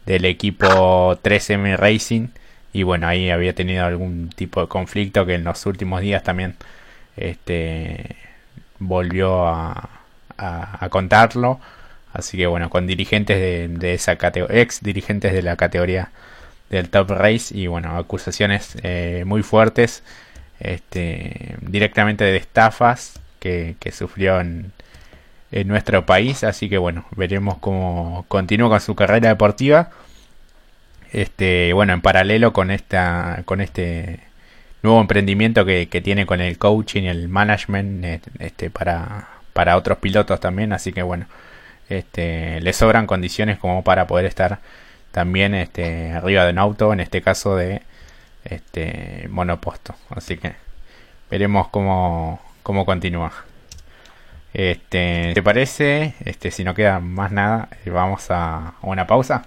del 0.07 0.25
equipo 0.25 1.19
3M 1.23 1.77
Racing. 1.77 2.29
Y 2.73 2.83
bueno 2.85 3.09
ahí 3.09 3.31
había 3.31 3.55
tenido 3.55 3.85
algún 3.85 4.31
tipo 4.31 4.61
de 4.63 4.69
conflicto 4.69 5.27
que 5.27 5.35
en 5.35 5.45
los 5.45 5.67
últimos 5.67 6.01
días 6.03 6.23
también 6.23 6.57
este 7.17 8.17
volvió 8.79 9.47
a, 9.49 9.91
a, 10.37 10.89
contarlo. 10.91 11.61
Así 12.13 12.37
que 12.39 12.47
bueno 12.47 12.71
con 12.71 12.87
dirigentes 12.87 13.39
de, 13.39 13.69
de 13.69 13.95
esa 13.95 14.17
categoría 14.17 14.63
ex 14.63 14.83
dirigentes 14.83 15.33
de 15.33 15.43
la 15.43 15.57
categoría 15.57 16.11
del 16.71 16.89
Top 16.91 17.11
Race 17.11 17.57
y 17.57 17.67
bueno 17.67 17.97
acusaciones 17.97 18.77
eh, 18.83 19.25
muy 19.27 19.43
fuertes 19.43 20.03
este, 20.61 21.57
directamente 21.61 22.25
de 22.25 22.37
estafas 22.37 23.21
que, 23.41 23.77
sufrió 23.93 24.41
en, 24.41 24.73
nuestro 25.67 26.05
país. 26.05 26.45
Así 26.45 26.69
que 26.69 26.79
bueno, 26.79 27.07
veremos 27.17 27.59
cómo 27.59 28.25
continúa 28.29 28.69
con 28.69 28.81
su 28.81 28.95
carrera 28.95 29.29
deportiva. 29.29 29.91
Este, 31.13 31.73
bueno, 31.73 31.93
en 31.93 32.03
paralelo 32.03 32.53
con 32.53 32.71
esta, 32.71 33.43
con 33.45 33.61
este 33.61 34.21
nuevo 34.83 35.01
emprendimiento 35.01 35.65
que, 35.65 35.87
tiene 36.03 36.27
con 36.27 36.41
el 36.41 36.59
coaching 36.59 37.05
el 37.05 37.29
management 37.29 38.05
este, 38.39 38.71
para, 38.71 39.29
para 39.53 39.77
otros 39.77 39.99
pilotos 39.99 40.41
también. 40.41 40.73
Así 40.73 40.93
que 40.93 41.03
bueno, 41.03 41.27
este, 41.89 42.61
le 42.61 42.73
sobran 42.73 43.07
condiciones 43.07 43.59
como 43.59 43.85
para 43.85 44.07
poder 44.07 44.27
estar 44.27 44.59
también 45.13 45.55
este, 45.55 46.13
arriba 46.13 46.45
de 46.45 46.51
un 46.51 46.59
auto, 46.59 46.93
en 46.93 47.01
este 47.01 47.23
caso 47.23 47.57
de 47.57 47.83
este 48.51 49.27
monoposto. 49.29 49.95
Así 50.11 50.37
que 50.37 50.57
veremos 51.31 51.69
cómo, 51.69 52.41
cómo 52.63 52.85
continúa. 52.85 53.33
Este, 54.53 55.33
¿Te 55.35 55.43
parece? 55.43 56.15
Este, 56.25 56.51
si 56.51 56.65
no 56.65 56.75
queda 56.75 56.99
más 56.99 57.31
nada, 57.31 57.69
eh, 57.85 57.91
vamos 57.91 58.31
a, 58.31 58.75
una 58.83 59.07
pausa. 59.07 59.45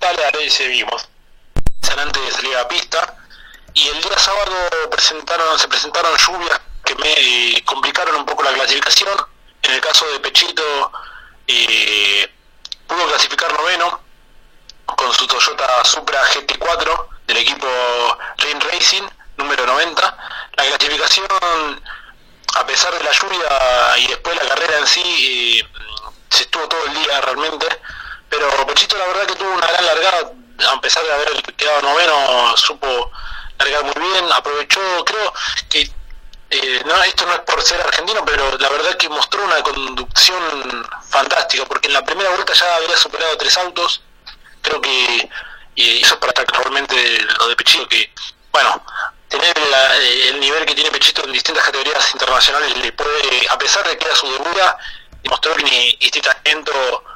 Dale, 0.00 0.22
dale, 0.22 0.48
seguimos. 0.48 1.08
Antes 1.98 2.24
de 2.24 2.30
salir 2.30 2.54
a 2.56 2.62
la 2.62 2.68
pista. 2.68 3.16
Y 3.74 3.88
el 3.88 4.00
día 4.00 4.18
sábado 4.18 4.54
presentaron, 4.90 5.58
se 5.58 5.68
presentaron 5.68 6.16
lluvias 6.16 6.60
que 6.84 6.94
me 6.94 7.12
eh, 7.12 7.62
complicaron 7.64 8.16
un 8.16 8.24
poco 8.24 8.42
la 8.42 8.52
clasificación. 8.52 9.10
En 9.62 9.72
el 9.72 9.80
caso 9.80 10.06
de 10.12 10.20
Pechito, 10.20 10.92
eh, 11.46 12.30
pudo 12.86 13.06
clasificar 13.06 13.52
noveno 13.52 14.00
con 14.86 15.12
su 15.12 15.26
Toyota 15.26 15.84
Supra 15.84 16.22
GT4 16.24 17.15
del 17.26 17.36
equipo 17.38 17.66
Rain 18.38 18.60
Racing, 18.60 19.02
número 19.36 19.66
90. 19.66 20.16
La 20.56 20.64
clasificación 20.64 21.82
a 22.56 22.66
pesar 22.66 22.92
de 22.96 23.04
la 23.04 23.12
lluvia 23.12 23.98
y 23.98 24.06
después 24.08 24.36
la 24.36 24.48
carrera 24.48 24.78
en 24.78 24.86
sí, 24.86 25.02
eh, 25.04 25.68
se 26.30 26.44
estuvo 26.44 26.66
todo 26.68 26.84
el 26.86 26.94
día 26.94 27.20
realmente. 27.20 27.66
Pero 28.28 28.66
Pechito 28.66 28.96
la 28.96 29.06
verdad 29.06 29.26
que 29.26 29.34
tuvo 29.36 29.52
una 29.52 29.66
gran 29.66 29.86
largada, 29.86 30.32
a 30.72 30.80
pesar 30.80 31.04
de 31.04 31.12
haber 31.12 31.42
quedado 31.54 31.82
noveno, 31.82 32.56
supo 32.56 33.10
largar 33.58 33.84
muy 33.84 34.08
bien, 34.08 34.32
aprovechó, 34.32 34.80
creo 35.04 35.32
que 35.68 35.90
eh, 36.50 36.82
no, 36.86 37.02
esto 37.02 37.26
no 37.26 37.34
es 37.34 37.40
por 37.40 37.60
ser 37.62 37.80
argentino, 37.80 38.24
pero 38.24 38.56
la 38.58 38.68
verdad 38.68 38.96
que 38.96 39.08
mostró 39.08 39.44
una 39.44 39.62
conducción 39.62 40.88
fantástica, 41.08 41.64
porque 41.66 41.88
en 41.88 41.94
la 41.94 42.04
primera 42.04 42.30
vuelta 42.30 42.52
ya 42.52 42.76
había 42.76 42.96
superado 42.96 43.36
tres 43.36 43.56
autos, 43.58 44.02
creo 44.62 44.80
que 44.80 45.28
y 45.76 46.02
eso 46.02 46.14
es 46.14 46.20
para 46.20 46.32
destacar 46.32 46.62
realmente 46.62 46.96
lo 47.38 47.48
de 47.48 47.56
Pechito, 47.56 47.86
que, 47.88 48.10
bueno, 48.50 48.82
tener 49.28 49.56
eh, 49.56 50.28
el 50.30 50.40
nivel 50.40 50.64
que 50.64 50.74
tiene 50.74 50.90
Pechito 50.90 51.24
en 51.24 51.32
distintas 51.32 51.64
categorías 51.64 52.12
internacionales 52.12 52.76
le 52.78 52.92
puede, 52.92 53.46
a 53.50 53.58
pesar 53.58 53.86
de 53.86 53.96
que 53.96 54.06
era 54.06 54.16
su 54.16 54.26
debut, 54.32 54.56
demostró 55.22 55.54
que 55.54 55.98
este 56.00 56.20
talento, 56.20 56.72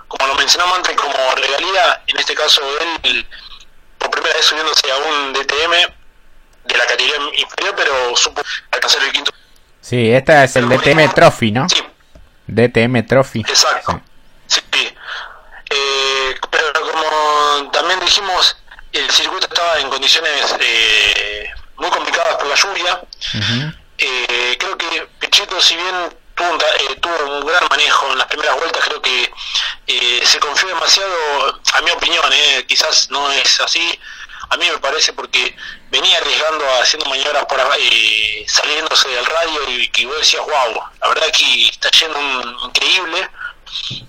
como 0.06 0.26
lo 0.26 0.34
mencionamos 0.34 0.76
antes, 0.76 0.94
como 0.94 1.14
regalía, 1.36 2.02
en 2.06 2.18
este 2.18 2.34
caso 2.34 2.60
él, 3.02 3.26
por 3.98 4.10
primera 4.10 4.34
vez 4.34 4.44
subiéndose 4.44 4.90
a 4.92 4.96
un 4.96 5.32
DTM 5.32 5.72
de 6.64 6.76
la 6.76 6.86
categoría 6.86 7.16
inferior, 7.38 7.74
pero 7.76 8.16
supo 8.16 8.42
alcanzar 8.70 9.02
el 9.02 9.12
quinto. 9.12 9.32
Sí, 9.80 10.10
esta 10.12 10.44
es 10.44 10.56
el 10.56 10.68
DTM 10.68 11.12
Trophy, 11.14 11.50
¿no? 11.50 11.68
Sí. 11.68 11.82
DTM 12.46 13.06
Trophy. 13.06 13.40
Exacto. 13.40 14.02
Sí. 14.46 14.60
Eh, 15.70 16.34
pero 16.50 16.72
como 16.72 17.70
también 17.70 18.00
dijimos, 18.00 18.56
el 18.92 19.10
circuito 19.10 19.46
estaba 19.46 19.78
en 19.78 19.88
condiciones 19.88 20.56
eh, 20.58 21.48
muy 21.76 21.90
complicadas 21.90 22.36
por 22.36 22.46
la 22.46 22.54
lluvia. 22.54 23.00
Eh, 23.98 24.56
creo 24.58 24.78
que 24.78 25.08
Pechito, 25.18 25.60
si 25.60 25.76
bien 25.76 26.16
tuvo 26.34 26.50
un, 26.50 26.60
eh, 26.60 26.96
tuvo 27.00 27.38
un 27.38 27.46
gran 27.46 27.66
manejo 27.68 28.10
en 28.12 28.18
las 28.18 28.26
primeras 28.26 28.56
vueltas, 28.56 28.84
creo 28.84 29.02
que 29.02 29.30
eh, 29.86 30.22
se 30.24 30.40
confió 30.40 30.68
demasiado, 30.68 31.60
a 31.74 31.80
mi 31.82 31.90
opinión, 31.90 32.24
quizás 32.66 33.10
no 33.10 33.30
es 33.32 33.60
así, 33.60 33.98
a 34.48 34.56
mí 34.56 34.68
me 34.70 34.78
parece 34.78 35.12
porque 35.12 35.54
venía 35.90 36.18
arriesgando, 36.18 36.64
haciendo 36.80 37.08
maniobras 37.08 37.44
por 37.46 37.60
saliéndose 38.46 39.08
del 39.08 39.26
radio 39.26 39.70
y 39.70 39.88
que 39.88 40.06
vos 40.06 40.18
decías, 40.18 40.42
wow, 40.44 40.82
la 41.00 41.08
verdad 41.08 41.30
que 41.30 41.68
está 41.68 41.90
yendo 41.90 42.20
increíble, 42.66 43.28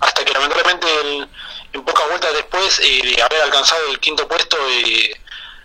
hasta 0.00 0.24
que 0.24 0.32
lamentablemente 0.32 1.28
en, 1.72 1.84
pocas 1.84 2.08
vueltas 2.08 2.32
después 2.34 2.78
de 2.78 3.22
haber 3.22 3.42
alcanzado 3.42 3.86
el 3.88 4.00
quinto 4.00 4.26
puesto, 4.28 4.56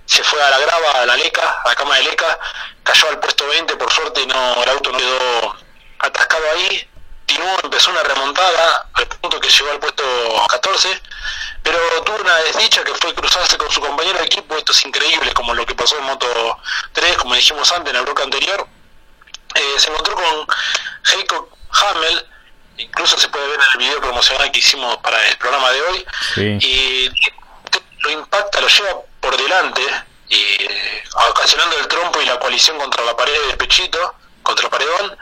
se 0.05 0.23
fue 0.23 0.41
a 0.41 0.49
la 0.49 0.59
grava, 0.59 0.91
a 1.01 1.05
la 1.05 1.17
leca, 1.17 1.61
a 1.63 1.69
la 1.69 1.75
cama 1.75 1.97
de 1.97 2.03
leca, 2.03 2.39
cayó 2.83 3.09
al 3.09 3.19
puesto 3.19 3.47
20, 3.47 3.75
por 3.75 3.91
suerte 3.91 4.25
no 4.25 4.63
el 4.63 4.69
auto 4.69 4.91
no 4.91 4.97
quedó 4.97 5.57
atascado 5.99 6.43
ahí, 6.51 6.89
continuó, 7.27 7.57
empezó 7.63 7.91
una 7.91 8.03
remontada 8.03 8.89
al 8.93 9.07
punto 9.07 9.39
que 9.39 9.49
llegó 9.49 9.71
al 9.71 9.79
puesto 9.79 10.03
14, 10.49 11.01
pero 11.61 11.77
tuvo 12.03 12.17
una 12.17 12.35
desdicha 12.37 12.83
que 12.83 12.93
fue 12.95 13.13
cruzarse 13.13 13.57
con 13.57 13.69
su 13.69 13.81
compañero 13.81 14.19
de 14.19 14.25
equipo, 14.25 14.55
esto 14.57 14.71
es 14.71 14.85
increíble 14.85 15.33
como 15.33 15.53
lo 15.53 15.65
que 15.65 15.75
pasó 15.75 15.97
en 15.97 16.05
Moto 16.05 16.57
3, 16.93 17.17
como 17.17 17.35
dijimos 17.35 17.71
antes 17.73 17.93
en 17.93 17.99
el 17.99 18.05
bloque 18.05 18.23
anterior, 18.23 18.67
eh, 19.55 19.75
se 19.77 19.89
encontró 19.89 20.15
con 20.15 20.47
Heiko 21.11 21.49
Hamel, 21.71 22.27
incluso 22.77 23.17
se 23.17 23.27
puede 23.29 23.47
ver 23.47 23.59
en 23.59 23.65
el 23.73 23.87
video 23.87 24.01
promocional 24.01 24.51
que 24.51 24.59
hicimos 24.59 24.97
para 24.97 25.25
el 25.27 25.37
programa 25.37 25.71
de 25.71 25.81
hoy, 25.81 26.05
y 26.61 27.09
lo 28.01 28.11
impacta, 28.11 28.61
lo 28.61 28.67
lleva 28.67 29.01
por 29.19 29.35
delante, 29.37 29.81
eh, 30.29 31.03
ocasionando 31.29 31.77
el 31.79 31.87
trompo 31.87 32.21
y 32.21 32.25
la 32.25 32.39
coalición 32.39 32.77
contra 32.77 33.03
la 33.03 33.15
pared 33.15 33.33
del 33.47 33.57
pechito, 33.57 34.15
contra 34.43 34.65
el 34.65 34.71
paredón, 34.71 35.17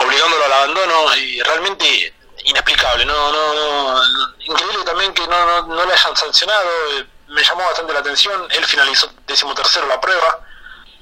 obligándolo 0.00 0.44
al 0.44 0.52
abandono, 0.52 1.16
y 1.16 1.40
realmente 1.42 2.14
inexplicable, 2.44 3.04
no, 3.04 3.32
no, 3.32 4.00
increíble 4.40 4.84
también 4.84 5.12
que 5.12 5.26
no, 5.26 5.66
no, 5.66 5.84
le 5.84 5.92
hayan 5.92 6.16
sancionado, 6.16 6.68
me 7.28 7.42
llamó 7.42 7.64
bastante 7.64 7.92
la 7.92 8.00
atención, 8.00 8.46
él 8.50 8.64
finalizó 8.64 9.10
decimotercero 9.26 9.86
la 9.86 10.00
prueba, 10.00 10.40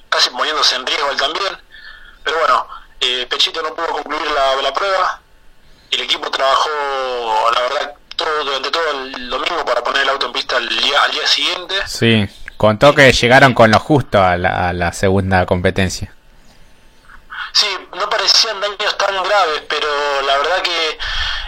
casi 0.09 0.31
poniéndose 0.31 0.75
en 0.75 0.87
riesgo 0.87 1.11
él 1.11 1.17
también, 1.17 1.59
pero 2.25 2.39
bueno, 2.39 2.69
eh, 3.01 3.27
Pechito 3.31 3.63
no 3.63 3.75
pudo 3.75 3.87
concluir 3.89 4.29
la, 4.33 4.57
la 4.57 4.73
prueba, 4.73 5.21
el 5.97 6.03
equipo 6.03 6.31
trabajó, 6.31 6.71
la 7.55 7.61
verdad, 7.63 7.95
todo, 8.15 8.45
durante 8.45 8.71
todo 8.71 8.91
el 8.91 9.31
domingo 9.31 9.65
para 9.65 9.83
poner 9.83 10.03
el 10.03 10.09
auto 10.11 10.27
en 10.27 10.33
pista 10.33 10.57
al 10.57 10.69
día, 10.69 11.03
al 11.03 11.11
día 11.11 11.27
siguiente. 11.27 11.75
Sí, 11.87 12.29
contó 12.57 12.95
que 12.95 13.13
llegaron 13.13 13.55
con 13.55 13.71
lo 13.71 13.79
justo 13.79 14.23
a 14.23 14.37
la, 14.37 14.69
a 14.69 14.73
la 14.73 14.93
segunda 14.93 15.47
competencia. 15.47 16.13
Sí, 17.53 17.67
no 17.95 18.11
parecían 18.11 18.61
daños 18.61 18.99
tan 18.99 19.23
graves, 19.23 19.63
pero 19.69 19.89
la 20.27 20.37
verdad 20.37 20.63
que 20.63 20.99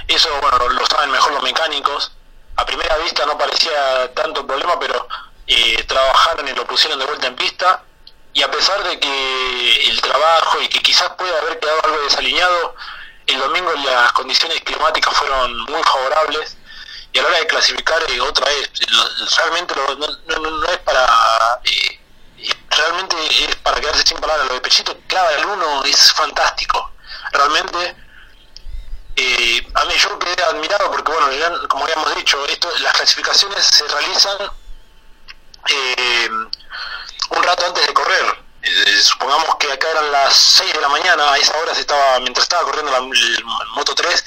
eso, 0.08 0.30
bueno, 0.40 0.70
lo 0.70 0.86
saben 0.86 1.10
mejor 1.10 1.32
los 1.32 1.42
mecánicos. 1.42 2.12
A 2.56 2.64
primera 2.64 2.96
vista 2.98 3.26
no 3.26 3.36
parecía 3.36 4.12
tanto 4.14 4.46
problema, 4.46 4.80
pero 4.80 5.06
eh, 5.46 5.84
trabajaron 5.86 6.48
y 6.48 6.52
lo 6.54 6.66
pusieron 6.66 6.98
de 6.98 7.04
vuelta 7.04 7.26
en 7.26 7.36
pista. 7.36 7.82
Y 8.32 8.42
a 8.42 8.50
pesar 8.50 8.82
de 8.84 8.98
que 8.98 9.90
el 9.90 10.00
trabajo 10.00 10.62
y 10.62 10.68
que 10.68 10.80
quizás 10.80 11.10
pueda 11.10 11.38
haber 11.40 11.58
quedado 11.58 11.84
algo 11.84 12.02
desalineado, 12.02 12.74
el 13.28 13.38
domingo 13.40 13.72
las 13.84 14.12
condiciones 14.12 14.60
climáticas 14.62 15.14
fueron 15.14 15.56
muy 15.64 15.82
favorables 15.82 16.56
y 17.12 17.18
a 17.18 17.22
la 17.22 17.28
hora 17.28 17.38
de 17.38 17.46
clasificar 17.46 18.02
eh, 18.10 18.20
otra 18.20 18.46
vez 18.46 18.70
realmente 19.36 19.74
no, 19.76 20.64
es 20.64 20.78
para 20.78 21.60
eh, 21.64 22.00
realmente 22.70 23.16
es 23.44 23.56
para 23.56 23.80
quedarse 23.80 24.02
sin 24.06 24.18
palabras. 24.18 24.48
Lo 24.48 24.54
de 24.54 24.60
Pechito 24.60 24.96
clava 25.06 25.32
el 25.32 25.44
uno 25.44 25.84
es 25.84 26.12
fantástico. 26.12 26.92
Realmente 27.32 27.96
eh, 29.16 29.68
a 29.74 29.84
mí 29.84 29.94
yo 29.94 30.18
quedé 30.18 30.42
admirado 30.44 30.90
porque 30.90 31.12
bueno 31.12 31.30
ya, 31.32 31.68
como 31.68 31.84
habíamos 31.84 32.14
dicho 32.16 32.42
esto 32.46 32.70
las 32.80 32.92
clasificaciones 32.94 33.64
se 33.66 33.86
realizan 33.88 34.50
un 37.30 37.42
rato 37.42 37.66
antes 37.66 37.86
de 37.86 37.92
correr 37.92 38.47
eh, 38.68 39.00
supongamos 39.02 39.56
que 39.56 39.72
acá 39.72 39.90
eran 39.90 40.12
las 40.12 40.34
6 40.34 40.72
de 40.74 40.80
la 40.80 40.88
mañana, 40.88 41.32
a 41.32 41.38
esa 41.38 41.56
hora 41.58 41.74
se 41.74 41.80
estaba, 41.80 42.20
mientras 42.20 42.44
estaba 42.44 42.64
corriendo 42.64 42.92
la, 42.92 42.98
el 42.98 43.44
Moto 43.74 43.94
3, 43.94 44.24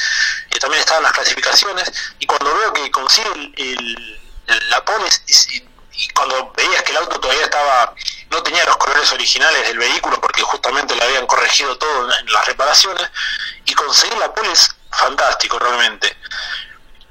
y 0.56 0.60
también 0.60 0.80
estaban 0.82 1.04
las 1.04 1.12
clasificaciones, 1.12 1.92
y 2.20 2.26
cuando 2.26 2.54
veo 2.54 2.74
que 2.74 2.92
consigue 2.92 3.54
el, 3.58 4.22
la 4.70 4.84
pones, 4.84 5.24
y, 5.28 5.68
cuando 6.14 6.52
veías 6.56 6.82
que 6.84 6.92
el 6.92 6.98
auto 6.98 7.20
todavía 7.20 7.44
estaba, 7.44 7.94
no 8.32 8.42
tenía 8.42 8.66
los 8.66 8.78
colores 8.78 9.12
originales 9.12 9.68
del 9.68 9.78
vehículo, 9.78 10.20
porque 10.20 10.42
justamente 10.42 10.96
le 10.96 11.04
habían 11.04 11.28
corregido 11.28 11.78
todo 11.78 12.12
en, 12.20 12.32
las 12.32 12.46
reparaciones, 12.48 13.10
y 13.66 13.74
conseguir 13.74 14.18
la 14.18 14.34
pole 14.34 14.52
es 14.52 14.70
fantástico 14.92 15.60
realmente. 15.60 16.18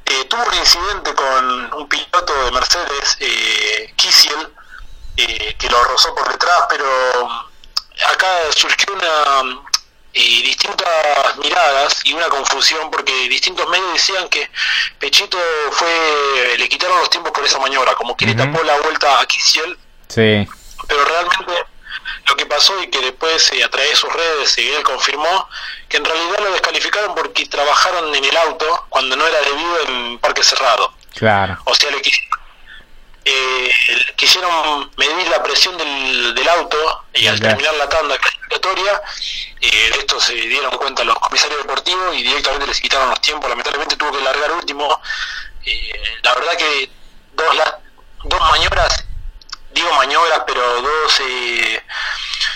Eh, 0.06 0.24
tuvo 0.24 0.42
un 0.42 0.54
incidente 0.54 1.14
con 1.14 1.74
un 1.74 1.88
piloto 1.88 2.44
de 2.44 2.50
Mercedes, 2.50 3.16
eh, 3.20 3.92
Kisiel, 3.96 4.52
eh, 5.22 5.56
que 5.58 5.68
lo 5.68 5.82
rozó 5.84 6.14
por 6.14 6.30
detrás, 6.30 6.62
pero 6.68 6.86
acá 8.12 8.28
surgió 8.50 8.94
una 8.94 9.62
y 10.12 10.42
distintas 10.42 11.36
miradas 11.38 12.00
y 12.04 12.12
una 12.12 12.26
confusión 12.26 12.90
porque 12.90 13.12
distintos 13.28 13.68
medios 13.68 13.92
decían 13.92 14.28
que 14.28 14.50
Pechito 14.98 15.38
fue 15.70 16.56
le 16.58 16.68
quitaron 16.68 16.98
los 16.98 17.10
tiempos 17.10 17.32
por 17.32 17.44
esa 17.44 17.60
maniobra 17.60 17.94
como 17.94 18.16
que 18.16 18.26
le 18.26 18.34
tapó 18.34 18.62
la 18.64 18.76
vuelta 18.80 19.20
a 19.20 19.26
Kisiel 19.26 19.78
sí. 20.08 20.48
pero 20.88 21.04
realmente 21.04 21.64
lo 22.26 22.36
que 22.36 22.46
pasó 22.46 22.80
y 22.82 22.88
que 22.88 22.98
después 23.00 23.52
eh, 23.52 23.62
a 23.62 23.70
través 23.70 23.90
de 23.90 23.96
sus 23.96 24.12
redes 24.12 24.58
eh, 24.58 24.76
él 24.76 24.82
confirmó 24.82 25.48
que 25.88 25.98
en 25.98 26.04
realidad 26.04 26.38
lo 26.40 26.52
descalificaron 26.52 27.14
porque 27.14 27.46
trabajaron 27.46 28.14
en 28.14 28.24
el 28.24 28.36
auto 28.36 28.86
cuando 28.88 29.16
no 29.16 29.26
era 29.26 29.40
debido 29.42 29.80
en 29.88 30.18
parque 30.18 30.42
cerrado. 30.42 30.92
Claro. 31.14 31.58
O 31.64 31.74
sea 31.74 31.90
le 31.90 32.00
quisieron 32.02 32.39
eh, 33.24 33.70
quisieron 34.16 34.90
medir 34.96 35.28
la 35.28 35.42
presión 35.42 35.76
del, 35.76 36.34
del 36.34 36.48
auto 36.48 37.04
y 37.14 37.26
al 37.26 37.38
terminar 37.38 37.74
la 37.74 37.88
tanda 37.88 38.16
clasificatoria, 38.18 39.02
eh, 39.60 39.90
de 39.92 39.98
esto 39.98 40.18
se 40.20 40.34
dieron 40.34 40.76
cuenta 40.78 41.04
los 41.04 41.18
comisarios 41.18 41.58
deportivos 41.62 42.14
y 42.16 42.22
directamente 42.22 42.66
les 42.66 42.80
quitaron 42.80 43.10
los 43.10 43.20
tiempos. 43.20 43.48
Lamentablemente 43.48 43.96
tuvo 43.96 44.12
que 44.12 44.22
largar 44.22 44.52
último. 44.52 45.00
Eh, 45.64 45.92
la 46.22 46.34
verdad 46.34 46.56
que 46.56 46.90
dos, 47.34 47.56
dos 48.24 48.40
maniobras, 48.40 49.04
digo 49.72 49.92
maniobras, 49.92 50.42
pero 50.46 50.82
dos 50.82 51.20
eh, 51.20 51.82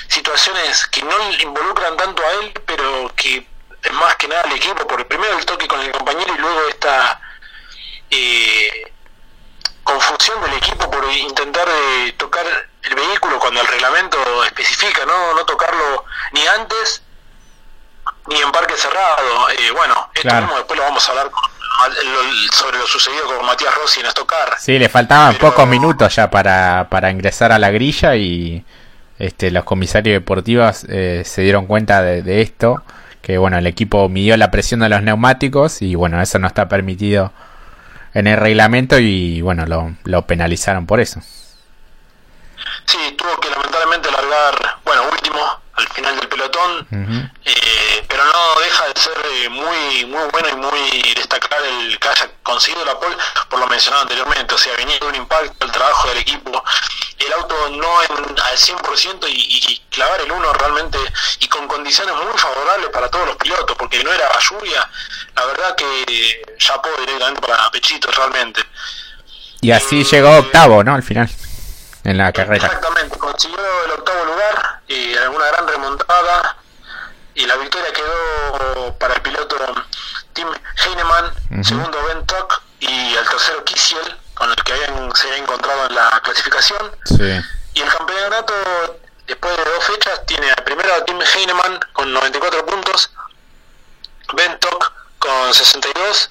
situaciones 0.09 0.87
que 0.87 1.03
no 1.03 1.31
involucran 1.41 1.97
tanto 1.97 2.23
a 2.23 2.33
él, 2.33 2.53
pero 2.65 3.13
que 3.15 3.47
es 3.83 3.93
más 3.93 4.17
que 4.17 4.29
nada 4.29 4.43
al 4.43 4.53
equipo, 4.53 4.87
por 4.87 5.07
primero 5.07 5.39
el 5.39 5.45
toque 5.45 5.69
con 5.69 5.81
el 5.81 5.93
compañero 5.93 6.35
y 6.35 6.39
luego 6.39 6.69
esta 6.69 7.21
eh, 8.11 8.94
confusión 9.85 10.41
del 10.43 10.55
equipo 10.55 10.91
por 10.91 11.05
intentar 11.13 11.69
eh, 11.69 12.13
tocar 12.17 12.45
el 12.83 12.95
vehículo 12.95 13.39
cuando 13.39 13.61
el 13.61 13.67
reglamento 13.67 14.19
especifica, 14.45 15.05
¿no? 15.07 15.35
No 15.35 15.45
tocarlo 15.45 16.05
ni 16.33 16.47
antes 16.47 17.03
ni 18.29 18.41
en 18.41 18.51
parque 18.53 18.75
cerrado. 18.77 19.49
Eh, 19.51 19.71
bueno, 19.71 20.11
esto 20.15 20.35
mismo 20.35 20.57
después 20.57 20.79
lo 20.79 20.85
vamos 20.85 21.07
a 21.09 21.13
hablar 21.13 21.31
sobre 22.53 22.79
lo 22.79 22.87
sucedido 22.87 23.27
con 23.27 23.45
Matías 23.47 23.75
Rossi 23.75 24.01
en 24.01 24.07
Estocar. 24.07 24.57
Sí, 24.59 24.79
le 24.79 24.89
faltaban 24.89 25.37
pocos 25.37 25.67
minutos 25.67 26.15
ya 26.15 26.31
para, 26.31 26.87
para 26.89 27.11
ingresar 27.11 27.53
a 27.53 27.59
la 27.59 27.71
grilla 27.71 28.17
y 28.17 28.65
este, 29.19 29.51
los 29.51 29.65
comisarios 29.65 30.15
deportivos 30.15 30.87
eh, 30.89 31.23
se 31.25 31.43
dieron 31.43 31.67
cuenta 31.67 32.03
de, 32.03 32.43
esto, 32.43 32.83
que 33.23 33.39
bueno, 33.39 33.59
el 33.59 33.67
equipo 33.67 34.09
midió 34.09 34.37
la 34.37 34.51
presión 34.51 34.81
de 34.81 34.89
los 34.89 35.03
neumáticos 35.03 35.83
y 35.83 35.95
bueno, 35.95 36.21
eso 36.21 36.39
no 36.39 36.47
está 36.47 36.69
permitido 36.69 37.33
en 38.15 38.27
el 38.27 38.37
reglamento 38.39 38.99
y 38.99 39.41
bueno, 39.43 39.67
lo, 39.67 39.95
lo 40.05 40.27
penalizaron 40.27 40.87
por 40.87 41.01
eso. 41.01 41.21
Sí, 42.87 42.99
tuvo 43.19 43.39
que 43.41 43.51
lamentablemente 43.51 44.11
largar, 44.11 44.79
bueno, 44.85 45.03
último, 45.11 45.41
al 45.75 45.89
final 45.89 46.17
del 46.17 46.29
pelotón, 46.29 46.87
eh, 47.45 48.05
pero 48.09 48.25
no 48.25 48.61
deja 48.61 48.85
de 48.87 49.01
ser 49.01 49.17
eh, 49.25 49.49
muy 49.49 50.05
muy 50.07 50.23
bueno 50.31 50.49
y 50.49 50.57
muy 50.57 51.13
destacar 51.15 51.59
el 51.65 51.99
que 51.99 52.09
haya 52.09 52.31
conseguido 52.43 52.85
la 52.85 52.99
pole 52.99 53.17
por 53.49 53.59
lo 53.59 53.67
mencionado 53.67 54.03
anteriormente, 54.03 54.55
o 54.55 54.59
sea, 54.59 54.77
venía 54.77 54.99
de 55.01 55.07
un 55.07 55.15
impacto 55.17 55.67
el 55.67 55.73
trabajo 55.73 56.09
del 56.09 56.19
equipo, 56.19 56.63
el 57.19 57.33
auto 57.35 57.69
no 57.71 58.03
en, 58.03 58.41
al 58.41 58.57
100% 58.57 59.29
y, 59.29 59.33
y 59.33 59.83
clavar 59.91 60.21
el 60.21 60.33
uno 60.33 60.53
realmente 60.53 60.99
y 61.41 61.49
con 61.49 61.67
condiciones 61.69 62.15
muy 62.15 62.39
favorables 62.39 62.91
para 62.91 63.09
todos 63.11 63.27
los 63.27 63.37
pilotos, 63.37 63.77
porque 63.77 64.03
no 64.03 64.13
era 64.13 64.29
lluvia, 64.39 64.89
la 65.37 65.45
verdad 65.47 65.75
que 65.77 66.43
ya 66.59 66.81
puedo 66.83 66.97
directamente 66.99 67.41
para 67.41 67.71
Pechito 67.71 68.11
realmente. 68.11 68.63
Y 69.61 69.71
así 69.71 70.05
llegó 70.05 70.39
octavo, 70.39 70.85
¿no? 70.85 70.95
Al 70.95 71.03
final 71.03 71.29
en 72.05 72.19
la 72.19 72.33
carrera. 72.33 72.67
Exactamente, 72.67 73.19
consiguió 73.19 73.85
el 73.87 73.91
octavo 73.93 74.25
lugar 74.27 74.81
y 74.89 75.15
una 75.17 75.47
gran 75.47 75.67
remontada 75.67 76.57
y 77.35 77.47
la 77.47 77.57
victoria 77.57 77.93
quedó 77.93 78.95
para 78.99 79.15
el 79.15 79.23
piloto 79.23 79.57
Tim 80.35 80.49
Heinemann, 80.85 81.65
segundo 81.65 81.99
Ben 82.07 82.25
Tock 82.27 82.63
y 82.81 83.15
el 83.15 83.27
tercero 83.29 83.65
Kisiel, 83.65 84.17
con 84.35 84.51
el 84.51 84.57
que 84.57 84.73
habían, 84.73 85.15
se 85.15 85.29
había 85.29 85.39
encontrado 85.39 85.87
en 85.87 85.95
la 85.95 86.21
clasificación. 86.23 86.91
Y 87.75 87.81
el 87.81 87.89
campeonato, 87.89 88.55
después 89.27 89.57
de 89.57 89.65
dos 89.65 89.85
fechas, 89.85 90.27
tiene 90.27 90.51
al 90.51 90.65
primero 90.65 90.95
a 90.95 91.05
Tim 91.05 91.21
Heinemann 91.21 91.81
con 91.93 92.13
94 92.13 92.67
puntos, 92.67 93.11
Ben 94.35 94.59
Tock 94.59 94.93
con 95.19 95.55
62 95.55 96.31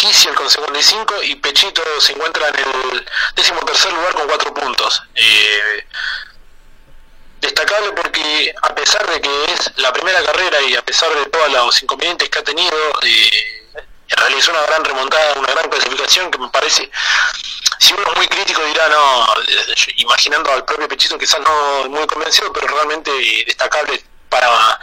Kisiel 0.00 0.34
con 0.34 0.48
55 0.48 1.22
y 1.24 1.34
Pechito 1.36 1.82
se 2.00 2.12
encuentra 2.12 2.48
en 2.48 2.54
el 2.56 3.06
décimo 3.36 3.60
tercer 3.66 3.92
lugar 3.92 4.14
con 4.14 4.26
4 4.28 4.54
puntos. 4.54 5.02
Eh, 5.14 5.86
destacable 7.38 7.92
porque 7.92 8.54
a 8.62 8.74
pesar 8.74 9.06
de 9.10 9.20
que 9.20 9.44
es 9.52 9.70
la 9.76 9.92
primera 9.92 10.22
carrera 10.22 10.62
y 10.62 10.74
a 10.74 10.82
pesar 10.82 11.14
de 11.14 11.26
todos 11.26 11.52
los 11.52 11.82
inconvenientes 11.82 12.30
que 12.30 12.38
ha 12.38 12.42
tenido, 12.42 12.78
eh, 13.02 13.59
realizó 14.16 14.50
una 14.50 14.62
gran 14.62 14.84
remontada, 14.84 15.34
una 15.34 15.52
gran 15.52 15.68
clasificación 15.68 16.30
que 16.30 16.38
me 16.38 16.48
parece, 16.48 16.90
si 17.78 17.94
uno 17.94 18.02
es 18.10 18.16
muy 18.16 18.28
crítico 18.28 18.62
dirá, 18.64 18.88
no, 18.88 19.34
eh, 19.48 19.74
imaginando 19.96 20.52
al 20.52 20.64
propio 20.64 20.88
Pechito 20.88 21.18
quizás 21.18 21.40
no 21.40 21.88
muy 21.88 22.06
convencido, 22.06 22.52
pero 22.52 22.66
realmente 22.66 23.10
destacable 23.46 24.04
para 24.28 24.78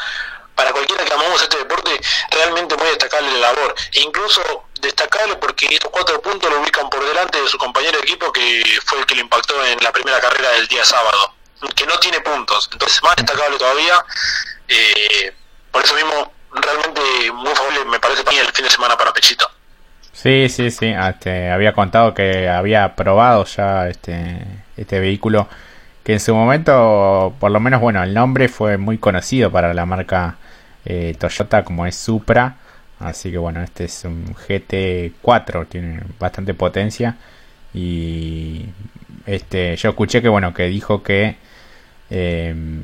para 0.57 0.71
cualquiera 0.71 1.05
que 1.05 1.13
amamos 1.13 1.39
este 1.39 1.59
deporte, 1.59 2.01
realmente 2.31 2.75
muy 2.75 2.87
destacable 2.87 3.31
la 3.33 3.53
labor. 3.53 3.75
E 3.93 4.01
incluso 4.01 4.41
destacable 4.81 5.35
porque 5.35 5.67
estos 5.67 5.91
cuatro 5.91 6.19
puntos 6.19 6.49
lo 6.49 6.59
ubican 6.59 6.89
por 6.89 7.05
delante 7.05 7.39
de 7.39 7.47
su 7.47 7.59
compañero 7.59 7.99
de 7.99 8.03
equipo 8.03 8.31
que 8.33 8.63
fue 8.83 8.97
el 8.97 9.05
que 9.05 9.13
lo 9.13 9.21
impactó 9.21 9.63
en 9.63 9.77
la 9.83 9.91
primera 9.91 10.19
carrera 10.19 10.49
del 10.53 10.67
día 10.67 10.83
sábado, 10.83 11.35
que 11.75 11.85
no 11.85 11.99
tiene 11.99 12.21
puntos. 12.21 12.69
Entonces, 12.73 13.03
más 13.03 13.15
destacable 13.15 13.59
todavía. 13.59 14.03
Eh, 14.67 15.35
por 15.71 15.85
eso 15.85 15.93
mismo, 15.93 16.33
realmente 16.61 17.01
muy 17.33 17.53
favorable 17.55 17.85
me 17.91 17.99
parece 17.99 18.23
para 18.23 18.35
mí 18.35 18.41
el 18.41 18.53
fin 18.53 18.65
de 18.65 18.71
semana 18.71 18.97
para 18.97 19.13
Pechito. 19.13 19.49
Sí, 20.11 20.49
sí, 20.49 20.71
sí. 20.71 20.87
Este, 20.87 21.51
había 21.51 21.73
contado 21.73 22.13
que 22.13 22.49
había 22.49 22.95
probado 22.95 23.45
ya 23.45 23.87
este, 23.87 24.41
este 24.75 24.99
vehículo 24.99 25.47
que 26.03 26.13
en 26.13 26.19
su 26.21 26.33
momento, 26.33 27.35
por 27.39 27.51
lo 27.51 27.59
menos, 27.59 27.81
bueno, 27.81 28.01
el 28.01 28.13
nombre 28.13 28.47
fue 28.47 28.77
muy 28.77 28.97
conocido 28.97 29.51
para 29.51 29.73
la 29.73 29.85
marca 29.85 30.37
eh, 30.85 31.15
Toyota 31.19 31.63
como 31.65 31.85
es 31.85 31.95
Supra. 31.97 32.55
Así 32.99 33.29
que 33.29 33.37
bueno, 33.37 33.61
este 33.61 33.85
es 33.85 34.05
un 34.05 34.33
GT4, 34.33 35.67
tiene 35.67 36.01
bastante 36.17 36.53
potencia. 36.53 37.17
Y 37.73 38.67
este, 39.25 39.75
yo 39.75 39.89
escuché 39.89 40.21
que 40.21 40.29
bueno, 40.29 40.53
que 40.53 40.63
dijo 40.67 41.03
que 41.03 41.35
em, 42.09 42.81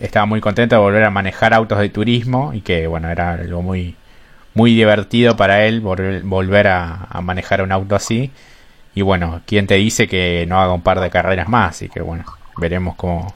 estaba 0.00 0.26
muy 0.26 0.40
contento 0.40 0.74
de 0.74 0.80
volver 0.80 1.04
a 1.04 1.10
manejar 1.10 1.54
autos 1.54 1.78
de 1.78 1.90
turismo 1.90 2.52
y 2.54 2.62
que 2.62 2.86
bueno, 2.86 3.10
era 3.10 3.32
algo 3.32 3.62
muy, 3.62 3.96
muy 4.54 4.74
divertido 4.74 5.36
para 5.36 5.66
él 5.66 5.80
volver, 5.80 6.66
a, 6.66 7.06
a, 7.10 7.20
manejar 7.20 7.62
un 7.62 7.70
auto 7.70 7.94
así. 7.94 8.32
Y 8.94 9.02
bueno, 9.02 9.42
¿quién 9.46 9.66
te 9.66 9.74
dice 9.74 10.08
que 10.08 10.46
no 10.48 10.60
haga 10.60 10.72
un 10.72 10.82
par 10.82 11.00
de 11.00 11.10
carreras 11.10 11.48
más? 11.48 11.76
Así 11.76 11.88
que 11.88 12.00
bueno, 12.00 12.24
veremos 12.56 12.96
cómo 12.96 13.34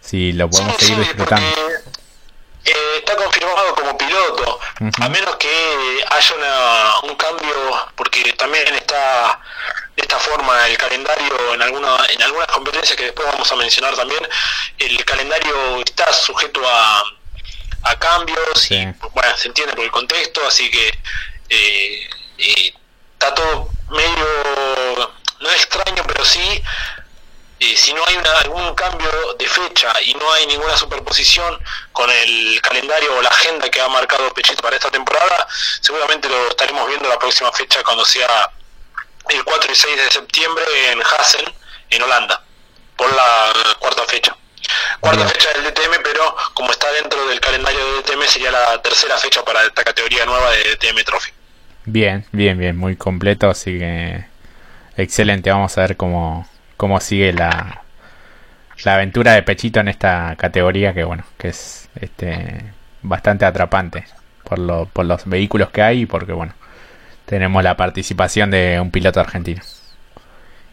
si 0.00 0.32
lo 0.32 0.48
podemos 0.48 0.76
seguir 0.76 0.98
disfrutando. 0.98 1.46
Eh, 2.64 2.72
está 2.98 3.16
confirmado 3.16 3.74
como 3.74 3.98
piloto, 3.98 4.58
a 5.00 5.08
menos 5.08 5.36
que 5.36 5.48
haya 6.10 6.34
un 7.02 7.14
cambio, 7.16 7.54
porque 7.94 8.32
también 8.38 8.66
está 8.74 9.40
de 9.96 10.02
esta 10.02 10.18
forma 10.18 10.68
el 10.68 10.76
calendario 10.76 11.54
en, 11.54 11.62
alguna, 11.62 11.96
en 12.10 12.22
algunas 12.22 12.46
competencias 12.48 12.96
que 12.96 13.04
después 13.04 13.26
vamos 13.32 13.50
a 13.50 13.56
mencionar 13.56 13.96
también, 13.96 14.20
el 14.78 15.04
calendario 15.04 15.80
está 15.80 16.12
sujeto 16.12 16.60
a, 16.68 17.02
a 17.82 17.98
cambios 17.98 18.70
y 18.70 18.84
bueno, 19.14 19.36
se 19.36 19.48
entiende 19.48 19.74
por 19.74 19.84
el 19.84 19.90
contexto, 19.90 20.46
así 20.46 20.70
que 20.70 20.98
eh, 21.48 22.08
está 23.14 23.34
todo 23.34 23.70
medio, 23.90 25.14
no 25.40 25.50
extraño, 25.50 26.02
pero 26.06 26.24
sí 26.24 26.62
eh, 27.58 27.74
si 27.74 27.94
no 27.94 28.04
hay 28.06 28.16
algún 28.42 28.74
cambio 28.74 29.08
de 29.38 29.48
fecha 29.48 29.90
y 30.02 30.12
no 30.14 30.30
hay 30.30 30.46
ninguna 30.46 30.76
superposición 30.76 31.58
con 31.92 32.10
el 32.10 32.60
calendario 32.60 33.16
o 33.16 33.22
la 33.22 33.30
agenda 33.30 33.70
que 33.70 33.80
ha 33.80 33.88
marcado 33.88 34.28
Pechito 34.34 34.62
para 34.62 34.76
esta 34.76 34.90
temporada, 34.90 35.48
seguramente 35.80 36.28
lo 36.28 36.48
estaremos 36.48 36.86
viendo 36.86 37.08
la 37.08 37.18
próxima 37.18 37.50
fecha 37.52 37.82
cuando 37.82 38.04
sea 38.04 38.50
el 39.30 39.44
4 39.44 39.72
y 39.72 39.74
6 39.74 39.96
de 39.96 40.10
septiembre 40.10 40.64
en 40.92 41.00
Hassen, 41.00 41.44
en 41.90 42.02
Holanda, 42.02 42.42
por 42.96 43.12
la 43.14 43.52
cuarta 43.78 44.04
fecha. 44.06 44.36
Cuarta 45.00 45.26
fecha 45.28 45.48
del 45.54 45.64
DTM, 45.64 46.02
pero 46.02 46.34
como 46.54 46.70
está 46.70 46.90
dentro 46.92 47.26
del 47.26 47.40
calendario 47.40 47.78
del 47.92 48.02
DTM, 48.02 48.22
sería 48.26 48.50
la 48.50 48.80
tercera 48.82 49.16
fecha 49.18 49.44
para 49.44 49.62
esta 49.64 49.84
categoría 49.84 50.26
nueva 50.26 50.50
de 50.50 50.76
DTM 50.76 51.04
Trophy. 51.04 51.30
Bien, 51.84 52.26
bien, 52.32 52.58
bien, 52.58 52.76
muy 52.76 52.96
completo, 52.96 53.48
así 53.48 53.78
que 53.78 54.24
excelente. 54.96 55.50
Vamos 55.50 55.76
a 55.78 55.82
ver 55.82 55.96
cómo, 55.96 56.48
cómo 56.76 57.00
sigue 57.00 57.32
la, 57.32 57.82
la 58.84 58.94
aventura 58.94 59.32
de 59.32 59.42
Pechito 59.42 59.80
en 59.80 59.88
esta 59.88 60.34
categoría 60.36 60.92
que 60.94 61.04
bueno, 61.04 61.24
que 61.38 61.48
es 61.48 61.88
este 62.00 62.72
bastante 63.02 63.44
atrapante 63.44 64.04
por, 64.44 64.58
lo, 64.58 64.86
por 64.86 65.06
los 65.06 65.26
vehículos 65.26 65.70
que 65.70 65.82
hay 65.82 66.02
y 66.02 66.06
porque 66.06 66.32
bueno, 66.32 66.54
tenemos 67.26 67.62
la 67.62 67.76
participación 67.76 68.50
de 68.50 68.78
un 68.80 68.90
piloto 68.90 69.20
argentino. 69.20 69.62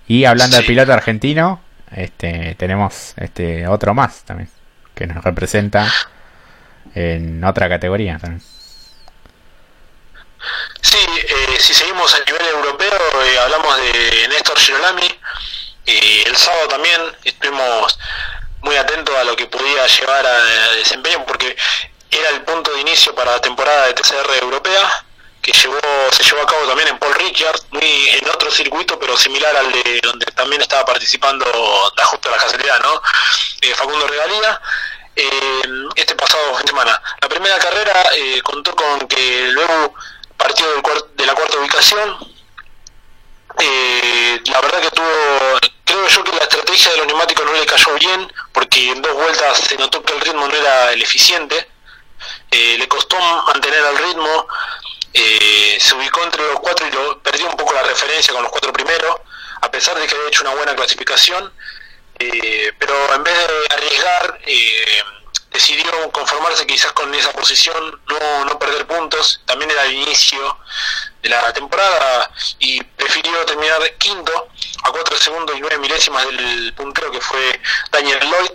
Y 0.07 0.25
hablando 0.25 0.57
de 0.57 0.63
piloto 0.63 0.93
argentino, 0.93 1.61
este 1.91 2.55
tenemos 2.55 3.13
este 3.17 3.67
otro 3.67 3.93
más 3.93 4.23
también 4.23 4.49
que 4.95 5.07
nos 5.07 5.23
representa 5.23 5.91
en 6.95 7.43
otra 7.43 7.67
categoría 7.67 8.17
también. 8.19 8.41
Sí, 10.81 10.97
eh, 10.97 11.57
si 11.59 11.73
seguimos 11.73 12.13
a 12.13 12.19
nivel 12.19 12.45
europeo, 12.47 12.91
eh, 13.25 13.39
hablamos 13.39 13.77
de 13.77 14.27
Néstor 14.27 14.59
Girolami, 14.59 15.07
y 15.85 16.27
el 16.27 16.35
sábado 16.35 16.67
también 16.67 17.01
estuvimos 17.23 17.97
muy 18.61 18.75
atentos 18.75 19.15
a 19.15 19.23
lo 19.23 19.35
que 19.35 19.45
podía 19.47 19.87
llevar 19.87 20.25
a 20.25 20.71
desempeño 20.75 21.25
porque 21.25 21.55
era 22.11 22.29
el 22.29 22.41
punto 22.41 22.73
de 22.73 22.81
inicio 22.81 23.15
para 23.15 23.31
la 23.31 23.41
temporada 23.41 23.87
de 23.87 23.93
TCR 23.93 24.43
europea 24.43 25.05
que 25.43 25.51
llevó, 25.51 25.77
se 26.11 26.23
llevó 26.23 26.41
a 26.41 26.45
cabo 26.45 26.65
también 26.65 26.87
en 26.87 26.97
Paul 26.97 27.13
Richards, 27.15 27.67
muy 27.71 28.09
en 28.09 28.29
otro 28.29 28.49
circuito, 28.49 28.97
pero 28.97 29.17
similar 29.17 29.53
al 29.57 29.71
de 29.73 29.99
donde 30.01 30.25
también 30.27 30.61
estaba 30.61 30.85
participando 30.85 31.45
de 31.45 32.03
justo 32.03 32.29
la 32.31 32.37
casualidad, 32.37 32.79
¿no? 32.81 33.01
Eh, 33.59 33.75
Facundo 33.75 34.07
Regalía, 34.07 34.61
eh, 35.17 35.61
este 35.95 36.15
pasado 36.15 36.55
fin 36.55 36.65
de 36.65 36.69
semana. 36.69 37.01
La 37.21 37.27
primera 37.27 37.59
carrera 37.59 38.03
eh, 38.15 38.41
contó 38.41 38.73
con 38.73 39.05
que 39.05 39.49
luego 39.51 39.93
partió 40.37 40.65
de 41.13 41.25
la 41.25 41.35
cuarta 41.35 41.57
ubicación, 41.57 42.33
la 44.45 44.61
verdad 44.61 44.81
que 44.81 44.91
tuvo, 44.91 45.59
creo 45.83 46.07
yo 46.07 46.23
que 46.23 46.31
la 46.31 46.43
estrategia 46.43 46.91
de 46.91 46.97
los 46.97 47.07
neumáticos 47.07 47.45
no 47.45 47.53
le 47.53 47.65
cayó 47.65 47.93
bien, 47.95 48.33
porque 48.53 48.91
en 48.91 49.01
dos 49.01 49.13
vueltas 49.13 49.57
se 49.57 49.77
notó 49.77 50.01
que 50.03 50.13
el 50.13 50.21
ritmo 50.21 50.47
no 50.47 50.55
era 50.55 50.93
el 50.93 51.01
eficiente. 51.01 51.69
Le 52.51 52.87
costó 52.87 53.19
mantener 53.19 53.83
el 53.83 53.97
ritmo, 53.97 54.47
eh, 55.13 55.77
se 55.79 55.95
ubicó 55.95 56.23
entre 56.23 56.43
los 56.43 56.59
cuatro 56.59 56.87
y 56.87 56.91
lo, 56.91 57.21
perdió 57.21 57.47
un 57.47 57.55
poco 57.55 57.73
la 57.73 57.83
referencia 57.83 58.33
con 58.33 58.43
los 58.43 58.51
cuatro 58.51 58.73
primeros, 58.73 59.15
a 59.61 59.71
pesar 59.71 59.97
de 59.99 60.07
que 60.07 60.15
había 60.15 60.27
hecho 60.27 60.41
una 60.41 60.55
buena 60.55 60.75
clasificación. 60.75 61.53
Eh, 62.19 62.71
pero 62.77 63.13
en 63.13 63.23
vez 63.23 63.33
de 63.35 63.75
arriesgar, 63.75 64.39
decidió 65.53 66.11
conformarse 66.11 66.65
quizás 66.65 66.91
con 66.93 67.13
esa 67.13 67.31
posición, 67.31 68.01
no, 68.07 68.45
no 68.45 68.59
perder 68.59 68.85
puntos. 68.87 69.41
También 69.45 69.71
era 69.71 69.85
el 69.85 69.93
inicio 69.93 70.57
de 71.21 71.29
la 71.29 71.53
temporada 71.53 72.31
y 72.59 72.83
prefirió 72.83 73.45
terminar 73.45 73.79
quinto 73.97 74.49
a 74.83 74.91
4 74.91 75.17
segundos 75.17 75.55
y 75.55 75.61
9 75.61 75.77
milésimas 75.77 76.25
del 76.25 76.73
puntero 76.73 77.11
que 77.11 77.21
fue 77.21 77.61
Daniel 77.91 78.19
Lloyd. 78.19 78.51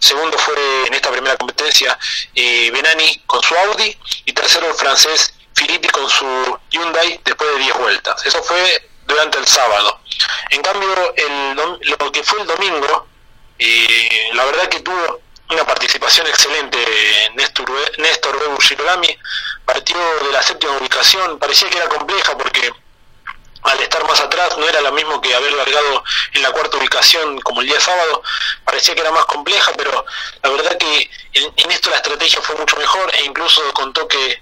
Segundo 0.00 0.38
fue 0.38 0.54
en 0.86 0.94
esta 0.94 1.10
primera 1.10 1.36
competencia 1.36 1.98
eh, 2.34 2.70
Benani 2.70 3.22
con 3.26 3.42
su 3.42 3.54
Audi 3.54 3.96
y 4.24 4.32
tercero 4.32 4.68
el 4.68 4.74
francés 4.74 5.34
Filippi 5.58 5.88
con 5.88 6.08
su 6.08 6.58
Hyundai 6.70 7.20
después 7.24 7.50
de 7.52 7.58
10 7.58 7.78
vueltas. 7.78 8.24
Eso 8.24 8.42
fue 8.42 8.90
durante 9.06 9.38
el 9.38 9.46
sábado. 9.46 10.00
En 10.50 10.62
cambio, 10.62 10.88
el, 11.16 11.54
lo 11.82 12.12
que 12.12 12.22
fue 12.22 12.40
el 12.40 12.46
domingo, 12.46 13.08
eh, 13.58 14.30
la 14.34 14.44
verdad 14.44 14.68
que 14.68 14.80
tuvo 14.80 15.20
una 15.50 15.64
participación 15.64 16.26
excelente 16.26 16.78
Néstor, 17.34 17.70
Néstor 17.98 18.38
Bebu 18.38 18.60
Girolami, 18.60 19.18
partió 19.64 19.96
de 20.24 20.32
la 20.32 20.42
séptima 20.42 20.76
ubicación, 20.76 21.38
parecía 21.38 21.70
que 21.70 21.78
era 21.78 21.88
compleja 21.88 22.36
porque 22.36 22.72
al 23.62 23.80
estar 23.80 24.04
más 24.06 24.20
atrás 24.20 24.56
no 24.56 24.68
era 24.68 24.80
lo 24.80 24.92
mismo 24.92 25.20
que 25.20 25.34
haber 25.34 25.52
largado 25.52 26.04
en 26.34 26.42
la 26.42 26.52
cuarta 26.52 26.76
ubicación 26.76 27.40
como 27.40 27.60
el 27.60 27.66
día 27.66 27.80
sábado, 27.80 28.22
parecía 28.64 28.94
que 28.94 29.00
era 29.00 29.10
más 29.10 29.24
compleja, 29.24 29.72
pero 29.76 30.04
la 30.42 30.50
verdad 30.50 30.76
que 30.78 31.10
en, 31.32 31.70
esto 31.70 31.90
la 31.90 31.96
estrategia 31.96 32.40
fue 32.42 32.54
mucho 32.56 32.76
mejor 32.76 33.10
e 33.14 33.24
incluso 33.24 33.62
contó 33.72 34.06
que 34.06 34.40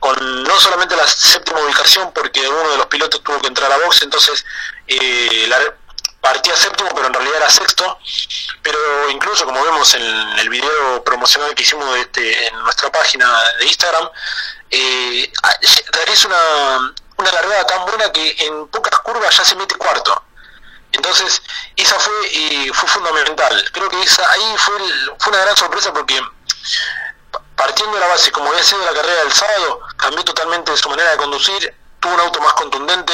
con 0.00 0.44
no 0.44 0.60
solamente 0.60 0.96
la 0.96 1.06
séptima 1.06 1.60
ubicación, 1.60 2.12
porque 2.12 2.46
uno 2.48 2.70
de 2.70 2.76
los 2.78 2.86
pilotos 2.86 3.22
tuvo 3.22 3.40
que 3.40 3.48
entrar 3.48 3.70
a 3.70 3.78
box, 3.78 4.02
entonces 4.02 4.44
eh, 4.86 5.46
la, 5.48 5.58
partía 6.20 6.56
séptimo, 6.56 6.90
pero 6.94 7.06
en 7.06 7.14
realidad 7.14 7.36
era 7.36 7.50
sexto. 7.50 7.98
Pero 8.62 9.10
incluso, 9.10 9.44
como 9.44 9.62
vemos 9.62 9.94
en 9.94 10.02
el 10.02 10.48
video 10.48 11.04
promocional 11.04 11.54
que 11.54 11.62
hicimos 11.62 11.96
este, 11.96 12.48
en 12.48 12.58
nuestra 12.60 12.90
página 12.90 13.26
de 13.58 13.66
Instagram, 13.66 14.08
eh, 14.70 15.32
realiza 15.92 16.28
una, 16.28 16.94
una 17.16 17.32
largada 17.32 17.66
tan 17.66 17.86
buena 17.86 18.12
que 18.12 18.36
en 18.40 18.68
pocas 18.68 18.98
curvas 19.00 19.36
ya 19.36 19.44
se 19.44 19.56
mete 19.56 19.74
cuarto. 19.76 20.24
Entonces, 20.92 21.42
esa 21.76 21.98
fue 21.98 22.14
eh, 22.32 22.70
fue 22.72 22.88
fundamental. 22.88 23.70
Creo 23.72 23.88
que 23.88 24.02
esa 24.02 24.30
ahí 24.30 24.54
fue, 24.56 24.74
fue 25.18 25.32
una 25.32 25.42
gran 25.42 25.56
sorpresa 25.56 25.92
porque 25.92 26.20
partiendo 27.58 27.94
de 27.94 28.00
la 28.00 28.06
base, 28.06 28.30
como 28.30 28.50
había 28.50 28.62
sido 28.62 28.84
la 28.84 28.92
carrera 28.92 29.20
del 29.24 29.32
sábado, 29.32 29.80
cambió 29.96 30.24
totalmente 30.24 30.74
su 30.76 30.88
manera 30.88 31.10
de 31.10 31.16
conducir, 31.16 31.74
tuvo 31.98 32.14
un 32.14 32.20
auto 32.20 32.40
más 32.40 32.54
contundente, 32.54 33.12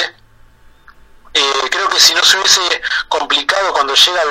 eh, 1.33 1.69
creo 1.71 1.89
que 1.89 1.99
si 1.99 2.15
no 2.15 2.23
se 2.23 2.37
hubiese 2.37 2.83
complicado 3.09 3.73
cuando 3.73 3.95
llega 3.95 4.23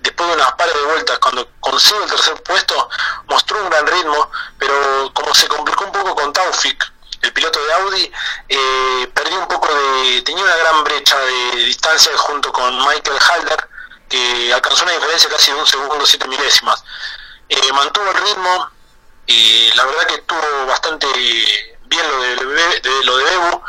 después 0.00 0.28
de 0.28 0.34
unas 0.34 0.52
pares 0.52 0.74
de 0.74 0.82
vueltas, 0.82 1.18
cuando 1.20 1.48
consigue 1.60 2.02
el 2.02 2.10
tercer 2.10 2.42
puesto, 2.42 2.90
mostró 3.28 3.62
un 3.62 3.70
gran 3.70 3.86
ritmo, 3.86 4.30
pero 4.58 5.10
como 5.14 5.32
se 5.32 5.46
complicó 5.46 5.84
un 5.84 5.92
poco 5.92 6.14
con 6.16 6.32
Taufik, 6.32 6.92
el 7.22 7.32
piloto 7.32 7.58
de 7.64 7.72
Audi, 7.74 8.12
eh, 8.48 9.10
perdió 9.14 9.38
un 9.38 9.48
poco 9.48 9.68
de, 9.72 10.22
tenía 10.22 10.44
una 10.44 10.56
gran 10.56 10.84
brecha 10.84 11.18
de 11.18 11.64
distancia 11.64 12.12
junto 12.18 12.52
con 12.52 12.76
Michael 12.78 13.18
Halder, 13.18 13.68
que 14.08 14.52
alcanzó 14.52 14.82
una 14.84 14.92
diferencia 14.92 15.30
casi 15.30 15.52
de 15.52 15.58
un 15.58 15.66
segundo, 15.66 16.04
siete 16.04 16.26
milésimas. 16.28 16.84
Eh, 17.48 17.72
mantuvo 17.72 18.10
el 18.10 18.16
ritmo, 18.16 18.70
y 19.26 19.70
la 19.72 19.84
verdad 19.84 20.06
que 20.06 20.14
estuvo 20.14 20.66
bastante 20.66 21.06
bien 21.84 22.10
lo 22.10 22.22
de, 22.22 23.04
lo 23.04 23.16
de 23.16 23.24
Bebu, 23.24 23.62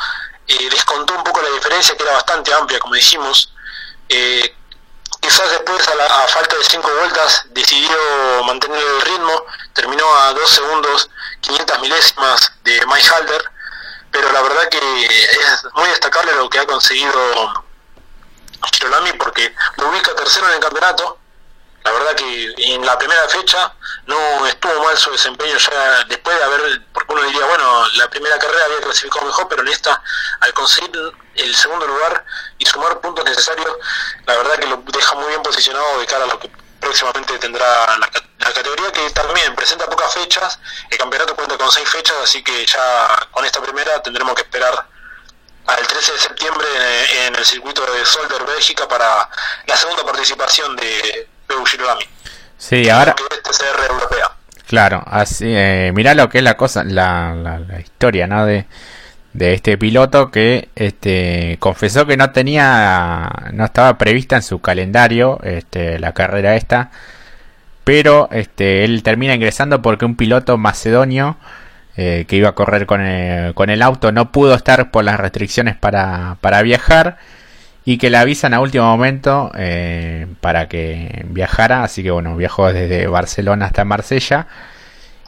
eh, 0.47 0.69
descontó 0.69 1.15
un 1.15 1.23
poco 1.23 1.41
la 1.41 1.49
diferencia, 1.49 1.95
que 1.95 2.03
era 2.03 2.13
bastante 2.13 2.53
amplia, 2.53 2.79
como 2.79 2.95
dijimos. 2.95 3.53
Eh, 4.09 4.55
quizás 5.19 5.49
después, 5.51 5.87
a, 5.87 5.95
la, 5.95 6.07
falta 6.27 6.55
de 6.55 6.63
cinco 6.63 6.89
vueltas, 6.99 7.45
decidió 7.49 7.97
mantener 8.45 8.81
el 8.81 9.01
ritmo, 9.01 9.45
terminó 9.73 10.05
a 10.19 10.33
dos 10.33 10.49
segundos, 10.49 11.09
500 11.41 11.79
milésimas 11.81 12.53
de 12.63 12.85
Mike 12.85 13.09
Halder, 13.09 13.51
pero 14.11 14.31
la 14.31 14.41
verdad 14.41 14.69
que 14.69 15.05
es 15.05 15.65
muy 15.73 15.89
destacable 15.89 16.33
lo 16.35 16.49
que 16.49 16.59
ha 16.59 16.65
conseguido 16.65 17.63
Girolami 18.73 19.13
porque 19.13 19.53
lo 19.77 19.89
ubica 19.89 20.15
tercero 20.15 20.47
en 20.47 20.53
el 20.53 20.59
campeonato, 20.59 21.19
la 21.87 21.93
verdad 21.93 22.15
que 22.15 22.53
en 22.57 22.85
la 22.85 22.97
primera 22.97 23.29
fecha 23.29 23.73
no 24.07 24.45
estuvo 24.45 24.83
mal 24.83 24.97
su 24.97 25.09
desempeño 25.09 25.55
ya 25.57 26.03
después 26.09 26.37
de 26.37 26.43
haber, 26.43 26.81
porque 26.91 27.13
uno 27.13 27.23
diría, 27.23 27.45
bueno, 27.45 27.87
la 27.95 28.09
primera 28.09 28.37
carrera 28.37 28.65
había 28.65 28.81
clasificado 28.81 29.25
mejor, 29.25 29.47
pero 29.47 29.61
en 29.61 29.69
esta, 29.69 30.03
al 30.41 30.53
conseguir 30.53 30.91
el 31.35 31.55
segundo 31.55 31.87
lugar 31.87 32.25
y 32.57 32.65
sumar 32.65 32.99
puntos 32.99 33.23
necesarios, 33.23 33.73
la 34.25 34.35
verdad 34.35 34.55
que 34.59 34.67
lo 34.67 34.83
deja 34.85 35.15
muy 35.15 35.29
bien 35.29 35.41
posicionado 35.41 35.99
de 35.99 36.05
cara 36.05 36.25
a 36.25 36.27
lo 36.27 36.37
que 36.37 36.51
próximamente 36.81 37.39
tendrá 37.39 37.97
la, 37.97 38.09
categoría 38.53 38.91
que 38.91 39.09
también 39.11 39.55
presenta 39.55 39.85
pocas 39.85 40.13
fechas, 40.13 40.59
el 40.89 40.97
campeonato 40.97 41.35
cuenta 41.35 41.57
con 41.57 41.71
seis 41.71 41.87
fechas, 41.87 42.17
así 42.21 42.43
que 42.43 42.65
ya 42.65 43.27
con 43.31 43.45
esta 43.45 43.61
primera 43.61 44.01
tendremos 44.01 44.35
que 44.35 44.41
esperar 44.41 44.87
al 45.67 45.87
13 45.87 46.11
de 46.11 46.19
septiembre 46.19 46.67
en, 47.27 47.35
el 47.35 47.45
circuito 47.45 47.85
de 47.85 48.05
Solder, 48.05 48.43
Bélgica, 48.45 48.87
para 48.87 49.29
la 49.65 49.77
segunda 49.77 50.03
participación 50.03 50.75
de 50.75 51.29
Sí, 52.57 52.89
ahora. 52.89 53.15
Claro, 54.67 55.03
así, 55.05 55.45
eh, 55.47 55.91
mira 55.95 56.13
lo 56.13 56.29
que 56.29 56.39
es 56.39 56.43
la 56.43 56.57
cosa, 56.57 56.83
la, 56.83 57.33
la, 57.35 57.79
historia, 57.79 58.27
¿no? 58.27 58.45
De, 58.45 58.65
de 59.33 59.53
este 59.53 59.77
piloto 59.77 60.31
que 60.31 60.69
este 60.75 61.57
confesó 61.59 62.05
que 62.05 62.17
no 62.17 62.31
tenía 62.31 63.29
no 63.53 63.65
estaba 63.65 63.97
prevista 63.97 64.35
en 64.35 64.41
su 64.41 64.61
calendario 64.61 65.39
este 65.43 65.99
la 65.99 66.13
carrera 66.13 66.55
esta 66.55 66.89
pero 67.83 68.29
este 68.31 68.83
él 68.83 69.03
termina 69.03 69.35
ingresando 69.35 69.81
porque 69.83 70.05
un 70.05 70.15
piloto 70.15 70.57
macedonio 70.57 71.37
eh, 71.97 72.25
que 72.27 72.35
iba 72.35 72.49
a 72.49 72.55
correr 72.55 72.85
con 72.85 73.01
el, 73.01 73.53
con 73.53 73.69
el 73.69 73.81
auto 73.81 74.11
no 74.11 74.31
pudo 74.31 74.55
estar 74.55 74.91
por 74.91 75.03
las 75.03 75.19
restricciones 75.19 75.75
para, 75.75 76.37
para 76.41 76.61
viajar 76.61 77.17
y 77.87 77.97
que 77.97 78.09
le 78.09 78.17
avisan 78.17 78.53
a 78.53 78.59
último 78.59 78.83
momento 78.83 79.49
eh, 79.55 80.27
para 80.41 80.67
que 80.67 81.25
viajara, 81.29 81.85
así 81.85 82.03
que 82.03 82.11
bueno, 82.11 82.35
viajó 82.35 82.73
desde 82.73 83.07
Barcelona 83.07 83.67
hasta 83.67 83.85
Marsella. 83.85 84.47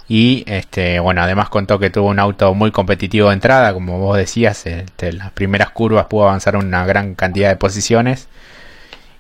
Y 0.10 0.44
este 0.46 1.00
bueno, 1.00 1.22
además 1.22 1.48
contó 1.48 1.80
que 1.80 1.90
tuvo 1.90 2.10
un 2.10 2.20
auto 2.20 2.54
muy 2.56 2.72
competitivo 2.72 3.30
de 3.30 3.36
entrada, 3.36 3.74
como 3.74 4.00
vos 4.00 4.18
decías, 4.18 4.66
este, 4.66 5.14
las 5.14 5.32
primeras 5.32 5.70
curvas 5.70 6.08
pudo 6.08 6.24
avanzar 6.24 6.58
una 6.58 6.86
gran 6.86 7.16
cantidad 7.16 7.48
de 7.48 7.56
posiciones. 7.56 8.28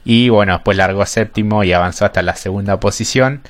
Y 0.03 0.27
bueno, 0.27 0.53
después 0.55 0.75
largó 0.75 1.05
séptimo 1.05 1.63
y 1.63 1.71
avanzó 1.71 2.03
hasta 2.03 2.21
la 2.21 2.35
segunda 2.35 2.81
posición. 2.81 3.41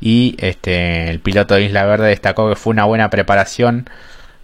Y 0.00 0.34
este 0.40 1.10
el 1.10 1.20
piloto 1.20 1.54
de 1.54 1.62
Isla 1.62 1.84
Verde 1.84 2.08
destacó 2.08 2.48
que 2.48 2.56
fue 2.56 2.72
una 2.72 2.86
buena 2.86 3.08
preparación 3.08 3.88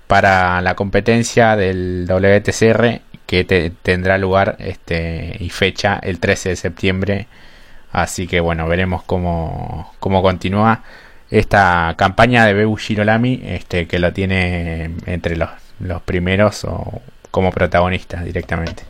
para 0.07 0.61
la 0.63 0.77
competencia 0.77 1.57
del 1.57 2.07
WTCR 2.09 3.08
que 3.29 3.45
tendrá 3.83 4.17
lugar 4.17 4.57
este 4.59 5.37
y 5.39 5.51
fecha 5.51 6.01
el 6.03 6.19
13 6.19 6.49
de 6.49 6.57
septiembre. 6.57 7.27
Así 7.93 8.27
que 8.27 8.41
bueno, 8.41 8.67
veremos 8.67 9.03
cómo, 9.03 9.95
cómo 10.01 10.23
continúa 10.23 10.83
esta 11.31 11.95
campaña 11.99 12.47
de 12.47 12.55
Bebu 12.55 12.77
Girolami, 12.77 13.43
este, 13.45 13.87
que 13.87 13.99
lo 13.99 14.15
tiene 14.15 14.93
entre 15.05 15.37
los, 15.37 15.51
los 15.79 16.01
primeros 16.01 16.65
o 16.65 17.03
como 17.31 17.53
protagonista 17.53 18.23
directamente. 18.23 18.85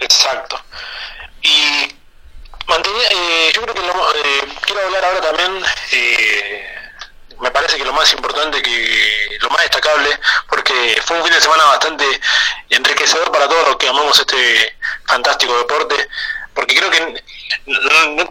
Exacto. 0.00 0.56
Y 1.42 1.48
eh, 1.48 3.52
yo 3.54 3.60
creo 3.60 3.74
que 3.74 3.82
eh, 3.82 4.48
quiero 4.64 4.80
hablar 4.86 5.04
ahora 5.04 5.20
también 5.20 5.62
eh, 5.92 6.64
me 7.42 7.50
parece 7.50 7.76
que 7.76 7.84
lo 7.84 7.92
más 7.92 8.10
importante, 8.12 8.62
que 8.62 9.38
lo 9.40 9.50
más 9.50 9.62
destacable, 9.62 10.08
porque 10.48 11.00
fue 11.04 11.18
un 11.18 11.24
fin 11.24 11.34
de 11.34 11.40
semana 11.40 11.64
bastante 11.64 12.04
enriquecedor 12.70 13.32
para 13.32 13.48
todos 13.48 13.66
los 13.66 13.76
que 13.76 13.88
amamos 13.88 14.18
este 14.18 14.76
fantástico 15.06 15.58
deporte, 15.58 16.08
porque 16.54 16.76
creo 16.76 16.88
que, 16.88 17.24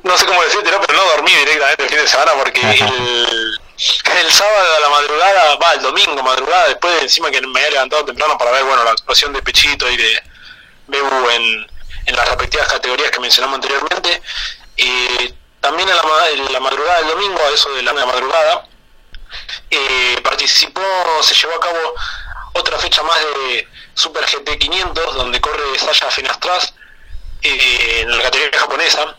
no, 0.03 0.17
sé 0.17 0.25
cómo 0.25 0.41
decirte, 0.43 0.71
pero 0.87 0.97
no 0.97 1.05
dormí 1.09 1.35
directamente 1.35 1.83
el 1.83 1.89
fin 1.89 1.97
de 1.97 2.07
semana 2.07 2.31
porque 2.37 2.61
el, 2.61 3.59
el 4.17 4.31
sábado 4.31 4.75
a 4.77 4.79
la 4.79 4.89
madrugada, 4.89 5.55
va, 5.57 5.73
el 5.73 5.81
domingo 5.81 6.23
madrugada, 6.23 6.69
después 6.69 6.95
de 6.95 7.01
encima 7.01 7.29
que 7.29 7.41
me 7.41 7.59
había 7.59 7.71
levantado 7.71 8.05
temprano 8.05 8.37
para 8.37 8.51
ver, 8.51 8.63
bueno, 8.63 8.85
la 8.85 8.91
actuación 8.91 9.33
de 9.33 9.41
Pechito 9.41 9.91
y 9.91 9.97
de 9.97 10.23
Bebu 10.87 11.29
en, 11.31 11.67
en 12.05 12.15
las 12.15 12.29
respectivas 12.29 12.69
categorías 12.69 13.11
que 13.11 13.19
mencionamos 13.19 13.55
anteriormente, 13.55 14.21
eh, 14.77 15.33
también 15.59 15.89
a 15.89 15.95
la, 15.95 16.49
la 16.49 16.59
madrugada 16.61 16.99
del 16.99 17.09
domingo, 17.09 17.41
a 17.45 17.49
eso 17.49 17.69
de 17.73 17.83
la 17.83 17.93
madrugada, 17.93 18.70
eh, 19.69 20.19
participó, 20.23 20.81
se 21.21 21.35
llevó 21.35 21.55
a 21.55 21.59
cabo 21.59 21.95
otra 22.53 22.77
fecha 22.79 23.03
más 23.03 23.19
de 23.19 23.67
Super 23.93 24.25
GT 24.25 24.57
500, 24.57 25.15
donde 25.15 25.39
corre 25.41 25.77
Saya 25.79 26.09
Finastras 26.11 26.73
eh, 27.41 28.01
en 28.01 28.17
la 28.17 28.23
categoría 28.23 28.59
japonesa. 28.59 29.15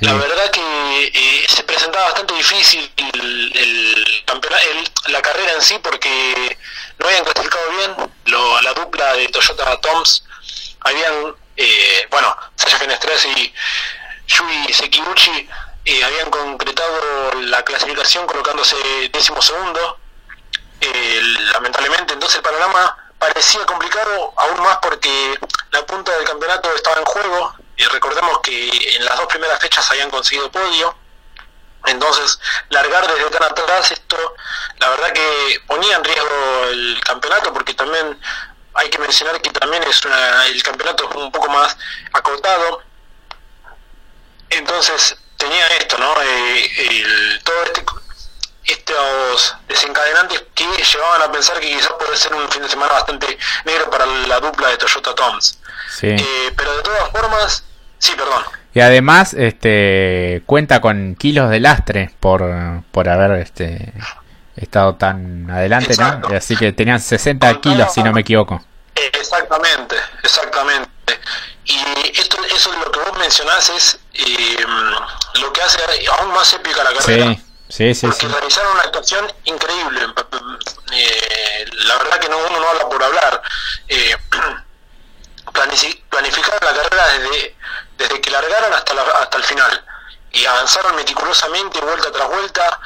La 0.00 0.14
verdad 0.14 0.50
que 0.50 1.06
eh, 1.12 1.46
se 1.48 1.64
presentaba 1.64 2.06
bastante 2.06 2.34
difícil 2.34 2.92
el, 2.96 3.52
el 3.56 4.22
campeonato, 4.24 4.64
la 5.08 5.20
carrera 5.20 5.52
en 5.54 5.62
sí 5.62 5.78
porque 5.82 6.56
no 6.98 7.06
habían 7.06 7.24
clasificado 7.24 7.70
bien. 7.70 8.12
Lo, 8.26 8.60
la 8.62 8.72
dupla 8.74 9.14
de 9.14 9.26
Toyota 9.28 9.80
Toms 9.80 10.24
habían, 10.80 11.34
eh, 11.56 12.06
bueno, 12.10 12.36
Sasha 12.54 12.78
Fenestres 12.78 13.26
y 13.36 13.52
Yui 14.28 14.72
Sekiuchi 14.72 15.48
eh, 15.90 16.04
habían 16.04 16.30
concretado 16.30 17.32
la 17.40 17.64
clasificación 17.64 18.24
colocándose 18.24 18.76
décimo 19.12 19.42
segundo. 19.42 19.98
Eh, 20.80 21.20
lamentablemente, 21.52 22.14
entonces 22.14 22.36
el 22.36 22.42
panorama 22.44 22.96
parecía 23.18 23.66
complicado 23.66 24.32
aún 24.36 24.60
más 24.62 24.78
porque 24.80 25.36
la 25.72 25.84
punta 25.84 26.12
del 26.16 26.24
campeonato 26.24 26.72
estaba 26.76 26.96
en 26.98 27.04
juego 27.04 27.54
y 27.76 27.84
recordemos 27.86 28.38
que 28.38 28.96
en 28.96 29.04
las 29.04 29.16
dos 29.16 29.26
primeras 29.26 29.58
fechas 29.58 29.90
habían 29.90 30.10
conseguido 30.10 30.48
podio. 30.52 30.96
Entonces, 31.86 32.38
largar 32.68 33.12
desde 33.12 33.28
tan 33.30 33.42
atrás 33.42 33.90
esto, 33.90 34.16
la 34.78 34.90
verdad 34.90 35.12
que 35.12 35.60
ponía 35.66 35.96
en 35.96 36.04
riesgo 36.04 36.64
el 36.70 37.00
campeonato 37.04 37.52
porque 37.52 37.74
también 37.74 38.20
hay 38.74 38.90
que 38.90 38.98
mencionar 38.98 39.42
que 39.42 39.50
también 39.50 39.82
es 39.82 40.04
una, 40.04 40.46
el 40.46 40.62
campeonato 40.62 41.08
un 41.16 41.32
poco 41.32 41.48
más 41.48 41.76
acotado. 42.12 42.82
Entonces, 44.50 45.16
tenía 45.40 45.66
esto, 45.78 45.98
¿no? 45.98 46.12
Eh, 46.22 46.70
el, 46.88 47.40
todo 47.42 47.64
este 47.64 47.84
estos 48.64 49.56
desencadenantes 49.68 50.44
que 50.54 50.64
llevaban 50.64 51.22
a 51.22 51.32
pensar 51.32 51.58
que 51.58 51.68
quizás 51.68 51.92
puede 51.98 52.16
ser 52.16 52.34
un 52.34 52.48
fin 52.50 52.62
de 52.62 52.68
semana 52.68 52.92
bastante 52.92 53.36
negro 53.64 53.90
para 53.90 54.06
la 54.06 54.38
dupla 54.38 54.68
de 54.68 54.76
Toyota 54.76 55.12
Toms. 55.14 55.58
Sí. 55.98 56.08
Eh, 56.08 56.52
pero 56.56 56.76
de 56.76 56.82
todas 56.82 57.10
formas, 57.10 57.64
sí, 57.98 58.12
perdón. 58.16 58.44
Y 58.72 58.80
además, 58.80 59.34
este, 59.34 60.42
cuenta 60.46 60.80
con 60.80 61.16
kilos 61.16 61.50
de 61.50 61.58
lastre 61.58 62.14
por, 62.20 62.44
por 62.92 63.08
haber, 63.08 63.40
este, 63.40 63.92
estado 64.56 64.94
tan 64.94 65.50
adelante, 65.50 65.94
¿no? 65.98 66.36
Así 66.36 66.56
que 66.56 66.72
tenían 66.72 67.00
60 67.00 67.60
kilos, 67.60 67.92
si 67.92 68.02
no 68.02 68.12
me 68.12 68.20
equivoco. 68.20 68.62
Exactamente, 68.94 69.96
exactamente. 70.22 71.18
Y 71.64 71.78
esto, 72.18 72.36
eso 72.44 72.72
es 72.72 72.78
lo 72.78 72.90
que 72.90 73.00
vos 73.00 73.18
mencionás 73.18 73.70
es 73.70 73.98
eh, 74.26 74.66
lo 75.40 75.52
que 75.52 75.62
hace 75.62 75.78
aún 76.18 76.32
más 76.32 76.52
épica 76.52 76.84
la 76.84 76.92
carrera. 76.92 77.36
Sí, 77.68 77.94
sí, 77.94 78.06
porque 78.06 78.26
realizaron 78.26 78.72
una 78.72 78.82
actuación 78.82 79.32
increíble. 79.44 80.00
Eh, 80.92 81.66
la 81.84 81.98
verdad 81.98 82.18
que 82.18 82.28
no, 82.28 82.38
uno 82.38 82.58
no 82.60 82.68
habla 82.68 82.88
por 82.88 83.02
hablar. 83.02 83.42
Eh, 83.86 84.16
planificaron 86.10 86.60
la 86.62 86.82
carrera 86.82 87.08
desde, 87.08 87.56
desde 87.96 88.20
que 88.20 88.30
largaron 88.30 88.72
hasta, 88.72 89.00
hasta 89.20 89.36
el 89.36 89.44
final. 89.44 89.84
Y 90.32 90.44
avanzaron 90.46 90.96
meticulosamente, 90.96 91.80
vuelta 91.80 92.10
tras 92.10 92.28
vuelta, 92.28 92.80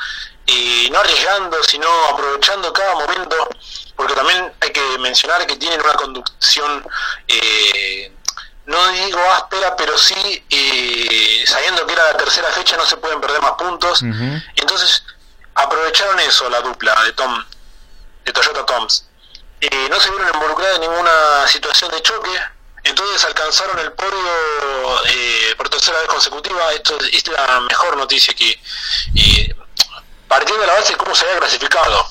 y 0.47 0.89
no 0.91 0.99
arriesgando, 1.01 1.63
sino 1.63 1.89
aprovechando 2.09 2.73
cada 2.73 2.95
momento, 2.95 3.49
porque 3.97 4.15
también 4.15 4.53
hay 4.61 4.71
que 4.71 4.99
mencionar 4.99 5.47
que 5.47 5.57
tienen 5.57 5.81
una 5.81 5.95
conducción 5.95 6.87
eh, 7.27 8.14
no 8.67 8.89
digo 8.93 9.21
áspera, 9.33 9.77
pero 9.77 9.97
sí 9.99 10.45
eh, 10.49 11.45
sabiendo 11.47 11.87
que 11.87 11.93
era 11.93 12.13
la 12.13 12.17
tercera 12.17 12.49
fecha 12.49 12.77
no 12.77 12.87
se 12.87 12.97
pueden 12.97 13.21
perder 13.21 13.41
más 13.43 13.53
puntos. 13.53 14.03
Entonces 14.57 15.05
aprovecharon 15.55 16.19
eso 16.21 16.49
la 16.49 16.61
dupla 16.61 16.95
de 17.05 17.13
Tom, 17.13 17.45
de 18.25 18.33
Toyota 18.33 18.65
Toms. 18.65 19.07
Eh, 19.61 19.89
no 19.91 20.01
se 20.01 20.11
vieron 20.11 20.29
involucrados 20.35 20.77
en 20.77 20.83
ninguna 20.83 21.47
situación 21.47 21.91
de 21.91 22.03
choque, 22.03 22.31
entonces 22.85 23.25
alcanzaron 23.25 23.79
el 23.79 23.93
podio 23.93 25.07
eh, 25.09 25.55
por 25.57 25.69
tercera 25.69 25.99
vez 25.99 26.09
consecutiva. 26.09 26.73
Esto 26.73 26.99
es 27.01 27.29
la 27.29 27.61
mejor 27.61 27.97
noticia 27.97 28.35
que, 28.35 28.59
partiendo 30.27 30.61
de 30.63 30.67
la 30.67 30.75
base 30.75 30.93
de 30.93 30.99
cómo 30.99 31.15
se 31.15 31.27
había 31.27 31.39
clasificado. 31.39 32.09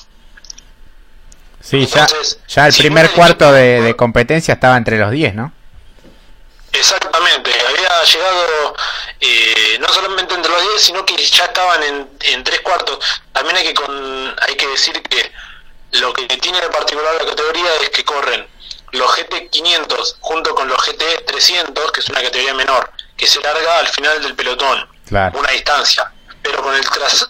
Sí, 1.60 1.86
ya, 1.86 2.06
ya 2.46 2.66
el 2.66 2.74
primer 2.74 3.10
cuarto 3.12 3.50
de, 3.50 3.80
de 3.80 3.96
competencia 3.96 4.54
estaba 4.54 4.76
entre 4.76 4.98
los 4.98 5.10
10, 5.10 5.34
¿no? 5.34 5.52
Exactamente, 6.74 7.52
había 7.52 8.02
llegado 8.02 8.76
eh, 9.20 9.78
no 9.78 9.88
solamente 9.88 10.34
entre 10.34 10.50
los 10.50 10.60
10, 10.60 10.82
sino 10.82 11.06
que 11.06 11.16
ya 11.16 11.44
estaban 11.44 11.82
en, 11.84 12.10
en 12.20 12.42
tres 12.42 12.60
cuartos. 12.62 12.98
También 13.32 13.56
hay 13.56 13.64
que, 13.64 13.74
con, 13.74 14.36
hay 14.46 14.56
que 14.56 14.66
decir 14.66 15.00
que 15.02 15.32
lo 15.92 16.12
que 16.12 16.26
tiene 16.38 16.60
de 16.60 16.68
particular 16.70 17.14
la 17.14 17.30
categoría 17.30 17.76
es 17.80 17.90
que 17.90 18.04
corren 18.04 18.46
los 18.90 19.14
GT 19.16 19.50
500 19.50 20.16
junto 20.20 20.54
con 20.54 20.68
los 20.68 20.76
GT 20.84 21.24
300, 21.26 21.92
que 21.92 22.00
es 22.00 22.08
una 22.08 22.22
categoría 22.22 22.54
menor, 22.54 22.90
que 23.16 23.26
se 23.28 23.40
larga 23.40 23.78
al 23.78 23.88
final 23.88 24.20
del 24.20 24.34
pelotón, 24.34 24.88
una 25.10 25.50
distancia. 25.52 26.10
Pero 26.42 26.60
con 26.62 26.74
el, 26.74 26.84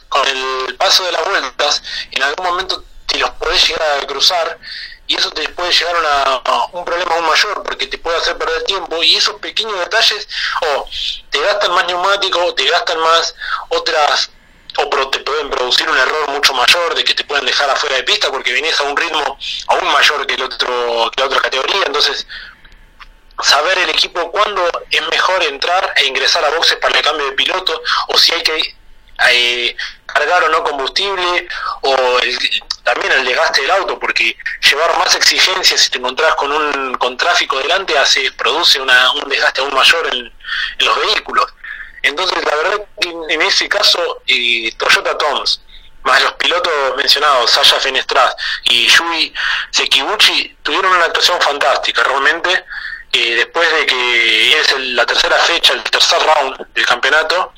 con 0.09 0.27
el 0.27 0.75
paso 0.77 1.05
de 1.05 1.13
las 1.13 1.25
vueltas, 1.25 1.83
en 2.11 2.23
algún 2.23 2.47
momento 2.47 2.83
te 3.07 3.19
los 3.19 3.31
podés 3.31 3.69
llegar 3.69 4.01
a 4.01 4.07
cruzar 4.07 4.59
y 5.07 5.17
eso 5.17 5.31
te 5.31 5.49
puede 5.51 5.71
llegar 5.73 5.97
a, 5.97 6.69
un 6.73 6.85
problema 6.85 7.15
aún 7.15 7.27
mayor 7.27 7.63
porque 7.63 7.87
te 7.87 7.99
puede 7.99 8.17
hacer 8.17 8.39
perder 8.39 8.63
tiempo 8.65 9.03
y 9.03 9.17
esos 9.17 9.35
pequeños 9.41 9.79
detalles 9.79 10.29
o 10.63 10.89
te 11.31 11.41
gastan 11.41 11.73
más 11.73 11.87
neumáticos 11.87 12.55
te 12.55 12.65
gastan 12.69 12.99
más 13.01 13.35
otras 13.69 14.31
o 14.77 15.11
te 15.11 15.21
pueden 15.21 15.51
producir 15.51 15.89
un 15.89 15.97
error 15.97 16.29
mucho 16.31 16.53
mayor 16.55 16.95
de 16.95 17.05
que 17.05 17.15
te 17.15 17.25
pueden 17.25 17.47
dejar 17.47 17.71
afuera 17.71 17.97
de 17.97 18.03
pista 18.03 18.31
porque 18.31 18.53
vienes 18.53 18.79
a 18.81 18.85
un 18.85 18.97
ritmo 18.97 19.39
aún 19.69 19.93
mayor 19.93 20.27
que 20.27 20.35
el 20.35 20.43
otro 20.43 21.11
que 21.15 21.21
la 21.21 21.27
otra 21.27 21.41
categoría. 21.41 21.83
Entonces 21.87 22.27
saber 23.43 23.79
el 23.79 23.91
equipo 23.91 24.31
cuándo 24.31 24.63
es 24.91 25.09
mejor 25.09 25.43
entrar 25.45 25.93
e 25.97 26.07
ingresar 26.07 26.45
a 26.45 26.51
boxes 26.51 26.77
para 26.77 26.97
el 26.97 27.05
cambio 27.05 27.27
de 27.27 27.33
piloto 27.33 27.83
o 28.09 28.19
si 28.19 28.33
hay 28.33 28.43
que 28.43 28.77
eh, 29.31 29.77
cargar 30.07 30.45
o 30.45 30.49
no 30.49 30.63
combustible 30.65 31.49
o 31.83 32.19
el, 32.21 32.39
también 32.85 33.13
el 33.13 33.25
desgaste 33.25 33.63
del 33.63 33.71
auto, 33.71 33.99
porque 33.99 34.37
llevar 34.71 34.97
más 34.99 35.15
exigencias 35.17 35.81
si 35.81 35.91
te 35.91 35.99
encontrás 35.99 36.35
con 36.35 36.53
un 36.53 36.95
con 36.95 37.17
tráfico 37.17 37.59
delante 37.59 37.99
hace 37.99 38.31
produce 38.33 38.81
una, 38.81 39.11
un 39.13 39.29
desgaste 39.29 39.63
aún 39.63 39.75
mayor 39.75 40.15
en, 40.15 40.33
los 40.79 41.01
vehículos. 41.01 41.47
Entonces, 42.03 42.45
la 42.45 42.55
verdad 42.55 42.87
que 43.01 43.09
en 43.31 43.43
ese 43.43 43.69
caso, 43.69 44.23
eh, 44.27 44.71
Toyota 44.77 45.17
Toms, 45.17 45.63
más 46.03 46.23
los 46.23 46.35
pilotos 46.35 46.73
mencionados, 46.97 47.51
Sasha 47.51 47.81
Fenestras 47.81 48.37
y 48.65 48.87
Yui 48.89 49.33
Sekibuchi, 49.71 50.59
tuvieron 50.63 50.93
una 50.93 51.07
actuación 51.07 51.41
fantástica, 51.41 52.03
realmente. 52.03 52.65
Eh, 53.11 53.37
después 53.37 53.71
de 53.73 53.87
que 53.87 54.61
es 54.61 54.79
la 54.79 55.07
tercera 55.07 55.39
fecha, 55.39 55.73
el 55.73 55.83
tercer 55.85 56.19
round 56.21 56.67
del 56.75 56.85
campeonato, 56.85 57.55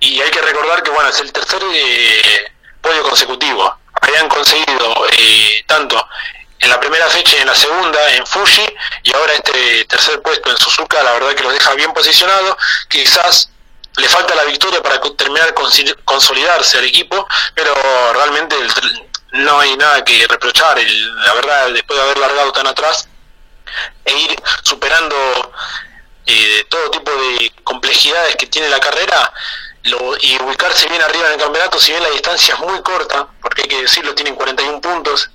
y 0.00 0.20
hay 0.20 0.30
que 0.30 0.42
recordar 0.42 0.82
que 0.82 0.90
bueno 0.90 1.08
es 1.08 1.20
el 1.20 1.32
tercer 1.32 1.62
eh, 1.72 2.52
podio 2.82 3.02
consecutivo 3.04 3.77
habían 4.08 4.28
conseguido 4.28 5.06
eh, 5.12 5.64
tanto 5.66 6.06
en 6.60 6.70
la 6.70 6.80
primera 6.80 7.06
fecha 7.08 7.36
y 7.36 7.40
en 7.40 7.46
la 7.46 7.54
segunda 7.54 8.14
en 8.14 8.26
Fuji 8.26 8.66
y 9.04 9.14
ahora 9.14 9.34
este 9.34 9.84
tercer 9.84 10.20
puesto 10.22 10.50
en 10.50 10.56
Suzuka 10.56 11.02
la 11.02 11.12
verdad 11.12 11.34
que 11.34 11.42
los 11.44 11.52
deja 11.52 11.74
bien 11.74 11.92
posicionados. 11.92 12.56
Quizás 12.88 13.50
le 13.96 14.08
falta 14.08 14.34
la 14.34 14.44
victoria 14.44 14.82
para 14.82 15.00
terminar 15.16 15.54
consolidarse 16.04 16.78
al 16.78 16.84
equipo 16.84 17.26
pero 17.54 17.72
realmente 18.12 18.56
no 19.32 19.60
hay 19.60 19.76
nada 19.76 20.04
que 20.04 20.26
reprochar. 20.26 20.78
La 20.78 21.34
verdad 21.34 21.70
después 21.70 21.98
de 21.98 22.04
haber 22.04 22.18
largado 22.18 22.52
tan 22.52 22.66
atrás 22.66 23.08
e 24.04 24.12
ir 24.12 24.42
superando 24.62 25.52
eh, 26.26 26.64
todo 26.68 26.90
tipo 26.90 27.10
de 27.10 27.52
complejidades 27.62 28.36
que 28.36 28.46
tiene 28.46 28.68
la 28.68 28.80
carrera 28.80 29.32
y 29.84 30.42
ubicarse 30.42 30.88
bien 30.88 31.00
arriba 31.02 31.26
en 31.26 31.32
el 31.34 31.40
campeonato, 31.40 31.78
si 31.78 31.92
bien 31.92 32.02
la 32.02 32.10
distancia 32.10 32.54
es 32.54 32.60
muy 32.60 32.82
corta, 32.82 33.28
porque 33.40 33.62
hay 33.62 33.68
que 33.68 33.82
decirlo, 33.82 34.14
tienen 34.14 34.34
41 34.34 34.80
puntos, 34.80 35.30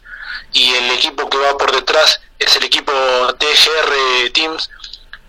y 0.51 0.73
el 0.75 0.91
equipo 0.91 1.29
que 1.29 1.37
va 1.37 1.57
por 1.57 1.71
detrás 1.71 2.21
es 2.37 2.55
el 2.55 2.63
equipo 2.63 2.91
TGR 3.37 4.31
Teams, 4.33 4.69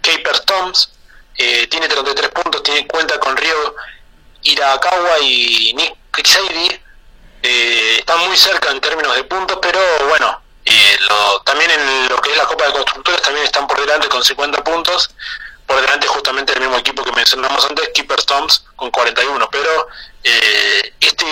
Caper 0.02 0.40
Toms, 0.40 0.90
eh, 1.36 1.66
tiene 1.68 1.88
33 1.88 2.30
puntos, 2.30 2.62
tiene 2.62 2.86
cuenta 2.86 3.18
con 3.18 3.36
Río 3.36 3.74
Irakawa 4.42 5.18
y 5.20 5.72
Nick 5.74 5.96
Kitsaibi, 6.14 6.80
eh, 7.42 7.96
están 7.98 8.26
muy 8.26 8.36
cerca 8.36 8.70
en 8.70 8.80
términos 8.80 9.14
de 9.16 9.24
puntos, 9.24 9.58
pero 9.60 9.80
bueno, 10.08 10.42
eh, 10.64 10.98
también 11.44 11.70
en 11.70 12.08
lo 12.08 12.20
que 12.20 12.30
es 12.30 12.36
la 12.36 12.46
Copa 12.46 12.66
de 12.66 12.72
Constructores 12.72 13.22
también 13.22 13.46
están 13.46 13.66
por 13.66 13.80
delante 13.80 14.08
con 14.08 14.22
50 14.22 14.62
puntos, 14.62 15.10
por 15.66 15.80
delante 15.80 16.06
justamente 16.06 16.52
el 16.52 16.60
mismo 16.60 16.76
equipo 16.76 17.02
que 17.02 17.12
mencionamos 17.12 17.64
antes, 17.68 17.90
Keeper 17.94 18.22
Toms, 18.22 18.64
con 18.76 18.90
41. 18.90 19.48
Pero 19.50 19.88
eh, 20.22 20.92
este, 21.00 21.26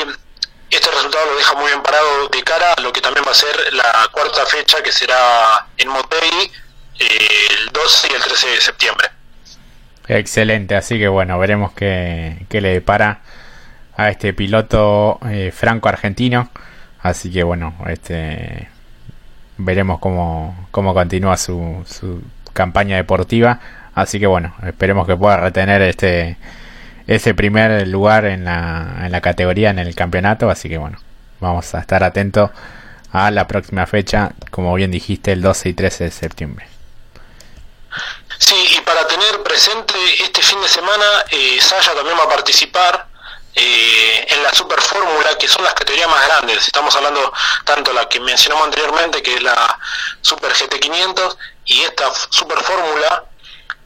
este 0.71 0.91
resultado 0.91 1.27
lo 1.27 1.37
deja 1.37 1.55
muy 1.55 1.67
bien 1.67 1.83
parado 1.83 2.29
de 2.29 2.43
cara 2.43 2.73
a 2.75 2.81
lo 2.81 2.93
que 2.93 3.01
también 3.01 3.25
va 3.27 3.33
a 3.33 3.35
ser 3.35 3.55
la 3.73 4.09
cuarta 4.13 4.47
fecha, 4.47 4.83
que 4.83 4.93
será 4.93 5.67
en 5.77 5.89
Motegi 5.89 6.51
eh, 6.99 7.49
el 7.59 7.69
12 7.73 8.09
y 8.11 8.15
el 8.15 8.23
13 8.23 8.49
de 8.49 8.61
septiembre. 8.61 9.09
Excelente, 10.09 10.75
así 10.75 10.99
que 10.99 11.09
bueno, 11.09 11.39
veremos 11.39 11.73
qué, 11.73 12.47
qué 12.49 12.61
le 12.61 12.71
depara 12.71 13.21
a 13.97 14.11
este 14.11 14.33
piloto 14.33 15.19
eh, 15.29 15.53
franco-argentino. 15.55 16.51
Así 17.01 17.33
que 17.33 17.43
bueno, 17.43 17.75
este 17.89 18.69
veremos 19.59 20.01
cómo, 20.01 20.69
cómo 20.71 20.95
continúa 20.95 21.37
su, 21.37 21.85
su 21.87 22.23
campaña 22.53 22.97
deportiva 22.97 23.61
Así 23.95 24.19
que 24.19 24.27
bueno, 24.27 24.55
esperemos 24.67 25.07
que 25.07 25.17
pueda 25.17 25.37
retener 25.37 25.83
este 25.83 26.39
ese 27.07 27.35
primer 27.35 27.87
lugar 27.89 28.25
en 28.27 28.45
la, 28.45 29.03
en 29.05 29.13
la 29.13 29.21
categoría 29.21 29.71
en 29.71 29.79
el 29.79 29.95
campeonato, 29.95 30.51
así 30.51 30.69
que 30.69 30.79
bueno, 30.79 30.99
vamos 31.41 31.75
a 31.75 31.81
estar 31.81 32.05
atentos 32.05 32.51
a 33.13 33.31
la 33.31 33.47
próxima 33.47 33.87
fecha, 33.87 34.33
como 34.51 34.73
bien 34.75 34.91
dijiste, 34.91 35.33
el 35.33 35.43
12 35.43 35.69
y 35.71 35.75
13 35.75 36.05
de 36.05 36.11
septiembre. 36.11 36.67
Sí, 38.39 38.57
y 38.77 38.81
para 38.81 39.07
tener 39.07 39.43
presente, 39.43 39.95
este 40.23 40.43
fin 40.43 40.61
de 40.63 40.69
semana 40.69 41.05
eh, 41.31 41.59
Saya 41.61 41.95
también 41.95 42.19
va 42.19 42.25
a 42.25 42.29
participar 42.29 43.07
eh, 43.55 44.27
en 44.31 44.43
la 44.43 44.53
Super 44.55 44.81
Fórmula, 44.81 45.37
que 45.39 45.47
son 45.47 45.63
las 45.63 45.75
categorías 45.75 46.09
más 46.09 46.27
grandes. 46.27 46.67
Estamos 46.67 46.97
hablando 46.97 47.33
tanto 47.65 47.93
la 47.93 48.09
que 48.09 48.19
mencionamos 48.19 48.65
anteriormente, 48.65 49.23
que 49.23 49.35
es 49.35 49.43
la 49.43 49.79
Super 50.23 50.53
GT500, 50.53 51.37
y 51.67 51.83
esta 51.83 52.11
Super 52.31 52.59
Fórmula 52.61 53.25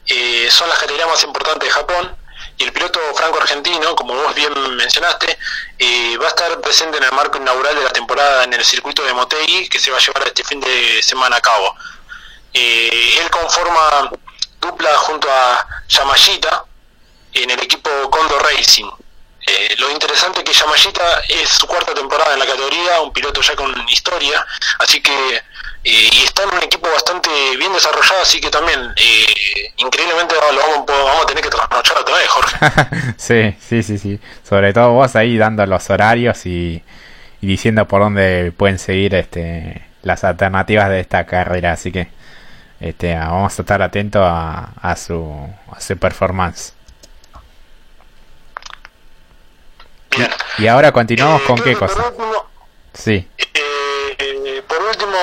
eh, 0.07 0.47
son 0.51 0.69
las 0.69 0.79
categorías 0.79 1.09
más 1.09 1.23
importantes 1.23 1.67
de 1.67 1.73
Japón. 1.73 2.15
Y 2.59 2.63
el 2.63 2.73
piloto 2.73 2.99
franco-argentino, 3.13 3.95
como 3.95 4.15
vos 4.15 4.33
bien 4.33 4.51
mencionaste, 4.75 5.37
eh, 5.77 6.17
va 6.17 6.25
a 6.25 6.29
estar 6.29 6.59
presente 6.61 6.97
en 6.97 7.03
el 7.03 7.11
marco 7.11 7.37
inaugural 7.37 7.75
de 7.75 7.83
la 7.83 7.91
temporada 7.91 8.43
en 8.43 8.53
el 8.53 8.65
circuito 8.65 9.03
de 9.03 9.13
Motegi, 9.13 9.69
que 9.69 9.79
se 9.79 9.91
va 9.91 9.97
a 9.97 9.99
llevar 9.99 10.27
este 10.27 10.43
fin 10.43 10.59
de 10.59 11.01
semana 11.03 11.37
a 11.37 11.41
cabo. 11.41 11.75
él 12.53 13.29
conforma 13.29 14.09
dupla 14.59 14.97
junto 14.97 15.27
a 15.29 15.67
Yamashita 15.87 16.65
en 17.33 17.49
el 17.51 17.59
equipo 17.61 17.89
Kondo 18.09 18.39
Racing. 18.39 18.89
Eh, 19.45 19.75
lo 19.77 19.89
interesante 19.91 20.39
es 20.39 20.45
que 20.45 20.53
Yamashita 20.53 21.21
es 21.29 21.49
su 21.49 21.67
cuarta 21.67 21.93
temporada 21.93 22.33
en 22.33 22.39
la 22.39 22.45
categoría, 22.45 22.99
un 22.99 23.13
piloto 23.13 23.41
ya 23.41 23.55
con 23.55 23.73
historia, 23.87 24.45
así 24.79 25.01
que 25.01 25.41
eh, 25.83 26.09
y 26.11 26.23
está 26.23 26.43
en 26.43 26.55
un 26.55 26.63
equipo 26.63 26.89
bastante 26.91 27.29
bien 27.57 27.71
desarrollado, 27.73 28.21
así 28.21 28.39
que 28.41 28.49
también 28.49 28.79
eh, 28.95 29.73
increíblemente 29.77 30.35
lo 30.35 30.85
vamos, 30.85 31.23
a 31.23 31.25
tener 31.25 31.43
que 31.43 31.49
trasnochar 31.49 31.97
otra 31.97 32.15
vez, 32.15 32.27
Jorge. 32.27 33.13
sí, 33.17 33.55
sí, 33.59 33.83
sí, 33.83 33.97
sí. 33.97 34.19
Sobre 34.47 34.73
todo 34.73 34.91
vos 34.91 35.15
ahí 35.15 35.37
dando 35.37 35.65
los 35.65 35.89
horarios 35.89 36.45
y, 36.45 36.83
diciendo 37.41 37.87
por 37.87 38.01
dónde 38.01 38.51
pueden 38.55 38.79
seguir 38.79 39.15
este 39.15 39.83
las 40.03 40.23
alternativas 40.23 40.89
de 40.89 41.01
esta 41.01 41.25
carrera, 41.25 41.73
así 41.73 41.91
que 41.91 42.07
este, 42.79 43.15
vamos 43.15 43.57
a 43.57 43.61
estar 43.61 43.81
atentos 43.81 44.21
a, 44.23 44.71
a, 44.81 44.95
su, 44.95 45.49
a 45.71 45.81
su 45.81 45.97
performance. 45.97 46.73
Bien. 50.15 50.29
Y 50.59 50.67
ahora 50.67 50.91
continuamos 50.91 51.41
con 51.43 51.57
qué 51.57 51.75
cosa. 51.75 51.95
Por 51.95 52.11
último, 52.11 52.45
sí. 52.93 53.27
Eh, 53.37 54.63
por 54.67 54.81
último, 54.81 55.17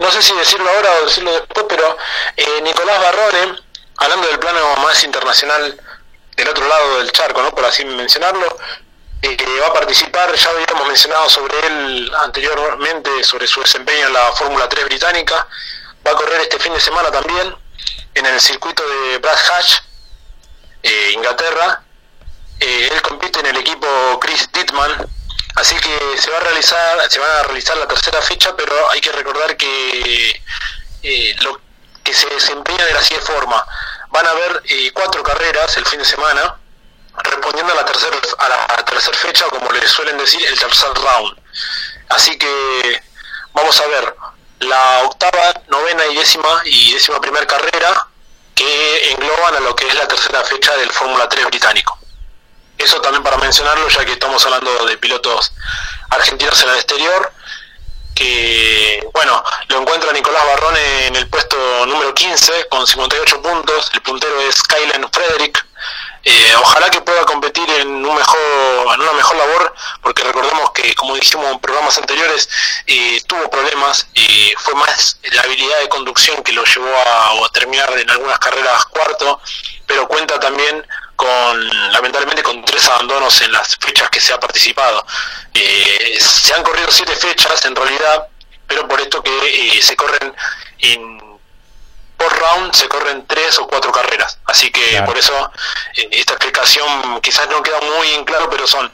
no 0.00 0.10
sé 0.10 0.22
si 0.22 0.34
decirlo 0.34 0.68
ahora 0.68 0.90
o 0.94 1.04
decirlo 1.04 1.32
después, 1.32 1.66
pero 1.68 1.96
eh, 2.36 2.60
Nicolás 2.62 3.00
Barrone, 3.02 3.58
hablando 3.98 4.26
del 4.28 4.38
plano 4.38 4.76
más 4.76 5.04
internacional 5.04 5.78
del 6.36 6.48
otro 6.48 6.66
lado 6.66 6.98
del 6.98 7.12
charco, 7.12 7.42
¿no? 7.42 7.54
por 7.54 7.66
así 7.66 7.84
mencionarlo, 7.84 8.46
eh, 9.22 9.36
va 9.60 9.66
a 9.66 9.72
participar, 9.74 10.34
ya 10.34 10.50
habíamos 10.50 10.88
mencionado 10.88 11.28
sobre 11.28 11.54
él 11.66 12.10
anteriormente, 12.18 13.22
sobre 13.22 13.46
su 13.46 13.60
desempeño 13.60 14.06
en 14.06 14.14
la 14.14 14.32
Fórmula 14.32 14.66
3 14.68 14.86
británica, 14.86 15.46
va 16.06 16.12
a 16.12 16.14
correr 16.14 16.40
este 16.40 16.58
fin 16.58 16.72
de 16.72 16.80
semana 16.80 17.10
también 17.10 17.54
en 18.14 18.26
el 18.26 18.40
circuito 18.40 18.82
de 18.82 19.18
Brad 19.18 19.36
Hatch, 19.36 19.82
eh, 20.82 21.10
Inglaterra. 21.12 21.82
Él 22.58 23.02
compite 23.02 23.40
en 23.40 23.46
el 23.46 23.56
equipo 23.58 23.86
Chris 24.20 24.50
Dittman, 24.52 25.06
así 25.56 25.76
que 25.76 26.18
se 26.18 26.30
va 26.30 26.38
a 26.38 26.40
realizar, 26.40 27.10
se 27.10 27.18
va 27.18 27.40
a 27.40 27.42
realizar 27.44 27.76
la 27.76 27.88
tercera 27.88 28.20
fecha, 28.22 28.54
pero 28.56 28.90
hay 28.90 29.00
que 29.00 29.12
recordar 29.12 29.56
que 29.56 30.42
lo 31.40 31.60
que 32.02 32.14
se 32.14 32.28
desempeña 32.28 32.84
de 32.84 32.94
la 32.94 33.02
siguiente 33.02 33.32
forma. 33.32 33.64
Van 34.08 34.26
a 34.26 34.30
haber 34.30 34.62
cuatro 34.92 35.22
carreras 35.22 35.76
el 35.76 35.86
fin 35.86 35.98
de 35.98 36.04
semana, 36.04 36.56
respondiendo 37.22 37.72
a 37.72 37.76
la 37.76 37.84
tercera 37.84 38.16
a 38.38 38.48
la 38.48 38.84
tercera 38.84 39.16
fecha, 39.16 39.46
como 39.46 39.70
le 39.70 39.86
suelen 39.86 40.18
decir, 40.18 40.44
el 40.46 40.58
tercer 40.58 40.92
round. 40.94 41.38
Así 42.08 42.36
que 42.36 43.02
vamos 43.52 43.80
a 43.80 43.86
ver 43.86 44.16
la 44.60 45.04
octava, 45.04 45.54
novena 45.68 46.06
y 46.06 46.16
décima 46.16 46.62
y 46.64 46.92
décima 46.92 47.20
primera 47.20 47.46
carrera 47.46 48.08
que 48.54 49.12
engloban 49.12 49.56
a 49.56 49.60
lo 49.60 49.74
que 49.74 49.86
es 49.86 49.94
la 49.94 50.06
tercera 50.06 50.42
fecha 50.44 50.76
del 50.76 50.90
Fórmula 50.90 51.28
3 51.28 51.46
británico. 51.46 51.98
Eso 52.80 53.00
también 53.00 53.22
para 53.22 53.36
mencionarlo, 53.36 53.88
ya 53.88 54.04
que 54.04 54.12
estamos 54.12 54.44
hablando 54.46 54.86
de 54.86 54.96
pilotos 54.96 55.52
argentinos 56.10 56.62
en 56.62 56.68
el 56.70 56.76
exterior, 56.76 57.32
que, 58.14 59.06
bueno, 59.12 59.42
lo 59.68 59.80
encuentra 59.80 60.12
Nicolás 60.12 60.44
Barrón 60.46 60.76
en 60.76 61.16
el 61.16 61.28
puesto 61.28 61.56
número 61.86 62.14
15 62.14 62.68
con 62.68 62.86
58 62.86 63.42
puntos, 63.42 63.90
el 63.92 64.02
puntero 64.02 64.40
es 64.40 64.62
Kylen 64.62 65.08
Frederick, 65.12 65.64
eh, 66.22 66.54
ojalá 66.60 66.90
que 66.90 67.00
pueda 67.00 67.24
competir 67.24 67.68
en 67.70 67.88
un 67.88 68.14
mejor 68.14 68.38
en 68.94 69.00
una 69.00 69.12
mejor 69.12 69.36
labor 69.36 69.74
porque 70.02 70.22
recordemos 70.22 70.70
que 70.72 70.94
como 70.94 71.14
dijimos 71.14 71.46
en 71.50 71.58
programas 71.60 71.96
anteriores 71.96 72.46
eh, 72.86 73.22
tuvo 73.26 73.48
problemas 73.48 74.06
y 74.12 74.52
fue 74.58 74.74
más 74.74 75.18
la 75.32 75.40
habilidad 75.40 75.78
de 75.80 75.88
conducción 75.88 76.42
que 76.42 76.52
lo 76.52 76.62
llevó 76.64 76.94
a, 76.94 77.48
terminar 77.54 77.90
en 77.98 78.10
algunas 78.10 78.38
carreras 78.38 78.84
cuarto 78.84 79.40
pero 79.86 80.06
cuenta 80.08 80.38
también 80.38 80.86
con 81.20 81.92
lamentablemente 81.92 82.42
con 82.42 82.64
tres 82.64 82.88
abandonos 82.88 83.42
en 83.42 83.52
las 83.52 83.76
fechas 83.76 84.08
que 84.08 84.20
se 84.20 84.32
ha 84.32 84.40
participado 84.40 85.04
eh, 85.52 86.18
se 86.18 86.54
han 86.54 86.62
corrido 86.62 86.90
siete 86.90 87.14
fechas 87.14 87.62
en 87.66 87.76
realidad 87.76 88.26
pero 88.66 88.88
por 88.88 88.98
esto 89.00 89.22
que 89.22 89.80
se 89.82 89.94
corren 89.96 90.34
en 90.78 91.20
por 92.16 92.38
round 92.38 92.74
se 92.74 92.88
corren 92.88 93.26
tres 93.26 93.58
o 93.58 93.66
cuatro 93.66 93.90
carreras. 93.90 94.38
Así 94.44 94.70
que 94.70 95.02
por 95.06 95.16
eso 95.16 95.50
eh, 95.96 96.08
esta 96.12 96.34
explicación 96.34 97.20
quizás 97.22 97.48
no 97.48 97.62
queda 97.62 97.80
muy 97.80 98.12
en 98.12 98.24
claro, 98.24 98.48
pero 98.50 98.66
son 98.66 98.92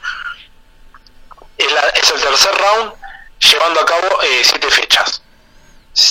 es, 1.57 1.67
el 2.11 2.21
tercer 2.21 2.55
round 2.55 2.93
llevando 3.39 3.81
a 3.81 3.85
cabo 3.85 4.21
eh, 4.23 4.41
siete 4.43 4.71
fechas. 4.71 5.21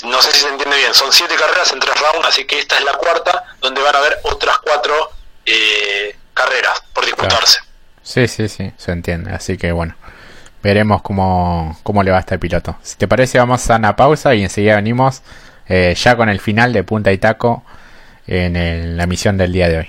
No 0.04 0.20
sé 0.20 0.32
si 0.32 0.40
se 0.40 0.48
entiende 0.48 0.76
bien, 0.76 0.92
son 0.92 1.12
siete 1.12 1.36
carreras 1.36 1.72
en 1.72 1.80
tres 1.80 1.98
rounds, 1.98 2.28
así 2.28 2.44
que 2.44 2.58
esta 2.58 2.76
es 2.76 2.84
la 2.84 2.94
cuarta, 2.94 3.44
donde 3.60 3.80
van 3.80 3.94
a 3.94 3.98
haber 3.98 4.20
otras 4.24 4.58
cuatro 4.58 5.12
eh, 5.46 6.16
carreras 6.34 6.82
por 6.92 7.04
disputarse. 7.04 7.60
Sí, 8.02 8.28
sí, 8.28 8.48
sí, 8.48 8.72
se 8.76 8.92
entiende. 8.92 9.32
Así 9.32 9.56
que 9.56 9.72
bueno, 9.72 9.94
veremos 10.62 11.02
cómo, 11.02 11.78
cómo 11.82 12.02
le 12.02 12.10
va 12.10 12.18
a 12.18 12.20
este 12.20 12.38
piloto. 12.38 12.76
Si 12.82 12.96
te 12.96 13.08
parece, 13.08 13.38
vamos 13.38 13.68
a 13.70 13.76
una 13.76 13.96
pausa 13.96 14.34
y 14.34 14.42
enseguida 14.42 14.76
venimos 14.76 15.22
eh, 15.68 15.94
ya 15.96 16.16
con 16.16 16.28
el 16.28 16.40
final 16.40 16.72
de 16.72 16.84
punta 16.84 17.12
y 17.12 17.18
taco 17.18 17.64
en 18.26 18.96
la 18.96 19.06
misión 19.06 19.36
del 19.36 19.52
día 19.52 19.68
de 19.68 19.78
hoy. 19.78 19.88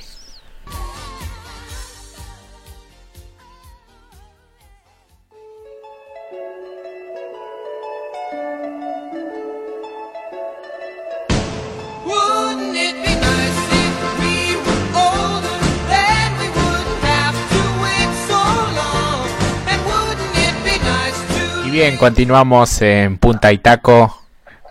Bien, 21.78 21.98
continuamos 21.98 22.82
en 22.82 23.20
Punta 23.20 23.54
y 23.54 23.60
Taco 23.60 24.24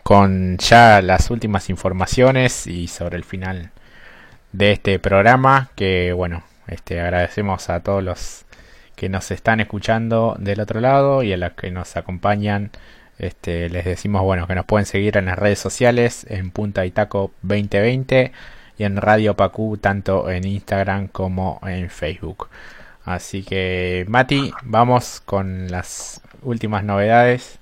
con 0.02 0.58
ya 0.58 1.00
las 1.00 1.30
últimas 1.30 1.70
informaciones 1.70 2.66
y 2.66 2.88
sobre 2.88 3.16
el 3.16 3.22
final 3.22 3.70
de 4.50 4.72
este 4.72 4.98
programa 4.98 5.70
que 5.76 6.12
bueno 6.12 6.42
este 6.66 7.00
agradecemos 7.00 7.70
a 7.70 7.78
todos 7.78 8.02
los 8.02 8.44
que 8.96 9.08
nos 9.08 9.30
están 9.30 9.60
escuchando 9.60 10.34
del 10.40 10.58
otro 10.58 10.80
lado 10.80 11.22
y 11.22 11.32
a 11.32 11.36
los 11.36 11.52
que 11.52 11.70
nos 11.70 11.96
acompañan. 11.96 12.72
Este 13.20 13.68
les 13.68 13.84
decimos 13.84 14.22
bueno 14.22 14.48
que 14.48 14.56
nos 14.56 14.64
pueden 14.64 14.84
seguir 14.84 15.16
en 15.16 15.26
las 15.26 15.38
redes 15.38 15.60
sociales 15.60 16.26
en 16.28 16.50
punta 16.50 16.86
y 16.86 16.90
taco 16.90 17.30
2020 17.42 18.32
y 18.78 18.82
en 18.82 18.96
radio 18.96 19.36
Pacu 19.36 19.76
tanto 19.76 20.28
en 20.28 20.44
Instagram 20.44 21.06
como 21.06 21.60
en 21.68 21.88
Facebook. 21.88 22.48
Así 23.04 23.44
que 23.44 24.04
Mati 24.08 24.52
vamos 24.64 25.22
con 25.24 25.70
las 25.70 26.20
últimas 26.47 26.85
novedades 26.85 27.59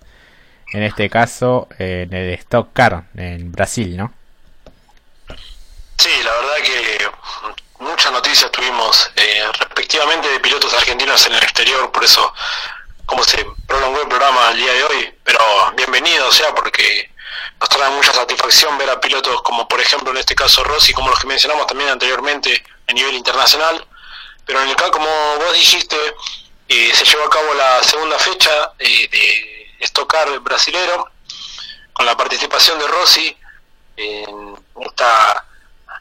en 0.72 0.82
este 0.82 1.08
caso 1.08 1.68
en 1.78 2.12
el 2.12 2.34
Stock 2.34 2.72
Car 2.72 3.04
en 3.16 3.52
Brasil, 3.52 3.96
¿no? 3.96 4.12
Sí, 5.98 6.10
la 6.24 6.32
verdad 6.32 6.56
que 6.64 7.08
muchas 7.78 8.12
noticias 8.12 8.50
tuvimos 8.50 9.10
eh, 9.16 9.44
respectivamente 9.60 10.28
de 10.28 10.40
pilotos 10.40 10.74
argentinos 10.74 11.24
en 11.26 11.34
el 11.34 11.42
exterior, 11.42 11.90
por 11.92 12.04
eso 12.04 12.32
como 13.06 13.22
se 13.22 13.46
prolongó 13.66 14.02
el 14.02 14.08
programa 14.08 14.50
el 14.50 14.58
día 14.58 14.72
de 14.72 14.84
hoy, 14.84 15.14
pero 15.22 15.38
bienvenido 15.76 16.30
sea 16.32 16.54
porque 16.54 17.10
nos 17.60 17.68
trae 17.68 17.90
mucha 17.90 18.12
satisfacción 18.12 18.76
ver 18.76 18.90
a 18.90 19.00
pilotos 19.00 19.42
como 19.42 19.68
por 19.68 19.80
ejemplo 19.80 20.10
en 20.10 20.18
este 20.18 20.34
caso 20.34 20.64
Rossi, 20.64 20.92
como 20.92 21.10
los 21.10 21.20
que 21.20 21.26
mencionamos 21.26 21.66
también 21.66 21.90
anteriormente 21.90 22.64
a 22.88 22.92
nivel 22.92 23.14
internacional, 23.14 23.86
pero 24.44 24.60
en 24.62 24.68
el 24.68 24.76
caso 24.76 24.90
como 24.90 25.06
vos 25.38 25.52
dijiste, 25.54 25.96
eh, 26.68 26.92
se 26.94 27.04
llevó 27.04 27.24
a 27.24 27.30
cabo 27.30 27.54
la 27.54 27.82
segunda 27.82 28.18
fecha 28.18 28.72
de 28.78 29.74
estocar 29.80 30.38
brasilero, 30.40 31.10
con 31.92 32.06
la 32.06 32.16
participación 32.16 32.78
de 32.78 32.86
Rossi 32.88 33.36
en 33.96 34.54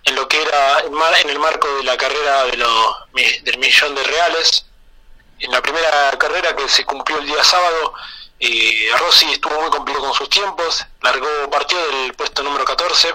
en 0.05 0.15
lo 0.15 0.27
que 0.27 0.41
era 0.41 0.79
en 1.21 1.29
el 1.29 1.39
marco 1.39 1.67
de 1.77 1.83
la 1.83 1.95
carrera 1.95 2.43
de 2.45 2.57
los, 2.57 2.95
del 3.43 3.57
millón 3.57 3.95
de 3.95 4.03
reales. 4.03 4.65
En 5.39 5.51
la 5.51 5.61
primera 5.61 6.11
carrera 6.17 6.55
que 6.55 6.67
se 6.67 6.85
cumplió 6.85 7.19
el 7.19 7.25
día 7.25 7.43
sábado, 7.43 7.93
eh, 8.39 8.89
Rossi 8.97 9.31
estuvo 9.31 9.59
muy 9.61 9.69
complicado 9.69 10.05
con 10.05 10.13
sus 10.13 10.29
tiempos, 10.29 10.85
largó, 11.01 11.27
partió 11.49 11.77
del 11.87 12.13
puesto 12.13 12.43
número 12.43 12.65
14 12.65 13.13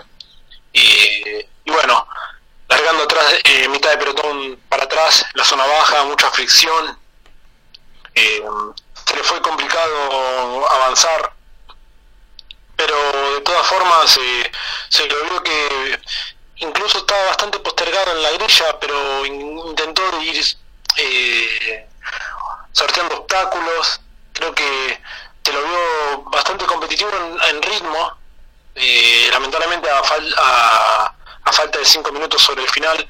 y 0.72 1.70
bueno, 1.70 2.06
largando 2.68 3.04
atrás, 3.04 3.34
eh, 3.44 3.68
mitad 3.68 3.90
de 3.90 3.98
pelotón 3.98 4.60
para 4.68 4.84
atrás, 4.84 5.24
la 5.34 5.44
zona 5.44 5.66
baja, 5.66 6.04
mucha 6.04 6.30
fricción, 6.30 6.97
eh, 8.18 8.42
se 9.06 9.16
le 9.16 9.22
fue 9.22 9.40
complicado 9.40 10.68
avanzar, 10.70 11.32
pero 12.76 13.32
de 13.34 13.40
todas 13.40 13.66
formas 13.66 14.18
eh, 14.20 14.52
se 14.88 15.06
logró 15.06 15.42
que 15.42 16.00
incluso 16.56 16.98
estaba 16.98 17.24
bastante 17.26 17.58
postergado 17.60 18.12
en 18.12 18.22
la 18.22 18.30
grilla, 18.32 18.78
pero 18.80 19.26
intentó 19.26 20.02
ir 20.22 20.44
eh, 20.96 21.88
sorteando 22.72 23.18
obstáculos, 23.18 24.00
creo 24.32 24.54
que 24.54 25.00
se 25.44 25.52
lo 25.52 25.62
vio 25.62 26.22
bastante 26.30 26.66
competitivo 26.66 27.10
en, 27.48 27.62
ritmo, 27.62 28.18
eh, 28.74 29.28
lamentablemente 29.32 29.88
a, 29.90 29.98
a, 29.98 31.52
falta 31.52 31.78
de 31.78 31.84
cinco 31.86 32.12
minutos 32.12 32.42
sobre 32.42 32.62
el 32.62 32.68
final, 32.68 33.08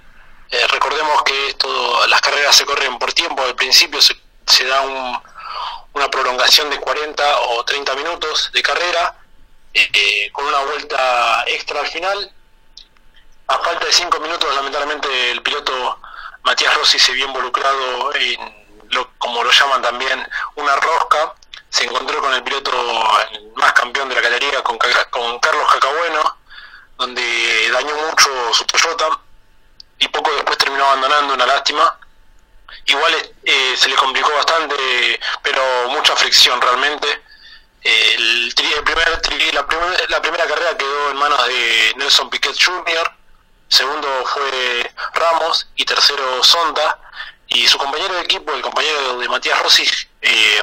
eh, 0.50 0.66
recordemos 0.68 1.22
que 1.24 1.48
esto, 1.48 2.06
las 2.06 2.20
carreras 2.20 2.56
se 2.56 2.64
corren 2.64 2.96
por 2.98 3.12
tiempo, 3.12 3.42
al 3.42 3.56
principio 3.56 4.00
se, 4.00 4.14
se 4.48 4.64
da 4.64 4.80
un, 4.82 5.22
una 5.94 6.08
prolongación 6.10 6.70
de 6.70 6.78
40 6.78 7.40
o 7.40 7.64
30 7.64 7.94
minutos 7.96 8.50
de 8.52 8.62
carrera, 8.62 9.14
eh, 9.74 10.30
con 10.32 10.44
una 10.46 10.60
vuelta 10.60 11.44
extra 11.46 11.80
al 11.80 11.86
final. 11.88 12.32
A 13.48 13.58
falta 13.58 13.86
de 13.86 13.92
5 13.92 14.20
minutos, 14.20 14.54
lamentablemente, 14.54 15.30
el 15.30 15.42
piloto 15.42 16.00
Matías 16.42 16.74
Rossi 16.74 16.98
se 16.98 17.12
vio 17.12 17.26
involucrado 17.26 18.14
en, 18.14 18.58
como 19.18 19.42
lo 19.42 19.50
llaman 19.50 19.82
también, 19.82 20.26
una 20.56 20.76
rosca. 20.76 21.34
Se 21.68 21.84
encontró 21.84 22.20
con 22.20 22.32
el 22.32 22.42
piloto 22.42 22.72
más 23.56 23.72
campeón 23.74 24.08
de 24.08 24.14
la 24.14 24.20
galería, 24.22 24.62
con, 24.62 24.78
Carlos 24.78 25.72
Cacabueno, 25.72 26.36
donde 26.96 27.70
dañó 27.70 27.94
mucho 27.94 28.54
su 28.54 28.64
Toyota 28.64 29.20
y 29.98 30.08
poco 30.08 30.32
después 30.32 30.56
terminó 30.56 30.86
abandonando, 30.86 31.34
una 31.34 31.46
lástima. 31.46 31.98
Igual 32.88 33.14
eh, 33.44 33.74
se 33.76 33.88
le 33.90 33.96
complicó 33.96 34.32
bastante, 34.32 35.20
pero 35.42 35.62
mucha 35.88 36.16
fricción 36.16 36.58
realmente. 36.60 37.22
El, 37.82 38.52
primer, 38.84 39.08
la, 40.08 40.20
primera 40.22 40.46
carrera 40.46 40.76
quedó 40.76 41.10
en 41.10 41.16
manos 41.18 41.46
de 41.46 41.94
Nelson 41.96 42.30
Piquet 42.30 42.56
Jr., 42.58 43.12
segundo 43.68 44.08
fue 44.26 44.90
Ramos 45.14 45.68
y 45.76 45.84
tercero 45.84 46.42
Sonda. 46.42 46.98
Y 47.48 47.68
su 47.68 47.78
compañero 47.78 48.14
de 48.14 48.22
equipo, 48.22 48.52
el 48.52 48.62
compañero 48.62 49.18
de 49.18 49.28
Matías 49.28 49.58
Rossi, 49.62 49.88
eh, 50.22 50.62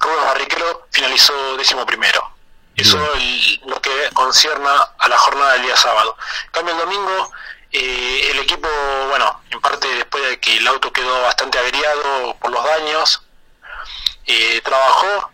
Rubén 0.00 0.24
Barrichello, 0.26 0.86
finalizó 0.90 1.56
décimo 1.56 1.84
primero. 1.86 2.34
Eso 2.76 2.98
es 3.14 3.60
lo 3.66 3.80
que 3.82 3.90
concierne 4.14 4.68
a 4.98 5.08
la 5.08 5.18
jornada 5.18 5.54
del 5.54 5.62
día 5.62 5.76
sábado. 5.76 6.16
Cambio, 6.52 6.74
el 6.74 6.80
domingo 6.80 7.32
eh, 7.70 8.30
el 8.30 8.38
equipo, 8.38 8.68
bueno, 9.08 9.42
en 9.50 9.60
parte 9.60 9.86
después 9.88 10.24
de 10.24 10.40
que 10.40 10.56
el 10.56 10.66
auto 10.66 10.90
quedó 10.90 11.22
bastante 11.22 11.58
averiado 11.58 12.34
por 12.40 12.50
los 12.50 12.64
daños, 12.64 13.22
eh, 14.26 14.60
trabajó. 14.62 15.30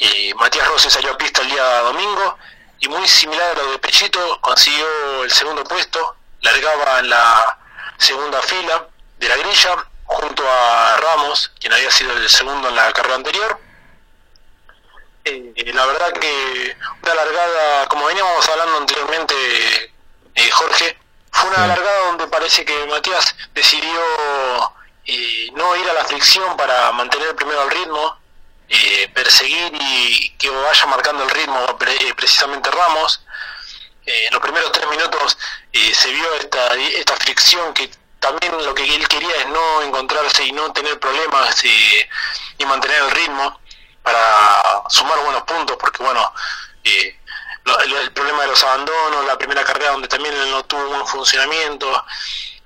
Eh, 0.00 0.34
Matías 0.34 0.66
Rossi 0.66 0.90
salió 0.90 1.12
a 1.12 1.18
pista 1.18 1.42
el 1.42 1.50
día 1.50 1.80
domingo 1.82 2.36
y 2.80 2.88
muy 2.88 3.06
similar 3.06 3.52
a 3.52 3.62
lo 3.62 3.70
de 3.72 3.78
Pechito, 3.78 4.40
consiguió 4.40 5.22
el 5.22 5.30
segundo 5.30 5.62
puesto, 5.62 6.16
largaba 6.40 6.98
en 6.98 7.10
la 7.10 7.58
segunda 7.98 8.42
fila 8.42 8.88
de 9.18 9.28
la 9.28 9.36
grilla 9.36 9.86
junto 10.04 10.42
a 10.50 10.96
Ramos, 10.96 11.52
quien 11.60 11.72
había 11.72 11.90
sido 11.92 12.12
el 12.16 12.28
segundo 12.28 12.68
en 12.68 12.74
la 12.74 12.92
carrera 12.92 13.14
anterior. 13.14 13.60
la 15.24 15.86
verdad 15.86 16.12
que 16.14 16.76
una 17.02 17.14
largada, 17.14 17.86
como 17.86 18.06
veníamos 18.06 18.48
hablando 18.48 18.78
anteriormente, 18.78 19.92
Jorge, 20.50 21.01
fue 21.32 21.50
una 21.50 21.66
largada 21.66 22.06
donde 22.06 22.26
parece 22.28 22.64
que 22.64 22.86
Matías 22.86 23.34
decidió 23.54 24.00
eh, 25.04 25.50
no 25.54 25.76
ir 25.76 25.88
a 25.90 25.94
la 25.94 26.04
fricción 26.04 26.56
para 26.56 26.92
mantener 26.92 27.34
primero 27.34 27.62
el 27.64 27.70
ritmo, 27.70 28.18
eh, 28.68 29.10
perseguir 29.14 29.72
y 29.80 30.30
que 30.38 30.48
vaya 30.48 30.86
marcando 30.86 31.24
el 31.24 31.30
ritmo 31.30 31.58
eh, 31.86 32.14
precisamente 32.14 32.70
Ramos. 32.70 33.24
en 34.04 34.32
los 34.32 34.42
primeros 34.42 34.72
tres 34.72 34.88
minutos 34.88 35.38
se 35.72 36.10
vio 36.10 36.34
esta, 36.34 36.74
esta 36.74 37.16
fricción 37.16 37.72
que 37.74 37.90
también 38.20 38.52
lo 38.64 38.74
que 38.74 38.84
él 38.94 39.08
quería 39.08 39.36
es 39.36 39.48
no 39.48 39.82
encontrarse 39.82 40.44
y 40.44 40.52
no 40.52 40.72
tener 40.72 40.98
problemas 41.00 41.64
y 41.64 42.64
mantener 42.64 43.02
el 43.02 43.10
ritmo 43.10 43.60
para 44.02 44.82
sumar 44.88 45.18
buenos 45.20 45.42
puntos, 45.42 45.76
porque 45.78 46.02
bueno, 46.02 46.32
eh, 46.84 47.16
el, 47.64 48.12
problema 48.12 48.42
de 48.42 48.48
los 48.48 48.64
abandonos, 48.64 49.26
la 49.26 49.38
primera 49.38 49.64
carrera 49.64 49.92
donde 49.92 50.08
también 50.08 50.34
no 50.50 50.64
tuvo 50.64 50.88
un 50.90 51.06
funcionamiento. 51.06 52.04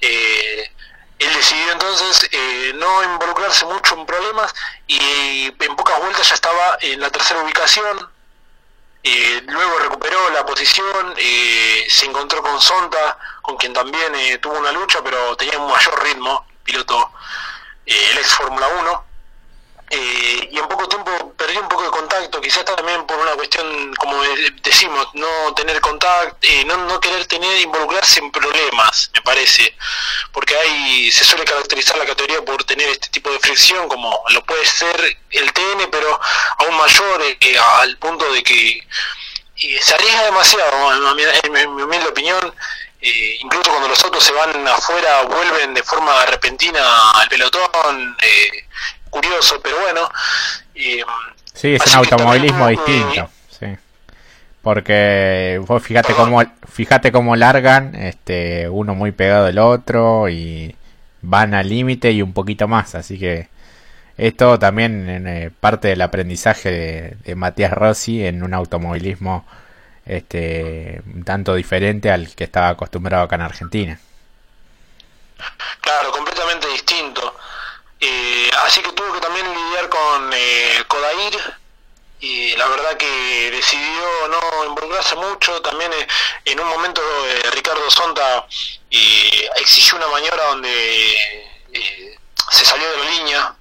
Eh, 0.00 0.72
él 1.18 1.34
decidió 1.34 1.72
entonces 1.72 2.28
eh, 2.30 2.72
no 2.74 3.02
involucrarse 3.04 3.64
mucho 3.64 3.94
en 3.94 4.04
problemas 4.04 4.54
y 4.86 5.46
en 5.58 5.76
pocas 5.76 5.98
vueltas 5.98 6.28
ya 6.28 6.34
estaba 6.34 6.78
en 6.80 7.00
la 7.00 7.10
tercera 7.10 7.40
ubicación. 7.40 8.10
Eh, 9.02 9.42
luego 9.46 9.78
recuperó 9.78 10.30
la 10.30 10.44
posición, 10.44 11.14
se 11.16 12.06
encontró 12.06 12.42
con 12.42 12.60
Sonta, 12.60 13.18
con 13.40 13.56
quien 13.56 13.72
también 13.72 14.40
tuvo 14.40 14.58
una 14.58 14.72
lucha, 14.72 15.00
pero 15.04 15.36
tenía 15.36 15.58
un 15.58 15.70
mayor 15.70 16.02
ritmo, 16.02 16.44
piloto, 16.64 17.12
el 17.84 18.18
ex 18.18 18.34
Fórmula 18.34 18.66
1 18.66 19.05
eh, 19.88 20.48
y 20.50 20.58
en 20.58 20.66
poco 20.66 20.88
tiempo 20.88 21.32
perdí 21.36 21.56
un 21.58 21.68
poco 21.68 21.84
de 21.84 21.90
contacto, 21.90 22.40
quizás 22.40 22.64
también 22.64 23.06
por 23.06 23.18
una 23.18 23.32
cuestión, 23.32 23.94
como 23.94 24.20
decimos, 24.62 25.08
no 25.14 25.54
tener 25.54 25.80
contacto, 25.80 26.36
eh, 26.42 26.64
no, 26.64 26.76
no 26.76 26.98
querer 26.98 27.24
tener, 27.26 27.60
involucrarse 27.60 28.18
en 28.18 28.32
problemas, 28.32 29.10
me 29.14 29.22
parece, 29.22 29.76
porque 30.32 30.56
hay, 30.56 31.12
se 31.12 31.24
suele 31.24 31.44
caracterizar 31.44 31.96
la 31.98 32.06
categoría 32.06 32.44
por 32.44 32.64
tener 32.64 32.88
este 32.88 33.08
tipo 33.10 33.30
de 33.30 33.38
fricción, 33.38 33.88
como 33.88 34.20
lo 34.30 34.44
puede 34.44 34.66
ser 34.66 35.18
el 35.30 35.52
TN, 35.52 35.88
pero 35.90 36.20
aún 36.58 36.76
mayor, 36.76 37.22
eh, 37.22 37.58
al 37.58 37.96
punto 37.98 38.30
de 38.32 38.42
que 38.42 38.86
se 39.80 39.94
arriesga 39.94 40.24
demasiado, 40.24 40.92
en 40.94 41.16
mi, 41.16 41.82
humilde 41.82 42.08
opinión, 42.08 42.54
incluso 43.40 43.70
cuando 43.70 43.88
los 43.88 44.02
autos 44.02 44.24
se 44.24 44.32
van 44.32 44.66
afuera, 44.66 45.22
vuelven 45.22 45.74
de 45.74 45.82
forma 45.82 46.26
repentina 46.26 47.12
al 47.12 47.28
pelotón, 47.28 48.16
eh, 48.20 48.65
curioso, 49.10 49.60
pero 49.62 49.76
bueno. 49.80 50.08
sí, 51.54 51.74
es 51.74 51.86
un 51.86 51.94
automovilismo 51.94 52.68
distinto. 52.68 53.30
Sí. 53.48 53.66
Porque 54.62 55.60
vos 55.66 55.82
fíjate 55.82 56.14
cómo, 56.14 56.42
fíjate 56.68 57.12
cómo 57.12 57.36
largan, 57.36 57.94
este, 57.94 58.68
uno 58.68 58.94
muy 58.94 59.12
pegado 59.12 59.46
del 59.46 59.58
otro 59.58 60.28
y 60.28 60.74
van 61.22 61.54
al 61.54 61.68
límite 61.68 62.12
y 62.12 62.22
un 62.22 62.32
poquito 62.32 62.68
más. 62.68 62.94
Así 62.94 63.18
que 63.18 63.48
esto 64.16 64.58
también 64.58 65.08
en, 65.08 65.26
eh, 65.28 65.50
parte 65.50 65.88
del 65.88 66.00
aprendizaje 66.00 67.16
de, 67.22 67.34
Matías 67.34 67.72
Rossi 67.72 68.24
en 68.24 68.42
un 68.42 68.54
automovilismo 68.54 69.46
este, 70.06 71.02
tanto 71.24 71.54
diferente 71.54 72.10
al 72.10 72.34
que 72.34 72.44
estaba 72.44 72.68
acostumbrado 72.68 73.24
acá 73.24 73.36
en 73.36 73.42
Argentina. 73.42 74.00
Claro, 75.80 76.12
completamente 76.12 76.66
distinto. 76.68 77.34
Eh, 78.00 78.50
así 78.64 78.82
que 78.82 78.92
tuvo 78.92 79.12
que 79.14 79.20
también 79.20 79.46
lidiar 79.52 79.88
con 79.88 80.30
eh, 80.32 80.84
y 82.18 82.56
la 82.56 82.66
verdad 82.68 82.96
que 82.96 83.50
decidió 83.50 84.28
no 84.28 84.64
involucrarse 84.64 85.16
mucho. 85.16 85.60
También 85.62 85.92
eh, 85.92 86.06
en 86.44 86.60
un 86.60 86.68
momento 86.68 87.02
eh, 87.26 87.50
Ricardo 87.52 87.90
Sonta 87.90 88.46
exigió 88.90 89.96
una 89.96 90.08
maniobra 90.08 90.44
donde 90.46 91.50
se 92.50 92.64
salió 92.64 92.90
de 92.90 92.96
la 92.98 93.10
línea 93.10 93.55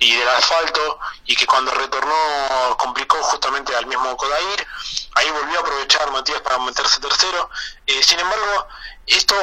y 0.00 0.16
del 0.16 0.28
asfalto 0.28 0.98
y 1.26 1.36
que 1.36 1.46
cuando 1.46 1.70
retornó 1.72 2.76
complicó 2.78 3.22
justamente 3.22 3.76
al 3.76 3.86
mismo 3.86 4.16
Kodair. 4.16 4.66
Ahí 5.14 5.30
volvió 5.30 5.58
a 5.58 5.60
aprovechar 5.60 6.10
Matías 6.10 6.40
para 6.40 6.58
meterse 6.58 7.00
tercero. 7.00 7.50
sin 7.86 8.18
embargo, 8.18 8.66
esto 9.06 9.34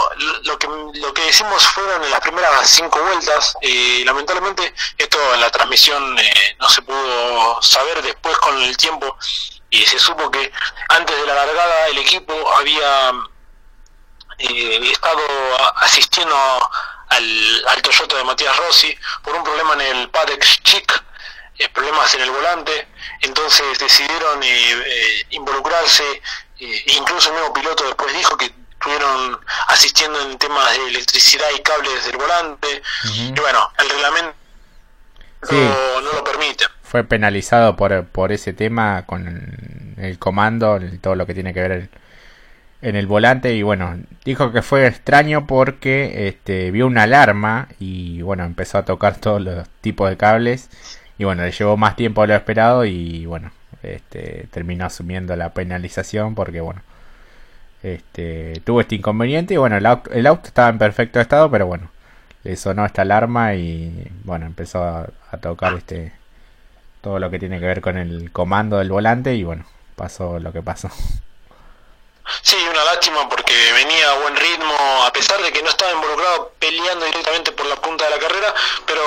lo 0.43 0.57
que 0.57 0.67
lo 0.67 1.13
que 1.13 1.23
decimos 1.23 1.67
fueron 1.67 2.03
en 2.03 2.11
las 2.11 2.21
primeras 2.21 2.69
cinco 2.69 3.01
vueltas 3.01 3.55
eh, 3.61 4.01
lamentablemente 4.05 4.73
esto 4.97 5.17
en 5.33 5.41
la 5.41 5.49
transmisión 5.49 6.17
eh, 6.17 6.55
no 6.59 6.69
se 6.69 6.81
pudo 6.83 7.61
saber 7.61 8.01
después 8.01 8.37
con 8.37 8.61
el 8.61 8.77
tiempo 8.77 9.17
y 9.69 9.85
se 9.85 9.99
supo 9.99 10.31
que 10.31 10.51
antes 10.89 11.17
de 11.17 11.27
la 11.27 11.35
largada 11.35 11.87
el 11.87 11.97
equipo 11.97 12.33
había 12.53 13.11
eh, 14.37 14.91
estado 14.91 15.21
asistiendo 15.77 16.69
al, 17.09 17.67
al, 17.67 17.81
Toyota 17.81 18.17
de 18.17 18.23
Matías 18.23 18.55
Rossi 18.57 18.97
por 19.23 19.35
un 19.35 19.43
problema 19.43 19.73
en 19.73 19.81
el 19.81 20.09
Padex 20.09 20.61
Chic 20.63 21.03
problemas 21.73 22.13
en 22.13 22.21
el 22.21 22.29
volante 22.29 22.87
entonces 23.21 23.79
decidieron 23.79 24.39
involucrarse 25.31 26.21
incluso 26.59 27.29
el 27.29 27.35
mismo 27.35 27.53
piloto 27.53 27.85
después 27.85 28.13
dijo 28.13 28.37
que 28.37 28.51
estuvieron 28.79 29.39
asistiendo 29.67 30.21
en 30.21 30.37
temas 30.37 30.71
de 30.77 30.87
electricidad 30.89 31.47
y 31.57 31.61
cables 31.61 32.05
del 32.05 32.17
volante. 32.17 32.67
Y 33.13 33.39
bueno, 33.39 33.59
el 33.79 33.89
reglamento 33.89 34.35
no, 35.51 36.13
lo 36.13 36.23
permite. 36.23 36.65
Fue 36.83 37.03
penalizado 37.03 37.75
por, 37.75 38.05
por 38.05 38.31
ese 38.31 38.53
tema 38.53 39.05
con 39.05 39.95
el 39.97 40.19
comando, 40.19 40.79
todo 41.01 41.15
lo 41.15 41.25
que 41.25 41.33
tiene 41.33 41.53
que 41.53 41.61
ver 41.61 41.89
en 42.81 42.95
el 42.95 43.07
volante 43.07 43.53
y 43.53 43.63
bueno, 43.63 43.97
dijo 44.27 44.51
que 44.51 44.61
fue 44.61 44.85
extraño 44.87 45.47
porque 45.47 46.27
este, 46.27 46.69
vio 46.71 46.85
una 46.85 47.03
alarma 47.03 47.69
y 47.79 48.21
bueno, 48.23 48.43
empezó 48.43 48.77
a 48.77 48.83
tocar 48.83 49.15
todos 49.15 49.41
los 49.41 49.69
tipos 49.79 50.09
de 50.09 50.17
cables 50.17 50.69
y 51.17 51.23
bueno, 51.23 51.43
le 51.43 51.51
llevó 51.51 51.77
más 51.77 51.95
tiempo 51.95 52.21
de 52.23 52.27
lo 52.27 52.35
esperado 52.35 52.83
y 52.83 53.25
bueno, 53.25 53.51
este, 53.83 54.47
terminó 54.51 54.85
asumiendo 54.85 55.33
la 55.37 55.53
penalización 55.53 56.35
porque 56.35 56.59
bueno, 56.59 56.81
este, 57.83 58.61
tuvo 58.65 58.81
este 58.81 58.95
inconveniente 58.95 59.53
y 59.53 59.57
bueno, 59.57 59.77
el 59.77 59.85
auto, 59.85 60.11
el 60.11 60.27
auto 60.27 60.47
estaba 60.47 60.67
en 60.69 60.77
perfecto 60.77 61.21
estado, 61.21 61.49
pero 61.49 61.65
bueno, 61.65 61.89
le 62.43 62.57
sonó 62.57 62.85
esta 62.85 63.03
alarma 63.03 63.55
y 63.55 64.11
bueno, 64.25 64.45
empezó 64.45 64.83
a, 64.83 65.09
a 65.31 65.37
tocar 65.37 65.73
este 65.75 66.11
todo 66.99 67.19
lo 67.19 67.29
que 67.29 67.39
tiene 67.39 67.61
que 67.61 67.65
ver 67.65 67.79
con 67.79 67.97
el 67.97 68.31
comando 68.33 68.79
del 68.79 68.91
volante 68.91 69.35
y 69.35 69.45
bueno, 69.45 69.63
pasó 69.95 70.37
lo 70.39 70.51
que 70.51 70.61
pasó. 70.61 70.89
Sí, 72.41 72.57
una 72.69 72.83
lástima 72.83 73.27
porque 73.29 73.53
venía 73.73 74.11
a 74.11 74.15
buen 74.15 74.35
ritmo, 74.35 75.03
a 75.05 75.11
pesar 75.13 75.41
de 75.41 75.51
que 75.51 75.63
no 75.63 75.69
estaba 75.69 75.91
involucrado 75.91 76.53
peleando 76.59 77.05
directamente 77.05 77.51
por 77.51 77.65
la 77.67 77.75
punta 77.77 78.05
de 78.05 78.11
la 78.11 78.19
carrera, 78.19 78.53
pero 78.85 79.01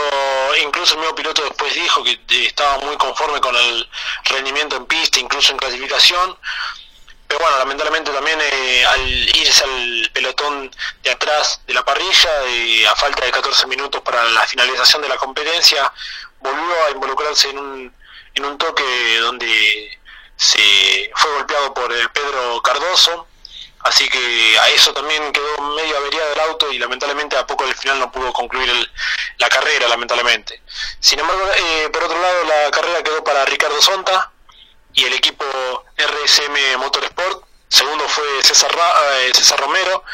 incluso 0.62 0.94
el 0.94 1.01
mismo 1.01 1.14
piloto 1.14 1.42
después 1.42 1.74
dijo 1.74 2.02
que 2.02 2.18
estaba 2.47 2.78
muy 2.78 2.97
conforme 2.97 3.40
con 3.40 3.55
el 3.55 3.88
rendimiento 4.24 4.76
en 4.76 4.86
pista, 4.86 5.20
incluso 5.20 5.52
en 5.52 5.59
clasificación. 5.59 6.36
Pero 7.28 7.40
bueno, 7.40 7.59
lamentablemente 7.59 8.10
también 8.10 8.38
eh, 8.42 8.84
al 8.86 9.09
irse 9.36 9.62
al 9.62 10.10
pelotón 10.12 10.70
de 11.02 11.10
atrás 11.10 11.60
de 11.66 11.74
la 11.74 11.84
parrilla, 11.84 12.47
y 12.48 12.84
a 12.84 12.97
falta 12.97 13.24
de 13.24 13.30
14 13.30 13.66
minutos 13.66 14.01
para 14.01 14.24
la 14.24 14.47
finalización 14.47 15.02
de 15.02 15.09
la 15.09 15.16
competencia, 15.16 15.92
volvió 16.40 16.84
a 16.86 16.90
involucrarse 16.90 17.51
en 17.51 17.59
un, 17.59 17.94
en 18.34 18.44
un 18.44 18.59
toque 18.59 19.18
donde 19.20 19.99
se 20.40 21.10
fue 21.14 21.32
golpeado 21.32 21.74
por 21.74 21.92
el 21.92 22.10
Pedro 22.12 22.62
Cardoso, 22.62 23.26
así 23.80 24.08
que 24.08 24.58
a 24.58 24.68
eso 24.70 24.94
también 24.94 25.30
quedó 25.32 25.60
medio 25.76 25.98
averiado 25.98 26.32
el 26.32 26.40
auto 26.40 26.72
y 26.72 26.78
lamentablemente 26.78 27.36
a 27.36 27.46
poco 27.46 27.66
del 27.66 27.74
final 27.74 27.98
no 27.98 28.10
pudo 28.10 28.32
concluir 28.32 28.90
la 29.36 29.48
carrera, 29.50 29.86
lamentablemente. 29.86 30.62
Sin 30.98 31.18
embargo, 31.18 31.42
eh, 31.54 31.90
por 31.92 32.04
otro 32.04 32.18
lado, 32.18 32.44
la 32.44 32.70
carrera 32.70 33.02
quedó 33.02 33.22
para 33.22 33.44
Ricardo 33.44 33.82
Sonta 33.82 34.32
y 34.94 35.04
el 35.04 35.12
equipo 35.12 35.44
RSM 35.98 36.78
Motorsport. 36.78 37.44
Segundo 37.68 38.08
fue 38.08 38.42
César, 38.42 38.70
eh, 39.18 39.32
César 39.34 39.60
Romero 39.60 40.04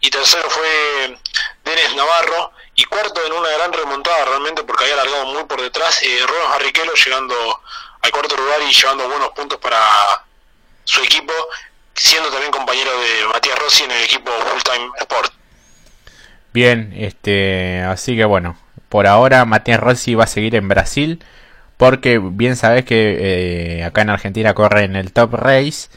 y 0.00 0.10
tercero 0.10 0.50
fue 0.50 1.16
Denis 1.62 1.94
Navarro 1.94 2.52
y 2.74 2.84
cuarto 2.84 3.24
en 3.24 3.32
una 3.32 3.48
gran 3.50 3.72
remontada 3.72 4.24
realmente 4.24 4.64
porque 4.64 4.84
había 4.84 4.96
largado 4.96 5.24
muy 5.26 5.44
por 5.44 5.62
detrás 5.62 6.02
eh, 6.02 6.20
Ronald 6.26 6.50
Barrichello 6.50 6.94
llegando 6.94 7.62
al 8.02 8.10
cuarto 8.10 8.36
lugar 8.36 8.60
y 8.68 8.72
llevando 8.72 9.08
buenos 9.08 9.30
puntos 9.30 9.58
para 9.58 9.78
su 10.84 11.02
equipo, 11.02 11.32
siendo 11.94 12.30
también 12.30 12.50
compañero 12.50 12.90
de 12.90 13.28
Matías 13.32 13.58
Rossi 13.58 13.84
en 13.84 13.90
el 13.90 14.02
equipo 14.02 14.30
Full 14.30 14.62
Time 14.62 14.90
Sport. 15.00 15.32
Bien, 16.52 16.92
este, 16.96 17.82
así 17.82 18.16
que 18.16 18.24
bueno, 18.24 18.56
por 18.88 19.06
ahora 19.06 19.44
Matías 19.44 19.80
Rossi 19.80 20.14
va 20.14 20.24
a 20.24 20.28
seguir 20.28 20.54
en 20.54 20.68
Brasil, 20.68 21.22
porque 21.76 22.18
bien 22.18 22.56
sabes 22.56 22.84
que 22.84 23.78
eh, 23.78 23.84
acá 23.84 24.02
en 24.02 24.10
Argentina 24.10 24.54
corre 24.54 24.84
en 24.84 24.96
el 24.96 25.12
Top 25.12 25.34
Race 25.34 25.88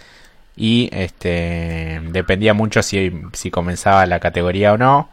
y 0.56 0.90
este 0.94 2.02
dependía 2.04 2.54
mucho 2.54 2.84
si, 2.84 3.12
si 3.34 3.50
comenzaba 3.50 4.06
la 4.06 4.20
categoría 4.20 4.74
o 4.74 4.78
no. 4.78 5.10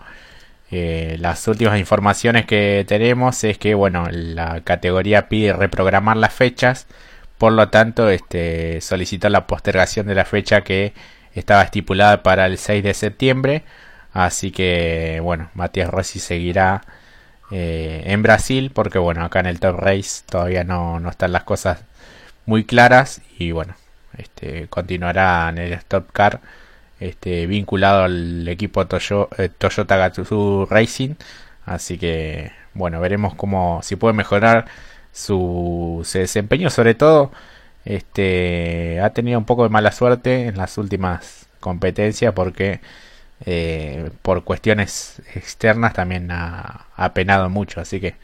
Eh, 0.70 1.16
las 1.20 1.46
últimas 1.48 1.78
informaciones 1.78 2.44
que 2.46 2.84
tenemos 2.86 3.42
es 3.44 3.56
que 3.56 3.74
bueno 3.74 4.06
la 4.10 4.60
categoría 4.60 5.28
pide 5.28 5.54
reprogramar 5.54 6.18
las 6.18 6.34
fechas 6.34 6.86
por 7.38 7.52
lo 7.52 7.70
tanto 7.70 8.10
este 8.10 8.80
solicitó 8.82 9.30
la 9.30 9.46
postergación 9.46 10.06
de 10.06 10.14
la 10.14 10.24
fecha 10.26 10.62
que 10.62 10.92
estaba 11.34 11.62
estipulada 11.62 12.22
para 12.22 12.46
el 12.46 12.58
6 12.58 12.82
de 12.84 12.94
septiembre. 12.94 13.62
Así 14.12 14.50
que 14.50 15.20
bueno 15.22 15.50
Matías 15.54 15.90
Rossi 15.90 16.18
seguirá 16.18 16.82
eh, 17.50 18.02
en 18.06 18.22
Brasil 18.22 18.70
porque 18.74 18.98
bueno 18.98 19.24
acá 19.24 19.40
en 19.40 19.46
el 19.46 19.60
Top 19.60 19.78
Race 19.78 20.22
todavía 20.28 20.64
no, 20.64 21.00
no 21.00 21.10
están 21.10 21.32
las 21.32 21.44
cosas 21.44 21.84
muy 22.46 22.64
claras 22.64 23.22
y 23.38 23.52
bueno 23.52 23.74
este 24.16 24.68
continuará 24.68 25.48
en 25.48 25.58
el 25.58 25.72
Stop 25.74 26.10
Car 26.12 26.40
este, 27.00 27.46
vinculado 27.46 28.04
al 28.04 28.48
equipo 28.48 28.82
eh, 28.82 29.48
Toyota 29.58 29.96
Gazoo 29.96 30.66
Racing. 30.66 31.14
Así 31.66 31.98
que, 31.98 32.52
bueno, 32.74 33.00
veremos 33.00 33.34
cómo 33.34 33.80
si 33.82 33.96
puede 33.96 34.14
mejorar 34.14 34.66
su, 35.12 36.06
desempeño. 36.12 36.70
Sobre 36.70 36.94
todo, 36.94 37.32
este, 37.84 39.00
ha 39.00 39.10
tenido 39.10 39.38
un 39.38 39.44
poco 39.44 39.64
de 39.64 39.70
mala 39.70 39.92
suerte 39.92 40.46
en 40.46 40.56
las 40.56 40.78
últimas 40.78 41.48
competencias 41.60 42.32
porque 42.34 42.80
eh, 43.46 44.10
por 44.22 44.44
cuestiones 44.44 45.22
externas 45.34 45.92
también 45.94 46.30
ha, 46.30 46.86
penado 47.14 47.50
mucho. 47.50 47.80
Así 47.80 48.00
que 48.00 48.16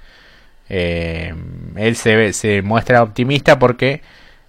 eh, 0.68 1.34
él 1.76 1.96
se, 1.96 2.32
se 2.32 2.62
muestra 2.62 3.02
optimista 3.02 3.58
porque 3.58 4.02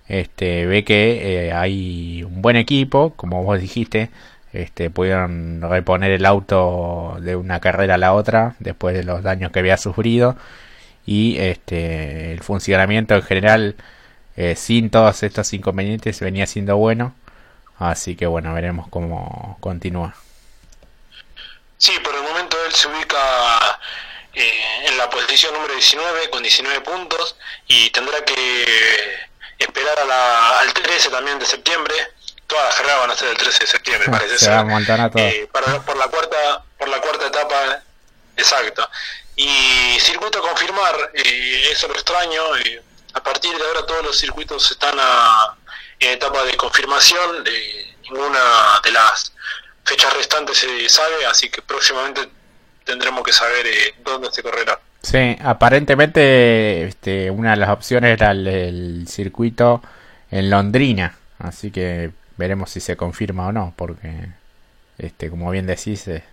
este, 0.08 0.66
ve 0.66 0.84
que 0.84 1.48
eh, 1.48 1.54
hay 1.54 2.24
un 2.24 2.42
buen 2.42 2.56
equipo, 2.56 3.14
como 3.16 3.44
vos 3.44 3.60
dijiste, 3.60 4.10
este, 4.54 4.90
pudieron 4.90 5.62
reponer 5.62 6.12
el 6.12 6.26
auto 6.26 7.18
de 7.20 7.36
una 7.36 7.60
carrera 7.60 7.96
a 7.96 7.98
la 7.98 8.14
otra 8.14 8.56
después 8.60 8.96
de 8.96 9.04
los 9.04 9.24
daños 9.24 9.52
que 9.52 9.60
había 9.60 9.78
sufrido 9.78 10.38
y 11.06 11.38
este, 11.40 12.32
el 12.32 12.42
funcionamiento 12.42 13.16
en 13.16 13.22
general 13.22 13.76
eh, 14.38 14.56
sin 14.56 14.90
todos 14.90 15.24
estos 15.24 15.54
inconvenientes 15.54 16.20
venía 16.20 16.48
siendo 16.48 16.78
bueno, 16.78 17.16
así 17.80 18.16
que 18.16 18.28
bueno, 18.28 18.54
veremos 18.54 18.88
cómo 18.90 19.58
continúa. 19.60 20.16
Sí, 21.78 21.94
por 22.04 22.16
el 22.16 22.24
momento 22.24 22.58
él 22.66 22.74
se 22.74 22.88
ubica 22.88 23.18
eh, 24.34 24.88
en 24.88 24.98
la 24.98 25.10
posición 25.10 25.54
número 25.54 25.74
19 25.74 26.30
con 26.30 26.42
19 26.42 26.82
puntos 26.82 27.38
y 27.68 27.90
tendrá 27.90 28.24
que 28.24 28.36
esperar 29.58 30.00
a 30.00 30.06
la, 30.06 30.60
al 30.60 30.74
13 30.74 31.10
también 31.10 31.40
de 31.40 31.46
septiembre. 31.46 31.96
Todas 32.48 32.66
las 32.66 32.76
carreras 32.76 33.00
van 33.00 33.12
a 33.12 33.16
ser 33.16 33.30
el 33.30 33.38
13 33.38 33.60
de 33.60 33.68
septiembre, 33.68 34.08
parece 34.12 34.40
ser. 34.40 34.54
Eh, 35.16 35.48
para, 35.52 35.82
por 35.82 35.98
la 35.98 36.08
cuarta 36.08 36.64
por 36.78 36.90
la 36.90 37.02
cuarta 37.02 37.28
etapa, 37.28 37.82
exacto. 38.38 38.88
Y 39.36 39.98
circuito 40.00 40.40
a 40.40 40.42
confirmar, 40.42 41.12
eh, 41.14 41.70
eso 41.72 41.88
lo 41.88 41.94
extraño. 41.94 42.56
Eh, 42.58 42.82
a 43.14 43.24
partir 43.24 43.58
de 43.58 43.64
ahora 43.64 43.86
todos 43.86 44.04
los 44.04 44.18
circuitos 44.18 44.72
están 44.72 44.96
a, 45.00 45.56
en 46.00 46.12
etapa 46.12 46.44
de 46.44 46.56
confirmación. 46.56 47.44
de 47.44 47.96
ninguna 48.10 48.82
de 48.84 48.92
las 48.92 49.34
fechas 49.84 50.14
restantes 50.14 50.58
se 50.60 50.90
sabe, 50.90 51.26
así 51.26 51.50
que 51.50 51.62
próximamente 51.62 52.30
tendremos 52.84 53.24
que 53.24 53.34
saber 53.34 53.66
eh, 53.66 53.96
dónde 54.04 54.32
se 54.32 54.44
correrá. 54.44 54.80
Sí, 55.06 55.38
aparentemente 55.40 56.86
este, 56.88 57.30
una 57.30 57.52
de 57.52 57.58
las 57.58 57.70
opciones 57.70 58.12
era 58.14 58.32
el, 58.32 59.06
circuito 59.08 59.84
en 60.32 60.50
Londrina, 60.50 61.16
así 61.38 61.70
que 61.70 62.10
veremos 62.38 62.72
si 62.72 62.80
se 62.80 62.98
confirma 62.98 63.46
o 63.46 63.52
no, 63.52 63.72
porque 63.76 64.30
este, 64.98 65.30
como 65.30 65.52
bien 65.52 65.68
decís, 65.68 66.08
eh, 66.08 66.24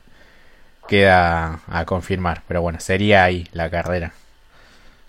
queda 0.88 1.60
a 1.68 1.84
confirmar, 1.84 2.44
pero 2.48 2.62
bueno, 2.62 2.80
sería 2.80 3.24
ahí 3.24 3.46
la 3.52 3.68
carrera. 3.68 4.14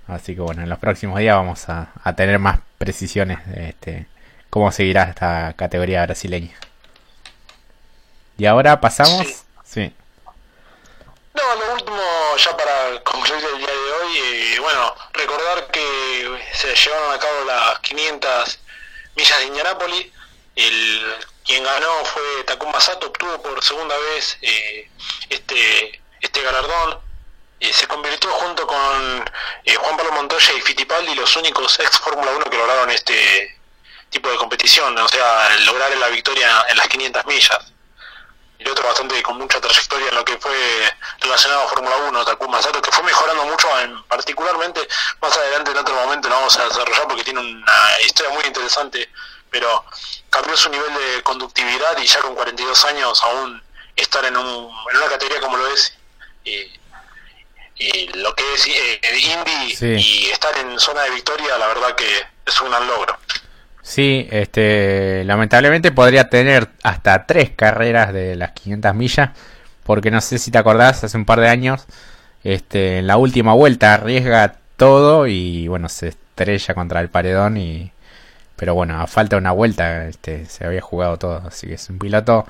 Así 0.08 0.36
que 0.36 0.42
bueno, 0.42 0.64
en 0.64 0.70
los 0.70 0.80
próximos 0.80 1.20
días 1.20 1.38
vamos 1.38 1.70
a, 1.70 1.88
tener 2.18 2.40
más 2.40 2.60
precisiones 2.78 3.48
de 3.48 3.70
este, 3.70 4.08
cómo 4.50 4.74
seguirá 4.74 5.04
esta 5.04 5.54
categoría 5.56 6.06
brasileña. 6.06 6.52
Y 8.38 8.46
ahora 8.46 8.82
pasamos, 8.82 9.46
sí. 9.64 9.94
No, 11.34 11.56
lo 11.56 11.74
último, 11.74 12.38
ya 12.38 12.56
para 12.56 13.04
concluir 13.04 13.44
el 13.44 13.58
día 13.58 13.68
de 13.68 13.92
hoy, 13.92 14.18
eh, 14.18 14.60
bueno, 14.60 14.96
recordar 15.14 15.66
que 15.72 16.40
se 16.54 16.76
llevaron 16.76 17.12
a 17.12 17.18
cabo 17.18 17.44
las 17.46 17.80
500 17.80 18.60
millas 19.16 19.40
de 19.40 19.46
Indianápolis. 19.46 20.08
El, 20.56 21.18
quien 21.44 21.64
ganó 21.64 22.06
fue 22.06 22.44
Takuma 22.46 22.80
Sato, 22.80 23.08
obtuvo 23.08 23.42
por 23.42 23.64
segunda 23.64 23.98
vez 23.98 24.38
eh, 24.42 24.88
este, 25.30 26.02
este 26.22 26.42
galardón. 26.44 27.00
Eh, 27.60 27.74
se 27.74 27.88
convirtió 27.88 28.30
junto 28.30 28.68
con 28.68 28.78
Juan 28.78 29.98
Pablo 29.98 30.12
Montoya 30.12 30.54
y 30.54 30.62
Fittipaldi 30.62 31.16
los 31.16 31.36
únicos 31.36 31.80
ex 31.80 32.00
Fórmula 32.00 32.32
1 32.32 32.46
que 32.46 32.58
lograron 32.58 32.92
este 32.92 33.60
tipo 34.12 34.30
de 34.30 34.38
competición, 34.38 34.96
o 34.96 35.08
sea, 35.08 35.50
lograr 35.66 35.98
la 35.98 36.10
victoria 36.10 36.64
en 36.70 36.78
las 36.78 36.88
500 36.88 37.26
millas 37.26 37.73
y 38.64 38.70
otro 38.70 38.88
bastante 38.88 39.22
con 39.24 39.38
mucha 39.38 39.60
trayectoria 39.60 40.10
en 40.10 40.16
lo 40.16 40.26
que 40.26 40.38
fue 40.38 40.56
relacionado 41.20 41.64
a 41.64 41.68
Fórmula 41.68 41.98
1, 42.10 42.26
Takuma 42.26 42.62
Sato, 42.62 42.82
que 42.82 42.92
fue 42.92 43.04
mejorando 43.04 43.46
mucho, 43.46 43.68
en, 43.80 44.02
particularmente 44.04 44.88
más 45.22 45.36
adelante 45.36 45.72
en 45.72 45.78
otro 45.78 45.96
momento 45.96 46.30
lo 46.30 46.36
vamos 46.36 46.58
a 46.58 46.66
desarrollar 46.66 47.08
porque 47.08 47.24
tiene 47.24 47.40
una 47.40 48.02
historia 48.06 48.34
muy 48.34 48.44
interesante, 48.46 49.10
pero 49.50 49.86
cambió 50.30 50.56
su 50.56 50.70
nivel 50.70 50.94
de 50.94 51.24
conductividad 51.24 51.98
y 51.98 52.08
ya 52.08 52.20
con 52.22 52.36
42 52.36 52.86
años 52.86 53.24
aún 53.24 53.62
estar 53.96 54.24
en, 54.26 54.38
un, 54.38 54.72
en 54.92 54.98
una 54.98 55.08
categoría 55.08 55.42
como 55.42 55.58
lo 55.58 55.68
es 55.68 55.94
y 57.76 58.08
lo 58.14 58.36
que 58.36 58.54
es 58.54 58.68
eh, 58.68 59.00
Indy 59.20 59.98
y 60.00 60.30
estar 60.30 60.56
en 60.58 60.80
zona 60.80 61.04
de 61.04 61.12
victoria, 61.12 61.58
la 61.58 61.68
verdad 61.68 61.96
que 61.96 62.26
es 62.46 62.62
un 62.62 62.70
gran 62.70 62.88
logro. 62.88 63.18
Sí, 63.84 64.28
este, 64.32 65.24
lamentablemente 65.26 65.92
podría 65.92 66.30
tener 66.30 66.70
hasta 66.84 67.26
tres 67.28 67.52
carreras 67.52 68.14
de 68.14 68.36
las 68.36 68.52
500 68.54 68.96
millas, 68.96 69.32
porque 69.84 70.10
no 70.10 70.22
sé 70.22 70.40
si 70.40 70.52
te 70.52 70.58
acordás, 70.58 71.04
hace 71.04 71.18
un 71.18 71.26
par 71.26 71.42
de 71.42 71.50
años, 71.50 71.86
este, 72.44 73.00
en 73.00 73.08
la 73.08 73.18
última 73.18 73.54
vuelta 73.54 73.94
arriesga 73.94 74.56
todo 74.78 75.28
y 75.28 75.68
bueno, 75.68 75.90
se 75.90 76.10
estrella 76.10 76.74
contra 76.74 77.02
el 77.02 77.10
paredón 77.10 77.58
y 77.58 77.92
pero 78.56 78.76
bueno, 78.76 79.02
a 79.02 79.08
falta 79.08 79.36
de 79.36 79.42
una 79.42 79.52
vuelta 79.52 80.08
este, 80.08 80.46
se 80.46 80.66
había 80.66 80.82
jugado 80.82 81.18
todo, 81.18 81.44
así 81.48 81.68
que 81.68 81.74
es 81.76 81.90
un 81.90 82.00
piloto 82.00 82.46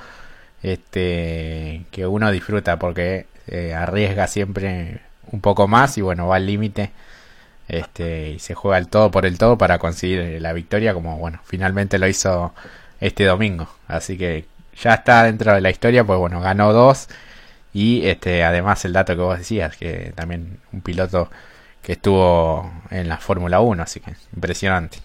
este 0.63 1.85
que 1.91 2.07
uno 2.07 2.31
disfruta 2.31 2.77
porque 2.79 3.27
eh, 3.47 3.73
arriesga 3.73 4.27
siempre 4.27 5.01
un 5.31 5.41
poco 5.41 5.67
más 5.67 5.97
y 5.97 6.01
bueno, 6.01 6.27
va 6.27 6.37
al 6.37 6.45
límite 6.47 6.91
este, 7.67 8.29
y 8.31 8.39
se 8.39 8.55
juega 8.55 8.77
el 8.77 8.87
todo 8.87 9.11
por 9.11 9.25
el 9.25 9.37
todo 9.37 9.57
para 9.57 9.79
conseguir 9.79 10.41
la 10.41 10.53
victoria 10.53 10.93
como 10.93 11.17
bueno, 11.17 11.39
finalmente 11.45 11.99
lo 11.99 12.07
hizo 12.07 12.53
este 12.99 13.25
domingo. 13.25 13.67
Así 13.87 14.17
que 14.17 14.45
ya 14.81 14.95
está 14.95 15.23
dentro 15.23 15.53
de 15.53 15.61
la 15.61 15.69
historia, 15.69 16.03
pues 16.03 16.19
bueno, 16.19 16.39
ganó 16.41 16.73
dos 16.73 17.07
y 17.73 18.07
este 18.07 18.43
además 18.43 18.85
el 18.85 18.93
dato 18.93 19.15
que 19.15 19.21
vos 19.21 19.37
decías, 19.37 19.75
que 19.77 20.13
también 20.15 20.59
un 20.71 20.81
piloto 20.81 21.29
que 21.81 21.93
estuvo 21.93 22.71
en 22.89 23.09
la 23.09 23.17
Fórmula 23.17 23.59
1, 23.59 23.83
así 23.83 23.99
que 23.99 24.15
impresionante. 24.33 24.99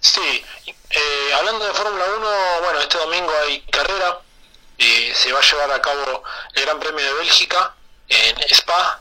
Sí, 0.00 0.44
eh, 0.90 1.34
hablando 1.38 1.64
de 1.64 1.72
Fórmula 1.72 2.04
1, 2.18 2.26
bueno, 2.62 2.80
este 2.80 2.98
domingo 2.98 3.32
hay 3.46 3.60
carrera, 3.62 4.18
y 4.76 5.12
se 5.14 5.32
va 5.32 5.38
a 5.38 5.42
llevar 5.42 5.72
a 5.72 5.80
cabo 5.80 6.22
el 6.54 6.62
Gran 6.62 6.78
Premio 6.78 7.04
de 7.04 7.14
Bélgica, 7.14 7.74
en 8.08 8.36
Spa, 8.50 9.00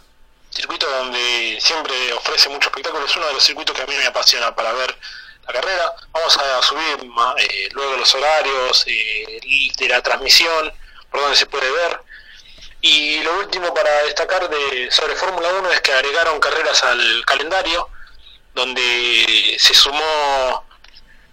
circuito 0.54 0.90
donde 0.90 1.58
siempre 1.60 2.14
ofrece 2.14 2.50
mucho 2.50 2.70
espectáculo, 2.70 3.06
es 3.06 3.16
uno 3.16 3.28
de 3.28 3.34
los 3.34 3.44
circuitos 3.44 3.76
que 3.76 3.82
a 3.82 3.88
mí 3.88 3.96
me 3.96 4.06
apasiona 4.06 4.56
para 4.56 4.72
ver 4.74 4.96
la 5.48 5.54
carrera. 5.54 5.94
Vamos 6.12 6.38
a 6.38 6.62
subir 6.62 7.12
eh, 7.38 7.70
luego 7.74 7.98
los 7.98 8.14
horarios 8.14 8.84
eh, 8.88 9.72
de 9.78 9.88
la 9.88 10.02
transmisión, 10.02 10.72
por 11.10 11.22
donde 11.22 11.36
se 11.36 11.48
puede 11.48 11.70
ver. 11.72 12.00
Y 12.82 13.22
lo 13.22 13.40
último 13.40 13.74
para 13.74 14.04
destacar 14.04 14.50
de 14.50 14.92
sobre 14.92 15.16
Fórmula 15.16 15.50
1 15.60 15.72
es 15.72 15.82
que 15.82 15.94
agregaron 15.94 16.40
carreras 16.40 16.84
al 16.84 17.26
calendario, 17.26 17.90
donde 18.54 19.56
se 19.60 19.74
sumó... 19.74 20.66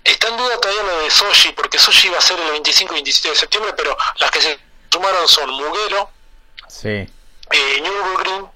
Está 0.03 0.29
en 0.29 0.37
duda 0.39 0.59
todavía 0.59 0.83
lo 0.83 1.03
de 1.03 1.11
Sochi, 1.11 1.53
porque 1.53 1.79
Sochi 1.79 2.09
va 2.09 2.19
a 2.19 2.23
ser 2.23 2.41
el 2.41 2.51
25 2.53 2.95
y 2.95 2.97
27 2.97 3.29
de 3.29 3.37
septiembre, 3.37 3.75
pero 3.77 3.97
las 4.17 4.31
que 4.31 4.41
se 4.41 4.59
sumaron 4.91 5.29
son 5.29 5.51
Muguero, 5.51 6.11
sí 6.69 7.07
eh, 7.51 7.81
Nürburgring, 7.81 8.49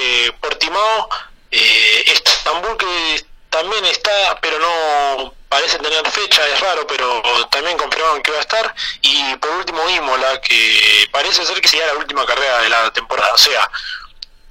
eh, 0.00 0.32
Portimao, 0.40 1.08
eh, 1.50 2.04
Estambul 2.06 2.76
que 2.76 3.26
también 3.50 3.84
está, 3.86 4.38
pero 4.40 4.58
no 4.58 5.34
parece 5.48 5.78
tener 5.78 6.08
fecha, 6.10 6.46
es 6.48 6.60
raro, 6.60 6.86
pero 6.86 7.22
también 7.50 7.76
confirmaron 7.76 8.22
que 8.22 8.30
va 8.30 8.38
a 8.38 8.42
estar. 8.42 8.74
Y 9.02 9.34
por 9.36 9.50
último 9.50 9.88
Imola, 9.90 10.40
que 10.40 11.08
parece 11.10 11.44
ser 11.44 11.60
que 11.60 11.68
sería 11.68 11.86
la 11.86 11.94
última 11.94 12.24
carrera 12.24 12.62
de 12.62 12.68
la 12.68 12.92
temporada, 12.92 13.34
o 13.34 13.38
sea, 13.38 13.70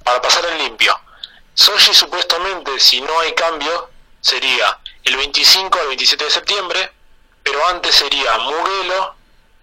para 0.04 0.20
pasar 0.20 0.44
en 0.46 0.58
limpio. 0.58 0.98
Sochi 1.54 1.94
supuestamente, 1.94 2.78
si 2.78 3.00
no 3.00 3.18
hay 3.20 3.32
cambio, 3.34 3.90
sería 4.20 4.78
el 5.04 5.16
25 5.16 5.78
al 5.80 5.88
27 5.88 6.24
de 6.24 6.30
septiembre, 6.30 6.92
pero 7.42 7.66
antes 7.68 7.94
sería 7.94 8.38
Mugello, 8.38 9.14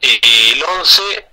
eh, 0.02 0.20
el 0.54 0.64
11 0.64 1.28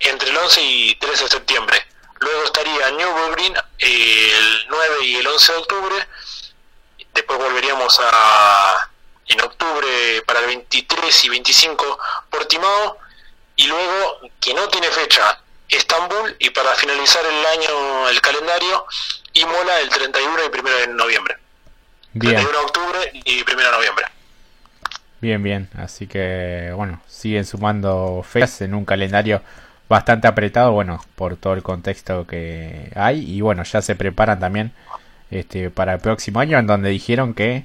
entre 0.00 0.30
el 0.30 0.36
11 0.36 0.62
y 0.62 0.94
13 0.96 1.24
de 1.24 1.30
septiembre. 1.30 1.86
Luego 2.20 2.44
estaría 2.44 2.90
Nürburgring 2.90 3.54
el 3.78 4.66
9 4.68 5.04
y 5.04 5.16
el 5.16 5.26
11 5.26 5.52
de 5.52 5.58
octubre. 5.58 5.94
Después 7.14 7.38
volveríamos 7.38 7.98
a 8.02 8.90
en 9.26 9.40
octubre 9.40 10.22
para 10.26 10.40
el 10.40 10.46
23 10.46 11.24
y 11.24 11.28
25 11.30 11.98
Portimao. 12.28 12.98
Y 13.56 13.66
luego, 13.66 14.20
que 14.40 14.54
no 14.54 14.68
tiene 14.68 14.88
fecha, 14.88 15.40
Estambul. 15.68 16.36
Y 16.38 16.50
para 16.50 16.74
finalizar 16.74 17.24
el 17.24 17.46
año, 17.46 18.08
el 18.08 18.20
calendario, 18.20 18.86
Imola 19.34 19.80
el 19.80 19.88
31 19.88 20.38
y 20.42 20.58
1 20.58 20.70
de 20.70 20.86
noviembre. 20.88 21.36
Bien. 22.12 22.34
31 22.34 22.58
de 22.58 22.64
octubre 22.64 23.10
y 23.24 23.42
1 23.42 23.62
de 23.62 23.70
noviembre. 23.70 24.06
Bien, 25.20 25.42
bien. 25.42 25.70
Así 25.78 26.06
que, 26.06 26.72
bueno, 26.74 27.02
siguen 27.06 27.44
sumando 27.44 28.24
fechas 28.28 28.62
en 28.62 28.74
un 28.74 28.84
calendario 28.84 29.42
bastante 29.90 30.28
apretado, 30.28 30.70
bueno, 30.70 31.04
por 31.16 31.36
todo 31.36 31.54
el 31.54 31.64
contexto 31.64 32.24
que 32.26 32.92
hay. 32.94 33.28
Y 33.28 33.40
bueno, 33.40 33.64
ya 33.64 33.82
se 33.82 33.96
preparan 33.96 34.38
también 34.38 34.72
este, 35.32 35.68
para 35.70 35.94
el 35.94 36.00
próximo 36.00 36.38
año, 36.38 36.58
en 36.58 36.66
donde 36.66 36.90
dijeron 36.90 37.34
que 37.34 37.64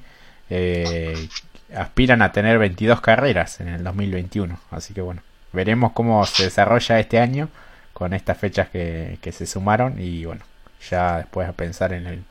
eh, 0.49 1.29
aspiran 1.73 2.23
a 2.23 2.31
tener 2.31 2.57
22 2.57 2.99
carreras 2.99 3.61
en 3.61 3.67
el 3.67 3.83
2021. 3.83 4.59
Así 4.71 4.95
que 4.95 5.01
bueno, 5.01 5.21
veremos 5.53 5.93
cómo 5.93 6.25
se 6.25 6.45
desarrolla 6.45 6.99
este 6.99 7.19
año 7.19 7.47
con 7.93 8.13
estas 8.13 8.39
fechas 8.39 8.69
que, 8.69 9.19
que 9.21 9.31
se 9.31 9.45
sumaron. 9.45 10.01
Y 10.01 10.25
bueno, 10.25 10.43
ya 10.89 11.17
después 11.17 11.47
a 11.47 11.53
pensar 11.53 11.93
en 11.93 12.07
el, 12.07 12.23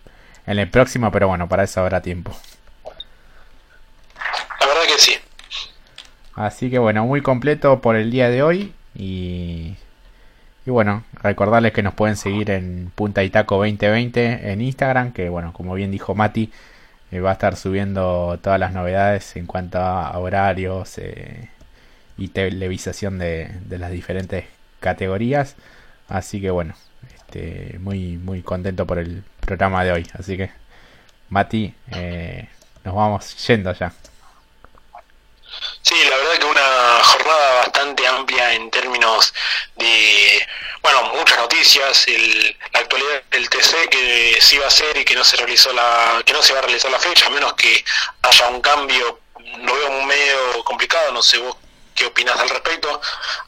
en 0.49 0.59
el 0.59 0.69
próximo, 0.69 1.12
pero 1.12 1.29
bueno, 1.29 1.49
para 1.49 1.62
eso 1.62 1.81
habrá 1.81 2.03
tiempo. 2.03 2.37
La 4.61 4.66
verdad 4.66 4.83
que 4.89 4.99
sí. 5.01 5.15
Así 6.35 6.69
que 6.69 6.81
bueno, 6.81 7.05
muy 7.07 7.23
completo 7.23 7.81
por 7.81 7.95
el 7.95 8.11
día 8.11 8.29
de 8.29 8.43
hoy. 8.43 8.75
Y 8.97 9.77
y 10.66 10.70
bueno, 10.70 11.05
recordarles 11.23 11.73
que 11.73 11.82
nos 11.82 11.95
pueden 11.95 12.16
seguir 12.16 12.51
en 12.51 12.91
Punta 12.95 13.23
Itaco 13.23 13.57
2020 13.57 14.51
en 14.53 14.62
Instagram, 14.62 15.12
que 15.12 15.28
bueno, 15.28 15.53
como 15.53 15.74
bien 15.74 15.91
dijo 15.91 16.15
Mati, 16.15 16.51
eh, 17.11 17.20
va 17.20 17.31
a 17.31 17.32
estar 17.35 17.57
subiendo 17.57 18.39
todas 18.43 18.59
las 18.59 18.73
novedades 18.73 19.36
en 19.36 19.47
cuanto 19.47 19.78
a 19.78 20.19
horarios 20.19 20.99
eh, 20.99 21.51
y 22.16 22.28
televisación 22.28 23.19
de, 23.19 23.51
las 23.69 23.91
diferentes 23.91 24.47
categorías. 24.81 25.57
Así 26.09 26.41
que 26.41 26.51
bueno, 26.51 26.74
este, 27.15 27.78
muy, 27.81 28.16
muy 28.19 28.43
contento 28.43 28.86
por 28.86 28.99
el 28.99 29.23
programa 29.41 29.85
de 29.85 29.93
hoy. 29.93 30.07
Así 30.15 30.36
que, 30.36 30.51
Mati, 31.28 31.74
eh, 31.93 32.49
nos 32.85 32.95
vamos 32.95 33.47
yendo 33.47 33.73
ya. 33.74 33.93
Sí, 35.85 35.94
la 36.09 36.16
verdad 36.16 36.39
que 36.39 36.47
una 36.47 37.05
jornada 37.05 37.55
bastante 37.56 38.06
amplia 38.06 38.55
en 38.55 38.70
términos 38.70 39.35
de, 39.77 40.48
bueno, 40.81 41.02
muchas 41.15 41.36
noticias, 41.36 42.09
el, 42.09 42.56
la 42.73 42.81
actualidad 42.81 43.23
del 43.31 43.51
TC 43.51 43.90
que 43.90 44.39
sí 44.40 44.56
va 44.56 44.66
a 44.66 44.70
ser 44.70 44.97
y 44.97 45.05
que 45.05 45.15
no 45.15 45.23
se 45.23 45.36
realizó 45.36 45.74
la, 45.74 46.23
que 46.24 46.32
no 46.32 46.43
se 46.43 46.55
va 46.55 46.61
a 46.61 46.62
realizar 46.62 46.90
la 46.90 46.98
fecha, 46.98 47.27
a 47.27 47.31
menos 47.31 47.52
que 47.52 47.85
haya 48.23 48.48
un 48.48 48.62
cambio, 48.62 49.20
lo 49.59 49.74
veo 49.74 50.02
medio 50.05 50.65
complicado, 50.65 51.12
no 51.12 51.20
sé 51.20 51.36
vos 51.36 51.55
qué 51.94 52.06
opinas 52.06 52.39
al 52.39 52.48
respecto. 52.48 53.02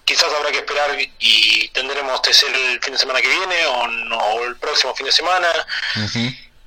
Quizás 0.04 0.30
habrá 0.34 0.52
que 0.52 0.58
esperar 0.58 0.94
y 1.18 1.68
tendremos 1.68 2.20
TC 2.20 2.48
el 2.48 2.80
fin 2.82 2.92
de 2.92 2.98
semana 2.98 3.22
que 3.22 3.28
viene 3.28 3.66
o, 3.66 3.88
no, 3.88 4.42
el 4.42 4.56
próximo 4.56 4.94
fin 4.94 5.06
de 5.06 5.12
semana. 5.12 5.48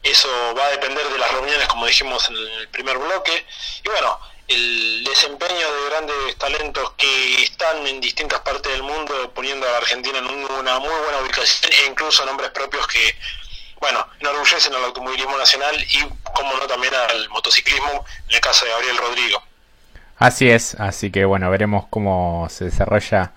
Eso 0.01 0.55
va 0.57 0.65
a 0.65 0.71
depender 0.71 1.07
de 1.09 1.17
las 1.19 1.31
reuniones, 1.31 1.67
como 1.67 1.85
dijimos 1.85 2.27
en 2.29 2.37
el 2.37 2.67
primer 2.69 2.97
bloque. 2.97 3.45
Y 3.85 3.89
bueno, 3.89 4.19
el 4.49 5.03
desempeño 5.03 5.55
de 5.55 5.89
grandes 5.89 6.35
talentos 6.37 6.91
que 6.97 7.43
están 7.43 7.85
en 7.85 8.01
distintas 8.01 8.39
partes 8.41 8.71
del 8.71 8.83
mundo 8.83 9.31
poniendo 9.33 9.67
a 9.67 9.71
la 9.71 9.77
Argentina 9.77 10.17
en 10.17 10.25
una 10.25 10.79
muy 10.79 10.89
buena 10.89 11.19
ubicación 11.23 11.71
e 11.71 11.89
incluso 11.89 12.25
nombres 12.25 12.49
propios 12.49 12.87
que, 12.87 13.15
bueno, 13.79 14.05
enorgullecen 14.19 14.73
al 14.73 14.85
automovilismo 14.85 15.37
nacional 15.37 15.75
y, 15.79 15.99
como 16.33 16.53
no, 16.53 16.67
también 16.67 16.93
al 16.93 17.29
motociclismo, 17.29 18.05
en 18.27 18.35
el 18.35 18.41
caso 18.41 18.65
de 18.65 18.71
Gabriel 18.71 18.97
Rodrigo. 18.97 19.43
Así 20.17 20.49
es, 20.49 20.75
así 20.75 21.11
que 21.11 21.25
bueno, 21.25 21.49
veremos 21.49 21.85
cómo 21.89 22.47
se 22.49 22.65
desarrolla 22.65 23.31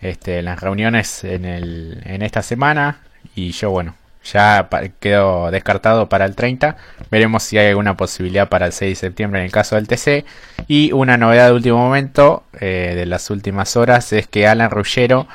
este, 0.00 0.42
las 0.42 0.60
reuniones 0.60 1.24
en, 1.24 1.44
el, 1.44 2.02
en 2.04 2.22
esta 2.22 2.42
semana 2.42 3.00
y 3.34 3.52
yo, 3.52 3.70
bueno, 3.70 3.96
ya 4.24 4.68
quedó 5.00 5.50
descartado 5.50 6.08
para 6.08 6.24
el 6.24 6.34
30. 6.34 6.76
Veremos 7.10 7.42
si 7.42 7.58
hay 7.58 7.68
alguna 7.68 7.96
posibilidad 7.96 8.48
para 8.48 8.66
el 8.66 8.72
6 8.72 8.90
de 8.90 8.96
septiembre 8.96 9.40
en 9.40 9.46
el 9.46 9.52
caso 9.52 9.76
del 9.76 9.88
TC. 9.88 10.24
Y 10.68 10.92
una 10.92 11.16
novedad 11.16 11.46
de 11.46 11.52
último 11.52 11.78
momento, 11.78 12.44
eh, 12.60 12.92
de 12.96 13.06
las 13.06 13.30
últimas 13.30 13.76
horas, 13.76 14.12
es 14.12 14.26
que 14.26 14.46
Alan 14.46 14.70
Ruggero 14.70 15.26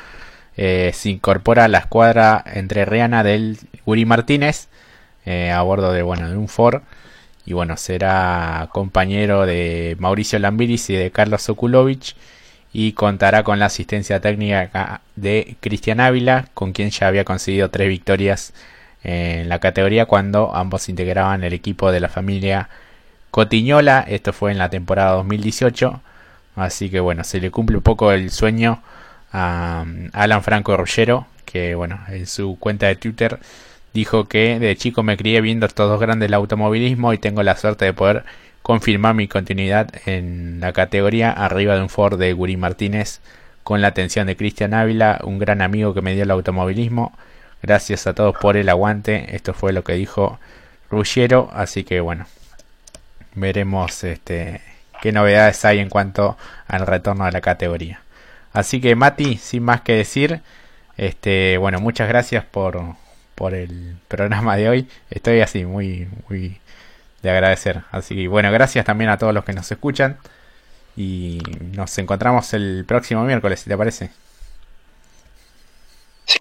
eh, 0.58 0.92
se 0.94 1.10
incorpora 1.10 1.66
a 1.66 1.68
la 1.68 1.80
escuadra 1.80 2.44
entre 2.46 2.86
Rihanna 2.86 3.24
del 3.24 3.58
Uri 3.86 4.06
Martínez 4.06 4.68
eh, 5.26 5.52
a 5.52 5.62
bordo 5.62 5.94
de, 5.94 6.02
bueno, 6.02 6.30
de 6.30 6.38
un 6.38 6.48
Ford. 6.48 6.82
Y 7.46 7.54
bueno, 7.54 7.78
será 7.78 8.70
compañero 8.72 9.46
de 9.46 9.96
Mauricio 10.00 10.38
Lambiris 10.40 10.90
y 10.90 10.96
de 10.96 11.12
Carlos 11.12 11.50
Okulovich 11.50 12.16
y 12.72 12.94
contará 12.94 13.44
con 13.44 13.60
la 13.60 13.66
asistencia 13.66 14.20
técnica 14.20 15.02
de 15.16 15.56
Cristian 15.60 16.00
Ávila, 16.00 16.48
con 16.54 16.74
quien 16.74 16.92
ya 16.92 17.08
había 17.08 17.26
conseguido 17.26 17.70
tres 17.70 17.90
victorias 17.90 18.54
en 19.04 19.50
la 19.50 19.60
categoría 19.60 20.06
cuando 20.06 20.56
ambos 20.56 20.90
integraban 20.90 21.44
el 21.44 21.54
equipo 21.54 21.92
de 21.92 22.00
la 22.00 22.10
familia 22.10 22.70
Cotiñola. 23.32 24.06
Esto 24.08 24.34
fue 24.34 24.52
en 24.52 24.58
la 24.58 24.70
temporada 24.70 25.12
2018. 25.12 26.02
Así 26.56 26.90
que 26.90 27.00
bueno, 27.00 27.24
se 27.24 27.40
le 27.40 27.52
cumple 27.52 27.78
un 27.78 27.84
poco 27.84 28.12
el 28.12 28.32
sueño 28.32 28.82
a 29.32 29.86
Alan 30.14 30.44
Franco 30.44 30.76
Ruggiero, 30.76 31.28
que 31.46 31.76
bueno, 31.76 32.00
en 32.10 32.26
su 32.26 32.58
cuenta 32.60 32.88
de 32.88 32.96
Twitter 32.96 33.40
dijo 33.94 34.28
que 34.28 34.60
de 34.60 34.76
chico 34.76 35.04
me 35.04 35.18
crié 35.18 35.42
viendo 35.42 35.66
estos 35.66 35.90
dos 35.90 36.00
grandes 36.00 36.28
del 36.28 36.34
automovilismo 36.36 37.14
y 37.14 37.18
tengo 37.18 37.44
la 37.44 37.56
suerte 37.56 37.86
de 37.86 37.94
poder 37.94 38.24
confirmar 38.62 39.16
mi 39.16 39.28
continuidad 39.28 39.90
en 40.06 40.60
la 40.60 40.74
categoría 40.74 41.32
arriba 41.32 41.76
de 41.76 41.82
un 41.82 41.90
Ford 41.90 42.20
de 42.20 42.34
Guri 42.34 42.58
Martínez 42.58 43.22
con 43.64 43.82
la 43.82 43.90
atención 43.90 44.28
de 44.28 44.36
Cristian 44.36 44.74
Ávila, 44.74 45.20
un 45.24 45.40
gran 45.40 45.62
amigo 45.62 45.94
que 45.94 46.02
me 46.02 46.14
dio 46.14 46.24
el 46.24 46.32
automovilismo. 46.32 47.14
Gracias 47.62 48.08
a 48.08 48.14
todos 48.14 48.36
por 48.38 48.58
el 48.58 48.70
aguante. 48.70 49.36
Esto 49.36 49.54
fue 49.54 49.74
lo 49.74 49.84
que 49.84 49.94
dijo 49.94 50.40
Ruggiero, 50.90 51.50
así 51.54 51.84
que 51.84 52.00
bueno, 52.00 52.26
veremos 53.36 54.04
este 54.04 54.62
qué 55.02 55.12
novedades 55.12 55.64
hay 55.66 55.80
en 55.80 55.90
cuanto 55.90 56.38
al 56.68 56.86
retorno 56.88 57.26
a 57.26 57.32
la 57.32 57.42
categoría. 57.42 58.02
Así 58.54 58.82
que 58.82 58.96
Mati, 58.96 59.38
sin 59.38 59.64
más 59.64 59.82
que 59.82 59.94
decir, 59.94 60.42
este, 60.98 61.58
bueno, 61.58 61.80
muchas 61.80 62.10
gracias 62.10 62.44
por, 62.46 62.96
por 63.36 63.54
el 63.54 63.98
programa 64.08 64.58
de 64.58 64.70
hoy. 64.70 64.90
Estoy 65.10 65.42
así 65.42 65.66
muy 65.66 66.08
muy 66.28 66.60
de 67.22 67.30
agradecer. 67.32 67.84
Así 67.92 68.16
que 68.16 68.28
bueno, 68.28 68.52
gracias 68.52 68.86
también 68.86 69.10
a 69.10 69.18
todos 69.18 69.34
los 69.34 69.46
que 69.46 69.54
nos 69.54 69.72
escuchan 69.72 70.18
y 70.98 71.42
nos 71.74 71.98
encontramos 71.98 72.54
el 72.54 72.86
próximo 72.86 73.24
miércoles, 73.24 73.62
si 73.62 73.70
te 73.70 73.78
parece. 73.78 74.12
Sí, 76.26 76.38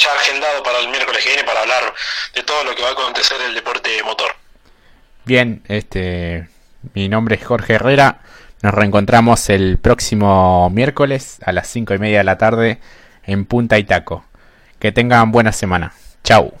ya 0.00 0.12
agendado 0.14 0.62
para 0.62 0.78
el 0.78 0.88
miércoles 0.88 1.22
que 1.22 1.28
viene 1.28 1.44
para 1.44 1.60
hablar 1.60 1.94
de 2.34 2.42
todo 2.42 2.64
lo 2.64 2.74
que 2.74 2.82
va 2.82 2.88
a 2.88 2.92
acontecer 2.92 3.40
en 3.40 3.48
el 3.48 3.54
deporte 3.54 4.02
motor. 4.02 4.34
Bien, 5.24 5.62
este 5.68 6.48
mi 6.94 7.08
nombre 7.08 7.36
es 7.36 7.44
Jorge 7.44 7.74
Herrera. 7.74 8.20
Nos 8.62 8.74
reencontramos 8.74 9.48
el 9.50 9.78
próximo 9.78 10.70
miércoles 10.70 11.38
a 11.44 11.52
las 11.52 11.68
cinco 11.68 11.94
y 11.94 11.98
media 11.98 12.18
de 12.18 12.24
la 12.24 12.38
tarde 12.38 12.80
en 13.24 13.44
Punta 13.44 13.78
y 13.78 13.84
Taco. 13.84 14.24
Que 14.78 14.92
tengan 14.92 15.30
buena 15.30 15.52
semana. 15.52 15.92
Chau. 16.24 16.54